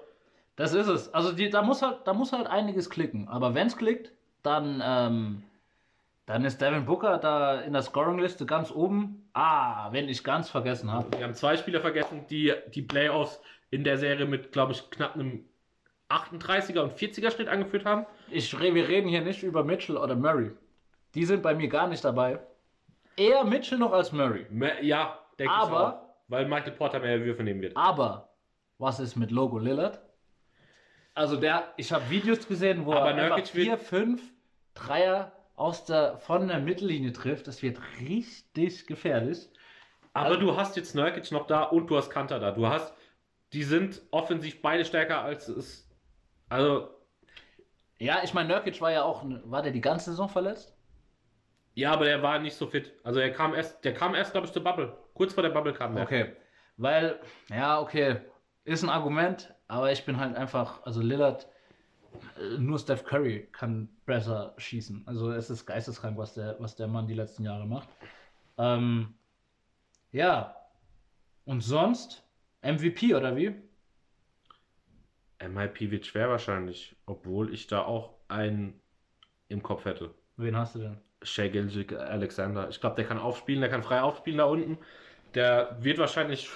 das 0.57 0.73
ist 0.73 0.87
es. 0.87 1.13
Also 1.13 1.33
die, 1.33 1.51
da, 1.51 1.63
muss 1.63 1.83
halt, 1.83 2.01
da 2.05 2.13
muss 2.15 2.33
halt 2.33 2.47
einiges 2.47 2.91
klicken. 2.91 3.29
Aber 3.29 3.55
wenn 3.55 3.67
es 3.67 3.77
klickt, 3.77 4.13
dann, 4.43 4.83
ähm, 4.85 5.43
dann 6.27 6.45
ist 6.45 6.61
Devin 6.61 6.85
Booker 6.87 7.19
da 7.19 7.61
in 7.61 7.73
der 7.73 7.83
Scoring-Liste 7.83 8.47
ganz 8.47 8.71
oben. 8.71 9.29
Ah, 9.33 9.91
wenn 9.93 10.09
ich 10.09 10.23
ganz 10.23 10.49
vergessen 10.49 10.93
habe. 10.93 11.17
Wir 11.19 11.25
haben 11.25 11.35
zwei 11.35 11.57
Spieler 11.57 11.81
vergessen, 11.81 12.27
die 12.31 12.53
die 12.73 12.83
Playoffs 12.83 13.41
in 13.71 13.83
der 13.83 13.99
Serie 13.99 14.27
mit, 14.27 14.53
glaube 14.53 14.73
ich, 14.73 14.89
knapp 14.91 15.15
einem 15.15 15.45
38er 16.09 16.81
und 16.81 16.93
40er 16.93 17.33
Schnitt 17.33 17.49
angeführt 17.49 17.85
haben. 17.85 18.07
Ich, 18.31 18.59
wir 18.59 18.89
reden 18.89 19.09
hier 19.09 19.23
nicht 19.23 19.43
über 19.43 19.65
Mitchell 19.65 19.97
oder 19.97 20.15
Murray. 20.15 20.53
Die 21.15 21.25
sind 21.25 21.43
bei 21.43 21.55
mir 21.55 21.69
gar 21.69 21.89
nicht 21.89 22.05
dabei. 22.05 22.39
Eher 23.17 23.45
Mitchell 23.45 23.79
noch 23.79 23.93
als 23.93 24.13
Murray. 24.13 24.47
Me- 24.51 24.83
Ja, 24.83 25.19
denke 25.39 25.53
ich 25.55 25.61
auch. 25.61 26.01
Weil 26.29 26.47
Michael 26.49 26.73
Porter 26.73 27.01
mehr 27.01 27.21
Würfe 27.25 27.43
nehmen 27.43 27.61
wird. 27.61 27.77
Aber 27.77 28.31
was 28.79 28.99
ist 29.01 29.17
mit 29.17 29.31
Logo 29.31 29.59
Lillard? 29.59 30.01
Also 31.15 31.37
der, 31.37 31.73
ich 31.77 31.93
habe 31.93 32.09
Videos 32.11 32.49
gesehen, 32.49 32.87
wo 32.87 32.93
Aber 32.93 33.11
er 33.11 33.15
einfach 33.17 33.37
Nurkic 33.37 33.55
wird- 33.55 33.67
vier, 33.67 33.79
fünf 33.79 34.23
Dreier 34.75 35.33
aus 35.55 35.85
der, 35.85 36.17
von 36.19 36.49
der 36.49 36.59
Mittellinie 36.59 37.13
trifft. 37.13 37.47
Das 37.47 37.63
wird 37.63 37.79
richtig 38.01 38.87
gefährlich. 38.87 39.49
Aber 40.13 40.27
Also- 40.27 40.41
du 40.41 40.57
hast 40.57 40.77
jetzt 40.77 40.95
Nurkic 40.95 41.31
noch 41.31 41.47
da 41.47 41.63
und 41.65 41.87
du 41.89 41.97
hast 41.97 42.11
Kanter 42.11 42.41
da. 42.41 42.51
Du 42.51 42.67
hast, 42.67 42.93
die 43.53 43.63
sind 43.63 44.03
offensiv 44.11 44.61
beide 44.63 44.85
stärker 44.85 45.21
als 45.23 45.49
es. 45.49 45.89
Also, 46.49 46.89
Ja, 48.01 48.23
ich 48.25 48.35
meine, 48.35 48.49
Nurkic 48.49 48.81
war 48.81 48.91
ja 48.91 49.05
auch, 49.05 49.23
war 49.45 49.63
der 49.63 49.71
die 49.73 49.81
ganze 49.81 50.11
Saison 50.11 50.29
verletzt? 50.29 50.74
Ja, 51.75 51.93
aber 51.93 52.05
der 52.05 52.23
war 52.23 52.39
nicht 52.39 52.57
so 52.57 52.67
fit. 52.67 52.93
Also 53.03 53.21
er 53.21 53.33
kam 53.33 53.55
erst, 53.55 53.85
der 53.85 53.95
kam 53.95 54.15
erst, 54.15 54.33
glaube 54.33 54.47
ich, 54.47 54.53
zur 54.53 54.63
Bubble. 54.63 54.97
Kurz 55.15 55.35
vor 55.35 55.43
der 55.43 55.51
Bubble 55.51 55.73
kam 55.73 55.95
der. 55.95 56.05
Okay. 56.05 56.37
Weil, 56.77 57.21
ja, 57.51 57.81
okay, 57.81 58.21
ist 58.65 58.83
ein 58.83 58.89
Argument, 58.89 59.55
aber 59.69 59.93
ich 59.93 60.05
bin 60.05 60.19
halt 60.19 60.37
einfach, 60.37 60.85
also 60.85 61.01
Lillard, 61.01 61.49
äh, 62.39 62.59
nur 62.59 62.79
Steph 62.79 63.05
Curry 63.05 63.49
kann 63.53 63.89
besser 64.07 64.55
schießen. 64.57 65.03
Also 65.07 65.33
es 65.33 65.51
ist 65.51 65.67
geisteskrank, 65.67 66.17
was 66.17 66.35
der, 66.35 66.57
was 66.61 66.77
der 66.77 66.87
Mann 66.87 67.07
die 67.07 67.15
letzten 67.15 67.45
Jahre 67.45 67.67
macht. 67.67 67.89
Ähm, 68.59 69.15
ja. 70.13 70.55
Und 71.45 71.61
sonst 71.61 72.25
MVP 72.63 73.15
oder 73.15 73.37
wie? 73.37 73.55
MIP 75.47 75.91
wird 75.91 76.07
schwer 76.07 76.31
wahrscheinlich, 76.31 76.97
obwohl 77.05 77.53
ich 77.53 77.67
da 77.67 77.83
auch 77.83 78.15
einen 78.29 78.81
im 79.49 79.63
Kopf 79.63 79.85
hätte. 79.85 80.15
Wen 80.37 80.57
hast 80.57 80.75
du 80.75 80.79
denn? 80.79 81.01
Shea 81.25 81.51
Alexander. 81.99 82.69
Ich 82.69 82.81
glaube, 82.81 82.97
der 82.97 83.07
kann 83.07 83.19
aufspielen, 83.19 83.61
der 83.61 83.71
kann 83.71 83.83
frei 83.83 84.01
aufspielen 84.01 84.39
da 84.39 84.45
unten. 84.45 84.79
Der 85.35 85.77
wird 85.81 85.99
wahrscheinlich 85.99 86.49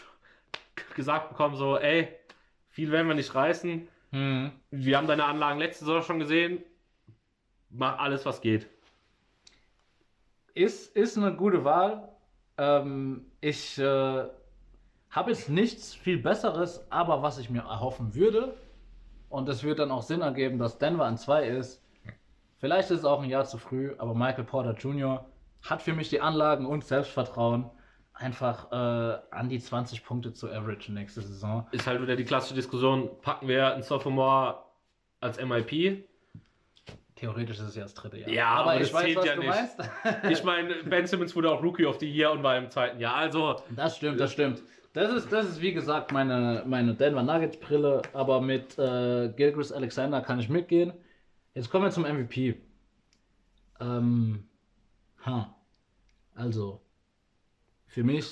gesagt 0.95 1.31
bekommen, 1.31 1.57
so, 1.57 1.77
ey, 1.77 2.09
viel 2.71 2.93
werden 2.93 3.09
wir 3.09 3.15
nicht 3.15 3.35
reißen. 3.35 3.89
Hm. 4.11 4.53
Wir 4.71 4.97
haben 4.97 5.07
deine 5.07 5.25
Anlagen 5.25 5.59
letzte 5.59 5.85
Saison 5.85 6.03
schon 6.03 6.19
gesehen. 6.19 6.63
Mach 7.71 7.99
alles, 7.99 8.25
was 8.25 8.41
geht. 8.41 8.67
Ist, 10.55 10.97
ist 10.97 11.17
eine 11.17 11.35
gute 11.35 11.65
Wahl. 11.65 12.09
Ähm, 12.57 13.27
ich 13.41 13.79
äh, 13.79 14.25
habe 15.11 15.31
jetzt 15.31 15.49
nichts 15.49 15.95
viel 15.95 16.19
Besseres, 16.19 16.87
aber 16.91 17.23
was 17.23 17.39
ich 17.39 17.51
mir 17.51 17.61
erhoffen 17.61 18.15
würde, 18.15 18.57
und 19.29 19.49
es 19.49 19.63
wird 19.63 19.79
dann 19.79 19.91
auch 19.91 20.03
Sinn 20.03 20.23
ergeben, 20.23 20.59
dass 20.59 20.79
Denver 20.79 21.05
an 21.05 21.19
2 21.19 21.49
ist. 21.49 21.83
Vielleicht 22.59 22.91
ist 22.91 23.01
es 23.01 23.05
auch 23.05 23.23
ein 23.23 23.31
Jahr 23.31 23.45
zu 23.45 23.59
früh, 23.59 23.95
aber 23.99 24.15
Michael 24.15 24.45
Porter 24.45 24.75
Jr. 24.75 25.25
hat 25.63 25.83
für 25.83 25.93
mich 25.95 26.09
die 26.11 26.21
Anlagen 26.21 26.67
und 26.67 26.85
Selbstvertrauen, 26.85 27.71
einfach 28.15 28.73
äh, 28.73 29.19
an 29.31 29.49
die 29.49 29.61
20 29.61 30.05
Punkte 30.05 30.33
zu 30.33 30.51
average 30.51 30.93
nächste 30.93 31.21
Saison. 31.21 31.67
Ist 31.71 31.87
halt 31.87 32.03
wieder 32.03 32.17
die 32.17 32.25
klassische 32.25 32.55
Diskussion, 32.55 33.09
packen 33.23 33.47
wir 33.47 33.73
einen 33.73 33.85
Sophomore 33.85 34.57
als 35.21 35.41
MIP? 35.41 36.05
Theoretisch 37.15 37.59
ist 37.59 37.65
es 37.69 37.75
ja 37.77 37.83
das 37.83 37.95
dritte 37.95 38.19
Jahr. 38.19 38.29
Ja, 38.29 38.47
aber 38.49 38.79
das 38.79 38.93
zählt 38.93 39.25
ja 39.25 39.35
du 39.35 39.41
nicht. 39.41 39.49
meinst. 39.49 39.77
Ich 40.31 40.43
meine, 40.45 40.75
Ben 40.85 41.07
Simmons 41.07 41.35
wurde 41.35 41.51
auch 41.51 41.63
Rookie 41.63 41.87
of 41.87 41.99
the 41.99 42.09
Year 42.09 42.31
und 42.33 42.43
war 42.43 42.57
im 42.57 42.71
zweiten 42.71 42.99
Jahr. 43.01 43.15
Also, 43.15 43.57
Das 43.75 43.97
stimmt, 43.97 44.21
das 44.21 44.33
stimmt. 44.33 44.63
Das 44.95 45.13
ist, 45.13 45.33
das 45.33 45.47
ist 45.47 45.61
wie 45.61 45.73
gesagt 45.73 46.13
meine, 46.13 46.65
meine 46.67 46.95
Denver 46.95 47.23
Nuggets 47.23 47.57
Brille, 47.59 48.03
aber 48.13 48.41
mit 48.41 48.79
äh, 48.79 49.29
Gilchrist 49.37 49.73
Alexander 49.73 50.21
kann 50.21 50.41
ich 50.41 50.49
mitgehen. 50.49 50.93
Jetzt 51.59 51.71
kommen 51.71 51.87
wir 51.87 51.91
zum 51.91 52.05
MVP. 52.05 52.55
Ähm, 53.81 54.49
ha. 55.27 55.57
Also, 56.37 56.81
für 57.89 58.05
mich, 58.05 58.27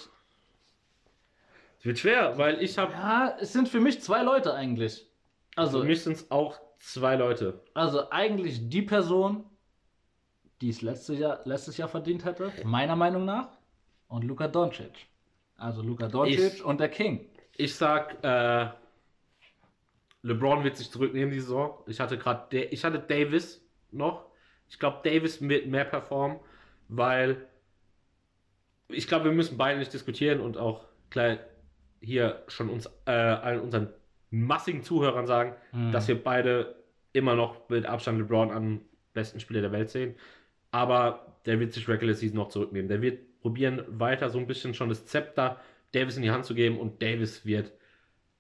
es 1.77 1.85
wird 1.85 1.99
schwer, 1.99 2.39
weil 2.39 2.63
ich 2.63 2.79
habe. 2.79 2.93
ja, 2.93 3.37
es 3.41 3.53
sind 3.53 3.69
für 3.69 3.81
mich 3.81 4.01
zwei 4.01 4.23
Leute 4.23 4.55
eigentlich. 4.55 5.11
Also, 5.57 5.81
Für 5.81 5.89
mich 5.89 6.05
sind 6.05 6.13
es 6.13 6.31
auch 6.31 6.61
zwei 6.79 7.17
Leute. 7.17 7.65
also 7.75 8.09
eigentlich 8.11 8.69
die 8.69 8.83
Person, 8.83 9.45
die 10.61 10.69
es 10.69 10.83
letztes 10.83 11.19
Jahr, 11.19 11.41
letztes 11.47 11.79
Jahr 11.79 11.89
verdient 11.89 12.25
hätte, 12.25 12.53
meiner 12.63 12.95
Meinung 12.95 13.25
nach, 13.25 13.49
und 14.07 14.23
Luka 14.23 14.47
Doncic. 14.47 15.09
Also 15.57 15.83
Luka 15.83 16.07
Doncic 16.07 16.39
Ich- 16.39 16.65
und 16.65 16.79
der 16.79 16.91
King. 16.91 17.29
Ich 17.57 17.75
sag, 17.75 18.23
äh, 18.23 18.69
LeBron 20.27 20.65
wird 20.65 20.77
sich 20.77 20.91
zurücknehmen 20.91 21.31
die 21.33 21.41
Saison. 21.41 21.79
Ich 21.87 22.01
hatte 22.01 22.19
gerade, 22.19 22.59
ich 22.65 22.85
hatte 22.85 22.99
Davis 22.99 23.65
noch. 23.93 24.27
Ich 24.69 24.79
glaube, 24.79 24.99
Davis 25.09 25.41
wird 25.41 25.67
mehr 25.69 25.85
performen, 25.85 26.39
weil 26.89 27.47
ich 28.89 29.07
glaube, 29.09 29.27
wir 29.27 29.33
müssen 29.33 29.57
beide 29.57 29.79
nicht 29.79 29.93
diskutieren 29.93 30.41
und 30.41 30.57
auch 30.57 30.85
klar 31.11 31.39
hier 32.01 32.43
schon 32.49 32.69
uns 32.71 32.87
äh, 33.07 33.11
allen 33.11 33.61
unseren 33.61 33.89
massigen 34.31 34.83
Zuhörern 34.83 35.27
sagen, 35.27 35.55
Mhm. 35.73 35.93
dass 35.93 36.09
wir 36.09 36.23
beide 36.23 36.77
immer 37.13 37.35
noch 37.35 37.69
mit 37.69 37.87
Abstand 37.87 38.19
LeBron 38.19 38.51
am 38.51 38.81
besten 39.15 39.41
Spieler 39.41 39.61
der 39.63 39.73
Welt 39.73 39.91
sehen. 39.91 40.15
Aber 40.73 41.39
der 41.47 41.59
wird 41.61 41.73
sich 41.73 41.89
Regular 41.89 42.15
Season 42.15 42.37
noch 42.37 42.49
zurücknehmen. 42.49 42.89
Der 42.89 43.01
wird 43.01 43.41
probieren, 43.41 43.83
weiter 43.89 44.29
so 44.29 44.39
ein 44.39 44.47
bisschen 44.47 44.75
schon 44.75 44.89
das 44.89 45.07
Zepter 45.07 45.61
Davis 45.93 46.17
in 46.17 46.23
die 46.23 46.31
Hand 46.31 46.45
zu 46.45 46.55
geben 46.55 46.79
und 46.79 47.01
Davis 47.01 47.47
wird 47.47 47.73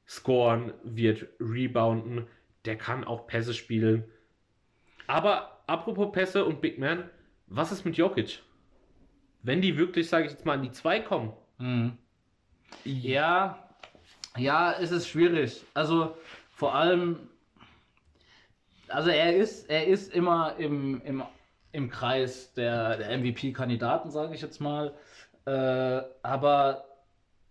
scoren, 0.08 0.72
wird 0.82 1.26
rebounden. 1.40 2.26
Der 2.64 2.76
kann 2.76 3.04
auch 3.04 3.26
Pässe 3.26 3.54
spielen. 3.54 4.04
Aber 5.06 5.62
apropos 5.66 6.12
Pässe 6.12 6.44
und 6.44 6.60
Big 6.60 6.78
Man, 6.78 7.08
was 7.46 7.72
ist 7.72 7.84
mit 7.84 7.96
Jokic? 7.96 8.42
Wenn 9.42 9.62
die 9.62 9.78
wirklich, 9.78 10.08
sage 10.08 10.26
ich 10.26 10.32
jetzt 10.32 10.44
mal, 10.44 10.54
an 10.54 10.62
die 10.62 10.72
zwei 10.72 11.00
kommen, 11.00 11.32
Mhm. 11.58 11.96
Ja, 12.84 13.68
ja, 14.36 14.72
es 14.72 14.90
ist 14.90 15.08
schwierig. 15.08 15.64
Also 15.74 16.16
vor 16.50 16.74
allem, 16.74 17.28
also 18.88 19.10
er 19.10 19.36
ist, 19.36 19.68
er 19.70 19.86
ist 19.86 20.12
immer 20.12 20.56
im, 20.58 21.00
im, 21.02 21.22
im 21.72 21.90
Kreis 21.90 22.52
der, 22.54 22.96
der 22.98 23.18
MVP-Kandidaten, 23.18 24.10
sage 24.10 24.34
ich 24.34 24.42
jetzt 24.42 24.60
mal. 24.60 24.94
Äh, 25.46 26.02
aber 26.22 26.84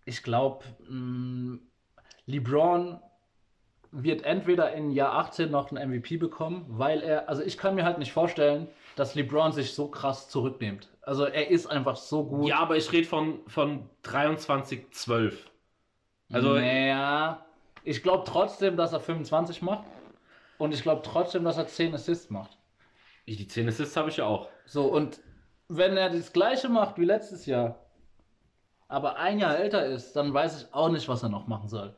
ich 0.04 0.22
glaube, 0.22 0.64
LeBron 2.26 3.00
wird 3.92 4.24
entweder 4.24 4.72
in 4.72 4.90
Jahr 4.90 5.14
18 5.14 5.50
noch 5.50 5.70
einen 5.70 5.90
MVP 5.90 6.16
bekommen, 6.18 6.64
weil 6.68 7.02
er, 7.02 7.28
also 7.28 7.42
ich 7.42 7.56
kann 7.56 7.74
mir 7.74 7.84
halt 7.84 7.98
nicht 7.98 8.12
vorstellen, 8.12 8.68
dass 8.94 9.14
LeBron 9.14 9.52
sich 9.52 9.72
so 9.74 9.88
krass 9.88 10.28
zurücknimmt. 10.28 10.88
Also 11.02 11.24
er 11.24 11.50
ist 11.50 11.66
einfach 11.66 11.96
so 11.96 12.24
gut. 12.24 12.48
ja, 12.48 12.58
aber 12.58 12.76
ich 12.76 12.92
rede 12.92 13.06
von, 13.06 13.40
von 13.46 13.88
23-12. 14.04 15.34
Also, 16.32 16.54
naja, 16.54 17.46
ich 17.84 18.02
glaube 18.02 18.24
trotzdem, 18.26 18.76
dass 18.76 18.92
er 18.92 19.00
25 19.00 19.62
macht. 19.62 19.84
Und 20.58 20.74
ich 20.74 20.82
glaube 20.82 21.02
trotzdem, 21.02 21.44
dass 21.44 21.58
er 21.58 21.68
10 21.68 21.94
Assists 21.94 22.30
macht. 22.30 22.58
die 23.26 23.46
10 23.46 23.68
Assists 23.68 23.96
habe 23.96 24.08
ich 24.08 24.16
ja 24.16 24.24
auch. 24.24 24.48
So, 24.64 24.86
und 24.86 25.20
wenn 25.68 25.96
er 25.96 26.10
das 26.10 26.32
gleiche 26.32 26.68
macht 26.68 26.98
wie 26.98 27.04
letztes 27.04 27.46
Jahr, 27.46 27.78
aber 28.88 29.16
ein 29.16 29.38
Jahr 29.38 29.58
älter 29.58 29.86
ist, 29.86 30.14
dann 30.14 30.32
weiß 30.32 30.62
ich 30.62 30.74
auch 30.74 30.88
nicht, 30.88 31.08
was 31.08 31.22
er 31.22 31.28
noch 31.28 31.46
machen 31.46 31.68
soll. 31.68 31.94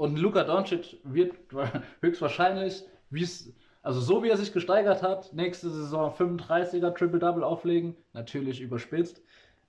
Und 0.00 0.16
Luka 0.18 0.44
Doncic 0.44 0.96
wird 1.04 1.34
höchstwahrscheinlich, 2.00 2.84
es, 3.12 3.52
also 3.82 4.00
so 4.00 4.22
wie 4.22 4.30
er 4.30 4.38
sich 4.38 4.50
gesteigert 4.50 5.02
hat, 5.02 5.34
nächste 5.34 5.68
Saison 5.68 6.10
35er 6.10 6.94
Triple-Double 6.94 7.44
auflegen, 7.44 7.94
natürlich 8.14 8.62
überspitzt. 8.62 9.20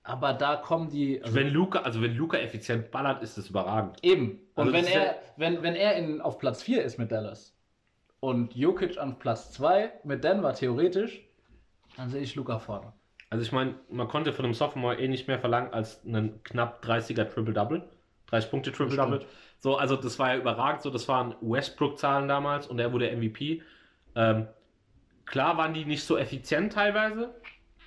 Aber 0.04 0.32
da 0.32 0.56
kommen 0.56 0.88
die. 0.88 1.22
Also 1.22 1.34
Wenn 1.34 1.48
Luca, 1.48 1.80
also 1.80 2.00
wenn 2.00 2.16
Luca 2.16 2.38
effizient 2.38 2.90
ballert, 2.90 3.22
ist 3.22 3.36
das 3.36 3.50
überragend. 3.50 3.98
Eben. 4.02 4.40
Und 4.54 4.68
Also 4.68 4.72
wenn 4.72 4.86
er, 4.86 5.04
ja- 5.04 5.14
wenn, 5.36 5.62
wenn 5.62 5.74
er 5.74 5.96
in, 5.96 6.22
auf 6.22 6.38
Platz 6.38 6.62
4 6.62 6.82
ist 6.82 6.98
mit 6.98 7.12
Dallas 7.12 7.54
und 8.20 8.56
Jokic 8.56 8.96
an 8.96 9.18
Platz 9.18 9.52
2 9.52 9.92
mit 10.02 10.24
Denver 10.24 10.54
theoretisch, 10.54 11.20
dann 11.98 12.08
sehe 12.08 12.22
ich 12.22 12.34
Luca 12.36 12.58
vorne. 12.58 12.94
Also 13.28 13.42
ich 13.44 13.52
meine, 13.52 13.74
man 13.90 14.08
konnte 14.08 14.32
von 14.32 14.46
einem 14.46 14.54
Sophomore 14.54 14.98
eh 14.98 15.08
nicht 15.08 15.28
mehr 15.28 15.38
verlangen 15.38 15.74
als 15.74 16.02
einen 16.06 16.42
knapp 16.42 16.82
30er 16.82 17.26
Triple-Double. 17.26 17.86
30 18.28 18.50
Punkte 18.50 18.72
Triple-Double. 18.72 19.26
So, 19.62 19.76
also 19.76 19.94
das 19.94 20.18
war 20.18 20.34
ja 20.34 20.40
überragend. 20.40 20.82
So, 20.82 20.90
das 20.90 21.06
waren 21.06 21.36
Westbrook-Zahlen 21.40 22.26
damals 22.26 22.66
und 22.66 22.80
er 22.80 22.92
wurde 22.92 23.16
MVP. 23.16 23.62
Ähm, 24.16 24.48
klar 25.24 25.56
waren 25.56 25.72
die 25.72 25.84
nicht 25.84 26.02
so 26.02 26.18
effizient 26.18 26.72
teilweise. 26.72 27.32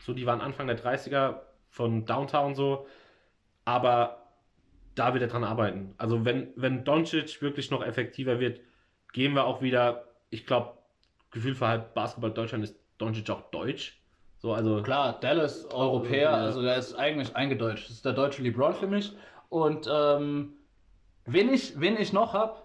So, 0.05 0.13
die 0.13 0.25
waren 0.25 0.39
Anfang 0.39 0.67
der 0.67 0.81
30er 0.81 1.41
von 1.69 2.05
Downtown 2.05 2.55
so. 2.55 2.87
Aber 3.65 4.21
da 4.95 5.13
wird 5.13 5.23
er 5.23 5.27
dran 5.27 5.43
arbeiten. 5.43 5.93
Also 5.97 6.23
wenn, 6.23 6.53
wenn 6.55 6.85
Doncic 6.85 7.41
wirklich 7.41 7.69
noch 7.71 7.83
effektiver 7.83 8.39
wird, 8.39 8.61
gehen 9.11 9.33
wir 9.33 9.43
auch 9.43 9.61
wieder, 9.61 10.05
ich 10.29 10.45
glaube, 10.45 10.77
Gefühl 11.31 11.55
für 11.55 11.67
halb 11.67 11.93
Basketball 11.93 12.31
Deutschland 12.31 12.63
ist 12.63 12.79
Doncic 12.99 13.29
auch 13.29 13.51
deutsch. 13.51 13.99
So, 14.37 14.53
also 14.53 14.81
Klar, 14.81 15.19
Dallas, 15.19 15.65
Europäer, 15.73 16.31
also 16.33 16.61
der 16.61 16.77
ist 16.77 16.93
eigentlich 16.93 17.35
eingedeutscht. 17.35 17.89
Das 17.89 17.95
ist 17.97 18.05
der 18.05 18.13
deutsche 18.13 18.43
LeBron 18.43 18.75
für 18.75 18.87
mich. 18.87 19.11
Und 19.49 19.89
ähm, 19.91 20.53
wen, 21.25 21.53
ich, 21.53 21.79
wen 21.79 21.97
ich 21.97 22.13
noch 22.13 22.33
habe, 22.33 22.61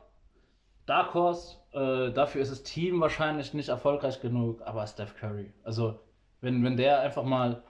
Dark 0.87 1.15
Horse, 1.15 1.57
äh, 1.73 2.13
dafür 2.13 2.43
ist 2.43 2.51
das 2.51 2.63
Team 2.63 3.01
wahrscheinlich 3.01 3.55
nicht 3.55 3.69
erfolgreich 3.69 4.21
genug, 4.21 4.63
aber 4.63 4.87
Steph 4.87 5.17
Curry. 5.17 5.53
Also, 5.63 6.01
wenn, 6.41 6.65
wenn 6.65 6.77
der 6.77 7.01
einfach 7.01 7.25
mal. 7.25 7.63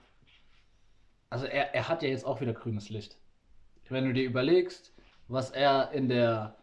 Also, 1.29 1.45
er, 1.45 1.73
er 1.73 1.87
hat 1.87 2.01
ja 2.03 2.09
jetzt 2.09 2.25
auch 2.25 2.41
wieder 2.41 2.53
grünes 2.53 2.89
Licht. 2.89 3.17
Wenn 3.89 4.05
du 4.05 4.13
dir 4.13 4.23
überlegst, 4.23 4.93
was 5.27 5.51
er 5.51 5.91
in 5.91 6.07
der 6.07 6.55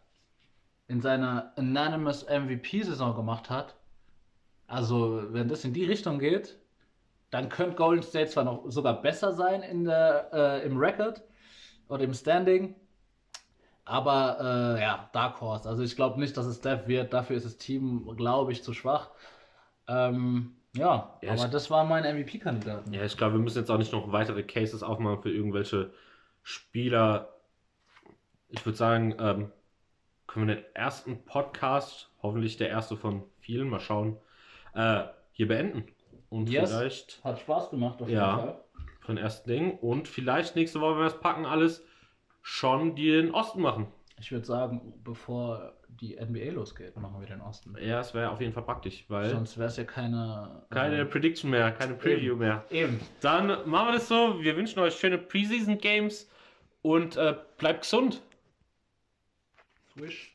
in 0.89 1.03
seiner 1.03 1.53
Anonymous 1.57 2.25
MVP-Saison 2.25 3.15
gemacht 3.15 3.51
hat, 3.51 3.77
also 4.67 5.33
wenn 5.33 5.49
das 5.49 5.65
in 5.65 5.75
die 5.75 5.85
Richtung 5.85 6.19
geht, 6.19 6.59
dann 7.31 7.51
könnte 7.51 7.77
Golden 7.77 8.03
State 8.03 8.31
zwar 8.31 8.45
noch 8.45 8.65
sogar 8.71 9.03
besser 9.03 9.33
sein 9.33 9.63
in 9.63 9.85
der, 9.85 10.31
äh, 10.33 10.67
im 10.67 10.79
Record 10.79 11.23
oder 11.89 12.05
im 12.05 12.15
Standing, 12.15 12.75
aber 13.89 14.77
äh, 14.79 14.83
ja, 14.83 15.09
Dark 15.13 15.41
Horse. 15.41 15.69
Also 15.69 15.83
ich 15.83 15.97
glaube 15.97 16.21
nicht, 16.21 16.37
dass 16.37 16.47
es 16.47 16.59
Steph 16.59 16.87
wird. 16.89 17.13
Dafür 17.13 17.37
ist 17.37 17.47
das 17.47 17.57
Team, 17.59 18.07
glaube 18.17 18.53
ich, 18.53 18.63
zu 18.63 18.73
schwach. 18.75 19.11
Ähm, 19.89 20.55
ja, 20.75 21.19
Ja, 21.23 21.33
aber 21.33 21.45
ich- 21.47 21.51
das 21.51 21.71
waren 21.71 21.89
meine 21.89 22.09
MVP-Kandidaten. 22.13 22.93
Ja, 22.93 23.05
ich 23.05 23.17
glaube, 23.17 23.35
wir 23.35 23.41
müssen 23.41 23.59
jetzt 23.59 23.71
auch 23.71 23.79
nicht 23.79 23.93
noch 23.93 24.13
weitere 24.13 24.43
Cases 24.43 24.83
aufmachen 24.83 25.23
für 25.23 25.31
irgendwelche 25.31 25.91
Spieler. 26.43 27.29
Ich 28.51 28.65
würde 28.65 28.77
sagen, 28.79 29.15
ähm, 29.19 29.51
können 30.27 30.49
wir 30.49 30.57
den 30.57 30.65
ersten 30.75 31.25
Podcast, 31.25 32.11
hoffentlich 32.23 32.57
der 32.57 32.69
erste 32.69 32.97
von 32.97 33.23
vielen, 33.41 33.69
mal 33.69 33.81
schauen, 33.81 34.17
äh, 34.75 35.05
hier 35.33 35.49
beenden. 35.49 35.85
Und 36.31 36.51
Yes. 36.51 36.71
vielleicht 36.71 37.25
Hat 37.25 37.39
Spaß 37.39 37.71
gemacht 37.71 38.03
auf 38.03 38.09
Ja. 38.09 38.37
jeden 38.37 38.49
Fall. 38.49 38.61
von 39.01 39.17
ersten 39.17 39.49
Ding 39.49 39.79
und 39.79 40.07
vielleicht 40.07 40.55
nächste 40.55 40.83
Woche, 40.83 40.97
wenn 40.97 41.01
wir 41.05 41.07
es 41.07 41.21
packen, 41.21 41.47
alles 41.47 41.83
schon 42.49 42.97
den 42.97 43.31
Osten 43.35 43.61
machen. 43.61 43.87
Ich 44.19 44.33
würde 44.33 44.47
sagen, 44.47 44.95
bevor 45.05 45.75
die 46.01 46.17
NBA 46.17 46.53
losgeht, 46.53 46.97
machen 46.97 47.21
wir 47.21 47.27
den 47.27 47.41
Osten. 47.43 47.77
Ja, 47.79 48.01
es 48.01 48.15
wäre 48.15 48.31
auf 48.31 48.41
jeden 48.41 48.53
Fall 48.53 48.63
praktisch, 48.63 49.05
weil 49.09 49.29
Sonst 49.31 49.59
wäre 49.59 49.69
es 49.69 49.77
ja 49.77 49.85
keine. 49.85 50.63
keine 50.71 51.01
äh, 51.01 51.05
Prediction 51.05 51.51
mehr, 51.51 51.71
keine 51.73 51.95
Preview 51.95 52.33
Eben. 52.33 52.39
mehr. 52.39 52.65
Eben. 52.71 53.01
Dann 53.21 53.69
machen 53.69 53.89
wir 53.89 53.93
das 53.93 54.09
so. 54.09 54.43
Wir 54.43 54.57
wünschen 54.57 54.79
euch 54.81 54.95
schöne 54.95 55.19
Preseason 55.19 55.77
Games 55.79 56.29
und 56.83 57.17
äh, 57.17 57.37
bleibt 57.59 57.83
gesund. 57.83 58.23
Swish. 59.93 60.33